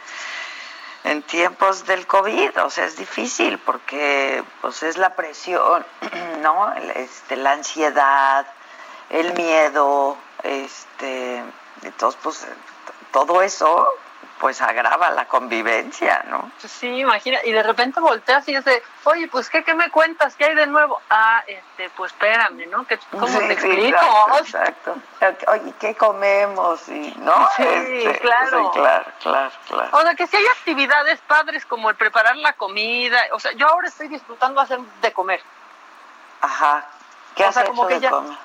en 1.04 1.22
tiempos 1.22 1.84
del 1.84 2.06
COVID, 2.06 2.62
o 2.62 2.70
sea, 2.70 2.86
es 2.86 2.96
difícil 2.96 3.58
porque 3.58 4.42
pues 4.62 4.82
es 4.82 4.96
la 4.96 5.14
presión, 5.14 5.84
¿no? 6.40 6.72
Este, 6.94 7.36
la 7.36 7.52
ansiedad, 7.52 8.46
el 9.10 9.34
miedo, 9.34 10.16
este, 10.42 11.42
entonces 11.82 12.18
pues 12.22 12.46
todo 13.12 13.42
eso 13.42 13.86
pues 14.40 14.60
agrava 14.60 15.10
la 15.10 15.26
convivencia, 15.26 16.22
¿no? 16.28 16.50
Pues 16.60 16.72
Sí, 16.72 16.88
imagina, 16.88 17.38
y 17.44 17.52
de 17.52 17.62
repente 17.62 18.00
volteas 18.00 18.46
y 18.48 18.56
dices, 18.56 18.82
oye, 19.04 19.28
pues 19.28 19.48
¿qué, 19.48 19.62
qué 19.64 19.74
me 19.74 19.90
cuentas? 19.90 20.34
¿Qué 20.36 20.44
hay 20.44 20.54
de 20.54 20.66
nuevo? 20.66 21.00
Ah, 21.08 21.42
este, 21.46 21.88
pues 21.90 22.12
espérame, 22.12 22.68
¿no? 22.68 22.86
¿Qué, 22.86 22.98
¿Cómo 23.12 23.26
Sí, 23.28 23.38
te 23.38 23.52
explico? 23.52 23.98
Exacto, 24.38 24.96
exacto. 25.20 25.50
Oye, 25.52 25.72
¿qué 25.78 25.94
comemos? 25.94 26.86
Y, 26.88 27.14
¿no? 27.18 27.48
Sí, 27.56 27.62
Este, 27.62 28.18
claro. 28.20 28.70
sí, 28.72 28.78
claro, 28.80 29.06
claro, 29.22 29.50
claro. 29.68 29.88
O 29.92 30.00
sea, 30.02 30.14
que 30.14 30.26
si 30.26 30.36
hay 30.36 30.46
actividades 30.46 31.20
padres 31.20 31.64
como 31.64 31.88
el 31.90 31.96
preparar 31.96 32.36
la 32.36 32.52
comida, 32.54 33.20
o 33.32 33.38
sea, 33.40 33.52
yo 33.52 33.68
ahora 33.68 33.88
estoy 33.88 34.08
disfrutando 34.08 34.60
hacer 34.60 34.80
de 35.00 35.12
comer. 35.12 35.40
Ajá. 36.40 36.84
¿Qué 37.34 37.44
o 37.44 37.48
has 37.48 37.54
sea, 37.54 37.62
hecho 37.62 37.72
como 37.72 37.86
que 37.88 37.94
de 37.94 38.00
ya- 38.00 38.10
comer? 38.10 38.36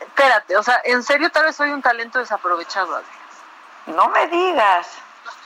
Espérate, 0.00 0.56
o 0.56 0.62
sea, 0.62 0.80
en 0.84 1.02
serio 1.02 1.30
tal 1.30 1.44
vez 1.44 1.56
soy 1.56 1.70
un 1.70 1.82
talento 1.82 2.18
desaprovechado. 2.18 2.96
Adri. 2.96 3.06
No 3.86 4.08
me 4.08 4.26
digas. 4.28 4.88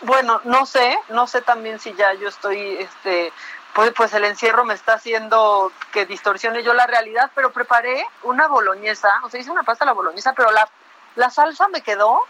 Bueno, 0.05 0.39
no 0.45 0.67
sé, 0.67 0.99
no 1.09 1.27
sé 1.27 1.41
también 1.41 1.81
si 1.81 1.95
ya 1.95 2.13
yo 2.13 2.29
estoy, 2.29 2.77
este, 2.77 3.33
pues, 3.75 3.91
pues 3.93 4.13
el 4.13 4.25
encierro 4.25 4.63
me 4.67 4.75
está 4.75 4.95
haciendo 4.95 5.73
que 5.93 6.05
distorsione 6.05 6.63
yo 6.63 6.75
la 6.75 6.87
realidad, 6.87 7.31
pero 7.35 7.53
preparé 7.53 8.07
una 8.23 8.47
boloñesa, 8.47 9.21
o 9.23 9.31
sea, 9.31 9.41
hice 9.41 9.51
una 9.51 9.63
pasta 9.63 9.85
a 9.85 9.87
la 9.87 9.93
boloñesa, 9.95 10.35
pero 10.35 10.51
la, 10.53 10.69
la 11.17 11.31
salsa 11.31 11.69
me 11.69 11.81
quedó, 11.81 12.21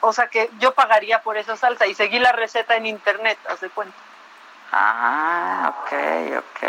o 0.00 0.12
sea, 0.12 0.26
que 0.26 0.50
yo 0.58 0.74
pagaría 0.74 1.22
por 1.22 1.36
esa 1.36 1.56
salsa 1.56 1.86
y 1.86 1.94
seguí 1.94 2.18
la 2.18 2.32
receta 2.32 2.74
en 2.74 2.86
internet, 2.86 3.38
haz 3.48 3.60
de 3.60 3.70
cuenta. 3.70 3.96
Ah, 4.72 5.72
ok, 5.78 5.92
ok. 6.38 6.68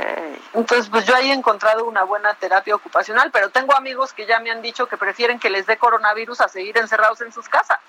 Entonces, 0.53 0.89
pues 0.89 1.05
yo 1.05 1.15
ahí 1.15 1.31
he 1.31 1.33
encontrado 1.33 1.85
una 1.85 2.03
buena 2.03 2.35
terapia 2.35 2.75
ocupacional, 2.75 3.31
pero 3.31 3.49
tengo 3.49 3.75
amigos 3.75 4.13
que 4.13 4.27
ya 4.27 4.39
me 4.39 4.51
han 4.51 4.61
dicho 4.61 4.87
que 4.87 4.95
prefieren 4.95 5.39
que 5.39 5.49
les 5.49 5.65
dé 5.65 5.77
coronavirus 5.79 6.41
a 6.41 6.47
seguir 6.49 6.77
encerrados 6.77 7.19
en 7.21 7.33
sus 7.33 7.49
casas. 7.49 7.79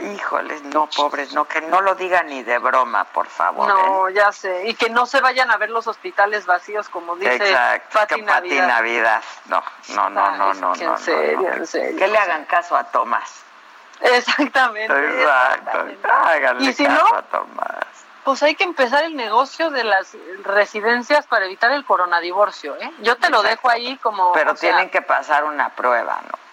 Híjoles, 0.00 0.62
no, 0.64 0.88
pobres, 0.88 1.32
no, 1.34 1.44
que 1.46 1.60
no 1.60 1.80
lo 1.80 1.94
digan 1.94 2.26
ni 2.26 2.42
de 2.42 2.58
broma, 2.58 3.04
por 3.04 3.26
favor. 3.28 3.70
¿eh? 3.70 3.72
No, 3.72 4.08
ya 4.10 4.32
sé. 4.32 4.66
Y 4.68 4.74
que 4.74 4.90
no 4.90 5.06
se 5.06 5.20
vayan 5.20 5.50
a 5.50 5.56
ver 5.56 5.70
los 5.70 5.86
hospitales 5.86 6.46
vacíos, 6.46 6.88
como 6.88 7.14
dice 7.16 7.36
Exacto, 7.36 7.98
Pati 8.00 8.14
que 8.16 8.22
Pati 8.24 8.48
Navidad. 8.48 8.66
Navidad. 8.68 9.22
No, 9.46 9.62
no, 9.90 10.10
no, 10.10 10.30
no, 10.36 10.50
Ay, 10.52 10.60
no, 10.60 10.74
no, 10.74 10.92
en 10.94 10.98
serio, 10.98 11.40
no. 11.40 11.52
en 11.52 11.66
serio. 11.66 11.98
Que 11.98 12.08
le 12.08 12.18
hagan 12.18 12.44
caso 12.46 12.76
a 12.76 12.84
Tomás. 12.84 13.42
Exactamente. 14.00 14.92
Exacto. 15.20 15.86
Háganle 16.08 16.64
Y 16.70 16.72
si 16.72 16.84
caso 16.84 17.08
no, 17.10 17.16
a 17.16 17.22
Tomás. 17.22 17.86
pues 18.24 18.42
hay 18.42 18.56
que 18.56 18.64
empezar 18.64 19.04
el 19.04 19.14
negocio 19.14 19.70
de 19.70 19.84
las 19.84 20.16
residencias 20.42 21.26
para 21.26 21.46
evitar 21.46 21.70
el 21.70 21.84
coronadivorcio, 21.84 22.76
¿eh? 22.80 22.90
Yo 22.98 23.16
te 23.16 23.30
lo 23.30 23.42
dejo 23.42 23.70
ahí 23.70 23.96
como... 23.98 24.32
Pero 24.32 24.56
sea, 24.56 24.70
tienen 24.70 24.90
que 24.90 25.02
pasar 25.02 25.44
una 25.44 25.68
prueba, 25.70 26.20
¿no? 26.30 26.43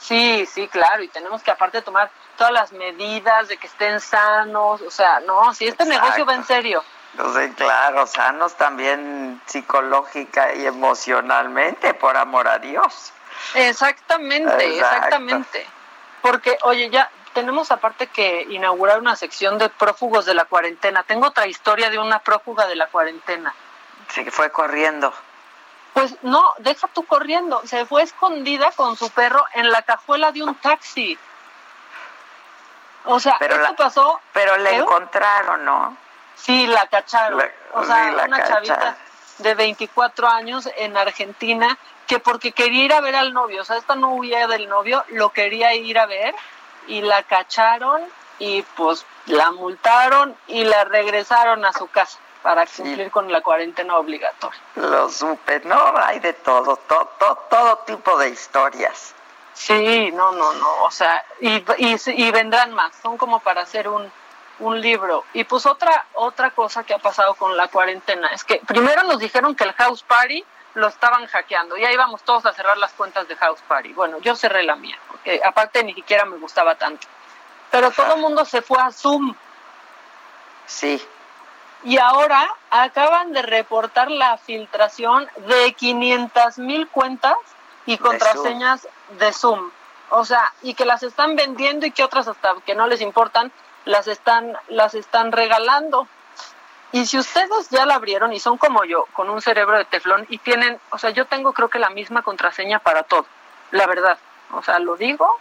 Sí, 0.00 0.46
sí, 0.46 0.66
claro, 0.68 1.02
y 1.02 1.08
tenemos 1.08 1.42
que 1.42 1.50
aparte 1.50 1.82
tomar 1.82 2.10
todas 2.36 2.52
las 2.52 2.72
medidas 2.72 3.48
de 3.48 3.58
que 3.58 3.66
estén 3.66 4.00
sanos, 4.00 4.80
o 4.80 4.90
sea, 4.90 5.20
no, 5.20 5.52
si 5.52 5.66
este 5.66 5.84
Exacto. 5.84 6.02
negocio 6.02 6.26
va 6.26 6.34
en 6.34 6.44
serio. 6.44 6.82
Entonces, 7.12 7.54
claro, 7.54 8.06
sanos 8.06 8.54
también 8.54 9.40
psicológica 9.44 10.54
y 10.54 10.66
emocionalmente, 10.66 11.92
por 11.92 12.16
amor 12.16 12.48
a 12.48 12.58
Dios. 12.58 13.12
Exactamente, 13.54 14.64
Exacto. 14.64 14.96
exactamente. 14.96 15.66
Porque, 16.22 16.56
oye, 16.62 16.88
ya 16.88 17.10
tenemos 17.34 17.70
aparte 17.70 18.06
que 18.06 18.46
inaugurar 18.50 18.98
una 18.98 19.16
sección 19.16 19.58
de 19.58 19.68
prófugos 19.68 20.24
de 20.24 20.34
la 20.34 20.46
cuarentena. 20.46 21.02
Tengo 21.02 21.26
otra 21.26 21.46
historia 21.46 21.90
de 21.90 21.98
una 21.98 22.20
prófuga 22.20 22.66
de 22.66 22.76
la 22.76 22.86
cuarentena. 22.86 23.54
Sí, 24.08 24.24
que 24.24 24.30
fue 24.30 24.50
corriendo. 24.50 25.12
Pues 25.92 26.14
no, 26.22 26.54
deja 26.58 26.86
tú 26.88 27.04
corriendo. 27.04 27.60
Se 27.66 27.84
fue 27.86 28.02
escondida 28.02 28.70
con 28.72 28.96
su 28.96 29.10
perro 29.10 29.44
en 29.54 29.70
la 29.70 29.82
cajuela 29.82 30.30
de 30.32 30.42
un 30.42 30.54
taxi. 30.56 31.18
O 33.04 33.18
sea, 33.18 33.36
Pero 33.38 33.54
esto 33.56 33.70
la- 33.70 33.76
pasó. 33.76 34.20
Pero 34.32 34.56
le 34.58 34.70
¿eh? 34.70 34.76
encontraron, 34.76 35.64
¿no? 35.64 35.96
Sí, 36.36 36.66
la 36.66 36.86
cacharon. 36.86 37.38
La- 37.38 37.50
o 37.74 37.84
sea, 37.84 38.08
sí, 38.10 38.16
la 38.16 38.24
una 38.24 38.36
cacharon. 38.38 38.64
chavita 38.64 38.96
de 39.38 39.54
24 39.54 40.28
años 40.28 40.68
en 40.76 40.96
Argentina 40.96 41.78
que 42.06 42.18
porque 42.18 42.52
quería 42.52 42.84
ir 42.84 42.92
a 42.92 43.00
ver 43.00 43.14
al 43.14 43.32
novio, 43.32 43.62
o 43.62 43.64
sea, 43.64 43.76
esta 43.76 43.94
no 43.94 44.10
huía 44.14 44.46
del 44.48 44.68
novio, 44.68 45.04
lo 45.10 45.30
quería 45.30 45.72
ir 45.74 45.98
a 45.98 46.06
ver 46.06 46.34
y 46.88 47.02
la 47.02 47.22
cacharon 47.22 48.02
y 48.38 48.62
pues 48.62 49.06
la 49.26 49.50
multaron 49.52 50.36
y 50.48 50.64
la 50.64 50.84
regresaron 50.84 51.64
a 51.64 51.72
su 51.72 51.86
casa 51.86 52.18
para 52.42 52.66
cumplir 52.66 53.10
con 53.10 53.30
la 53.30 53.40
cuarentena 53.40 53.96
obligatoria. 53.96 54.60
Lo 54.76 55.08
supe, 55.10 55.60
no, 55.64 55.92
hay 55.96 56.20
de 56.20 56.32
todo, 56.32 56.76
todo, 56.76 57.10
todo, 57.18 57.36
todo 57.50 57.78
tipo 57.78 58.18
de 58.18 58.30
historias. 58.30 59.14
Sí, 59.52 60.10
no, 60.12 60.32
no, 60.32 60.52
no, 60.54 60.84
o 60.84 60.90
sea, 60.90 61.22
y, 61.40 61.62
y, 61.76 61.96
y 62.06 62.30
vendrán 62.30 62.72
más, 62.72 62.96
son 63.02 63.18
como 63.18 63.40
para 63.40 63.62
hacer 63.62 63.88
un, 63.88 64.10
un 64.60 64.80
libro. 64.80 65.24
Y 65.34 65.44
pues 65.44 65.66
otra, 65.66 66.06
otra 66.14 66.50
cosa 66.50 66.84
que 66.84 66.94
ha 66.94 66.98
pasado 66.98 67.34
con 67.34 67.56
la 67.56 67.68
cuarentena 67.68 68.28
es 68.28 68.44
que 68.44 68.60
primero 68.66 69.02
nos 69.02 69.18
dijeron 69.18 69.54
que 69.54 69.64
el 69.64 69.72
House 69.74 70.02
Party 70.02 70.44
lo 70.74 70.86
estaban 70.86 71.26
hackeando 71.26 71.76
y 71.76 71.84
ahí 71.84 71.96
vamos 71.96 72.22
todos 72.22 72.46
a 72.46 72.52
cerrar 72.52 72.78
las 72.78 72.92
cuentas 72.92 73.26
de 73.28 73.36
House 73.36 73.60
Party. 73.66 73.92
Bueno, 73.92 74.18
yo 74.20 74.36
cerré 74.36 74.62
la 74.62 74.76
mía, 74.76 74.98
que 75.24 75.40
aparte 75.44 75.82
ni 75.82 75.94
siquiera 75.94 76.24
me 76.24 76.36
gustaba 76.36 76.76
tanto. 76.76 77.06
Pero 77.70 77.90
todo 77.90 78.14
el 78.14 78.20
mundo 78.20 78.44
se 78.44 78.62
fue 78.62 78.78
a 78.80 78.90
Zoom. 78.90 79.34
Sí. 80.66 81.02
Y 81.82 81.98
ahora 81.98 82.54
acaban 82.70 83.32
de 83.32 83.42
reportar 83.42 84.10
la 84.10 84.36
filtración 84.36 85.28
de 85.48 85.72
500 85.72 86.58
mil 86.58 86.88
cuentas 86.88 87.36
y 87.86 87.96
contraseñas 87.96 88.86
de 89.18 89.32
Zoom. 89.32 89.70
O 90.10 90.24
sea, 90.24 90.52
y 90.62 90.74
que 90.74 90.84
las 90.84 91.02
están 91.02 91.36
vendiendo 91.36 91.86
y 91.86 91.90
que 91.92 92.04
otras 92.04 92.28
hasta 92.28 92.54
que 92.66 92.74
no 92.74 92.86
les 92.86 93.00
importan, 93.00 93.50
las 93.84 94.08
están, 94.08 94.56
las 94.68 94.94
están 94.94 95.32
regalando. 95.32 96.06
Y 96.92 97.06
si 97.06 97.18
ustedes 97.18 97.70
ya 97.70 97.86
la 97.86 97.94
abrieron 97.94 98.32
y 98.32 98.40
son 98.40 98.58
como 98.58 98.84
yo, 98.84 99.06
con 99.12 99.30
un 99.30 99.40
cerebro 99.40 99.78
de 99.78 99.84
teflón 99.84 100.26
y 100.28 100.38
tienen, 100.38 100.80
o 100.90 100.98
sea, 100.98 101.10
yo 101.10 101.26
tengo 101.26 101.52
creo 101.52 101.68
que 101.68 101.78
la 101.78 101.90
misma 101.90 102.22
contraseña 102.22 102.80
para 102.80 103.04
todo, 103.04 103.26
la 103.70 103.86
verdad. 103.86 104.18
O 104.52 104.62
sea, 104.62 104.80
lo 104.80 104.96
digo, 104.96 105.38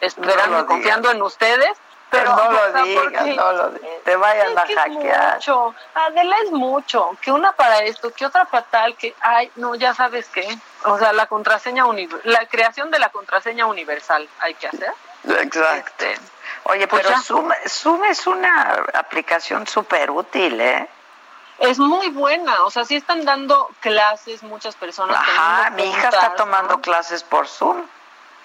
esperando, 0.00 0.64
confiando 0.66 1.10
en 1.10 1.20
ustedes, 1.20 1.76
pero 2.14 2.36
no 2.36 2.50
lo 2.52 2.82
digas, 2.84 3.26
no 3.36 3.52
lo 3.52 3.70
digas. 3.70 3.90
Te 4.04 4.16
vayan 4.16 4.58
a 4.58 4.64
que 4.64 4.72
es 4.72 4.78
hackear. 4.78 5.34
mucho. 5.34 5.74
Adela 5.94 6.36
es 6.44 6.50
mucho. 6.52 7.16
Que 7.20 7.32
una 7.32 7.52
para 7.52 7.80
esto, 7.80 8.12
que 8.12 8.26
otra 8.26 8.44
para 8.44 8.64
tal, 8.64 8.96
que, 8.96 9.14
ay, 9.20 9.50
no, 9.56 9.74
ya 9.74 9.94
sabes 9.94 10.28
qué. 10.28 10.46
O 10.84 10.98
sea, 10.98 11.12
la 11.12 11.26
contraseña, 11.26 11.84
la 12.24 12.46
creación 12.46 12.90
de 12.90 12.98
la 12.98 13.08
contraseña 13.10 13.66
universal 13.66 14.28
hay 14.40 14.54
que 14.54 14.68
hacer. 14.68 14.92
Exacto. 15.28 16.04
Oye, 16.64 16.86
Pues 16.86 17.06
pero. 17.06 17.20
Zoom, 17.20 17.50
Zoom 17.66 18.04
es 18.04 18.26
una 18.26 18.84
aplicación 18.94 19.66
súper 19.66 20.10
útil, 20.10 20.60
¿eh? 20.60 20.88
Es 21.58 21.78
muy 21.78 22.08
buena. 22.08 22.64
O 22.64 22.70
sea, 22.70 22.84
sí 22.84 22.96
están 22.96 23.24
dando 23.24 23.70
clases 23.80 24.42
muchas 24.42 24.74
personas. 24.74 25.16
Ajá, 25.16 25.70
mi 25.70 25.84
hija 25.84 26.08
está 26.08 26.34
tomando 26.34 26.74
¿no? 26.74 26.80
clases 26.80 27.22
por 27.22 27.46
Zoom. 27.48 27.86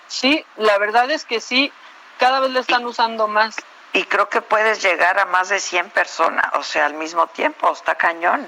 Sí, 0.08 0.46
la 0.58 0.78
verdad 0.78 1.10
es 1.12 1.26
que 1.26 1.40
sí. 1.40 1.72
Cada 2.20 2.42
vez 2.42 2.52
le 2.52 2.60
están 2.60 2.86
usando 2.86 3.28
más. 3.28 3.56
Y 3.94 4.04
creo 4.04 4.30
que 4.30 4.42
puedes 4.42 4.84
llegar 4.84 5.18
a 5.18 5.26
más 5.26 5.50
de 5.50 5.60
100 5.60 5.90
personas, 5.90 6.46
o 6.54 6.64
sea, 6.64 6.86
al 6.86 6.94
mismo 6.94 7.26
tiempo, 7.28 7.72
está 7.72 7.96
cañón. 7.96 8.48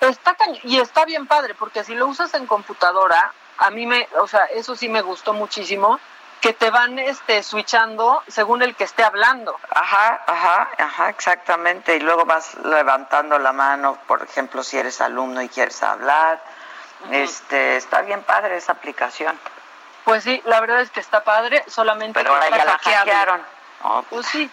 Está 0.00 0.34
cañón. 0.34 0.60
Y 0.64 0.80
está 0.80 1.04
bien 1.04 1.26
padre, 1.28 1.54
porque 1.54 1.84
si 1.84 1.94
lo 1.94 2.06
usas 2.06 2.34
en 2.34 2.46
computadora, 2.46 3.32
a 3.58 3.70
mí 3.70 3.86
me, 3.86 4.08
o 4.18 4.26
sea, 4.26 4.46
eso 4.46 4.74
sí 4.74 4.88
me 4.88 5.02
gustó 5.02 5.34
muchísimo, 5.34 6.00
que 6.40 6.52
te 6.52 6.70
van 6.70 6.98
este 6.98 7.44
switchando 7.44 8.20
según 8.26 8.62
el 8.62 8.74
que 8.74 8.82
esté 8.82 9.04
hablando. 9.04 9.56
Ajá, 9.70 10.24
ajá, 10.26 10.70
ajá, 10.76 11.08
exactamente. 11.10 11.94
Y 11.94 12.00
luego 12.00 12.24
vas 12.24 12.56
levantando 12.64 13.38
la 13.38 13.52
mano, 13.52 13.98
por 14.08 14.22
ejemplo, 14.22 14.64
si 14.64 14.78
eres 14.78 15.00
alumno 15.00 15.40
y 15.42 15.48
quieres 15.48 15.80
hablar. 15.84 16.42
Este, 17.12 17.76
está 17.76 18.00
bien 18.00 18.24
padre 18.24 18.56
esa 18.56 18.72
aplicación. 18.72 19.38
Pues 20.04 20.24
sí, 20.24 20.42
la 20.44 20.60
verdad 20.60 20.80
es 20.80 20.90
que 20.90 21.00
está 21.00 21.22
padre, 21.24 21.64
solamente 21.68 22.18
Pero 22.20 22.34
ahora 22.34 22.50
ya 22.50 22.64
la 22.64 22.78
hackearon. 22.78 23.42
Oh, 23.84 24.02
Pues 24.10 24.26
sí, 24.26 24.50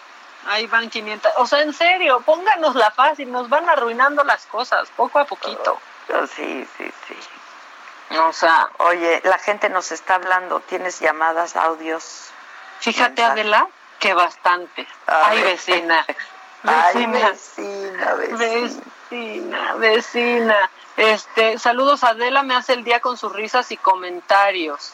ahí 0.48 0.66
van 0.66 0.88
500. 0.90 1.32
O 1.38 1.46
sea, 1.46 1.60
en 1.62 1.72
serio, 1.72 2.20
pónganosla 2.20 2.90
fácil, 2.92 3.30
nos 3.32 3.48
van 3.48 3.68
arruinando 3.68 4.22
las 4.24 4.46
cosas, 4.46 4.88
poco 4.96 5.18
a 5.18 5.24
poquito. 5.24 5.80
Sí, 6.34 6.66
sí, 6.76 6.92
sí. 7.08 7.16
O 8.18 8.32
sea, 8.32 8.68
Oye, 8.78 9.20
la 9.24 9.38
gente 9.38 9.68
nos 9.68 9.92
está 9.92 10.16
hablando, 10.16 10.60
¿tienes 10.60 10.98
llamadas, 11.00 11.54
audios? 11.56 12.30
fíjate, 12.80 13.10
mensajes? 13.22 13.30
Adela, 13.32 13.68
que 14.00 14.14
bastante. 14.14 14.88
Ay, 15.06 15.42
ver. 15.42 15.52
vecina. 15.52 16.04
Ay, 16.64 17.06
Vecina. 17.06 17.28
vecina, 17.30 18.14
vecina. 18.14 18.82
Vecina, 19.10 19.74
vecina. 19.74 20.70
Este, 20.96 21.58
saludos 21.58 22.04
Adela, 22.04 22.42
me 22.42 22.54
hace 22.54 22.74
el 22.74 22.84
día 22.84 23.00
con 23.00 23.16
sus 23.16 23.32
risas 23.32 23.70
y 23.72 23.76
comentarios. 23.76 24.92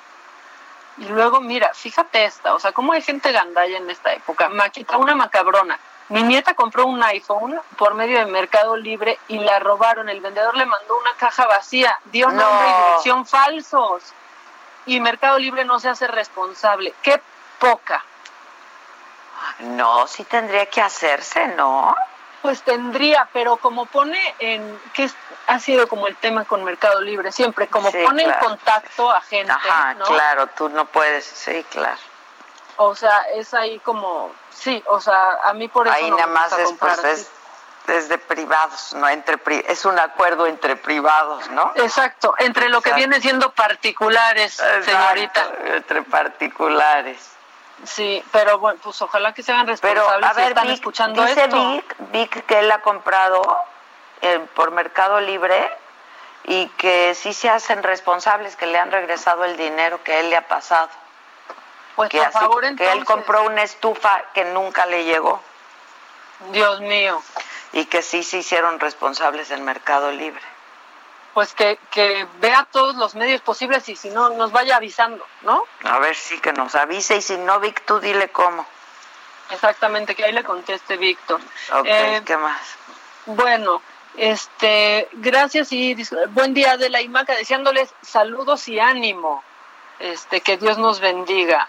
Y 0.99 1.05
luego, 1.07 1.41
mira, 1.41 1.73
fíjate 1.75 2.25
esta, 2.25 2.55
o 2.55 2.61
sea, 2.61 2.73
cómo 2.73 2.93
hay 2.93 3.03
gente 3.03 3.31
gandalla 3.33 3.77
en 3.77 3.91
esta 3.91 4.13
época. 4.13 4.49
Maquita, 4.49 4.97
una 4.97 5.15
macabrona. 5.15 5.79
Mi 6.09 6.23
nieta 6.23 6.55
compró 6.55 6.87
un 6.87 7.03
iPhone 7.03 7.61
por 7.77 7.95
medio 7.95 8.19
de 8.19 8.27
Mercado 8.27 8.77
Libre 8.77 9.19
y 9.29 9.39
la 9.41 9.59
robaron. 9.59 10.09
El 10.09 10.21
vendedor 10.21 10.57
le 10.57 10.65
mandó 10.65 10.97
una 10.99 11.13
caja 11.15 11.47
vacía, 11.47 11.99
dio 12.05 12.29
No. 12.31 12.35
nombre 12.43 12.69
y 12.69 12.85
dirección 12.85 13.27
falsos. 13.27 14.03
Y 14.87 15.01
Mercado 15.01 15.39
Libre 15.39 15.65
no 15.65 15.81
se 15.81 15.89
hace 15.89 16.07
responsable. 16.07 16.95
¡Qué 17.03 17.21
poca! 17.59 18.05
No, 19.61 20.07
sí 20.07 20.25
tendría 20.25 20.67
que 20.67 20.81
hacerse, 20.81 21.49
¿no? 21.49 21.95
Pues 22.47 22.63
tendría, 22.63 23.29
pero 23.33 23.57
como 23.57 23.87
pone 23.87 24.19
en, 24.39 24.81
que 24.95 25.11
ha 25.49 25.59
sido 25.59 25.89
como 25.89 26.07
el 26.07 26.15
tema 26.17 26.45
con 26.45 26.63
Mercado 26.63 27.01
Libre, 27.01 27.33
siempre, 27.33 27.67
como 27.67 27.91
Sí, 27.91 27.99
pone 28.05 28.23
claro. 28.23 28.39
en 28.41 28.49
contacto 28.49 29.11
a 29.11 29.21
gente, 29.21 29.51
Ajá, 29.53 29.95
¿no? 29.95 30.05
claro, 30.05 30.47
tú 30.57 30.69
no 30.69 30.85
puedes, 30.85 31.25
sí, 31.25 31.65
claro. 31.71 31.99
O 32.77 32.95
sea, 32.95 33.23
es 33.35 33.53
ahí 33.53 33.81
como, 33.81 34.31
sí, 34.55 34.81
o 34.87 35.01
sea, 35.01 35.39
a 35.43 35.55
mí 35.55 35.67
por 35.67 35.89
eso 35.89 35.97
Ahí 35.97 36.09
no 36.09 36.17
nada 36.19 36.29
me 36.29 36.35
más 36.35 36.53
es, 36.57 36.67
comprar 36.67 36.97
pues, 37.01 37.21
es, 37.87 37.89
es 37.97 38.09
de 38.09 38.19
privados, 38.19 38.93
no 38.95 39.09
entre 39.09 39.39
pri- 39.39 39.65
es 39.67 39.85
un 39.85 39.99
acuerdo 39.99 40.47
entre 40.47 40.77
privados, 40.77 41.51
¿no? 41.51 41.73
Exacto, 41.75 42.35
entre 42.39 42.69
lo 42.69 42.81
que 42.81 42.93
viene 42.93 43.21
siendo 43.21 43.51
particulares, 43.53 44.63
señorita. 44.85 45.49
Entre 45.65 46.03
particulares. 46.03 47.19
Sí, 47.85 48.23
pero 48.33 48.59
bueno, 48.59 48.79
pues 48.83 49.01
ojalá 49.03 49.33
que 49.35 49.43
se 49.43 49.53
hagan 49.53 49.67
Pero, 49.81 50.01
responsables 50.03 50.31
a 50.31 50.35
si 50.35 50.41
ver, 50.41 50.49
están 50.49 50.65
Vic, 50.67 50.75
escuchando 50.75 51.25
dice 51.25 51.45
esto. 51.45 51.71
Vic, 51.73 51.97
Vic 52.11 52.47
que 52.47 52.59
él 52.61 52.73
ha 52.73 52.81
comprado 52.81 53.43
eh, 54.23 54.41
por 54.55 54.71
Mercado 54.71 55.21
Libre 55.21 55.71
y 56.45 56.69
que 56.71 57.15
sí 57.15 57.33
se 57.35 57.49
hacen 57.51 57.83
responsables, 57.83 58.57
que 58.57 58.67
le 58.67 58.79
han 58.79 58.91
regresado 58.91 59.45
el 59.45 59.57
dinero 59.57 60.03
que 60.03 60.21
él 60.21 60.31
le 60.31 60.37
ha 60.37 60.49
pasado. 60.49 60.89
Pues 61.97 62.09
que, 62.09 62.19
por 62.19 62.27
así- 62.29 62.39
favor, 62.39 62.77
que 62.77 62.93
él 62.93 63.05
compró 63.05 63.43
una 63.45 63.63
estufa 63.63 64.23
que 64.33 64.45
nunca 64.47 64.87
le 64.87 65.05
llegó 65.05 65.41
Dios 66.51 66.81
mío, 66.81 67.23
y 67.73 67.87
que 67.87 68.03
sí 68.03 68.23
se 68.23 68.39
hicieron 68.39 68.79
responsables 68.81 69.51
en 69.51 69.65
Mercado 69.65 70.11
Libre. 70.13 70.43
Pues 71.37 71.53
que, 71.53 71.79
que 71.91 72.27
vea 72.41 72.67
todos 72.73 72.97
los 72.97 73.15
medios 73.15 73.43
posibles 73.43 73.87
y 73.91 73.95
si 73.95 74.09
no, 74.09 74.31
nos 74.31 74.53
vaya 74.53 74.77
avisando, 74.77 75.23
¿no? 75.43 75.65
A 75.85 75.99
ver 75.99 76.17
si 76.17 76.41
que 76.41 76.51
nos 76.55 76.75
avise 76.75 77.19
y 77.19 77.21
si 77.21 77.37
no, 77.37 77.61
Vic, 77.61 77.85
tú 77.85 78.01
dile 78.01 78.31
cómo. 78.31 78.67
Exactamente, 79.51 80.15
que 80.15 80.25
ahí 80.25 80.33
le 80.33 80.43
conteste 80.43 80.97
Víctor. 80.97 81.39
Ok, 81.75 81.85
Eh, 81.85 82.23
¿qué 82.25 82.39
más? 82.39 82.63
Bueno, 83.27 83.83
este, 84.17 85.11
gracias 85.13 85.73
y 85.73 85.95
buen 86.31 86.55
día 86.55 86.79
de 86.79 86.89
la 86.89 87.03
IMACA, 87.03 87.35
deseándoles 87.35 87.93
saludos 88.01 88.67
y 88.69 88.81
ánimo. 88.81 89.45
Este, 89.99 90.41
que 90.41 90.57
Dios 90.57 90.79
nos 90.79 91.01
bendiga. 91.01 91.69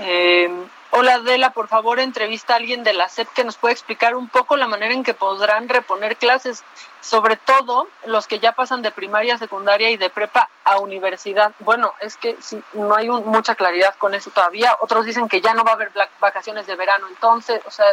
Eh, 0.00 0.50
hola 0.94 1.14
Adela, 1.14 1.50
por 1.50 1.68
favor 1.68 2.00
entrevista 2.00 2.52
a 2.52 2.56
alguien 2.56 2.84
de 2.84 2.92
la 2.92 3.08
SEP 3.08 3.28
que 3.32 3.44
nos 3.44 3.56
pueda 3.56 3.72
explicar 3.72 4.14
un 4.14 4.28
poco 4.28 4.56
la 4.56 4.68
manera 4.68 4.92
en 4.92 5.02
que 5.02 5.14
podrán 5.14 5.68
reponer 5.68 6.16
clases, 6.16 6.62
sobre 7.00 7.36
todo 7.36 7.88
los 8.04 8.26
que 8.26 8.38
ya 8.38 8.52
pasan 8.52 8.82
de 8.82 8.90
primaria, 8.90 9.38
secundaria 9.38 9.90
y 9.90 9.96
de 9.96 10.10
prepa 10.10 10.50
a 10.64 10.78
universidad. 10.78 11.52
Bueno, 11.60 11.94
es 12.00 12.16
que 12.18 12.36
sí, 12.40 12.62
no 12.74 12.94
hay 12.94 13.08
mucha 13.08 13.54
claridad 13.54 13.94
con 13.96 14.14
eso 14.14 14.30
todavía. 14.30 14.76
Otros 14.80 15.06
dicen 15.06 15.28
que 15.28 15.40
ya 15.40 15.54
no 15.54 15.64
va 15.64 15.72
a 15.72 15.74
haber 15.74 15.90
vacaciones 16.20 16.66
de 16.66 16.76
verano, 16.76 17.08
entonces, 17.08 17.62
o 17.64 17.70
sea, 17.70 17.86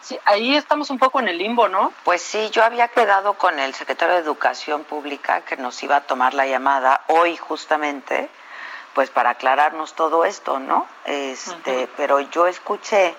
sí, 0.00 0.16
ahí 0.24 0.54
estamos 0.54 0.90
un 0.90 1.00
poco 1.00 1.18
en 1.18 1.26
el 1.26 1.38
limbo, 1.38 1.68
¿no? 1.68 1.92
Pues 2.04 2.22
sí, 2.22 2.50
yo 2.50 2.62
había 2.62 2.86
quedado 2.86 3.34
con 3.34 3.58
el 3.58 3.74
secretario 3.74 4.14
de 4.14 4.20
Educación 4.20 4.84
Pública 4.84 5.40
que 5.40 5.56
nos 5.56 5.82
iba 5.82 5.96
a 5.96 6.00
tomar 6.02 6.34
la 6.34 6.46
llamada 6.46 7.02
hoy 7.08 7.36
justamente, 7.36 8.30
pues 8.94 9.10
para 9.10 9.30
aclararnos 9.30 9.94
todo 9.94 10.24
esto, 10.24 10.58
¿no? 10.58 10.86
Este, 11.04 11.88
pero 11.96 12.20
yo 12.20 12.46
escuché 12.46 13.14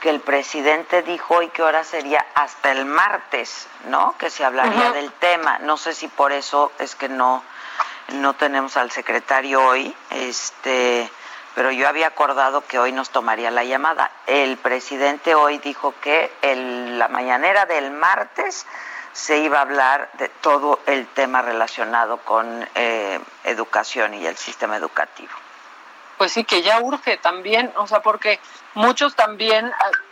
que 0.00 0.10
el 0.10 0.20
presidente 0.20 1.02
dijo 1.02 1.34
hoy 1.36 1.48
que 1.48 1.62
hora 1.62 1.82
sería 1.82 2.24
hasta 2.34 2.72
el 2.72 2.84
martes, 2.84 3.66
¿no? 3.86 4.14
Que 4.18 4.28
se 4.28 4.44
hablaría 4.44 4.92
del 4.92 5.10
tema. 5.12 5.58
No 5.60 5.76
sé 5.78 5.94
si 5.94 6.08
por 6.08 6.32
eso 6.32 6.72
es 6.78 6.94
que 6.94 7.08
no 7.08 7.42
no 8.08 8.34
tenemos 8.34 8.76
al 8.76 8.90
secretario 8.90 9.64
hoy, 9.66 9.96
este, 10.10 11.10
pero 11.54 11.70
yo 11.70 11.88
había 11.88 12.08
acordado 12.08 12.60
que 12.66 12.78
hoy 12.78 12.92
nos 12.92 13.08
tomaría 13.08 13.50
la 13.50 13.64
llamada. 13.64 14.10
El 14.26 14.58
presidente 14.58 15.34
hoy 15.34 15.56
dijo 15.56 15.94
que 16.02 16.30
el- 16.42 16.98
la 16.98 17.08
mañanera 17.08 17.64
del 17.64 17.90
martes 17.92 18.66
se 19.14 19.38
iba 19.38 19.58
a 19.58 19.62
hablar 19.62 20.10
de 20.18 20.28
todo 20.28 20.80
el 20.86 21.06
tema 21.06 21.40
relacionado 21.40 22.18
con 22.18 22.68
eh, 22.74 23.18
educación 23.44 24.12
y 24.12 24.26
el 24.26 24.36
sistema 24.36 24.76
educativo. 24.76 25.32
Pues 26.18 26.32
sí, 26.32 26.44
que 26.44 26.62
ya 26.62 26.80
urge 26.80 27.16
también, 27.16 27.72
o 27.76 27.86
sea, 27.86 28.00
porque 28.02 28.38
muchos 28.74 29.16
también 29.16 29.66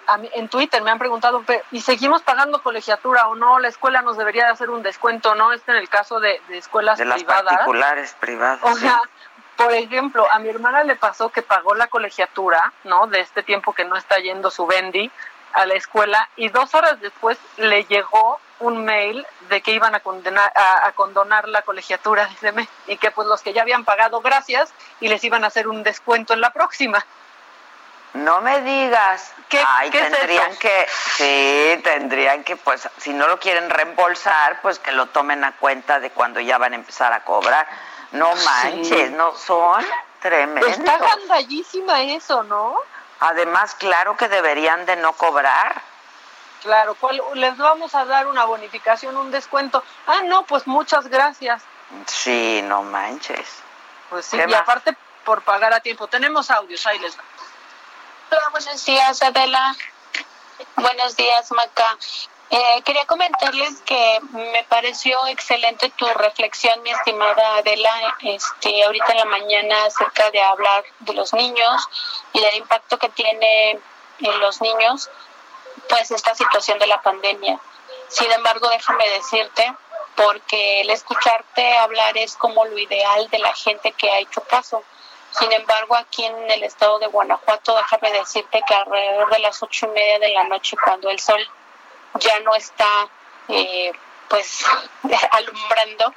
a- 0.06 0.14
a 0.14 0.18
mí- 0.18 0.30
en 0.34 0.48
Twitter 0.48 0.82
me 0.82 0.90
han 0.90 0.98
preguntado, 0.98 1.42
"Pero, 1.46 1.62
¿y 1.70 1.80
seguimos 1.80 2.22
pagando 2.22 2.62
colegiatura 2.62 3.28
o 3.28 3.34
no? 3.34 3.58
¿La 3.58 3.68
escuela 3.68 4.02
nos 4.02 4.16
debería 4.16 4.46
de 4.46 4.52
hacer 4.52 4.70
un 4.70 4.82
descuento 4.82 5.32
o 5.32 5.34
no? 5.34 5.52
Este 5.52 5.70
en 5.72 5.78
el 5.78 5.88
caso 5.88 6.18
de, 6.18 6.40
de 6.48 6.58
escuelas 6.58 6.98
De 6.98 7.04
las 7.04 7.18
privadas. 7.18 7.44
particulares, 7.44 8.16
privadas. 8.18 8.58
O 8.62 8.74
sí. 8.74 8.80
sea, 8.80 9.00
por 9.56 9.72
ejemplo, 9.74 10.26
a 10.30 10.38
mi 10.40 10.48
hermana 10.48 10.82
le 10.84 10.96
pasó 10.96 11.28
que 11.30 11.42
pagó 11.42 11.74
la 11.74 11.86
colegiatura, 11.88 12.72
¿no? 12.84 13.06
De 13.08 13.20
este 13.20 13.42
tiempo 13.42 13.72
que 13.72 13.84
no 13.84 13.96
está 13.96 14.18
yendo 14.18 14.50
su 14.50 14.66
Bendy 14.66 15.10
a 15.52 15.66
la 15.66 15.74
escuela 15.74 16.28
y 16.36 16.48
dos 16.48 16.74
horas 16.74 17.00
después 17.00 17.38
le 17.58 17.84
llegó 17.84 18.40
un 18.62 18.84
mail 18.84 19.26
de 19.48 19.60
que 19.60 19.72
iban 19.72 19.94
a 19.94 20.00
condenar 20.00 20.52
a, 20.54 20.86
a 20.86 20.92
condonar 20.92 21.48
la 21.48 21.62
colegiatura 21.62 22.28
me- 22.54 22.68
y 22.86 22.96
que 22.96 23.10
pues 23.10 23.26
los 23.28 23.42
que 23.42 23.52
ya 23.52 23.62
habían 23.62 23.84
pagado 23.84 24.20
gracias 24.20 24.72
y 25.00 25.08
les 25.08 25.22
iban 25.24 25.44
a 25.44 25.48
hacer 25.48 25.68
un 25.68 25.82
descuento 25.82 26.32
en 26.32 26.40
la 26.40 26.50
próxima. 26.50 27.04
No 28.14 28.40
me 28.42 28.60
digas. 28.60 29.32
¿Qué- 29.48 29.64
Ay, 29.66 29.90
qué 29.90 30.00
es 30.00 30.10
tendrían 30.12 30.50
eso? 30.50 30.60
que, 30.60 30.86
sí, 31.16 31.80
tendrían 31.82 32.44
que, 32.44 32.56
pues, 32.56 32.86
si 32.98 33.12
no 33.14 33.26
lo 33.26 33.40
quieren 33.40 33.70
reembolsar, 33.70 34.60
pues 34.60 34.78
que 34.78 34.92
lo 34.92 35.06
tomen 35.06 35.44
a 35.44 35.52
cuenta 35.56 35.98
de 35.98 36.10
cuando 36.10 36.38
ya 36.40 36.58
van 36.58 36.72
a 36.74 36.76
empezar 36.76 37.12
a 37.14 37.24
cobrar. 37.24 37.66
No 38.12 38.34
manches, 38.44 39.10
no 39.12 39.34
son 39.34 39.82
tremendos. 40.20 40.70
Está 40.70 40.98
gandallísima 40.98 42.02
eso, 42.02 42.42
¿no? 42.42 42.76
Además, 43.20 43.74
claro 43.76 44.16
que 44.16 44.28
deberían 44.28 44.84
de 44.84 44.96
no 44.96 45.14
cobrar. 45.14 45.80
Claro, 46.62 46.94
¿cuál, 46.94 47.20
les 47.34 47.56
vamos 47.56 47.94
a 47.94 48.04
dar 48.04 48.26
una 48.26 48.44
bonificación, 48.44 49.16
un 49.16 49.30
descuento. 49.30 49.82
Ah, 50.06 50.20
no, 50.24 50.44
pues 50.46 50.66
muchas 50.66 51.08
gracias. 51.08 51.62
Sí, 52.06 52.60
no 52.64 52.82
manches. 52.82 53.62
Pues 54.10 54.26
sí, 54.26 54.36
¿Qué 54.36 54.44
y 54.44 54.46
más? 54.46 54.60
aparte 54.60 54.96
por 55.24 55.42
pagar 55.42 55.74
a 55.74 55.80
tiempo. 55.80 56.06
Tenemos 56.06 56.50
audios, 56.50 56.86
ahí 56.86 56.98
les 57.00 57.18
va. 57.18 57.22
Hola, 58.30 58.48
buenos 58.52 58.84
días, 58.84 59.22
Adela. 59.22 59.74
Buenos 60.76 61.16
días, 61.16 61.50
Maca. 61.52 61.98
Eh, 62.50 62.82
quería 62.84 63.06
comentarles 63.06 63.80
que 63.80 64.20
me 64.32 64.62
pareció 64.68 65.26
excelente 65.28 65.90
tu 65.96 66.06
reflexión, 66.06 66.82
mi 66.82 66.90
estimada 66.90 67.56
Adela, 67.56 67.90
este, 68.20 68.84
ahorita 68.84 69.12
en 69.12 69.18
la 69.18 69.24
mañana 69.24 69.86
acerca 69.86 70.30
de 70.30 70.42
hablar 70.42 70.84
de 71.00 71.14
los 71.14 71.32
niños 71.32 71.88
y 72.34 72.40
del 72.40 72.56
impacto 72.56 72.98
que 72.98 73.08
tiene 73.08 73.80
en 74.18 74.40
los 74.40 74.60
niños, 74.60 75.08
pues 75.88 76.10
esta 76.10 76.34
situación 76.34 76.78
de 76.78 76.86
la 76.86 77.00
pandemia. 77.02 77.58
Sin 78.08 78.30
embargo, 78.30 78.68
déjame 78.68 79.08
decirte, 79.10 79.74
porque 80.16 80.82
el 80.82 80.90
escucharte 80.90 81.76
hablar 81.78 82.16
es 82.16 82.36
como 82.36 82.64
lo 82.64 82.78
ideal 82.78 83.28
de 83.30 83.38
la 83.38 83.54
gente 83.54 83.92
que 83.92 84.10
ha 84.10 84.18
hecho 84.18 84.42
caso. 84.42 84.82
Sin 85.30 85.50
embargo, 85.52 85.96
aquí 85.96 86.24
en 86.24 86.50
el 86.50 86.62
estado 86.62 86.98
de 86.98 87.06
Guanajuato, 87.06 87.74
déjame 87.74 88.12
decirte 88.12 88.62
que 88.66 88.74
alrededor 88.74 89.30
de 89.30 89.38
las 89.38 89.62
ocho 89.62 89.86
y 89.86 89.90
media 89.90 90.18
de 90.18 90.28
la 90.28 90.44
noche, 90.44 90.76
cuando 90.82 91.08
el 91.08 91.18
sol 91.18 91.40
ya 92.14 92.38
no 92.40 92.54
está, 92.54 93.08
eh, 93.48 93.92
pues, 94.28 94.64
alumbrando, 95.30 96.12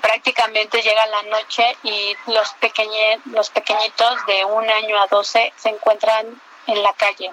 prácticamente 0.00 0.82
llega 0.82 1.06
la 1.06 1.22
noche 1.22 1.76
y 1.84 2.16
los, 2.26 2.52
pequeñe, 2.54 3.20
los 3.26 3.50
pequeñitos 3.50 4.26
de 4.26 4.44
un 4.44 4.68
año 4.68 5.00
a 5.00 5.06
12 5.06 5.52
se 5.56 5.68
encuentran 5.68 6.40
en 6.68 6.82
la 6.82 6.92
calle, 6.92 7.32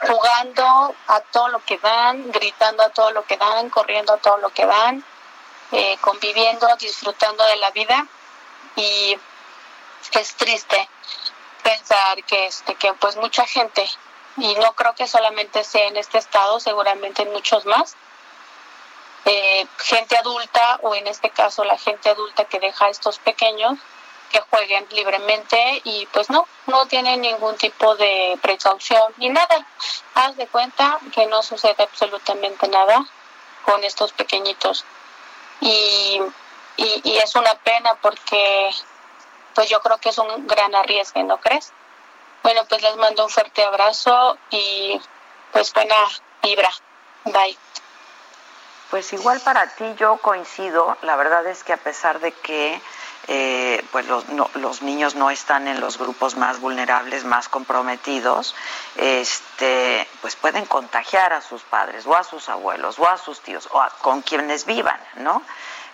jugando 0.00 0.94
a 1.06 1.20
todo 1.20 1.48
lo 1.48 1.64
que 1.64 1.78
dan, 1.78 2.30
gritando 2.32 2.82
a 2.82 2.88
todo 2.90 3.12
lo 3.12 3.24
que 3.24 3.36
dan, 3.36 3.70
corriendo 3.70 4.12
a 4.12 4.16
todo 4.18 4.38
lo 4.38 4.50
que 4.50 4.66
dan, 4.66 5.04
eh, 5.70 5.96
conviviendo, 6.00 6.66
disfrutando 6.76 7.44
de 7.44 7.56
la 7.56 7.70
vida. 7.70 8.06
Y 8.76 9.16
es 10.12 10.34
triste 10.34 10.88
pensar 11.62 12.24
que 12.24 12.46
este 12.46 12.74
que 12.74 12.92
pues 12.94 13.16
mucha 13.16 13.46
gente 13.46 13.88
y 14.36 14.54
no 14.56 14.72
creo 14.72 14.94
que 14.94 15.06
solamente 15.06 15.62
sea 15.62 15.86
en 15.86 15.96
este 15.96 16.18
estado 16.18 16.58
seguramente 16.58 17.22
en 17.22 17.32
muchos 17.32 17.64
más 17.66 17.94
eh, 19.24 19.66
gente 19.78 20.16
adulta 20.16 20.80
o 20.82 20.94
en 20.96 21.06
este 21.06 21.30
caso 21.30 21.62
la 21.64 21.78
gente 21.78 22.10
adulta 22.10 22.46
que 22.46 22.58
deja 22.58 22.86
a 22.86 22.88
estos 22.88 23.20
pequeños 23.20 23.78
que 24.32 24.40
jueguen 24.50 24.86
libremente 24.90 25.82
y 25.84 26.06
pues 26.06 26.30
no 26.30 26.46
no 26.66 26.86
tienen 26.86 27.20
ningún 27.20 27.56
tipo 27.56 27.94
de 27.96 28.38
precaución 28.42 29.12
ni 29.18 29.28
nada 29.28 29.66
haz 30.14 30.36
de 30.36 30.46
cuenta 30.48 30.98
que 31.14 31.26
no 31.26 31.42
sucede 31.42 31.82
absolutamente 31.82 32.66
nada 32.68 33.04
con 33.64 33.84
estos 33.84 34.12
pequeñitos 34.12 34.84
y, 35.60 36.20
y, 36.76 37.00
y 37.04 37.16
es 37.18 37.34
una 37.36 37.54
pena 37.54 37.94
porque 38.02 38.70
pues 39.54 39.68
yo 39.68 39.80
creo 39.80 39.98
que 39.98 40.08
es 40.08 40.18
un 40.18 40.46
gran 40.46 40.74
arriesgue, 40.74 41.22
¿no 41.22 41.38
crees? 41.38 41.72
Bueno, 42.42 42.62
pues 42.68 42.82
les 42.82 42.96
mando 42.96 43.24
un 43.24 43.30
fuerte 43.30 43.62
abrazo 43.62 44.36
y 44.50 45.00
pues 45.52 45.72
buena 45.72 45.96
vibra. 46.42 46.70
Bye. 47.24 47.56
Pues 48.90 49.12
igual 49.12 49.40
para 49.40 49.68
ti 49.74 49.84
yo 49.96 50.16
coincido, 50.18 50.96
la 51.02 51.16
verdad 51.16 51.46
es 51.46 51.62
que 51.64 51.72
a 51.72 51.76
pesar 51.76 52.20
de 52.20 52.32
que 52.32 52.80
eh, 53.28 53.84
pues 53.92 54.06
los, 54.06 54.28
no- 54.30 54.50
los 54.54 54.82
niños 54.82 55.14
no 55.14 55.30
están 55.30 55.68
en 55.68 55.80
los 55.80 55.98
grupos 55.98 56.36
más 56.36 56.60
vulnerables, 56.60 57.24
más 57.24 57.48
comprometidos, 57.48 58.54
este, 58.96 60.06
pues 60.20 60.36
pueden 60.36 60.64
contagiar 60.66 61.32
a 61.32 61.40
sus 61.40 61.62
padres 61.62 62.06
o 62.06 62.16
a 62.16 62.24
sus 62.24 62.48
abuelos 62.48 62.98
o 62.98 63.08
a 63.08 63.16
sus 63.18 63.40
tíos 63.40 63.68
o 63.72 63.80
a- 63.80 63.90
con 64.00 64.22
quienes 64.22 64.64
vivan, 64.66 65.00
¿no? 65.16 65.42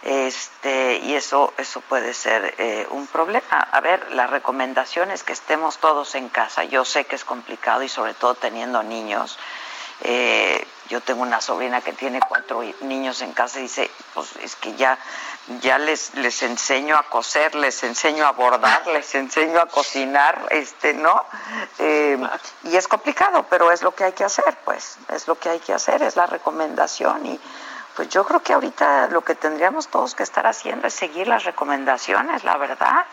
Este, 0.02 1.00
y 1.02 1.14
eso, 1.16 1.52
eso 1.58 1.80
puede 1.82 2.14
ser 2.14 2.54
eh, 2.58 2.86
un 2.90 3.06
problema. 3.08 3.68
A 3.72 3.80
ver, 3.80 4.12
la 4.12 4.26
recomendación 4.28 5.10
es 5.10 5.24
que 5.24 5.32
estemos 5.32 5.78
todos 5.78 6.14
en 6.14 6.28
casa. 6.28 6.62
Yo 6.64 6.84
sé 6.84 7.04
que 7.04 7.16
es 7.16 7.24
complicado 7.24 7.82
y 7.82 7.88
sobre 7.88 8.14
todo 8.14 8.34
teniendo 8.36 8.82
niños. 8.84 9.38
Eh, 10.02 10.64
yo 10.88 11.00
tengo 11.00 11.22
una 11.22 11.40
sobrina 11.40 11.80
que 11.80 11.92
tiene 11.92 12.20
cuatro 12.26 12.62
niños 12.80 13.20
en 13.22 13.32
casa 13.32 13.58
y 13.58 13.62
dice, 13.62 13.90
pues 14.14 14.36
es 14.36 14.56
que 14.56 14.74
ya, 14.74 14.98
ya 15.60 15.78
les, 15.78 16.14
les 16.14 16.42
enseño 16.42 16.96
a 16.96 17.04
coser, 17.04 17.54
les 17.54 17.82
enseño 17.82 18.26
a 18.26 18.32
bordar, 18.32 18.86
les 18.92 19.14
enseño 19.14 19.60
a 19.60 19.66
cocinar, 19.66 20.46
este, 20.50 20.94
¿no? 20.94 21.24
Eh, 21.78 22.18
y 22.64 22.76
es 22.76 22.88
complicado, 22.88 23.46
pero 23.50 23.70
es 23.70 23.82
lo 23.82 23.94
que 23.94 24.04
hay 24.04 24.12
que 24.12 24.24
hacer, 24.24 24.56
pues, 24.64 24.98
es 25.08 25.28
lo 25.28 25.38
que 25.38 25.50
hay 25.50 25.60
que 25.60 25.74
hacer, 25.74 26.02
es 26.02 26.16
la 26.16 26.26
recomendación 26.26 27.26
y 27.26 27.40
pues 27.98 28.10
yo 28.10 28.24
creo 28.24 28.40
que 28.40 28.52
ahorita 28.52 29.08
lo 29.08 29.22
que 29.22 29.34
tendríamos 29.34 29.88
todos 29.88 30.14
que 30.14 30.22
estar 30.22 30.46
haciendo 30.46 30.86
es 30.86 30.94
seguir 30.94 31.26
las 31.26 31.42
recomendaciones, 31.42 32.44
la 32.44 32.56
verdad. 32.56 33.04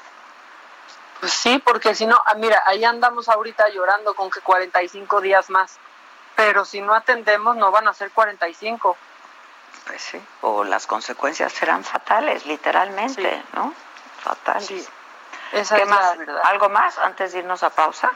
Pues 1.20 1.34
sí, 1.34 1.58
porque 1.58 1.96
si 1.96 2.06
no, 2.06 2.16
ah, 2.24 2.36
mira, 2.36 2.62
ahí 2.68 2.86
andamos 2.86 3.28
ahorita 3.28 3.68
llorando 3.70 4.14
con 4.14 4.30
que 4.30 4.42
45 4.42 5.22
días 5.22 5.50
más. 5.50 5.80
Pero 6.36 6.66
si 6.66 6.82
no 6.82 6.94
atendemos, 6.94 7.56
no 7.56 7.72
van 7.72 7.88
a 7.88 7.94
ser 7.94 8.12
45. 8.12 8.98
Pues 9.88 10.02
sí. 10.02 10.22
O 10.42 10.64
las 10.64 10.88
consecuencias 10.88 11.54
serán 11.54 11.84
fatales, 11.84 12.46
literalmente, 12.46 13.44
¿no? 13.54 13.74
Fatales. 14.22 14.90
Esa 15.52 15.76
¿Qué 15.76 15.84
es 15.84 15.90
la 15.90 15.96
más? 15.96 16.18
verdad. 16.18 16.42
¿Algo 16.44 16.70
más 16.70 16.98
antes 16.98 17.34
de 17.34 17.40
irnos 17.40 17.62
a 17.64 17.70
pausa? 17.70 18.12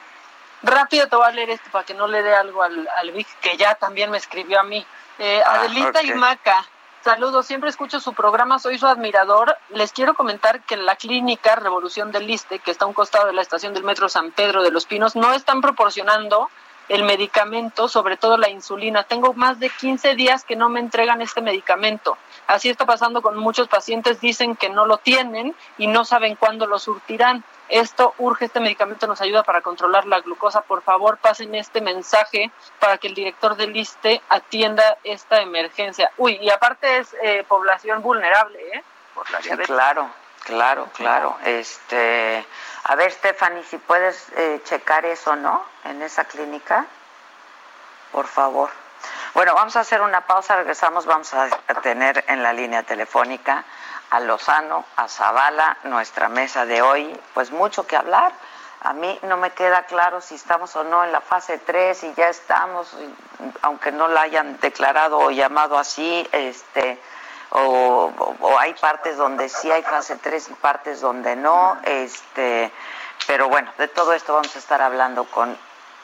Rápido 0.64 1.08
te 1.08 1.16
voy 1.16 1.26
a 1.26 1.32
leer 1.32 1.52
esto 1.52 1.70
para 1.72 1.86
que 1.86 1.94
no 1.94 2.08
le 2.08 2.22
dé 2.22 2.36
algo 2.36 2.64
al, 2.64 2.90
al 2.98 3.12
Vic, 3.12 3.28
que 3.40 3.56
ya 3.56 3.76
también 3.76 4.12
me 4.12 4.18
escribió 4.18 4.60
a 4.60 4.64
mí. 4.64 4.86
Eh, 5.20 5.42
Ah, 5.46 5.56
Adelita 5.62 6.00
ok. 6.00 6.04
y 6.06 6.14
Maca, 6.16 6.66
saludos, 7.04 7.46
siempre 7.46 7.70
escucho 7.70 8.00
su 8.02 8.14
programa, 8.14 8.60
soy 8.60 8.78
su 8.78 8.88
admirador. 8.88 9.56
Les 9.70 9.94
quiero 9.94 10.16
comentar 10.16 10.62
que 10.64 10.74
en 10.74 10.86
la 10.86 10.96
clínica 10.98 11.56
Revolución 11.56 12.12
del 12.12 12.28
Liste, 12.28 12.60
que 12.60 12.72
está 12.72 12.84
a 12.86 12.88
un 12.90 12.94
costado 12.94 13.28
de 13.28 13.34
la 13.34 13.42
estación 13.42 13.74
del 13.74 13.84
metro 13.84 14.10
San 14.10 14.32
Pedro 14.32 14.62
de 14.64 14.72
los 14.72 14.86
Pinos, 14.86 15.16
no 15.16 15.32
están 15.34 15.62
proporcionando 15.62 16.50
el 16.90 17.04
medicamento, 17.04 17.88
sobre 17.88 18.18
todo 18.18 18.38
la 18.38 18.50
insulina. 18.50 19.04
Tengo 19.04 19.34
más 19.34 19.60
de 19.60 19.70
15 19.70 20.16
días 20.16 20.44
que 20.44 20.56
no 20.56 20.70
me 20.70 20.80
entregan 20.80 21.22
este 21.22 21.42
medicamento. 21.42 22.18
Así 22.48 22.70
está 22.70 22.86
pasando 22.86 23.22
con 23.22 23.38
muchos 23.38 23.68
pacientes, 23.68 24.20
dicen 24.20 24.56
que 24.56 24.70
no 24.70 24.86
lo 24.86 24.98
tienen 24.98 25.56
y 25.78 25.88
no 25.88 26.04
saben 26.04 26.36
cuándo 26.36 26.66
lo 26.66 26.80
surtirán. 26.80 27.44
Esto 27.70 28.16
urge, 28.18 28.46
este 28.46 28.60
medicamento 28.60 29.06
nos 29.06 29.22
ayuda 29.22 29.44
para 29.44 29.62
controlar 29.62 30.08
la 30.08 30.22
glucosa. 30.22 30.62
Por 30.62 30.82
favor, 30.82 31.20
pasen 31.20 31.54
este 31.54 31.82
mensaje 31.82 32.52
para 32.80 32.98
que 32.98 33.08
el 33.08 33.14
director 33.14 33.56
del 33.56 33.78
ISTE 33.78 34.22
atienda 34.28 34.98
esta 35.04 35.42
emergencia. 35.42 36.12
Uy, 36.18 36.40
y 36.42 36.50
aparte 36.50 36.98
es 36.98 37.16
eh, 37.22 37.46
población 37.48 38.02
vulnerable, 38.02 38.60
¿eh? 38.74 38.84
Por 39.14 39.30
la 39.30 39.42
Sí, 39.42 39.50
claro, 39.66 40.10
claro, 40.50 40.90
claro. 40.96 41.38
Este, 41.46 42.46
a 42.84 42.96
ver, 42.96 43.12
Stephanie, 43.12 43.64
si 43.64 43.78
puedes 43.78 44.28
eh, 44.36 44.62
checar 44.66 45.06
eso, 45.06 45.36
¿no? 45.36 45.64
En 45.86 46.02
esa 46.02 46.26
clínica, 46.26 46.86
por 48.12 48.26
favor. 48.26 48.72
Bueno, 49.36 49.54
vamos 49.54 49.76
a 49.76 49.82
hacer 49.82 50.02
una 50.02 50.22
pausa, 50.22 50.58
regresamos, 50.58 51.06
vamos 51.06 51.34
a 51.34 51.48
tener 51.82 52.26
en 52.28 52.42
la 52.42 52.52
línea 52.52 52.84
telefónica 52.84 53.64
a 54.10 54.20
Lozano, 54.20 54.86
a 54.96 55.08
Zavala, 55.08 55.78
nuestra 55.84 56.28
mesa 56.30 56.66
de 56.66 56.82
hoy, 56.82 57.18
pues 57.36 57.52
mucho 57.52 57.86
que 57.86 57.96
hablar. 57.96 58.34
A 58.82 58.94
mí 58.94 59.20
no 59.24 59.38
me 59.38 59.52
queda 59.52 59.84
claro 59.84 60.20
si 60.20 60.36
estamos 60.36 60.76
o 60.76 60.84
no 60.84 61.04
en 61.04 61.12
la 61.12 61.22
fase 61.22 61.60
3 61.60 62.04
y 62.06 62.14
ya 62.16 62.30
estamos, 62.30 62.92
aunque 63.62 63.92
no 63.92 64.08
la 64.08 64.22
hayan 64.22 64.60
declarado 64.60 65.20
o 65.20 65.32
llamado 65.32 65.78
así, 65.78 66.28
este, 66.32 67.00
o, 67.52 68.58
hay 68.60 68.74
partes 68.76 69.18
donde 69.18 69.50
sí 69.50 69.72
hay 69.72 69.84
fase 69.84 70.18
3 70.18 70.50
y 70.50 70.54
partes 70.54 71.02
donde 71.02 71.36
no, 71.36 71.78
este, 71.84 72.72
pero 73.28 73.50
bueno, 73.50 73.72
de 73.78 73.88
todo 73.88 74.14
esto 74.14 74.34
vamos 74.34 74.56
a 74.56 74.60
estar 74.60 74.82
hablando 74.82 75.26
con 75.26 75.58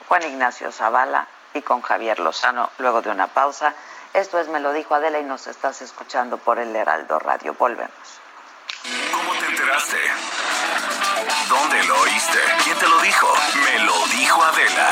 Juan 0.08 0.24
Ignacio 0.24 0.72
Zavala 0.72 1.28
y 1.54 1.62
con 1.62 1.82
Javier 1.82 2.20
Lozano 2.20 2.70
luego 2.80 3.02
de 3.02 3.10
una 3.10 3.28
pausa. 3.28 3.74
Esto 4.14 4.40
es 4.40 4.48
Me 4.48 4.60
lo 4.60 4.72
dijo 4.72 4.96
Adela 4.96 5.20
y 5.20 5.24
nos 5.24 5.48
estás 5.48 5.82
escuchando 5.82 6.38
por 6.38 6.58
el 6.58 6.74
Heraldo 6.76 7.20
Radio. 7.20 7.54
Volvemos. 7.54 7.92
¿Cómo 9.12 9.34
te 9.40 9.46
enteraste? 9.48 9.98
¿Dónde 11.50 11.84
lo 11.84 12.00
oíste? 12.02 12.40
¿Quién 12.64 12.78
te 12.78 12.88
lo 12.88 13.00
dijo? 13.00 13.28
Me 13.66 13.80
lo 13.80 14.08
dijo 14.08 14.44
Adela. 14.44 14.90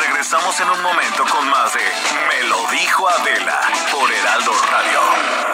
Regresamos 0.00 0.58
en 0.60 0.70
un 0.70 0.82
momento 0.82 1.24
con 1.26 1.48
más 1.50 1.72
de 1.74 1.80
Me 2.28 2.48
lo 2.48 2.66
dijo 2.70 3.08
Adela 3.08 3.60
por 3.92 4.10
Heraldo 4.10 4.52
Radio. 4.70 5.51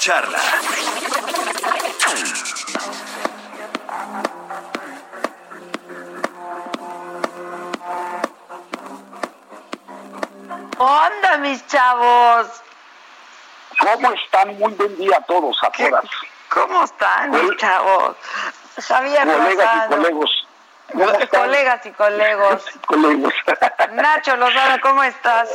Charla. 0.00 0.38
onda, 10.78 11.36
mis 11.38 11.66
chavos? 11.66 12.48
¿Cómo 13.78 14.12
están? 14.12 14.58
Muy 14.58 14.72
buen 14.72 14.96
día 14.96 15.18
a 15.18 15.20
todos, 15.26 15.56
a 15.62 15.70
todas. 15.70 16.04
¿Cómo 16.48 16.84
están, 16.84 17.30
mis 17.32 17.56
chavos? 17.58 18.16
Javier 18.88 19.26
Colegas 19.26 19.84
y 19.84 19.88
colegos. 19.90 20.48
Colegas 21.30 21.86
y 21.86 21.90
colegos. 21.90 22.64
Colegos. 22.86 23.34
Nacho 23.92 24.34
Lozano, 24.36 24.80
¿cómo 24.80 25.02
estás? 25.02 25.50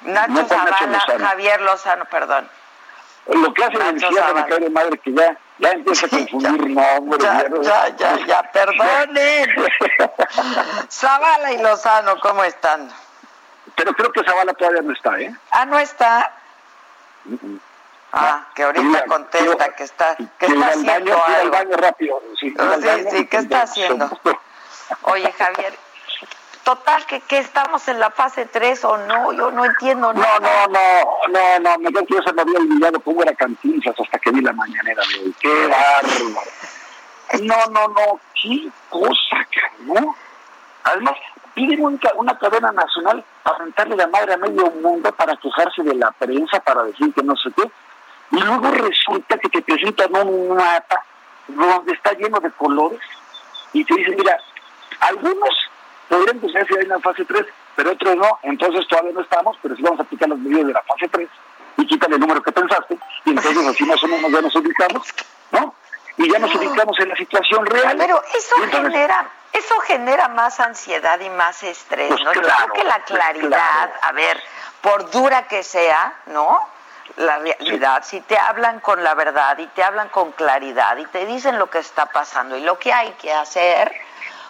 Nacho 0.00 0.32
No 0.32 0.42
Nacho 0.42 0.86
Lozano. 0.86 1.26
Javier 1.26 1.60
Lozano, 1.60 2.06
perdón. 2.06 2.48
Lo 3.28 3.52
que 3.52 3.62
hace 3.64 3.76
el 3.76 4.00
cae 4.46 4.58
de 4.60 4.70
madre 4.70 4.98
que 4.98 5.12
ya, 5.12 5.36
ya 5.58 5.70
empieza 5.70 6.06
a 6.06 6.08
confundir 6.08 6.70
nombres. 6.70 7.22
Ya, 7.22 7.48
no- 7.48 7.62
ya, 7.62 7.88
ya, 7.96 8.16
ya, 8.26 8.42
perdonen. 8.52 9.50
Zavala 10.90 11.52
y 11.52 11.58
Lozano, 11.62 12.18
¿cómo 12.20 12.42
están? 12.44 12.90
Pero 13.76 13.92
creo 13.92 14.10
que 14.12 14.24
Zavala 14.24 14.54
todavía 14.54 14.80
no 14.82 14.92
está, 14.92 15.18
¿eh? 15.20 15.34
Ah, 15.50 15.66
¿no 15.66 15.78
está? 15.78 16.32
Ah, 18.12 18.46
que 18.54 18.62
ahorita 18.62 19.04
contesta 19.04 19.74
que 19.74 19.84
está, 19.84 20.16
que 20.16 20.46
está 20.46 20.54
baño, 20.58 20.70
haciendo 20.70 21.24
al 21.24 21.34
algo. 21.34 21.50
baño 21.52 21.76
rápido. 21.76 22.22
Sí, 22.40 22.54
Oh, 22.58 22.74
sí, 22.80 22.86
baño 22.86 23.10
sí, 23.10 23.16
y 23.18 23.26
¿qué 23.26 23.36
está 23.36 23.56
ya 23.58 23.62
haciendo? 23.64 24.10
Oye, 25.02 25.30
Javier, 25.32 25.78
total, 26.68 27.06
que, 27.06 27.20
que 27.22 27.38
estamos 27.38 27.88
en 27.88 27.98
la 27.98 28.10
fase 28.10 28.44
3 28.44 28.84
o 28.84 28.98
no, 28.98 29.32
yo 29.32 29.50
no 29.50 29.64
entiendo 29.64 30.12
No, 30.12 30.20
nada. 30.20 30.66
no, 30.66 30.68
no, 30.68 31.28
no, 31.30 31.58
no, 31.60 31.78
me 31.78 31.90
creo 31.90 32.04
que 32.06 32.14
yo 32.14 32.22
se 32.22 32.32
me 32.34 32.42
había 32.42 32.58
olvidado 32.58 33.00
cómo 33.00 33.22
era 33.22 33.32
Cantinflas 33.34 33.98
hasta 33.98 34.18
que 34.18 34.30
vi 34.30 34.42
la 34.42 34.52
mañanera 34.52 35.02
de 35.10 35.20
hoy. 35.20 35.34
¡Qué 35.40 35.66
bárbaro! 35.66 36.42
No, 37.42 37.56
no, 37.70 37.88
no, 37.88 38.20
qué 38.42 38.68
cosa, 38.90 39.46
¿no? 39.80 40.14
Además, 40.84 41.14
piden 41.54 41.82
un 41.84 41.96
ca- 41.96 42.12
una 42.16 42.38
cadena 42.38 42.70
nacional 42.72 43.24
para 43.42 43.58
mentarle 43.60 43.96
la 43.96 44.06
madre 44.08 44.34
a 44.34 44.36
medio 44.36 44.70
mundo 44.70 45.10
para 45.12 45.36
quejarse 45.36 45.82
de 45.82 45.94
la 45.94 46.10
prensa, 46.12 46.60
para 46.60 46.82
decir 46.84 47.14
que 47.14 47.22
no 47.22 47.34
sé 47.36 47.48
qué. 47.56 47.70
Y 48.32 48.40
luego 48.40 48.70
resulta 48.72 49.38
que 49.38 49.48
te 49.48 49.62
presentan 49.62 50.14
un 50.16 50.54
mapa 50.54 51.02
donde 51.46 51.92
está 51.94 52.12
lleno 52.12 52.38
de 52.40 52.50
colores 52.50 53.00
y 53.72 53.82
te 53.86 53.94
dicen, 53.94 54.16
mira, 54.18 54.36
algunos 55.00 55.48
podrían 56.08 56.38
pensar 56.40 56.66
si 56.66 56.74
hay 56.78 56.86
una 56.86 56.98
fase 57.00 57.24
3, 57.24 57.44
pero 57.76 57.92
otros 57.92 58.16
no, 58.16 58.38
entonces 58.42 58.86
todavía 58.88 59.12
no 59.12 59.20
estamos, 59.20 59.56
pero 59.62 59.76
sí 59.76 59.82
vamos 59.82 60.00
a 60.00 60.02
aplicar 60.02 60.28
las 60.28 60.38
medidas 60.38 60.66
de 60.66 60.72
la 60.72 60.82
fase 60.82 61.08
3 61.08 61.28
y 61.76 61.86
quítale 61.86 62.14
el 62.16 62.20
número 62.20 62.42
que 62.42 62.52
pensaste, 62.52 62.98
y 63.24 63.30
entonces 63.30 63.66
así 63.66 63.84
más 63.84 64.02
o 64.02 64.08
menos 64.08 64.30
ya 64.32 64.40
nos 64.40 64.56
ubicamos, 64.56 65.08
¿no? 65.52 65.74
Y 66.16 66.32
ya 66.32 66.38
nos 66.40 66.52
ubicamos 66.54 66.98
en 66.98 67.08
la 67.10 67.16
situación 67.16 67.64
real. 67.66 67.96
Pero 67.96 68.20
eso 68.34 68.54
entonces- 68.64 68.92
genera, 68.92 69.30
eso 69.52 69.78
genera 69.80 70.28
más 70.28 70.58
ansiedad 70.58 71.20
y 71.20 71.30
más 71.30 71.62
estrés, 71.62 72.08
Pues 72.08 72.20
¿no? 72.24 72.32
Yo 72.32 72.40
claro, 72.42 72.72
creo 72.72 72.74
que 72.74 72.84
la 72.84 72.94
pues 72.96 73.04
claridad, 73.06 73.48
claro. 73.50 73.92
a 74.02 74.12
ver, 74.12 74.42
por 74.80 75.10
dura 75.12 75.46
que 75.46 75.62
sea, 75.62 76.14
¿no? 76.26 76.60
La 77.16 77.38
realidad, 77.38 78.02
si 78.04 78.20
te 78.22 78.36
hablan 78.36 78.80
con 78.80 79.02
la 79.04 79.14
verdad 79.14 79.56
y 79.58 79.66
te 79.68 79.82
hablan 79.84 80.08
con 80.08 80.32
claridad 80.32 80.96
y 80.98 81.06
te 81.06 81.24
dicen 81.26 81.58
lo 81.58 81.70
que 81.70 81.78
está 81.78 82.06
pasando 82.06 82.56
y 82.56 82.60
lo 82.60 82.78
que 82.78 82.92
hay 82.92 83.12
que 83.12 83.32
hacer, 83.32 83.92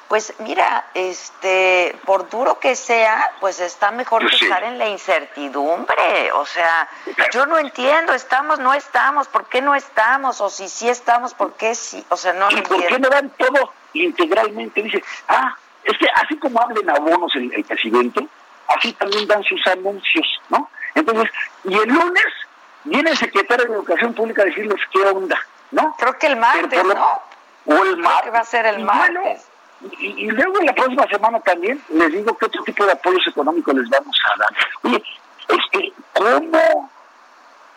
pues 0.09 0.33
mira, 0.39 0.87
este, 0.95 1.95
por 2.07 2.29
duro 2.31 2.59
que 2.59 2.75
sea, 2.77 3.31
pues 3.41 3.61
está 3.61 3.91
mejor 3.91 4.27
que 4.29 4.37
sí. 4.37 4.45
estar 4.47 4.65
en 4.65 4.79
la 4.79 4.89
incertidumbre. 4.89 6.33
O 6.33 6.47
sea, 6.47 6.89
yo 7.33 7.47
no 7.47 7.59
entiendo, 7.59 8.13
estamos, 8.15 8.59
no 8.59 8.73
estamos, 8.75 9.29
¿por 9.29 9.47
qué 9.47 9.61
no 9.61 9.75
estamos? 9.75 10.41
O 10.41 10.49
si 10.51 10.69
sí 10.69 10.89
estamos, 10.89 11.35
¿por 11.35 11.53
qué 11.55 11.75
sí? 11.75 12.05
O 12.09 12.17
sea, 12.17 12.33
no 12.33 12.51
¿Y 12.51 12.57
por 12.63 12.79
qué 12.79 12.83
entiendo. 12.85 13.09
no 13.11 13.15
dan 13.15 13.31
todo 13.31 13.73
integralmente? 13.93 14.83
Dice, 14.83 15.03
ah, 15.29 15.55
es 15.85 15.97
que 15.99 16.07
así 16.15 16.37
como 16.39 16.61
hablen 16.61 16.89
abonos 16.89 17.35
el, 17.37 17.53
el 17.55 17.65
presidente, 17.65 18.27
así 18.77 18.93
también 18.95 19.27
dan 19.29 19.43
sus 19.45 19.67
anuncios, 19.67 20.27
¿no? 20.49 20.71
Entonces, 20.95 21.31
y 21.65 21.75
el 21.75 21.89
lunes 21.89 22.25
viene 22.85 23.11
el 23.11 23.17
secretario 23.17 23.67
de 23.67 23.73
Educación 23.75 24.15
Pública 24.15 24.43
a 24.43 24.47
decirles 24.47 24.81
qué 24.93 25.01
onda, 25.03 25.39
¿no? 25.71 25.95
Creo 25.99 26.19
que 26.19 26.27
el 26.29 26.37
martes, 26.37 26.83
lo- 26.85 26.95
¿no? 26.95 27.23
O 27.67 27.73
el 27.85 27.93
Creo 27.93 27.97
martes. 27.99 28.23
que 28.25 28.31
va 28.31 28.39
a 28.39 28.45
ser 28.45 28.65
el 28.67 28.77
bueno, 28.85 29.21
martes. 29.23 29.47
Y, 30.01 30.07
y 30.07 30.31
luego 30.31 30.61
en 30.61 30.67
la 30.67 30.75
próxima 30.75 31.07
semana 31.09 31.41
también 31.41 31.81
les 31.91 32.13
digo 32.13 32.37
qué 32.37 32.47
otro 32.47 32.63
tipo 32.65 32.85
de 32.85 32.93
apoyos 32.93 33.27
económicos 33.27 33.75
les 33.75 33.89
vamos 33.89 34.21
a 34.25 34.39
dar. 34.39 34.49
Oye, 34.83 35.03
es 35.49 35.65
que, 35.73 35.93
¿cómo? 36.15 36.91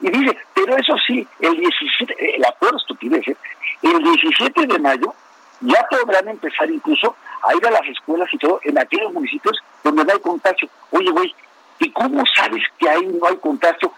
Y 0.02 0.10
dice, 0.10 0.38
pero 0.54 0.76
eso 0.78 0.96
sí, 1.06 1.28
el 1.40 1.58
17, 1.58 2.16
eh, 2.18 2.40
la 2.40 2.52
peor 2.54 2.76
estupidez, 2.76 3.28
¿eh? 3.28 3.38
el 3.84 4.00
17 4.00 4.66
de 4.66 4.80
mayo 4.80 5.14
ya 5.62 5.86
podrán 5.90 6.28
empezar 6.28 6.70
incluso 6.72 7.16
a 7.44 7.56
ir 7.56 7.66
a 7.68 7.72
las 7.72 7.86
escuelas 7.88 8.28
y 8.34 8.38
todo 8.40 8.60
en 8.64 8.80
aquellos 8.80 9.14
municipios 9.14 9.58
donde 9.84 10.04
no 10.04 10.12
hay 10.12 10.20
contagio. 10.20 10.70
Oye, 10.90 11.12
güey, 11.12 11.36
¿y 11.80 11.92
cómo 11.92 12.24
sabes 12.36 12.64
que 12.80 12.90
ahí 12.90 13.06
no 13.08 13.28
hay 13.28 13.38
contagio 13.38 13.94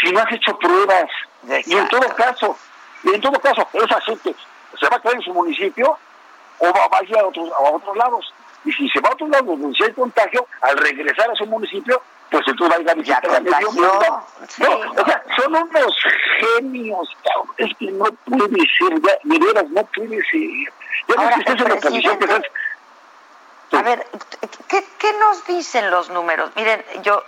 si 0.00 0.12
no 0.12 0.20
has 0.20 0.32
hecho 0.32 0.58
pruebas? 0.58 1.10
Y 1.66 1.74
en 1.74 1.88
todo 1.88 2.14
caso, 2.14 2.56
y 3.04 3.14
en 3.14 3.20
todo 3.22 3.40
caso, 3.40 3.66
esa 3.72 4.00
gente 4.02 4.34
se 4.78 4.88
va 4.88 4.96
a 4.96 5.00
quedar 5.00 5.14
en 5.16 5.22
su 5.22 5.32
municipio 5.32 5.96
o 6.58 6.72
va, 6.72 6.98
a 6.98 7.04
ir 7.04 7.16
a 7.16 7.26
otros, 7.26 7.50
a 7.52 7.70
otros 7.70 7.96
lados. 7.96 8.34
Y 8.64 8.72
si 8.72 8.88
se 8.88 9.00
va 9.00 9.10
a 9.10 9.12
otros 9.12 9.30
lados 9.30 9.46
donde 9.46 9.76
sí 9.76 9.84
hay 9.84 9.92
contagio, 9.92 10.46
al 10.60 10.76
regresar 10.76 11.30
a 11.30 11.34
su 11.34 11.46
municipio, 11.46 12.02
pues 12.30 12.42
entonces 12.46 12.72
va 12.72 12.78
a 12.78 12.82
ir 12.82 12.90
a 12.90 12.94
visitar 12.94 13.36
a 13.36 13.40
medio 13.40 13.72
mundo. 13.72 14.26
sí, 14.48 14.62
No, 14.62 14.84
no. 14.84 15.02
O 15.02 15.04
sea, 15.04 15.24
son 15.36 15.54
unos 15.54 15.96
genios, 16.40 17.16
cabrón. 17.22 17.54
Es 17.56 17.76
que 17.78 17.90
no 17.92 18.04
puede 18.04 18.66
ser, 18.78 19.00
ya, 19.00 19.18
de 19.22 19.38
veras, 19.38 19.70
no 19.70 19.84
puede 19.84 20.22
ser. 20.30 20.72
Ya 21.08 21.14
Ahora, 21.16 21.36
el 21.36 21.62
en 21.62 21.68
la 21.68 21.80
televisión 21.80 22.18
que 22.18 22.24
estás... 22.24 22.42
A 23.70 23.82
ver, 23.82 24.06
¿qué, 24.68 24.84
qué 24.98 25.12
nos 25.18 25.46
dicen 25.46 25.90
los 25.90 26.08
números? 26.10 26.50
Miren, 26.56 26.82
yo 27.02 27.22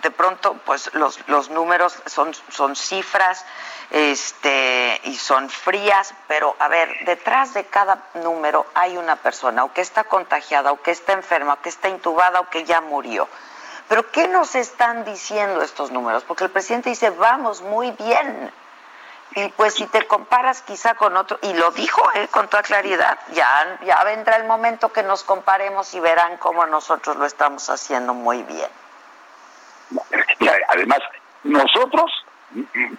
de 0.00 0.10
pronto, 0.10 0.54
pues 0.64 0.92
los, 0.94 1.18
los 1.28 1.50
números 1.50 1.96
son, 2.06 2.32
son 2.50 2.74
cifras 2.76 3.44
este, 3.90 5.00
y 5.04 5.16
son 5.16 5.50
frías, 5.50 6.14
pero 6.26 6.56
a 6.58 6.68
ver, 6.68 6.88
detrás 7.04 7.52
de 7.52 7.66
cada 7.66 7.98
número 8.14 8.66
hay 8.74 8.96
una 8.96 9.16
persona, 9.16 9.64
o 9.64 9.72
que 9.72 9.82
está 9.82 10.04
contagiada, 10.04 10.72
o 10.72 10.80
que 10.80 10.92
está 10.92 11.12
enferma, 11.12 11.54
o 11.54 11.60
que 11.60 11.68
está 11.68 11.88
intubada, 11.90 12.40
o 12.40 12.48
que 12.48 12.64
ya 12.64 12.80
murió. 12.80 13.28
Pero 13.88 14.10
¿qué 14.10 14.28
nos 14.28 14.54
están 14.54 15.04
diciendo 15.04 15.60
estos 15.60 15.90
números? 15.90 16.24
Porque 16.24 16.44
el 16.44 16.50
presidente 16.50 16.88
dice, 16.88 17.10
vamos 17.10 17.60
muy 17.60 17.90
bien. 17.90 18.50
Y 19.34 19.48
pues 19.50 19.74
si 19.74 19.86
te 19.86 20.06
comparas 20.06 20.62
quizá 20.62 20.94
con 20.94 21.16
otro, 21.16 21.38
y 21.42 21.52
lo 21.52 21.70
dijo 21.72 22.02
eh, 22.14 22.28
con 22.28 22.48
toda 22.48 22.62
claridad, 22.62 23.18
ya, 23.32 23.78
ya 23.84 24.02
vendrá 24.04 24.36
el 24.36 24.44
momento 24.44 24.92
que 24.92 25.02
nos 25.02 25.22
comparemos 25.24 25.92
y 25.92 26.00
verán 26.00 26.38
cómo 26.38 26.64
nosotros 26.66 27.16
lo 27.16 27.26
estamos 27.26 27.68
haciendo 27.68 28.14
muy 28.14 28.42
bien. 28.42 28.70
Además, 30.68 31.00
nosotros, 31.44 32.10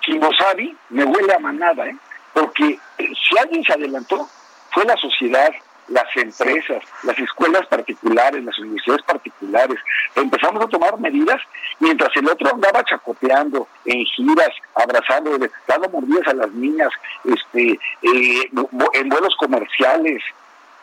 Kimosabi, 0.02 0.76
me 0.90 1.04
huele 1.06 1.34
a 1.34 1.40
manada, 1.40 1.88
¿eh? 1.88 1.96
Porque 2.34 2.80
eh, 2.98 3.12
si 3.28 3.38
alguien 3.38 3.64
se 3.64 3.74
adelantó, 3.74 4.28
fue 4.72 4.84
la 4.86 4.98
sociedad, 4.98 5.52
las 5.88 6.06
empresas, 6.16 6.84
las 7.04 7.18
escuelas 7.20 7.66
particulares, 7.68 8.44
las 8.44 8.58
universidades 8.60 9.04
particulares. 9.04 9.78
Empezamos 10.16 10.64
a 10.64 10.68
tomar 10.68 11.00
medidas 11.00 11.42
mientras 11.80 12.10
el 12.16 12.28
otro 12.30 12.50
andaba 12.52 12.84
chacoteando 12.84 13.68
en 13.86 14.04
giras, 14.06 14.50
abrazando, 14.76 15.38
dando 15.68 15.90
mordidas 15.90 16.28
a 16.28 16.34
las 16.34 16.52
niñas, 16.52 16.90
este, 17.26 17.80
eh, 18.02 18.52
en 18.94 19.10
vuelos 19.10 19.36
comerciales, 19.38 20.24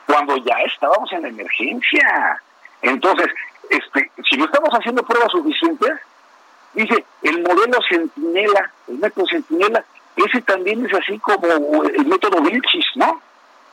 cuando 0.07 0.37
ya 0.37 0.57
estábamos 0.67 1.13
en 1.13 1.23
la 1.23 1.29
emergencia. 1.29 2.43
Entonces, 2.83 3.29
este, 3.71 4.11
si 4.29 4.37
no 4.37 4.45
estamos 4.45 4.71
haciendo 4.71 5.03
pruebas 5.05 5.31
suficientes, 5.31 5.93
dice 6.75 7.05
el 7.23 7.43
modelo 7.43 7.79
Centinela, 7.89 8.71
el 8.89 8.99
método 8.99 9.27
Centinela, 9.27 9.85
ese 10.17 10.43
también 10.43 10.85
es 10.85 10.93
así 10.95 11.19
como 11.21 11.47
el 11.85 12.07
método 12.07 12.41
Vilchis, 12.43 12.85
¿no? 12.97 13.21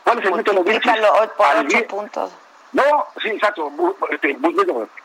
¿Cuál 0.03 0.19
es 0.19 0.25
el 0.25 0.35
método 0.35 0.63
Vilchis? 0.63 0.91
Por 1.35 1.57
ocho 1.65 1.87
puntos. 1.87 2.31
no, 2.73 3.05
sí, 3.21 3.29
exacto. 3.29 3.71
este, 4.11 4.37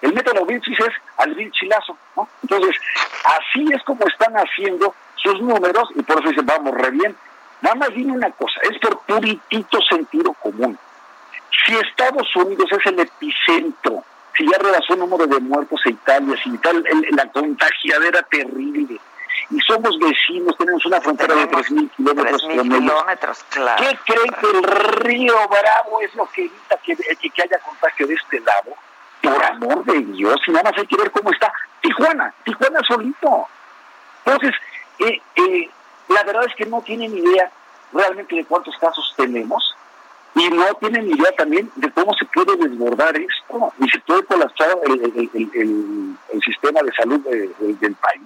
El 0.02 0.12
método 0.12 0.44
Vilchis 0.44 0.78
es 0.78 0.94
al 1.16 1.34
Vilchilazo, 1.34 1.96
¿no? 2.16 2.28
Entonces, 2.42 2.76
así 3.24 3.66
es 3.72 3.82
como 3.84 4.06
están 4.06 4.34
haciendo 4.34 4.94
sus 5.16 5.40
números 5.40 5.88
y 5.94 6.02
por 6.02 6.20
eso 6.20 6.28
dicen, 6.28 6.46
vamos 6.46 6.74
re 6.74 6.90
bien. 6.90 7.16
Nada 7.62 7.76
más 7.76 7.90
dime 7.90 8.12
una 8.12 8.30
cosa, 8.32 8.60
es 8.70 8.78
por 8.78 8.98
puritito 9.00 9.80
sentido 9.82 10.32
común. 10.34 10.78
Si 11.64 11.76
Estados 11.76 12.34
Unidos 12.36 12.70
es 12.72 12.86
el 12.86 12.98
epicentro, 12.98 14.04
si 14.36 14.44
ya 14.50 14.58
rebasó 14.58 14.94
el 14.94 15.00
número 15.00 15.26
de 15.26 15.40
muertos 15.40 15.80
en 15.84 15.92
Italia, 15.92 16.36
si 16.42 16.56
tal, 16.58 16.84
el- 16.86 17.08
la 17.16 17.26
contagiadera 17.30 18.22
terrible, 18.22 18.98
y 19.50 19.60
somos 19.60 19.98
vecinos, 19.98 20.56
tenemos 20.56 20.84
una 20.86 21.00
frontera 21.00 21.34
de 21.34 21.46
3.000 21.48 21.90
kilómetros 21.96 22.42
3.000 22.42 22.56
con 22.58 22.66
ellos. 22.72 22.80
kilómetros, 22.92 23.44
claro. 23.50 23.82
¿Qué 23.82 24.12
creen 24.12 24.34
que 24.40 24.58
el 24.58 24.62
río 24.62 25.34
Bravo 25.48 26.00
es 26.00 26.14
lo 26.14 26.26
que 26.30 26.42
evita 26.42 26.76
que, 26.82 26.96
que, 26.96 27.30
que 27.30 27.42
haya 27.42 27.58
contagio 27.58 28.06
de 28.06 28.14
este 28.14 28.40
lado? 28.40 28.74
Por 29.22 29.44
amor 29.44 29.84
de 29.84 30.00
Dios, 30.00 30.36
y 30.46 30.50
nada 30.50 30.70
más 30.70 30.78
hay 30.78 30.86
que 30.86 30.96
ver 30.96 31.10
cómo 31.10 31.30
está 31.30 31.52
Tijuana, 31.80 32.32
Tijuana 32.44 32.80
solito. 32.86 33.46
Entonces, 34.24 34.54
eh, 34.98 35.20
eh, 35.36 35.70
la 36.08 36.22
verdad 36.24 36.44
es 36.46 36.54
que 36.56 36.66
no 36.66 36.80
tienen 36.82 37.16
idea 37.16 37.50
realmente 37.92 38.34
de 38.36 38.44
cuántos 38.44 38.76
casos 38.78 39.12
tenemos 39.16 39.76
y 40.34 40.48
no 40.50 40.64
tienen 40.76 41.06
idea 41.10 41.30
también 41.36 41.70
de 41.76 41.90
cómo 41.92 42.12
se 42.14 42.24
puede 42.26 42.56
desbordar 42.56 43.14
esto 43.16 43.72
y 43.78 43.88
se 43.90 43.98
puede 44.00 44.24
colapsar 44.24 44.78
el, 44.86 44.92
el- 44.92 45.30
el- 45.34 45.50
el- 45.54 46.16
el 46.32 46.42
sistema 46.42 46.80
de 46.82 46.92
salud 46.92 47.20
de- 47.20 47.48
de- 47.58 47.74
del 47.74 47.94
país. 47.96 48.22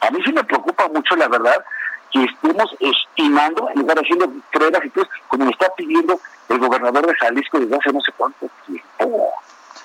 A 0.00 0.10
mí 0.10 0.20
sí 0.24 0.32
me 0.32 0.44
preocupa 0.44 0.88
mucho, 0.88 1.14
la 1.16 1.28
verdad, 1.28 1.64
que 2.12 2.24
estemos 2.24 2.74
estimando, 2.80 3.68
en 3.70 3.80
lugar 3.80 3.96
de 3.96 4.02
haciendo 4.02 4.30
pruebas 4.52 4.84
y 4.84 4.88
pues, 4.90 5.08
como 5.28 5.44
lo 5.44 5.50
está 5.50 5.68
pidiendo 5.74 6.18
el 6.48 6.58
gobernador 6.58 7.06
de 7.06 7.14
Jalisco 7.16 7.58
desde 7.58 7.76
hace 7.76 7.92
no 7.92 8.00
sé 8.00 8.12
cuánto 8.16 8.48
tiempo. 8.66 9.32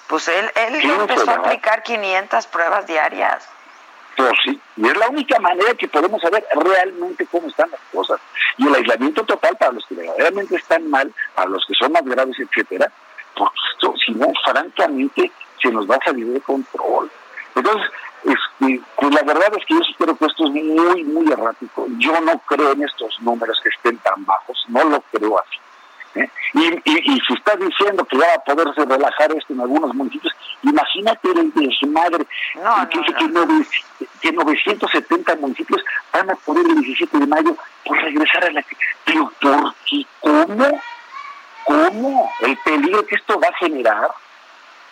Pues 0.08 0.28
él, 0.28 0.50
él 0.56 0.76
empezó 0.92 1.30
a 1.32 1.36
aplicar 1.36 1.84
500 1.84 2.48
pruebas 2.48 2.86
diarias. 2.86 3.48
Pues 4.16 4.32
sí, 4.44 4.60
y 4.76 4.88
es 4.88 4.98
la 4.98 5.10
única 5.10 5.40
manera 5.40 5.74
que 5.74 5.88
podemos 5.88 6.22
saber 6.22 6.46
realmente 6.54 7.26
cómo 7.32 7.48
están 7.48 7.72
las 7.72 7.80
cosas. 7.92 8.20
Y 8.58 8.68
el 8.68 8.76
aislamiento 8.76 9.24
total 9.24 9.56
para 9.58 9.72
los 9.72 9.86
que 9.86 9.96
verdaderamente 9.96 10.56
están 10.56 10.90
mal, 10.90 11.12
para 11.34 11.50
los 11.50 11.66
que 11.66 11.74
son 11.74 11.92
más 11.94 12.04
graves, 12.04 12.38
etcétera, 12.40 12.92
esto, 13.74 13.94
si 14.06 14.12
no, 14.14 14.28
francamente, 14.44 15.32
se 15.62 15.72
nos 15.72 15.90
va 15.90 15.96
a 15.96 16.06
salir 16.06 16.28
de 16.28 16.42
control. 16.42 17.10
Entonces, 17.56 17.90
este, 18.24 18.82
pues 18.96 19.14
la 19.14 19.24
verdad 19.24 19.52
es 19.58 19.66
que 19.66 19.74
yo 19.74 19.82
creo 19.98 20.18
que 20.18 20.26
esto 20.26 20.46
es 20.46 20.52
muy, 20.52 21.04
muy 21.04 21.32
errático. 21.32 21.88
Yo 21.98 22.20
no 22.22 22.38
creo 22.40 22.72
en 22.72 22.84
estos 22.84 23.20
números 23.22 23.60
que 23.64 23.70
estén 23.70 23.98
tan 23.98 24.26
bajos, 24.26 24.64
no 24.68 24.84
lo 24.84 25.02
creo 25.12 25.40
así. 25.40 25.58
¿Eh? 26.16 26.30
Y, 26.54 26.66
y, 26.86 27.14
y 27.16 27.20
si 27.22 27.34
estás 27.34 27.58
diciendo 27.60 28.04
que 28.06 28.18
va 28.18 28.26
a 28.36 28.40
poderse 28.44 28.84
relajar 28.86 29.32
esto 29.32 29.54
en 29.54 29.62
algunos 29.62 29.94
municipios, 29.96 30.34
imagínate 30.64 31.30
el 31.32 31.52
desmadre. 31.54 32.26
No, 32.56 32.90
que, 32.90 33.00
dice 33.00 33.14
que, 33.14 33.26
nove- 33.26 33.68
que 34.22 34.32
970 34.32 35.36
municipios 35.38 35.82
van 36.12 36.30
a 36.30 36.36
poder 36.36 36.66
el 36.68 36.82
17 36.82 37.18
de 37.20 37.28
mayo 37.28 37.56
pues, 37.86 38.02
regresar 38.02 38.46
a 38.46 38.52
la... 38.52 38.64
Pero 39.06 39.32
¿por 39.42 39.74
qué? 39.86 40.06
¿Cómo? 40.20 40.82
¿Cómo? 41.66 42.32
El 42.42 42.58
peligro 42.58 43.06
que 43.06 43.16
esto 43.16 43.40
va 43.40 43.48
a 43.48 43.54
generar. 43.56 44.10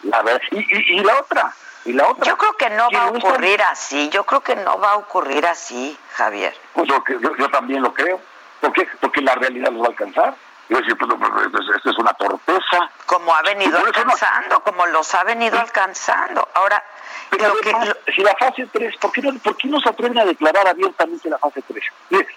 La 0.04 0.22
verdad. 0.22 0.42
Y, 0.52 0.60
y, 0.60 1.00
y 1.00 1.04
la 1.04 1.20
otra, 1.20 1.54
y 1.84 1.92
la 1.94 2.08
otra. 2.08 2.26
Yo 2.26 2.38
creo 2.38 2.54
que 2.54 2.70
no 2.70 2.88
va 2.94 3.04
a 3.08 3.12
no 3.12 3.18
están- 3.18 3.32
ocurrir 3.32 3.62
así. 3.64 4.10
Yo 4.10 4.24
creo 4.26 4.42
que 4.42 4.56
no 4.56 4.80
va 4.80 4.92
a 4.94 4.98
ocurrir 4.98 5.46
así, 5.46 5.98
Javier. 6.14 6.56
Pues 6.74 6.88
yo, 6.88 7.04
yo 7.38 7.50
también 7.50 7.82
lo 7.82 7.94
creo. 7.94 8.22
¿Por 8.62 8.72
qué? 8.74 8.88
Porque 9.02 9.22
la 9.22 9.36
realidad 9.36 9.72
los 9.72 9.82
va 9.82 9.88
a 9.88 9.90
alcanzar. 9.90 10.36
Yo 10.70 10.78
decir, 10.78 10.96
pues, 10.98 11.12
pues, 11.52 11.66
esto, 11.76 11.90
es- 11.90 11.98
una 11.98 12.14
torpeza. 12.14 12.90
Como 13.08 13.34
ha 13.36 13.42
venido 13.42 13.80
no- 13.80 13.86
alcanzando, 13.88 14.60
como 14.64 14.86
los 14.86 15.14
ha 15.16 15.24
venido 15.24 15.60
alcanzando. 15.60 16.48
Ahora, 16.54 16.84
Pero 17.32 17.48
lo 17.50 17.56
que, 17.62 18.12
si 18.16 18.22
la 18.22 18.36
fase 18.40 18.68
3, 18.72 18.96
¿por 18.98 19.12
qué, 19.12 19.22
no, 19.22 19.38
¿por 19.40 19.56
qué 19.58 19.68
no 19.68 19.80
se 19.80 19.90
atreven 19.90 20.18
a 20.20 20.26
declarar 20.26 20.68
abiertamente 20.68 21.30
la 21.30 21.38
fase 21.38 21.62
3? 21.68 21.84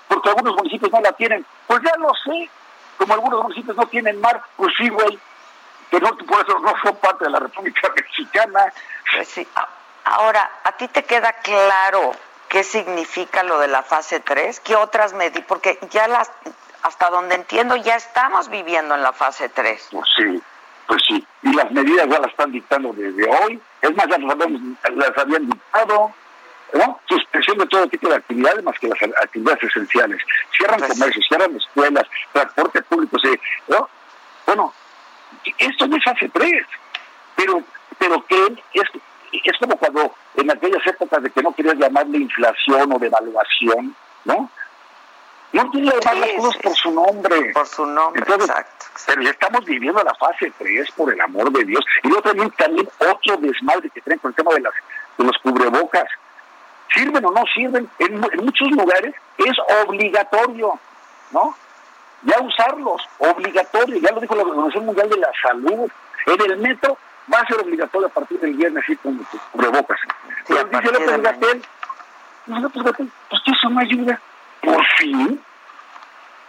Porque 0.08 0.28
algunos 0.30 0.54
municipios 0.56 0.90
no 0.92 1.00
la 1.00 1.12
tienen. 1.12 1.44
Pues 1.66 1.80
ya 1.82 1.96
lo 1.98 2.10
sé. 2.24 2.50
Como 2.98 3.14
algunos 3.14 3.42
municipios 3.42 3.76
no 3.76 3.86
tienen 3.86 4.20
mar, 4.20 4.42
pues 4.56 4.72
sí, 4.76 4.88
güey. 4.88 5.18
Que 5.90 5.98
no, 6.00 6.16
por 6.16 6.40
eso 6.46 6.58
no 6.58 6.74
son 6.82 6.96
parte 6.96 7.24
de 7.24 7.30
la 7.30 7.38
República 7.38 7.88
Mexicana. 7.96 8.72
Pues 9.14 9.28
sí. 9.28 9.46
Ahora, 10.04 10.50
¿a 10.64 10.72
ti 10.72 10.88
te 10.88 11.04
queda 11.04 11.32
claro 11.34 12.12
qué 12.48 12.64
significa 12.64 13.42
lo 13.42 13.58
de 13.60 13.68
la 13.68 13.82
fase 13.82 14.20
3? 14.20 14.60
¿Qué 14.60 14.74
otras 14.76 15.12
medidas? 15.14 15.44
Porque 15.46 15.78
ya 15.90 16.06
las, 16.08 16.30
hasta 16.82 17.10
donde 17.10 17.34
entiendo, 17.36 17.76
ya 17.76 17.96
estamos 17.96 18.48
viviendo 18.48 18.94
en 18.94 19.02
la 19.02 19.12
fase 19.12 19.48
3. 19.48 19.88
Pues 19.92 20.08
sí, 20.16 20.42
pues 20.86 21.02
sí. 21.06 21.26
Y 21.42 21.52
las 21.54 21.70
medidas 21.70 22.08
ya 22.08 22.18
las 22.18 22.30
están 22.30 22.52
dictando 22.52 22.92
desde 22.92 23.28
hoy. 23.28 23.60
Es 23.80 23.94
más, 23.94 24.06
ya 24.08 24.18
las, 24.18 24.32
habían- 24.32 24.78
las 24.94 25.18
habían 25.18 25.48
dictado. 25.48 26.12
¿no? 26.74 26.98
Suspensión 27.06 27.58
de 27.58 27.66
todo 27.66 27.86
tipo 27.88 28.08
de 28.08 28.16
actividades 28.16 28.62
más 28.64 28.78
que 28.78 28.88
las 28.88 28.98
actividades 29.02 29.62
esenciales. 29.64 30.18
Cierran 30.56 30.78
Pues 30.78 30.92
sí. 30.92 30.98
comercios, 30.98 31.26
cierran 31.28 31.54
escuelas, 31.56 32.04
transporte 32.32 32.82
público. 32.82 33.18
sí, 33.18 33.38
¿no? 33.68 33.88
Bueno, 34.46 34.72
esto 35.58 35.86
no 35.86 35.96
es 35.98 36.04
fase 36.04 36.30
3, 36.30 36.66
pero, 37.36 37.62
pero 37.98 38.24
que 38.26 38.56
es, 38.72 38.84
es 39.32 39.58
como 39.60 39.76
cuando 39.76 40.14
en 40.34 40.50
aquellas 40.50 40.86
épocas 40.86 41.22
de 41.22 41.30
que 41.30 41.42
no 41.42 41.52
querías 41.54 41.76
llamarle 41.76 42.16
inflación 42.18 42.90
o 42.90 42.98
devaluación, 42.98 43.94
¿no? 44.24 44.50
No 45.52 45.70
llamar 45.72 46.16
las 46.16 46.30
Sí, 46.30 46.36
cosas 46.36 46.52
sí. 46.54 46.60
por 46.62 46.74
su 46.74 46.90
nombre. 46.92 47.52
Por 47.52 47.66
su 47.66 47.86
nombre, 47.86 48.20
Entonces, 48.22 48.48
exacto. 48.50 48.86
pero 49.06 49.22
ya 49.22 49.30
estamos 49.30 49.64
viviendo 49.64 50.02
la 50.02 50.14
fase 50.14 50.52
3, 50.58 50.90
por 50.92 51.12
el 51.12 51.20
amor 51.20 51.50
de 51.52 51.64
Dios. 51.64 51.84
Y 52.02 52.08
luego 52.08 52.22
también, 52.22 52.50
también 52.52 52.88
otro 53.00 53.36
desmadre 53.38 53.90
que 53.90 54.00
traen 54.00 54.18
con 54.20 54.30
el 54.30 54.34
tema 54.34 54.52
de, 54.54 54.60
las, 54.60 54.72
de 55.18 55.24
los 55.24 55.36
cubrebocas. 55.42 56.04
¿Sirven 56.94 57.24
o 57.24 57.30
no 57.30 57.42
sirven? 57.54 57.88
En, 57.98 58.20
mu- 58.20 58.28
en 58.32 58.44
muchos 58.44 58.70
lugares 58.70 59.14
es 59.38 59.52
obligatorio, 59.86 60.78
¿no? 61.32 61.54
Ya 62.22 62.38
usarlos, 62.40 63.02
obligatorio. 63.18 63.96
Ya 63.98 64.12
lo 64.12 64.20
dijo 64.20 64.34
la 64.34 64.42
Organización 64.42 64.86
Mundial 64.86 65.08
de 65.10 65.16
la 65.16 65.30
Salud. 65.42 65.90
En 66.26 66.50
el 66.50 66.58
metro 66.58 66.96
va 67.32 67.38
a 67.40 67.46
ser 67.46 67.58
obligatorio 67.60 68.06
a 68.08 68.10
partir 68.10 68.38
del 68.40 68.54
viernes 68.54 68.88
ir 68.88 68.98
con 69.00 69.18
tus 69.24 69.40
cubrebocas. 69.52 69.98
Pero 70.46 70.60
a 70.60 70.64
dice 70.64 70.92
López 70.92 71.22
Gatel, 71.22 71.62
dice 72.46 72.60
López 72.60 72.82
Gatel, 72.84 73.10
pues 73.28 73.42
eso 73.46 73.68
no 73.70 73.80
ayuda. 73.80 74.20
Por 74.62 74.84
fin. 74.96 75.44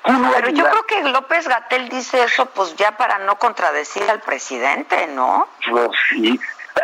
¿Cómo 0.03 0.19
no 0.19 0.31
va 0.31 0.37
a 0.37 0.41
Pero 0.41 0.49
yo 0.49 0.69
creo 0.69 0.85
que 0.85 1.03
López 1.03 1.47
Gatel 1.47 1.89
dice 1.89 2.23
eso 2.23 2.45
pues 2.47 2.75
ya 2.75 2.95
para 2.97 3.19
no 3.19 3.37
contradecir 3.37 4.09
al 4.09 4.21
presidente, 4.21 5.07
¿no? 5.07 5.47
Pues 5.69 5.89
sí. 6.09 6.39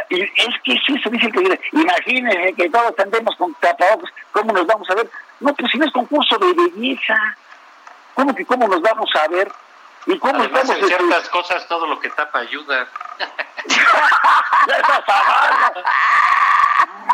Y 0.10 0.22
es 0.22 0.56
que 0.64 0.78
sí 0.86 1.00
se 1.02 1.10
dice 1.10 1.32
que 1.32 1.60
imagínense 1.72 2.54
que 2.54 2.70
todos 2.70 2.94
andemos 3.00 3.36
con 3.36 3.54
tapabocas, 3.56 4.12
¿cómo 4.32 4.54
nos 4.54 4.66
vamos 4.68 4.90
a 4.90 4.96
ver? 4.96 5.10
No, 5.40 5.54
pues 5.54 5.72
si 5.72 5.78
no 5.78 5.86
es 5.86 5.92
concurso 5.92 6.38
de 6.38 6.54
belleza, 6.54 7.16
¿cómo 8.14 8.36
que 8.36 8.46
cómo 8.46 8.68
nos 8.68 8.82
vamos 8.82 9.10
a 9.16 9.28
ver? 9.28 9.52
¿Y 10.06 10.18
cómo 10.18 10.40
Además, 10.40 10.64
estamos? 10.64 10.78
en 10.78 10.84
este, 10.84 10.98
ciertas 10.98 11.30
cosas 11.30 11.68
todo 11.68 11.88
lo 11.88 12.00
que 12.00 12.10
tapa 12.10 12.40
ayuda. 12.40 12.88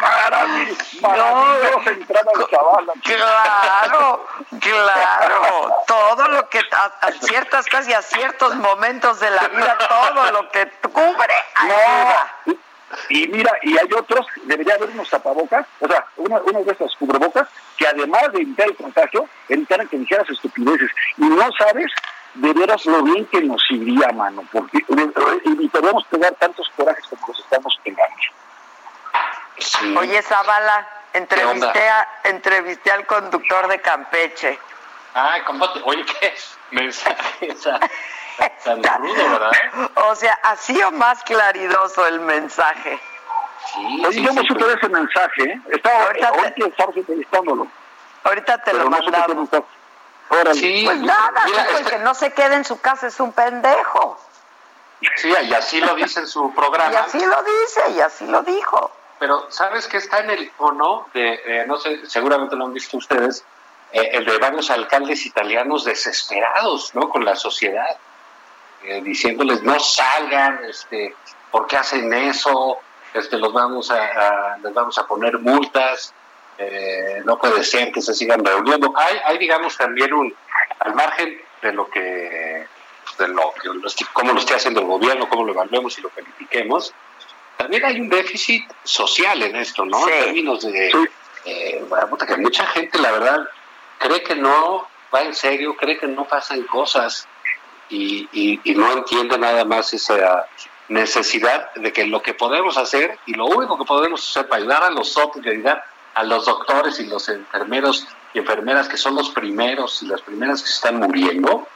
¡Esa 0.05 0.29
Zavala! 0.29 0.37
Maravilloso, 0.37 1.01
maravillosa 1.01 1.91
entrada 1.91 2.31
de 2.37 2.45
Zavala. 2.49 2.93
Claro, 3.03 4.27
claro. 4.59 5.75
Todo 5.87 6.27
lo 6.27 6.49
que 6.49 6.59
a, 6.59 7.07
a 7.07 7.11
ciertas 7.11 7.65
cosas 7.67 7.87
y 7.87 7.93
a 7.93 8.01
ciertos 8.01 8.55
momentos 8.55 9.19
de 9.19 9.29
la 9.29 9.47
vida, 9.47 9.77
todo 9.77 10.31
lo 10.31 10.49
que 10.49 10.67
cubre 10.91 11.33
ayuda. 11.55 12.33
No. 12.45 12.55
Y, 13.09 13.27
mira, 13.27 13.51
y 13.61 13.77
hay 13.77 13.89
otros, 13.97 14.25
debería 14.43 14.75
haber 14.75 14.89
unos 14.89 15.09
tapabocas, 15.09 15.65
o 15.79 15.87
sea, 15.87 16.05
uno, 16.17 16.41
uno 16.45 16.63
de 16.63 16.71
estos 16.71 16.95
cubrebocas, 16.97 17.47
que 17.77 17.87
además 17.87 18.31
de 18.31 18.41
evitar 18.41 18.67
el 18.67 18.75
contagio, 18.75 19.27
evitaran 19.49 19.87
que 19.87 19.97
dijeras 19.97 20.29
estupideces. 20.29 20.91
Y 21.17 21.23
no 21.25 21.49
sabes 21.57 21.91
de 22.35 22.53
veras 22.53 22.85
lo 22.85 23.01
bien 23.03 23.25
que 23.25 23.41
nos 23.41 23.61
iría, 23.69 24.09
mano, 24.13 24.43
porque 24.51 24.77
eh, 24.77 25.41
evitaríamos 25.45 26.05
pegar 26.05 26.33
tantos 26.35 26.69
corajes 26.75 27.05
como 27.07 27.27
los 27.27 27.39
estamos 27.39 27.79
pegando. 27.83 28.15
Oye, 29.97 30.21
Zavala, 30.21 30.87
entrevisté, 31.13 31.89
a, 31.89 32.07
entrevisté 32.23 32.91
al 32.91 33.05
conductor 33.05 33.67
de 33.67 33.79
Campeche. 33.81 34.59
Ay, 35.13 35.41
¿cómo 35.43 35.71
te... 35.71 35.81
Oye, 35.85 36.05
¿qué 36.05 36.35
mensaje 36.71 37.51
esa- 37.51 37.79
tan 38.81 39.01
rudo, 39.01 39.29
verdad? 39.29 39.51
O 40.09 40.15
sea, 40.15 40.37
así 40.43 40.81
o 40.83 40.91
más 40.91 41.23
claridoso 41.23 42.05
el 42.05 42.19
mensaje. 42.19 42.99
Sí, 43.73 44.03
Oye, 44.05 44.21
yo 44.21 44.33
no 44.33 44.43
supe 44.43 44.65
de 44.65 44.73
ese 44.73 44.89
mensaje, 44.89 45.43
¿eh? 45.43 45.61
Estaba, 45.71 46.03
Ahorita 46.03 46.31
te- 46.31 46.37
ahorita 46.39 46.83
entrevistándolo. 46.95 47.67
Ahorita 48.23 48.57
te 48.57 48.71
pero 48.71 48.83
lo 48.83 48.89
no 48.89 48.97
mandamos. 48.97 49.49
Sí, 50.53 50.81
Pues 50.85 50.99
nada, 51.01 51.43
mira, 51.45 51.63
dijo, 51.63 51.77
el 51.77 51.83
este- 51.85 51.91
que 51.97 52.03
no 52.03 52.13
se 52.13 52.33
quede 52.33 52.55
en 52.55 52.65
su 52.65 52.81
casa 52.81 53.07
es 53.07 53.19
un 53.19 53.31
pendejo. 53.31 54.19
sí, 55.15 55.33
y 55.43 55.53
así 55.53 55.79
lo 55.79 55.95
dice 55.95 56.19
en 56.21 56.27
su 56.27 56.53
programa. 56.53 56.91
Y 56.91 56.95
así 56.95 57.23
lo 57.25 57.43
dice, 57.43 57.81
y 57.91 57.99
así 58.01 58.25
lo 58.27 58.41
dijo. 58.41 58.91
Pero 59.19 59.47
¿sabes 59.49 59.87
qué 59.87 59.97
está 59.97 60.19
en 60.19 60.29
el 60.31 60.43
icono? 60.43 61.07
De, 61.13 61.41
eh, 61.45 61.65
no 61.67 61.77
sé, 61.77 62.05
seguramente 62.07 62.55
lo 62.55 62.65
han 62.65 62.73
visto 62.73 62.97
ustedes, 62.97 63.45
eh, 63.91 64.09
el 64.13 64.25
de 64.25 64.37
varios 64.37 64.69
alcaldes 64.69 65.25
italianos 65.25 65.85
desesperados, 65.85 66.93
¿no? 66.95 67.09
Con 67.09 67.23
la 67.23 67.35
sociedad, 67.35 67.97
eh, 68.83 69.01
diciéndoles 69.01 69.63
no 69.63 69.79
salgan, 69.79 70.59
este, 70.65 71.15
¿por 71.51 71.65
qué 71.67 71.77
hacen 71.77 72.13
eso? 72.13 72.77
Este, 73.13 73.37
los 73.37 73.53
vamos 73.53 73.89
a, 73.91 74.03
a- 74.53 74.57
les 74.57 74.73
vamos 74.73 74.97
a 74.97 75.07
poner 75.07 75.39
multas, 75.39 76.13
eh, 76.57 77.21
no 77.25 77.37
puede 77.37 77.63
ser 77.63 77.91
que 77.93 78.01
se 78.01 78.13
sigan 78.13 78.43
reuniendo. 78.43 78.93
Hay, 78.97 79.17
hay 79.25 79.37
digamos 79.37 79.77
también 79.77 80.13
un, 80.13 80.35
al 80.79 80.93
margen 80.93 81.39
de 81.61 81.71
lo 81.71 81.89
que, 81.89 82.67
de 83.17 83.27
lo 83.29 83.53
que, 83.53 83.69
cómo 84.11 84.33
lo 84.33 84.39
esté 84.39 84.55
haciendo 84.55 84.81
el 84.81 84.87
gobierno, 84.87 85.29
cómo 85.29 85.45
lo 85.45 85.53
evaluemos 85.53 85.97
y 85.97 86.01
lo 86.01 86.09
califiquemos, 86.09 86.93
también 87.57 87.85
hay 87.85 87.99
un 87.99 88.09
déficit 88.09 88.63
social 88.83 89.41
en 89.43 89.55
esto, 89.55 89.85
¿no? 89.85 90.05
Sí. 90.05 90.11
En 90.11 90.23
términos 90.25 90.61
de, 90.61 90.91
eh, 91.45 91.85
bueno, 91.87 92.09
puta, 92.09 92.25
que 92.25 92.37
mucha 92.37 92.65
gente, 92.67 92.97
la 92.99 93.11
verdad, 93.11 93.49
cree 93.99 94.23
que 94.23 94.35
no 94.35 94.87
va 95.13 95.21
en 95.21 95.33
serio, 95.33 95.75
cree 95.75 95.97
que 95.97 96.07
no 96.07 96.25
pasan 96.25 96.63
cosas 96.63 97.27
y, 97.89 98.27
y, 98.31 98.59
y 98.63 98.75
no 98.75 98.91
entiende 98.91 99.37
nada 99.37 99.63
más 99.65 99.93
esa 99.93 100.47
necesidad 100.87 101.73
de 101.75 101.91
que 101.91 102.05
lo 102.05 102.21
que 102.21 102.33
podemos 102.33 102.77
hacer 102.77 103.17
y 103.25 103.33
lo 103.33 103.45
único 103.45 103.77
que 103.77 103.85
podemos 103.85 104.27
hacer 104.29 104.47
para 104.47 104.61
ayudar 104.61 104.83
a 104.83 104.89
los 104.91 105.17
otros 105.17 105.43
y 105.45 105.49
ayudar 105.49 105.83
a 106.13 106.23
los 106.23 106.45
doctores 106.45 106.99
y 106.99 107.07
los 107.07 107.27
enfermeros 107.29 108.07
y 108.33 108.39
enfermeras 108.39 108.87
que 108.87 108.97
son 108.97 109.15
los 109.15 109.29
primeros 109.29 110.01
y 110.03 110.07
las 110.07 110.21
primeras 110.21 110.61
que 110.61 110.69
están 110.69 110.97
muriendo, 110.97 111.67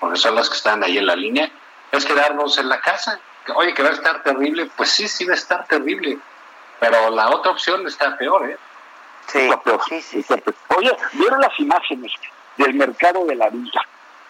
porque 0.00 0.18
son 0.18 0.34
las 0.34 0.48
que 0.48 0.56
están 0.56 0.82
ahí 0.82 0.98
en 0.98 1.06
la 1.06 1.16
línea, 1.16 1.50
es 1.92 2.04
quedarnos 2.04 2.58
en 2.58 2.68
la 2.68 2.80
casa. 2.80 3.20
Oye, 3.56 3.74
que 3.74 3.82
va 3.82 3.90
a 3.90 3.92
estar 3.92 4.22
terrible, 4.22 4.70
pues 4.76 4.90
sí, 4.90 5.06
sí 5.08 5.24
va 5.24 5.32
a 5.32 5.36
estar 5.36 5.66
terrible, 5.66 6.18
pero 6.80 7.10
la 7.10 7.28
otra 7.30 7.52
opción 7.52 7.86
está 7.86 8.16
peor, 8.16 8.50
¿eh? 8.50 8.58
Sí, 9.26 9.38
está 10.18 10.36
peor. 10.36 10.56
Oye, 10.76 10.96
¿vieron 11.12 11.40
las 11.40 11.58
imágenes 11.58 12.12
del 12.56 12.74
mercado 12.74 13.24
de 13.26 13.34
la 13.34 13.48
villa, 13.50 13.80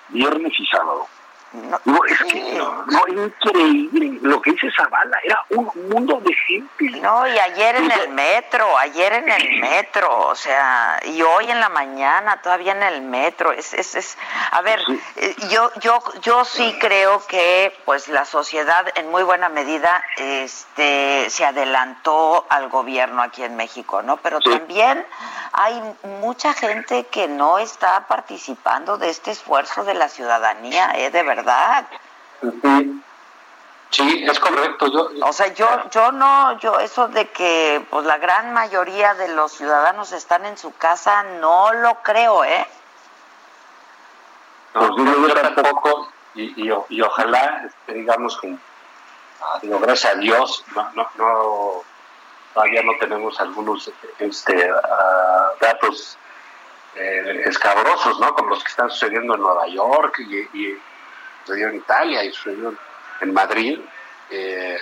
viernes 0.09 0.53
y 0.59 0.67
sábado? 0.67 1.07
No, 1.55 1.79
es 2.09 2.19
que 2.25 2.41
no, 2.59 2.85
no, 2.87 3.07
increíble 3.07 4.19
lo 4.23 4.43
que 4.43 4.51
dice 4.51 4.73
Zavala, 4.77 5.17
era 5.23 5.41
un 5.51 5.71
mundo 5.89 6.21
de 6.25 6.35
gente. 6.35 7.01
No, 7.01 7.29
y 7.29 7.39
ayer 7.39 7.77
en 7.77 7.91
el 7.93 8.09
metro, 8.09 8.77
ayer 8.77 9.13
en 9.13 9.29
el 9.29 9.61
metro, 9.61 10.27
o 10.27 10.35
sea, 10.35 10.99
y 11.05 11.23
hoy 11.23 11.49
en 11.49 11.61
la 11.61 11.69
mañana 11.69 12.43
todavía 12.43 12.73
en 12.73 12.83
el 12.83 13.03
metro, 13.03 13.53
es, 13.53 13.73
es, 13.73 13.95
es 13.95 14.19
a 14.51 14.63
ver, 14.63 14.81
eh, 15.15 15.37
yo, 15.49 15.71
yo, 15.81 16.03
yo 16.23 16.45
sí 16.45 16.77
creo 16.81 17.25
que 17.29 17.73
pues 17.85 18.09
la 18.09 18.25
sociedad 18.25 18.87
en 18.97 19.13
muy 19.13 19.23
buena 19.23 19.49
medida 19.49 20.03
este 20.17 21.31
se 21.31 21.45
adelantó 21.45 22.47
al 22.49 22.69
gobierno 22.69 23.23
aquí 23.23 23.45
en 23.45 23.55
México, 23.55 24.03
¿no? 24.03 24.17
Pero 24.17 24.41
también 24.41 25.07
hay 25.53 25.81
mucha 26.21 26.53
gente 26.53 27.07
que 27.07 27.29
no 27.29 27.59
está 27.59 28.09
participando 28.09 28.99
de 28.99 29.11
este 29.11 29.31
esfuerzo 29.31 29.85
de 29.85 29.95
la 29.95 30.09
ciudadanía, 30.09 30.91
¿eh? 30.97 31.11
De 31.13 31.23
verdad. 31.23 31.44
Sí, 33.91 34.25
es 34.29 34.41
correcto. 34.41 34.89
Yo, 34.89 35.11
o 35.25 35.33
sea, 35.33 35.55
yo, 35.55 35.69
yo 35.91 36.11
no, 36.11 36.59
yo 36.59 36.81
eso 36.81 37.07
de 37.07 37.29
que 37.29 37.87
pues 37.91 38.05
la 38.05 38.19
gran 38.19 38.53
mayoría 38.53 39.15
de 39.15 39.29
los 39.29 39.53
ciudadanos 39.53 40.11
están 40.11 40.45
en 40.47 40.59
su 40.59 40.75
casa, 40.75 41.23
no 41.41 41.73
lo 41.73 42.03
creo, 42.03 42.45
¿eh? 42.45 42.67
No, 44.75 44.97
yo, 44.97 45.29
yo 45.29 45.35
tampoco, 45.35 46.09
y, 46.35 46.69
y, 46.69 46.75
y 46.89 47.01
ojalá, 47.03 47.63
este, 47.67 47.95
digamos 47.95 48.37
que, 48.41 48.57
ah, 49.41 49.59
digo, 49.63 49.79
gracias 49.79 50.15
a 50.15 50.19
Dios, 50.19 50.65
no, 50.75 50.91
no, 50.95 51.09
no 51.15 51.85
todavía 52.53 52.83
no 52.83 52.93
tenemos 52.99 53.39
algunos 53.39 53.93
este, 54.19 54.71
ah, 54.71 55.53
datos 55.61 56.19
eh, 56.97 57.43
escabrosos, 57.47 58.19
¿no? 58.19 58.35
Como 58.35 58.51
los 58.51 58.65
que 58.65 58.71
están 58.71 58.91
sucediendo 58.91 59.35
en 59.35 59.41
Nueva 59.41 59.69
York 59.69 60.19
y, 60.19 60.37
y 60.59 60.83
sucedió 61.45 61.69
en 61.69 61.77
Italia 61.77 62.25
y 62.25 62.33
sucedió 62.33 62.75
en 63.21 63.33
Madrid. 63.35 63.79
Eh, 64.31 64.79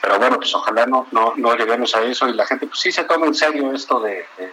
pero 0.00 0.18
bueno, 0.18 0.36
pues 0.36 0.54
ojalá 0.54 0.86
no, 0.86 1.06
no, 1.12 1.34
no 1.36 1.54
lleguemos 1.56 1.94
a 1.94 2.02
eso 2.02 2.28
y 2.28 2.32
la 2.32 2.46
gente 2.46 2.66
pues 2.66 2.80
sí 2.80 2.90
se 2.90 3.04
tome 3.04 3.26
en 3.26 3.34
serio 3.34 3.72
esto 3.72 4.00
de, 4.00 4.26
de, 4.36 4.52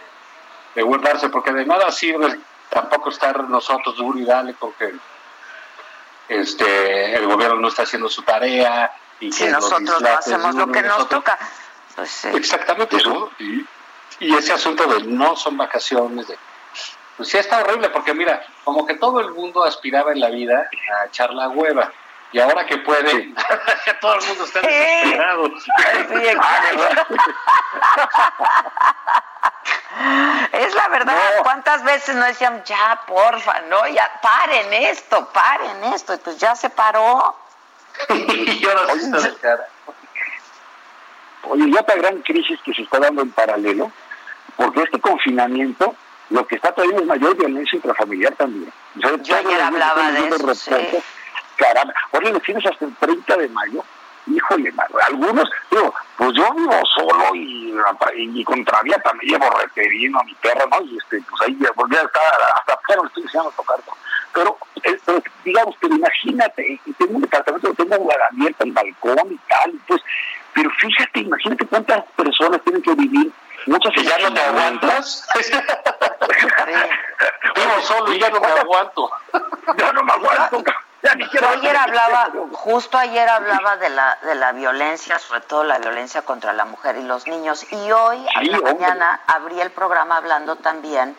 de 0.74 0.82
guardarse, 0.82 1.28
porque 1.30 1.52
de 1.52 1.64
nada 1.64 1.90
sirve 1.90 2.38
tampoco 2.68 3.10
estar 3.10 3.44
nosotros 3.48 3.96
duro 3.96 4.18
y 4.18 4.24
dale 4.24 4.54
porque 4.58 4.92
este 6.28 7.14
el 7.14 7.26
gobierno 7.26 7.56
no 7.60 7.68
está 7.68 7.82
haciendo 7.82 8.08
su 8.08 8.22
tarea 8.22 8.92
y 9.20 9.32
si 9.32 9.44
que 9.44 9.50
nosotros 9.50 10.00
no 10.00 10.08
hacemos 10.08 10.54
lo 10.54 10.66
que 10.70 10.82
nos 10.82 10.98
nosotros- 10.98 11.24
toca. 11.24 11.38
Pues, 11.94 12.10
sí. 12.10 12.28
Exactamente, 12.34 12.98
¿no? 13.06 13.30
Y, 13.38 13.64
y 14.20 14.34
ese 14.34 14.52
asunto 14.52 14.84
de 14.86 15.04
no 15.04 15.34
son 15.36 15.56
vacaciones, 15.56 16.28
de, 16.28 16.36
pues 17.16 17.28
sí 17.30 17.38
está 17.38 17.60
horrible, 17.60 17.88
porque 17.90 18.12
mira, 18.12 18.44
como 18.64 18.86
que 18.86 18.94
todo 18.94 19.20
el 19.20 19.30
mundo 19.32 19.64
aspiraba 19.64 20.12
en 20.12 20.20
la 20.20 20.28
vida 20.28 20.68
a 21.00 21.06
echar 21.06 21.32
la 21.32 21.48
hueva. 21.48 21.92
Y 22.32 22.40
ahora 22.40 22.66
que 22.66 22.78
puede, 22.78 23.32
todo 24.00 24.14
el 24.14 24.26
mundo 24.26 24.44
está 24.44 24.60
desesperado. 24.60 25.50
Es 30.52 30.74
la 30.74 30.88
verdad, 30.88 31.16
¿cuántas 31.42 31.82
veces 31.84 32.14
no 32.16 32.24
decían, 32.24 32.62
ya, 32.64 33.00
porfa, 33.06 33.60
no, 33.62 33.86
ya, 33.88 34.10
paren 34.20 34.72
esto, 34.72 35.28
paren 35.32 35.84
esto? 35.84 36.14
Y 36.14 36.18
pues 36.18 36.36
ya 36.38 36.54
se 36.54 36.68
paró. 36.70 37.34
y 38.10 38.66
ahora 38.66 38.92
sí 38.92 39.04
está 39.04 39.20
de 39.20 39.34
cara. 39.36 39.68
Oye, 41.44 41.64
y 41.66 41.76
otra 41.76 41.94
gran 41.96 42.20
crisis 42.22 42.60
que 42.62 42.74
se 42.74 42.82
está 42.82 42.98
dando 42.98 43.22
en 43.22 43.30
paralelo, 43.30 43.90
porque 44.56 44.82
este 44.82 45.00
confinamiento 45.00 45.94
lo 46.30 46.46
que 46.46 46.56
está 46.56 46.72
trayendo 46.72 47.02
es 47.02 47.06
mayor 47.06 47.36
violencia 47.36 47.76
intrafamiliar 47.76 48.34
también. 48.34 48.72
Yo 48.96 49.10
todos 49.18 49.30
ayer 49.30 49.60
hablaba 49.60 50.10
de 50.10 50.18
eso, 50.26 50.38
reportes, 50.38 51.04
Caramba, 51.56 51.94
oye, 52.12 52.32
lo 52.32 52.40
tienes 52.40 52.66
hasta 52.66 52.84
el 52.84 52.94
30 52.96 53.36
de 53.36 53.48
mayo. 53.48 53.84
Híjole, 54.26 54.72
mano, 54.72 54.96
algunos, 55.06 55.48
digo, 55.70 55.94
pues 56.16 56.32
yo 56.34 56.52
vivo 56.54 56.80
solo 56.96 57.34
y, 57.34 57.72
y 58.16 58.64
Travia 58.64 58.98
también 58.98 59.34
llevo 59.34 59.48
reterino 59.50 60.18
a 60.18 60.24
mi 60.24 60.34
perro, 60.34 60.66
¿no? 60.68 60.82
Y 60.82 60.98
este, 60.98 61.22
pues 61.30 61.42
ahí 61.42 61.56
ya, 61.60 61.68
pues 61.72 61.92
ya 61.92 62.00
está, 62.02 62.20
hasta 62.56 62.80
perro 62.88 63.02
le 63.02 63.08
estoy 63.08 63.22
enseñando 63.22 63.50
a 63.50 63.56
tocar. 63.56 63.78
¿no? 63.86 63.92
Pero, 64.34 64.58
eh, 64.82 64.98
pero 65.04 65.22
digamos, 65.44 65.76
pero 65.80 65.94
imagínate, 65.94 66.80
y 66.84 66.92
tengo 66.94 67.14
un 67.14 67.22
departamento, 67.22 67.72
tengo 67.74 68.08
abierto 68.30 68.64
el 68.64 68.72
balcón 68.72 69.32
y 69.32 69.38
tal, 69.48 69.72
pues, 69.86 70.02
pero 70.52 70.70
fíjate, 70.70 71.20
imagínate 71.20 71.66
cuántas 71.66 72.04
personas 72.16 72.60
tienen 72.62 72.82
que 72.82 72.94
vivir, 72.94 73.32
muchas 73.66 73.92
¿Y 73.96 74.04
ya 74.04 74.18
no 74.18 74.32
te 74.32 74.40
aguantas? 74.40 75.26
Vivo 77.54 77.80
solo 77.82 78.12
y 78.12 78.20
ya 78.20 78.30
no 78.30 78.40
me 78.40 78.46
aguanto. 78.46 79.10
Ya 79.76 79.92
no 79.92 80.02
me 80.02 80.12
aguanto. 80.12 80.64
Ya 81.02 81.14
ni 81.14 81.24
Yo 81.24 81.30
quiero 81.30 81.48
ayer 81.48 81.76
hablaba, 81.76 82.30
justo 82.52 82.98
ayer 82.98 83.28
hablaba 83.28 83.76
de 83.76 83.90
la, 83.90 84.18
de 84.22 84.34
la 84.34 84.52
violencia, 84.52 85.18
sobre 85.18 85.40
todo 85.42 85.64
la 85.64 85.78
violencia 85.78 86.22
contra 86.22 86.52
la 86.52 86.64
mujer 86.64 86.96
y 86.96 87.02
los 87.02 87.26
niños. 87.26 87.66
Y 87.70 87.92
hoy, 87.92 88.26
a 88.34 88.42
la 88.42 88.58
hombre. 88.58 88.74
mañana, 88.74 89.20
abrí 89.26 89.60
el 89.60 89.70
programa 89.70 90.16
hablando 90.16 90.56
también, 90.56 91.16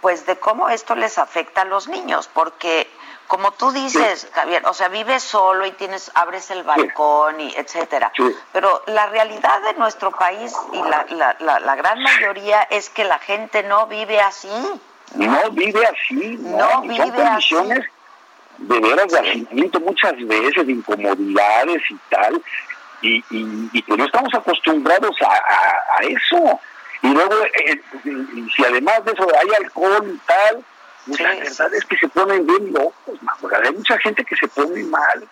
pues, 0.00 0.26
de 0.26 0.38
cómo 0.38 0.68
esto 0.68 0.94
les 0.94 1.18
afecta 1.18 1.62
a 1.62 1.64
los 1.64 1.88
niños, 1.88 2.28
porque 2.32 2.88
como 3.28 3.52
tú 3.52 3.70
dices, 3.72 4.28
Javier, 4.32 4.62
o 4.66 4.74
sea, 4.74 4.88
vives 4.88 5.22
solo 5.22 5.66
y 5.66 5.72
tienes, 5.72 6.10
abres 6.14 6.50
el 6.50 6.62
balcón 6.62 7.40
y 7.40 7.54
etcétera. 7.56 8.12
Pero 8.52 8.82
la 8.86 9.06
realidad 9.06 9.60
de 9.62 9.74
nuestro 9.74 10.10
país 10.12 10.54
y 10.72 10.78
la, 10.82 11.06
la, 11.10 11.36
la, 11.40 11.60
la 11.60 11.74
gran 11.76 12.00
mayoría 12.02 12.62
es 12.70 12.88
que 12.90 13.04
la 13.04 13.18
gente 13.18 13.62
no 13.62 13.86
vive 13.86 14.20
así. 14.20 14.48
No 15.14 15.50
vive 15.50 15.86
así, 15.86 16.36
no, 16.40 16.56
No 16.58 16.80
vive 16.82 16.96
son 17.06 17.10
condiciones 17.12 17.84
de 18.58 18.80
veras 18.80 19.08
de 19.12 19.18
hacinamiento 19.18 19.80
muchas 19.80 20.14
veces, 20.26 20.66
de 20.66 20.72
incomodidades 20.72 21.82
y 21.90 21.96
tal, 22.08 22.42
y, 23.02 23.16
y, 23.30 23.70
y 23.72 23.82
pues 23.82 23.98
no 23.98 24.04
estamos 24.06 24.32
acostumbrados 24.34 25.14
a, 25.22 25.26
a- 25.26 25.98
a 25.98 26.02
eso. 26.04 26.58
Y 27.02 27.08
luego, 27.08 27.34
eh, 27.44 27.80
si 28.56 28.64
además 28.64 29.04
de 29.04 29.12
eso 29.12 29.26
hay 29.38 29.64
alcohol 29.64 30.10
y 30.14 30.18
tal, 30.26 30.64
la 31.06 31.34
verdad 31.34 31.74
es 31.74 31.84
que 31.84 31.96
se 31.96 32.08
ponen 32.08 32.46
bien 32.46 32.72
locos, 32.72 33.22
man, 33.22 33.34
porque 33.40 33.56
hay 33.56 33.72
mucha 33.74 33.98
gente 33.98 34.24
que 34.24 34.36
se 34.36 34.48
pone 34.48 34.82
mal. 34.84 35.26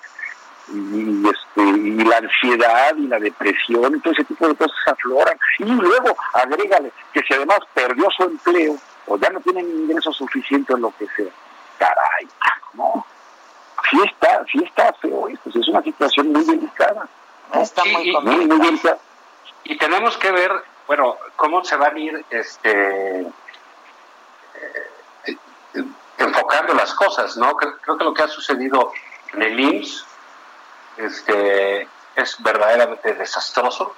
Y, 0.72 1.22
este, 1.28 1.60
y 1.62 1.90
la 2.04 2.16
ansiedad 2.16 2.96
y 2.96 3.06
la 3.06 3.18
depresión 3.18 3.96
y 3.96 4.00
todo 4.00 4.14
ese 4.14 4.24
tipo 4.24 4.48
de 4.48 4.54
cosas 4.54 4.76
afloran. 4.86 5.38
Y 5.58 5.64
luego 5.64 6.16
agrégale 6.32 6.90
que 7.12 7.20
si 7.20 7.34
además 7.34 7.58
perdió 7.74 8.08
su 8.16 8.22
empleo 8.24 8.76
o 9.06 9.18
ya 9.18 9.28
no 9.30 9.40
tiene 9.40 9.60
ingreso 9.60 10.10
suficiente 10.12 10.72
o 10.72 10.78
lo 10.78 10.90
que 10.96 11.06
sea, 11.16 11.30
caray, 11.78 12.26
no. 12.72 13.04
Sí 13.90 13.98
está, 14.06 14.42
sí 14.50 14.58
está 14.64 14.90
feo 14.94 15.28
esto, 15.28 15.50
es 15.50 15.68
una 15.68 15.82
situación 15.82 16.32
muy 16.32 16.44
delicada. 16.44 17.06
Está 17.60 17.82
Sí, 17.82 17.92
muy 17.92 18.08
y- 18.08 18.12
complicado. 18.14 18.46
Muy 18.56 18.66
delicada. 18.66 18.98
y 19.64 19.76
tenemos 19.76 20.16
que 20.16 20.30
ver, 20.32 20.50
bueno, 20.86 21.16
cómo 21.36 21.62
se 21.62 21.76
van 21.76 21.94
a 21.94 21.98
ir 21.98 22.24
este, 22.30 23.20
eh, 23.20 23.26
enfocando 26.18 26.74
las 26.74 26.94
cosas, 26.94 27.36
¿no? 27.36 27.56
Creo, 27.56 27.78
creo 27.78 27.98
que 27.98 28.04
lo 28.04 28.14
que 28.14 28.22
ha 28.22 28.28
sucedido 28.28 28.92
en 29.32 29.42
el 29.42 29.60
IMSS 29.60 30.06
este, 30.96 31.88
es 32.16 32.36
verdaderamente 32.42 33.14
desastroso. 33.14 33.94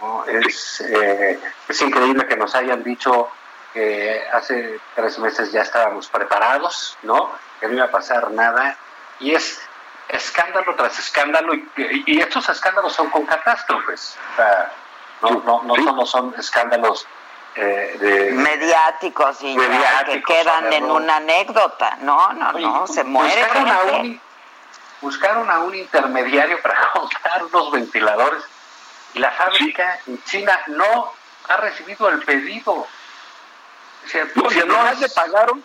¿no? 0.00 0.24
Es, 0.24 0.80
eh, 0.80 1.40
es 1.68 1.82
increíble 1.82 2.26
que 2.26 2.36
nos 2.36 2.54
hayan 2.54 2.82
dicho 2.82 3.28
que 3.72 4.22
hace 4.32 4.80
tres 4.94 5.18
meses 5.18 5.50
ya 5.52 5.62
estábamos 5.62 6.08
preparados, 6.08 6.96
¿no? 7.02 7.30
Que 7.60 7.66
no 7.66 7.74
iba 7.74 7.84
a 7.86 7.90
pasar 7.90 8.30
nada. 8.30 8.76
Y 9.18 9.34
es 9.34 9.60
escándalo 10.08 10.74
tras 10.76 10.98
escándalo, 10.98 11.54
y, 11.54 11.68
y 12.06 12.20
estos 12.20 12.48
escándalos 12.48 12.92
son 12.92 13.10
con 13.10 13.26
catástrofes. 13.26 14.16
O 14.32 14.36
sea, 14.36 14.72
no, 15.22 15.42
no, 15.44 15.62
no 15.62 15.74
solo 15.76 16.06
son 16.06 16.34
escándalos 16.38 17.06
eh, 17.56 17.96
de... 18.00 18.32
mediáticos 18.32 19.42
y 19.42 19.54
ya, 19.54 19.60
que 19.62 19.68
Mediáticos, 19.68 20.36
quedan 20.36 20.72
en 20.72 20.84
una 20.84 21.16
anécdota. 21.16 21.98
No, 22.00 22.32
no, 22.32 22.52
no, 22.52 22.86
se 22.86 23.04
muere 23.04 23.42
buscaron 23.42 23.68
a, 23.68 23.82
un, 23.82 24.20
buscaron 25.00 25.50
a 25.50 25.60
un 25.60 25.74
intermediario 25.74 26.60
para 26.62 26.90
comprar 26.92 27.44
unos 27.44 27.72
ventiladores 27.72 28.42
y 29.14 29.18
la 29.20 29.30
fábrica 29.30 30.00
en 30.06 30.22
China 30.24 30.58
no 30.68 31.12
ha 31.48 31.56
recibido 31.58 32.08
el 32.08 32.20
pedido. 32.24 32.86
No, 34.34 34.52
y 34.52 34.58
además 34.58 35.00
le 35.00 35.08
pagaron 35.08 35.64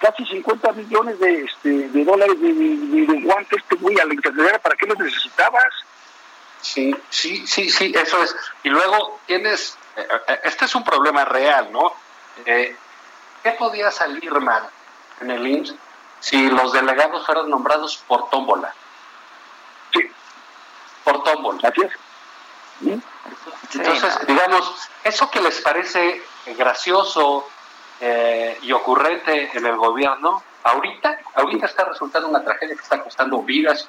casi 0.00 0.24
50 0.24 0.72
millones 0.72 1.20
de, 1.20 1.42
este, 1.42 1.68
de 1.68 2.04
dólares 2.04 2.40
de, 2.40 2.52
de, 2.54 3.06
de 3.06 3.20
guantes 3.22 3.58
este 3.58 3.76
güey 3.76 3.98
a 4.00 4.06
la 4.06 4.14
enfermera. 4.14 4.58
¿Para 4.58 4.76
qué 4.76 4.86
los 4.86 4.98
necesitabas? 4.98 5.64
Sí, 6.62 6.94
sí, 7.10 7.46
sí, 7.46 7.70
sí, 7.70 7.92
eso 7.94 8.22
es. 8.22 8.34
Y 8.62 8.68
luego 8.68 9.20
tienes, 9.26 9.76
este 10.44 10.64
es 10.64 10.74
un 10.74 10.84
problema 10.84 11.24
real, 11.24 11.70
¿no? 11.72 11.92
Eh, 12.44 12.76
¿Qué 13.42 13.52
podía 13.52 13.90
salir 13.90 14.32
mal 14.40 14.68
en 15.20 15.30
el 15.30 15.46
IMSS 15.46 15.74
si 16.20 16.48
los 16.48 16.72
delegados 16.72 17.24
fueran 17.24 17.48
nombrados 17.48 18.02
por 18.06 18.28
tómbola? 18.30 18.72
Sí. 19.92 20.10
Por 21.04 21.22
tómbola. 21.22 21.72
Es. 21.74 21.92
Entonces, 23.74 24.26
digamos, 24.26 24.88
eso 25.04 25.30
que 25.30 25.40
les 25.40 25.60
parece 25.60 26.22
gracioso 26.58 27.48
eh, 28.00 28.58
y 28.62 28.72
ocurrente 28.72 29.50
en 29.52 29.66
el 29.66 29.76
gobierno, 29.76 30.42
ahorita, 30.62 31.18
ahorita 31.34 31.66
está 31.66 31.84
resultando 31.84 32.28
una 32.28 32.42
tragedia 32.42 32.74
que 32.74 32.82
está 32.82 33.02
costando 33.02 33.42
vidas 33.42 33.88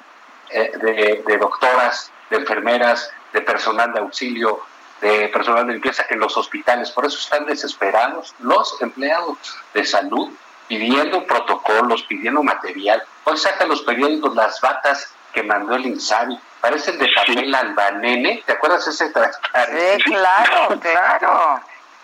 eh, 0.50 0.72
de, 0.76 1.22
de 1.26 1.38
doctoras, 1.38 2.10
de 2.30 2.36
enfermeras, 2.36 3.10
de 3.32 3.40
personal 3.40 3.92
de 3.92 4.00
auxilio, 4.00 4.60
de 5.02 5.28
personal 5.28 5.66
de 5.66 5.74
limpieza 5.74 6.06
en 6.08 6.20
los 6.20 6.36
hospitales. 6.36 6.90
Por 6.92 7.04
eso 7.04 7.18
están 7.18 7.44
desesperados 7.44 8.34
los 8.38 8.80
empleados 8.80 9.36
de 9.74 9.84
salud 9.84 10.30
pidiendo 10.68 11.26
protocolos, 11.26 12.04
pidiendo 12.04 12.42
material. 12.42 13.02
Hoy 13.24 13.36
sacan 13.36 13.68
los 13.68 13.82
periódicos 13.82 14.34
las 14.34 14.60
batas 14.60 15.12
que 15.32 15.42
mandó 15.42 15.74
el 15.74 15.86
INSABI. 15.86 16.38
Parecen 16.60 16.98
de 16.98 17.08
papel 17.14 17.54
albanene. 17.54 18.42
¿Te 18.46 18.52
acuerdas 18.52 18.86
ese 18.86 19.10
transparente? 19.10 19.96
Sí, 19.96 20.02
claro, 20.04 20.80
claro. 20.80 21.60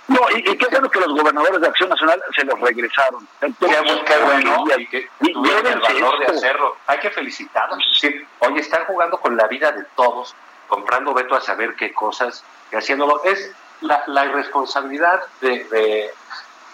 No, 0.09 0.21
y, 0.35 0.39
y 0.39 0.57
qué 0.57 0.67
bueno 0.67 0.91
que 0.91 1.01
los 1.01 1.13
gobernadores 1.13 1.61
de 1.61 1.69
Acción 1.69 1.91
Nacional 1.91 2.21
se 2.35 2.45
los 2.45 2.59
regresaron. 2.61 3.29
Qué 3.41 4.19
bueno 4.25 4.65
y 4.79 4.87
que 4.87 5.09
tuvieron 5.21 5.67
el 5.67 5.81
valor 5.81 6.19
de 6.19 6.27
hacerlo. 6.27 6.77
Hay 6.87 6.99
que 6.99 7.11
felicitarlos. 7.11 7.79
Es 7.79 8.03
decir, 8.03 8.27
hoy 8.41 8.59
están 8.59 8.85
jugando 8.87 9.19
con 9.19 9.37
la 9.37 9.47
vida 9.47 9.71
de 9.71 9.85
todos, 9.95 10.35
comprando 10.69 11.13
veto 11.15 11.35
a 11.35 11.41
saber 11.41 11.75
qué 11.75 11.93
cosas 11.93 12.45
y 12.71 12.77
haciéndolo. 12.77 13.23
Es 13.25 13.51
la, 13.81 14.03
la 14.07 14.27
irresponsabilidad 14.27 15.23
de, 15.41 15.65
de, 15.65 16.15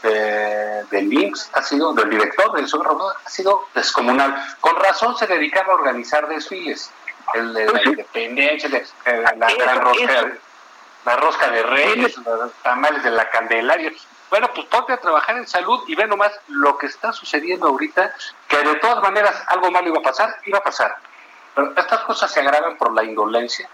de- 0.03 0.85
del 0.91 1.13
IMSS, 1.13 1.51
ha 1.55 1.63
sido, 1.63 1.93
del 1.95 2.11
director 2.11 2.53
del 2.53 2.71
Rodríguez, 2.71 3.17
ha 3.25 3.31
sido 3.31 3.67
descomunal. 3.75 4.35
Con 4.61 4.77
razón 4.77 5.17
se 5.17 5.27
dedicaba 5.27 5.73
a 5.73 5.77
organizar 5.77 6.29
desfiles. 6.29 6.91
El 7.33 7.55
de 7.55 7.65
la 7.73 7.83
independencia, 7.85 8.67
el 8.67 8.73
de- 8.73 8.87
eh, 9.07 9.25
la 9.37 9.51
gran 9.55 9.81
rosca, 9.81 10.33
la 11.07 11.17
rosca 11.17 11.49
de 11.49 11.63
reyes, 11.63 12.17
los 12.19 12.53
tamales 12.63 13.03
de 13.03 13.11
la 13.11 13.31
candelaria. 13.31 13.93
Bueno, 14.31 14.51
pues 14.55 14.67
ponte 14.67 14.93
a 14.93 14.97
trabajar 14.99 15.37
en 15.37 15.47
salud 15.47 15.85
y 15.87 15.95
ve 15.95 16.07
nomás 16.07 16.33
lo 16.49 16.77
que 16.77 16.87
está 16.87 17.13
sucediendo 17.13 17.69
ahorita, 17.69 18.15
que 18.49 18.57
de 18.59 18.75
todas 18.77 19.01
maneras 19.03 19.43
algo 19.47 19.71
malo 19.71 19.89
iba 19.89 19.99
a 19.99 20.03
pasar, 20.03 20.35
iba 20.45 20.59
a 20.59 20.63
pasar. 20.63 20.97
Pero 21.55 21.73
estas 21.77 22.01
cosas 22.01 22.33
se 22.33 22.41
agravan 22.41 22.77
por 22.77 22.93
la 22.93 23.05
indolencia 23.05 23.69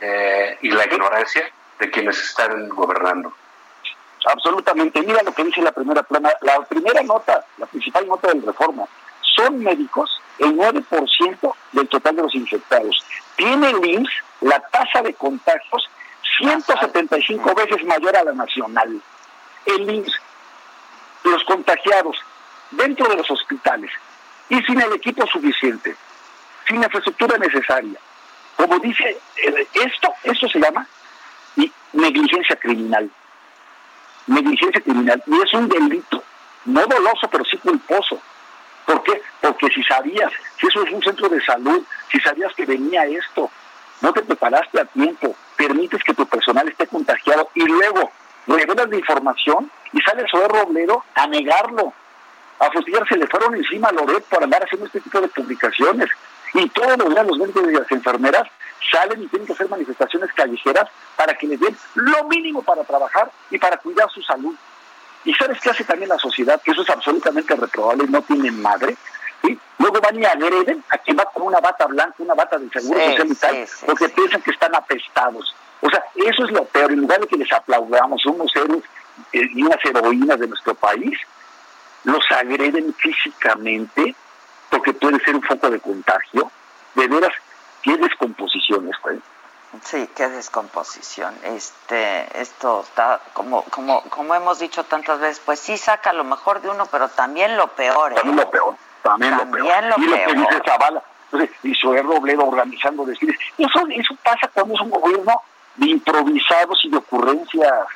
eh, 0.00 0.58
y 0.62 0.70
la 0.70 0.84
ignorancia 0.84 1.50
de 1.78 1.90
quienes 1.90 2.18
están 2.18 2.68
gobernando. 2.68 3.32
Absolutamente. 4.26 5.02
Mira 5.02 5.22
lo 5.22 5.32
que 5.32 5.44
dice 5.44 5.62
la 5.62 5.72
primera 5.72 6.02
plana, 6.02 6.32
la 6.40 6.60
primera 6.62 7.02
nota, 7.02 7.44
la 7.58 7.66
principal 7.66 8.06
nota 8.08 8.28
del 8.28 8.44
reforma. 8.44 8.84
Son 9.36 9.58
médicos 9.60 10.10
el 10.38 10.56
9% 10.56 11.54
del 11.72 11.88
total 11.88 12.16
de 12.16 12.22
los 12.22 12.34
infectados. 12.34 13.04
Tiene 13.36 13.70
el 13.70 13.84
IMSS 13.84 14.10
la 14.40 14.60
tasa 14.60 15.02
de 15.02 15.14
contagios 15.14 15.88
175 16.38 17.54
veces 17.54 17.84
mayor 17.84 18.16
a 18.16 18.24
la 18.24 18.32
nacional. 18.32 19.00
El 19.64 19.90
IMSS, 19.90 20.20
los 21.24 21.44
contagiados 21.44 22.16
dentro 22.70 23.08
de 23.08 23.16
los 23.16 23.30
hospitales 23.30 23.90
y 24.48 24.60
sin 24.62 24.80
el 24.80 24.92
equipo 24.92 25.26
suficiente, 25.26 25.96
sin 26.66 26.80
la 26.80 26.86
infraestructura 26.86 27.38
necesaria. 27.38 27.98
Como 28.56 28.78
dice, 28.78 29.18
eh, 29.36 29.68
esto, 29.74 30.12
esto 30.24 30.48
se 30.48 30.58
llama 30.58 30.86
negligencia 31.92 32.56
criminal 32.56 33.10
negligencia 34.26 34.80
criminal 34.80 35.22
y 35.26 35.40
es 35.40 35.54
un 35.54 35.68
delito, 35.68 36.22
no 36.66 36.86
doloso, 36.86 37.28
pero 37.30 37.44
sí 37.44 37.56
culposo. 37.58 38.20
¿Por 38.84 39.02
qué? 39.02 39.20
Porque 39.40 39.68
si 39.68 39.82
sabías, 39.82 40.32
si 40.60 40.66
eso 40.66 40.82
es 40.82 40.92
un 40.92 41.02
centro 41.02 41.28
de 41.28 41.42
salud, 41.44 41.82
si 42.10 42.20
sabías 42.20 42.52
que 42.54 42.66
venía 42.66 43.04
esto, 43.04 43.50
no 44.00 44.12
te 44.12 44.22
preparaste 44.22 44.80
a 44.80 44.84
tiempo, 44.84 45.34
permites 45.56 46.02
que 46.04 46.14
tu 46.14 46.26
personal 46.26 46.68
esté 46.68 46.86
contagiado 46.86 47.48
y 47.54 47.64
luego 47.64 48.10
revelas 48.46 48.88
la 48.88 48.96
información 48.96 49.70
y 49.92 50.00
sale 50.02 50.22
el 50.22 50.30
señor 50.30 50.52
Robledo 50.52 51.04
a 51.14 51.26
negarlo. 51.26 51.92
A 52.58 52.70
fustigar 52.70 53.06
se 53.08 53.16
le 53.16 53.26
fueron 53.26 53.54
encima 53.54 53.88
a 53.88 53.92
Loret 53.92 54.24
por 54.24 54.42
andar 54.42 54.62
haciendo 54.62 54.86
este 54.86 55.00
tipo 55.00 55.20
de 55.20 55.28
publicaciones. 55.28 56.08
Y 56.56 56.68
todos 56.70 56.96
los 56.96 57.10
días 57.10 57.26
los 57.26 57.38
médicos 57.38 57.64
y 57.68 57.72
las 57.72 57.90
enfermeras 57.90 58.48
salen 58.90 59.22
y 59.22 59.26
tienen 59.26 59.46
que 59.46 59.52
hacer 59.52 59.68
manifestaciones 59.68 60.32
callejeras 60.32 60.88
para 61.14 61.36
que 61.36 61.46
les 61.46 61.60
den 61.60 61.76
lo 61.94 62.24
mínimo 62.24 62.62
para 62.62 62.82
trabajar 62.82 63.30
y 63.50 63.58
para 63.58 63.76
cuidar 63.76 64.10
su 64.10 64.22
salud. 64.22 64.54
¿Y 65.24 65.34
sabes 65.34 65.60
qué 65.60 65.70
hace 65.70 65.84
también 65.84 66.08
la 66.08 66.18
sociedad? 66.18 66.60
Que 66.62 66.70
eso 66.70 66.80
es 66.80 66.88
absolutamente 66.88 67.54
reprobable 67.54 68.04
y 68.04 68.10
no 68.10 68.22
tiene 68.22 68.50
madre. 68.52 68.96
¿sí? 69.42 69.58
Luego 69.78 70.00
van 70.00 70.18
y 70.18 70.24
agreden 70.24 70.82
a 70.88 70.96
quien 70.96 71.18
va 71.18 71.26
con 71.26 71.42
una 71.42 71.60
bata 71.60 71.84
blanca, 71.86 72.14
una 72.18 72.34
bata 72.34 72.56
de 72.56 72.70
seguro 72.70 73.00
Sí, 73.00 73.10
social 73.10 73.28
y 73.28 73.34
tal, 73.34 73.66
sí, 73.66 73.84
porque 73.84 74.08
piensan 74.08 74.40
que 74.40 74.52
están 74.52 74.74
apestados. 74.74 75.54
O 75.82 75.90
sea, 75.90 76.02
eso 76.14 76.44
es 76.44 76.52
lo 76.52 76.64
peor. 76.64 76.90
En 76.90 77.00
lugar 77.00 77.20
de 77.20 77.26
que 77.26 77.36
les 77.36 77.52
aplaudamos 77.52 78.24
unos 78.24 78.50
héroes 78.56 78.82
eh, 79.34 79.46
y 79.52 79.62
unas 79.62 79.84
heroínas 79.84 80.40
de 80.40 80.46
nuestro 80.46 80.74
país, 80.74 81.18
los 82.04 82.24
agreden 82.30 82.94
físicamente 82.94 84.14
porque 84.70 84.92
puede 84.94 85.18
ser 85.20 85.36
un 85.36 85.42
foco 85.42 85.70
de 85.70 85.80
contagio. 85.80 86.50
De 86.94 87.08
veras, 87.08 87.32
qué 87.82 87.96
descomposición 87.96 88.88
esto. 88.88 89.10
¿eh? 89.10 89.20
Sí, 89.82 90.08
qué 90.16 90.28
descomposición. 90.28 91.34
Este, 91.44 92.40
esto 92.40 92.82
está 92.82 93.20
como, 93.32 93.62
como, 93.64 94.02
como 94.02 94.34
hemos 94.34 94.58
dicho 94.58 94.84
tantas 94.84 95.20
veces, 95.20 95.42
pues 95.44 95.60
sí 95.60 95.76
saca 95.76 96.12
lo 96.12 96.24
mejor 96.24 96.62
de 96.62 96.70
uno, 96.70 96.86
pero 96.86 97.08
también 97.08 97.56
lo 97.56 97.68
peor. 97.68 98.12
¿eh? 98.12 98.14
También 98.16 98.36
lo 98.36 98.50
peor, 98.50 98.76
también, 99.02 99.36
También 99.36 99.88
lo 99.88 99.96
peor. 99.96 99.98
lo 99.98 100.04
y 100.04 100.06
lo 100.08 100.16
que 100.16 100.34
dice 100.34 100.62
Zavala, 100.64 101.02
entonces, 101.30 101.56
y 101.62 101.74
Zoé 101.74 102.02
Robledo 102.02 102.46
organizando 102.46 103.04
desfiles. 103.04 103.36
Eso, 103.58 103.80
eso 103.90 104.14
pasa 104.22 104.48
cuando 104.52 104.74
es 104.74 104.80
un 104.80 104.90
gobierno 104.90 105.42
de 105.76 105.86
improvisados 105.86 106.84
y 106.84 106.90
de 106.90 106.96
ocurrencias, 106.96 107.86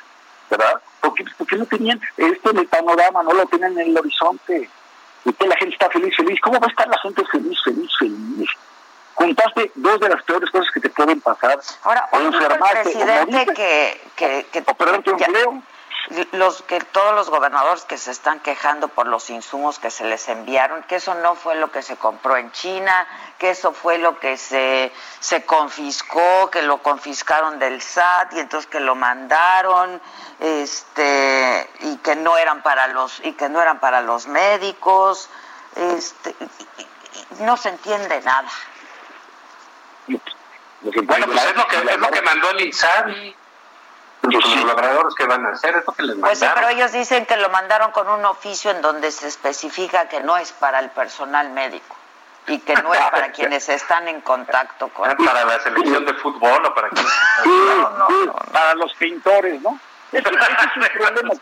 ¿verdad? 0.49 0.81
Porque, 0.99 1.25
porque 1.37 1.55
no 1.55 1.65
tenían 1.65 1.99
esto 2.17 2.51
en 2.51 2.59
el 2.59 2.67
panorama, 2.67 3.23
no 3.23 3.33
lo 3.33 3.45
tenían 3.47 3.73
en 3.79 3.89
el 3.89 3.97
horizonte. 3.97 4.69
Y 5.25 5.33
que 5.33 5.47
la 5.47 5.55
gente 5.55 5.73
está 5.73 5.89
feliz, 5.89 6.15
feliz. 6.15 6.39
¿Cómo 6.41 6.59
va 6.59 6.67
a 6.67 6.69
estar 6.69 6.87
la 6.87 6.97
gente 6.97 7.23
feliz, 7.25 7.57
feliz, 7.63 7.91
feliz? 7.99 8.49
Juntaste 9.13 9.71
dos 9.75 9.99
de 9.99 10.09
las 10.09 10.23
peores 10.23 10.49
cosas 10.49 10.71
que 10.73 10.79
te 10.79 10.89
pueden 10.89 11.21
pasar. 11.21 11.59
Ahora, 11.83 12.09
o 12.11 12.17
hoy 12.17 12.25
el 12.25 12.33
enfermarte, 12.33 12.79
o 12.79 12.83
presidente 12.83 13.53
que, 13.53 14.01
que, 14.15 14.45
que 14.51 14.63
o 14.65 14.73
perder 14.73 15.03
tu 15.03 15.11
empleo. 15.11 15.61
Los 16.33 16.61
que 16.63 16.79
todos 16.79 17.13
los 17.15 17.29
gobernadores 17.29 17.85
que 17.85 17.97
se 17.97 18.11
están 18.11 18.39
quejando 18.39 18.87
por 18.89 19.07
los 19.07 19.29
insumos 19.29 19.79
que 19.79 19.91
se 19.91 20.03
les 20.03 20.27
enviaron, 20.29 20.83
que 20.83 20.95
eso 20.97 21.13
no 21.15 21.35
fue 21.35 21.55
lo 21.55 21.71
que 21.71 21.81
se 21.81 21.95
compró 21.95 22.37
en 22.37 22.51
China, 22.51 23.07
que 23.37 23.51
eso 23.51 23.71
fue 23.71 23.97
lo 23.97 24.19
que 24.19 24.37
se, 24.37 24.91
se 25.19 25.45
confiscó, 25.45 26.49
que 26.51 26.61
lo 26.63 26.79
confiscaron 26.83 27.59
del 27.59 27.81
SAT 27.81 28.33
y 28.33 28.39
entonces 28.39 28.69
que 28.69 28.79
lo 28.79 28.95
mandaron, 28.95 30.01
este, 30.39 31.69
y 31.81 31.97
que 31.97 32.15
no 32.15 32.37
eran 32.37 32.61
para 32.63 32.87
los, 32.87 33.19
y 33.23 33.33
que 33.33 33.47
no 33.49 33.61
eran 33.61 33.79
para 33.79 34.01
los 34.01 34.27
médicos, 34.27 35.29
este, 35.75 36.35
y- 36.39 37.43
no 37.43 37.57
se 37.57 37.69
entiende 37.69 38.21
nada. 38.21 38.49
Bueno, 40.81 41.25
pues 41.27 41.45
es 41.45 41.55
lo 41.55 41.67
que, 41.67 41.75
es 41.77 41.97
lo 41.99 42.07
que 42.09 42.21
mandó 42.21 42.49
el 42.51 42.61
INSABI. 42.61 43.35
Los 44.23 44.45
colaboradores 44.45 45.15
que 45.15 45.25
van 45.25 45.45
a 45.45 45.49
hacer, 45.49 45.75
es 45.77 45.85
lo 45.85 45.93
que 45.93 46.03
les 46.03 46.17
Pues 46.17 46.39
sí, 46.39 46.45
pero 46.53 46.69
ellos 46.69 46.91
dicen 46.91 47.25
que 47.25 47.37
lo 47.37 47.49
mandaron 47.49 47.91
con 47.91 48.07
un 48.07 48.23
oficio 48.25 48.71
en 48.71 48.81
donde 48.81 49.11
se 49.11 49.27
especifica 49.27 50.07
que 50.09 50.21
no 50.21 50.37
es 50.37 50.51
para 50.51 50.79
el 50.79 50.89
personal 50.91 51.49
médico 51.51 51.95
y 52.47 52.59
que 52.59 52.75
no 52.75 52.93
es 52.93 53.01
para 53.01 53.31
quienes 53.33 53.67
están 53.69 54.07
en 54.07 54.21
contacto 54.21 54.89
con... 54.89 55.15
Para 55.17 55.45
la 55.45 55.59
selección 55.59 56.05
de 56.05 56.13
fútbol 56.15 56.65
o 56.65 56.73
para. 56.73 56.89
Para 58.51 58.75
los 58.75 58.93
pintores, 58.95 59.61
¿no? 59.61 59.79
Ese, 60.11 60.27
ese 60.27 60.35
es 60.37 60.89
el 60.89 60.99
problema. 60.99 61.33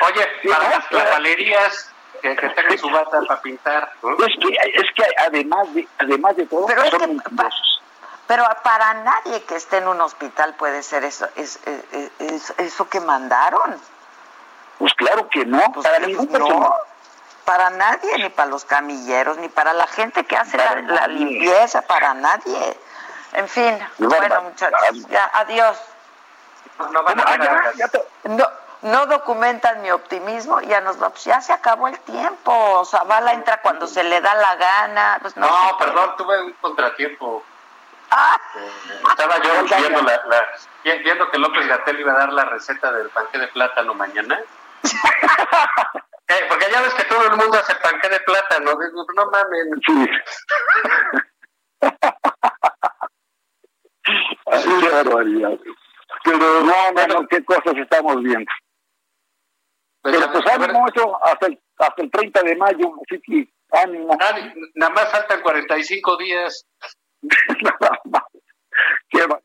Oye, 0.00 0.26
para 0.50 0.70
las 0.70 0.90
galerías 0.90 1.92
que, 2.20 2.36
que 2.36 2.48
tengan 2.50 2.78
su 2.78 2.90
bata 2.90 3.20
para 3.26 3.40
pintar. 3.40 3.92
¿no? 4.02 4.12
Es 4.12 4.34
que, 4.40 4.56
es 4.74 4.92
que 4.94 5.04
además 5.18 5.74
de, 5.74 5.88
además 5.98 6.36
de 6.36 6.46
todo, 6.46 6.66
Pero 6.66 6.82
es 6.82 6.90
son 6.90 7.00
que 7.00 7.06
mentirosos. 7.08 7.81
Pero 8.26 8.44
para 8.62 8.94
nadie 8.94 9.42
que 9.44 9.56
esté 9.56 9.78
en 9.78 9.88
un 9.88 10.00
hospital 10.00 10.54
puede 10.54 10.82
ser 10.82 11.04
eso, 11.04 11.28
es, 11.36 11.58
es- 11.66 11.84
es- 11.92 12.10
es- 12.20 12.54
eso 12.58 12.88
que 12.88 13.00
mandaron. 13.00 13.80
Pues 14.78 14.94
claro 14.94 15.28
que 15.28 15.44
no, 15.44 15.60
Pues 15.72 15.86
para 15.86 15.98
ningún 16.06 16.30
no, 16.32 16.74
para 17.44 17.70
nadie, 17.70 18.16
ni 18.18 18.28
para 18.30 18.48
los 18.48 18.64
camilleros, 18.64 19.36
ni 19.38 19.48
para 19.48 19.72
la 19.72 19.86
gente 19.86 20.24
que 20.24 20.36
hace 20.36 20.56
la, 20.56 21.06
limpieza, 21.08 21.82
para 21.82 22.14
nadie. 22.14 22.78
En 23.34 23.48
fin, 23.48 23.78
bueno 23.98 24.42
muchachos, 24.42 25.06
ya, 25.08 25.30
adiós. 25.34 25.76
No 26.90 27.02
van 27.02 27.20
a 27.20 27.24
ver 27.24 27.40
a 27.42 27.44
ya, 27.44 27.52
las- 27.52 27.76
ya 27.76 27.88
te- 27.88 28.04
No, 28.24 28.46
no 28.82 29.06
documentan 29.06 29.82
mi 29.82 29.90
optimismo, 29.90 30.60
ya 30.62 30.80
nos 30.80 31.00
va, 31.02 31.10
pues 31.10 31.24
ya 31.24 31.40
se 31.40 31.52
acabó 31.52 31.88
el 31.88 31.98
tiempo. 32.00 32.84
Zavala 32.84 33.32
entra 33.32 33.60
cuando 33.60 33.86
se 33.86 34.02
le 34.04 34.20
da 34.20 34.34
la 34.34 34.54
gana. 34.56 35.18
Pues 35.20 35.36
no, 35.36 35.48
perdón, 35.78 36.16
tuve 36.16 36.42
un 36.42 36.52
contratiempo. 36.54 37.44
Estaba 39.08 39.38
yo 39.42 39.64
viendo, 39.78 40.02
la, 40.02 40.22
la- 40.26 40.46
vi- 40.84 41.02
viendo 41.02 41.30
que 41.30 41.38
López 41.38 41.66
Gatel 41.66 42.00
iba 42.00 42.12
a 42.12 42.18
dar 42.18 42.32
la 42.32 42.44
receta 42.44 42.92
del 42.92 43.08
panqué 43.10 43.38
de 43.38 43.48
plátano 43.48 43.94
mañana. 43.94 44.40
Eh, 46.28 46.46
porque 46.48 46.64
ya 46.72 46.80
ves 46.80 46.94
que 46.94 47.04
todo 47.04 47.24
el 47.26 47.36
mundo 47.36 47.58
hace 47.58 47.74
panqué 47.74 48.08
de 48.08 48.20
plátano. 48.20 48.70
Digo, 48.70 49.04
no 49.16 49.26
mames. 49.30 49.66
Ay, 54.46 54.62
qué 54.80 54.88
barbaridad. 54.90 55.58
Pero 56.24 56.38
no, 56.38 56.92
no, 56.92 57.06
no, 57.06 57.26
qué 57.28 57.44
cosas 57.44 57.74
estamos 57.76 58.22
viendo. 58.22 58.50
Pero 60.02 60.32
pues 60.32 60.46
ánimo, 60.46 60.86
eso 60.88 61.18
hasta 61.24 61.46
el, 61.46 61.60
hasta 61.78 62.02
el 62.02 62.10
30 62.10 62.42
de 62.42 62.56
mayo, 62.56 62.92
así 63.06 63.20
que 63.22 63.52
ánimo. 63.78 64.16
Nada 64.74 64.92
más 64.94 65.10
faltan 65.10 65.42
45 65.42 66.16
días. 66.16 66.66
Nada 67.62 68.00
más. 68.06 68.22
Qué 69.08 69.26
va- 69.26 69.40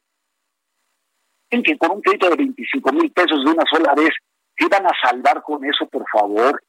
Dicen 1.50 1.64
que 1.64 1.78
con 1.78 1.92
un 1.92 2.02
crédito 2.02 2.30
de 2.30 2.36
25 2.36 2.92
mil 2.92 3.12
pesos 3.14 3.44
de 3.46 3.52
una 3.52 3.64
sola 3.72 3.94
vez, 3.96 4.10
¿qué 4.56 4.68
van 4.68 4.86
a 4.86 4.92
salvar 5.02 5.42
con 5.44 5.64
eso, 5.64 5.88
por 5.88 6.04
favor? 6.12 6.62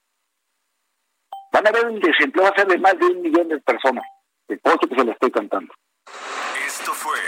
Van 1.52 1.66
a 1.66 1.70
ver 1.72 1.86
un 1.86 1.98
desempleo, 1.98 2.44
va 2.44 2.50
a 2.50 2.54
ser 2.54 2.66
de 2.68 2.78
más 2.78 2.96
de 2.98 3.06
un 3.06 3.22
millón 3.22 3.48
de 3.48 3.58
personas. 3.60 4.04
El 4.46 4.60
costo 4.60 4.86
que 4.88 4.94
se 4.94 5.04
lo 5.04 5.12
estoy 5.12 5.30
cantando. 5.32 5.72
Esto 6.66 6.92
fue 6.92 7.18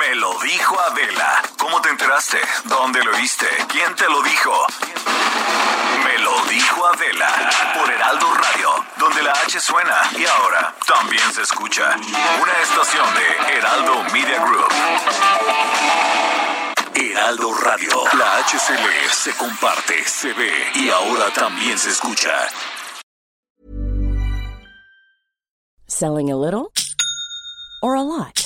Me 0.00 0.14
lo 0.16 0.32
dijo 0.40 0.76
Adela. 0.80 1.42
¿Cómo 1.58 1.80
te 1.82 1.90
enteraste? 1.90 2.38
¿Dónde 2.64 3.04
lo 3.04 3.12
viste? 3.18 3.46
¿Quién 3.70 3.94
te 3.94 4.04
lo 4.08 4.22
dijo? 4.22 4.52
Me 6.04 6.18
lo 6.18 6.44
dijo 6.46 6.86
Adela 6.86 7.28
por 7.74 7.90
Heraldo 7.90 8.34
Radio, 8.34 8.84
donde 8.98 9.22
la 9.22 9.32
H 9.32 9.60
suena 9.60 9.96
y 10.16 10.24
ahora 10.24 10.74
también 10.86 11.32
se 11.32 11.42
escucha. 11.42 11.96
Una 12.42 12.52
estación 12.62 13.06
de 13.14 13.54
Heraldo 13.56 14.04
Media 14.12 14.42
Group. 14.44 14.72
Heraldo 16.94 17.52
Radio. 17.54 17.90
La 18.18 18.38
HCL 18.38 19.10
se 19.10 19.34
comparte, 19.36 20.04
se 20.04 20.32
ve 20.32 20.52
y 20.74 20.88
ahora 20.90 21.30
también 21.34 21.78
se 21.78 21.90
escucha. 21.90 22.30
Selling 25.86 26.30
a 26.30 26.36
little 26.36 26.72
or 27.82 27.96
a 27.96 28.02
lot? 28.02 28.45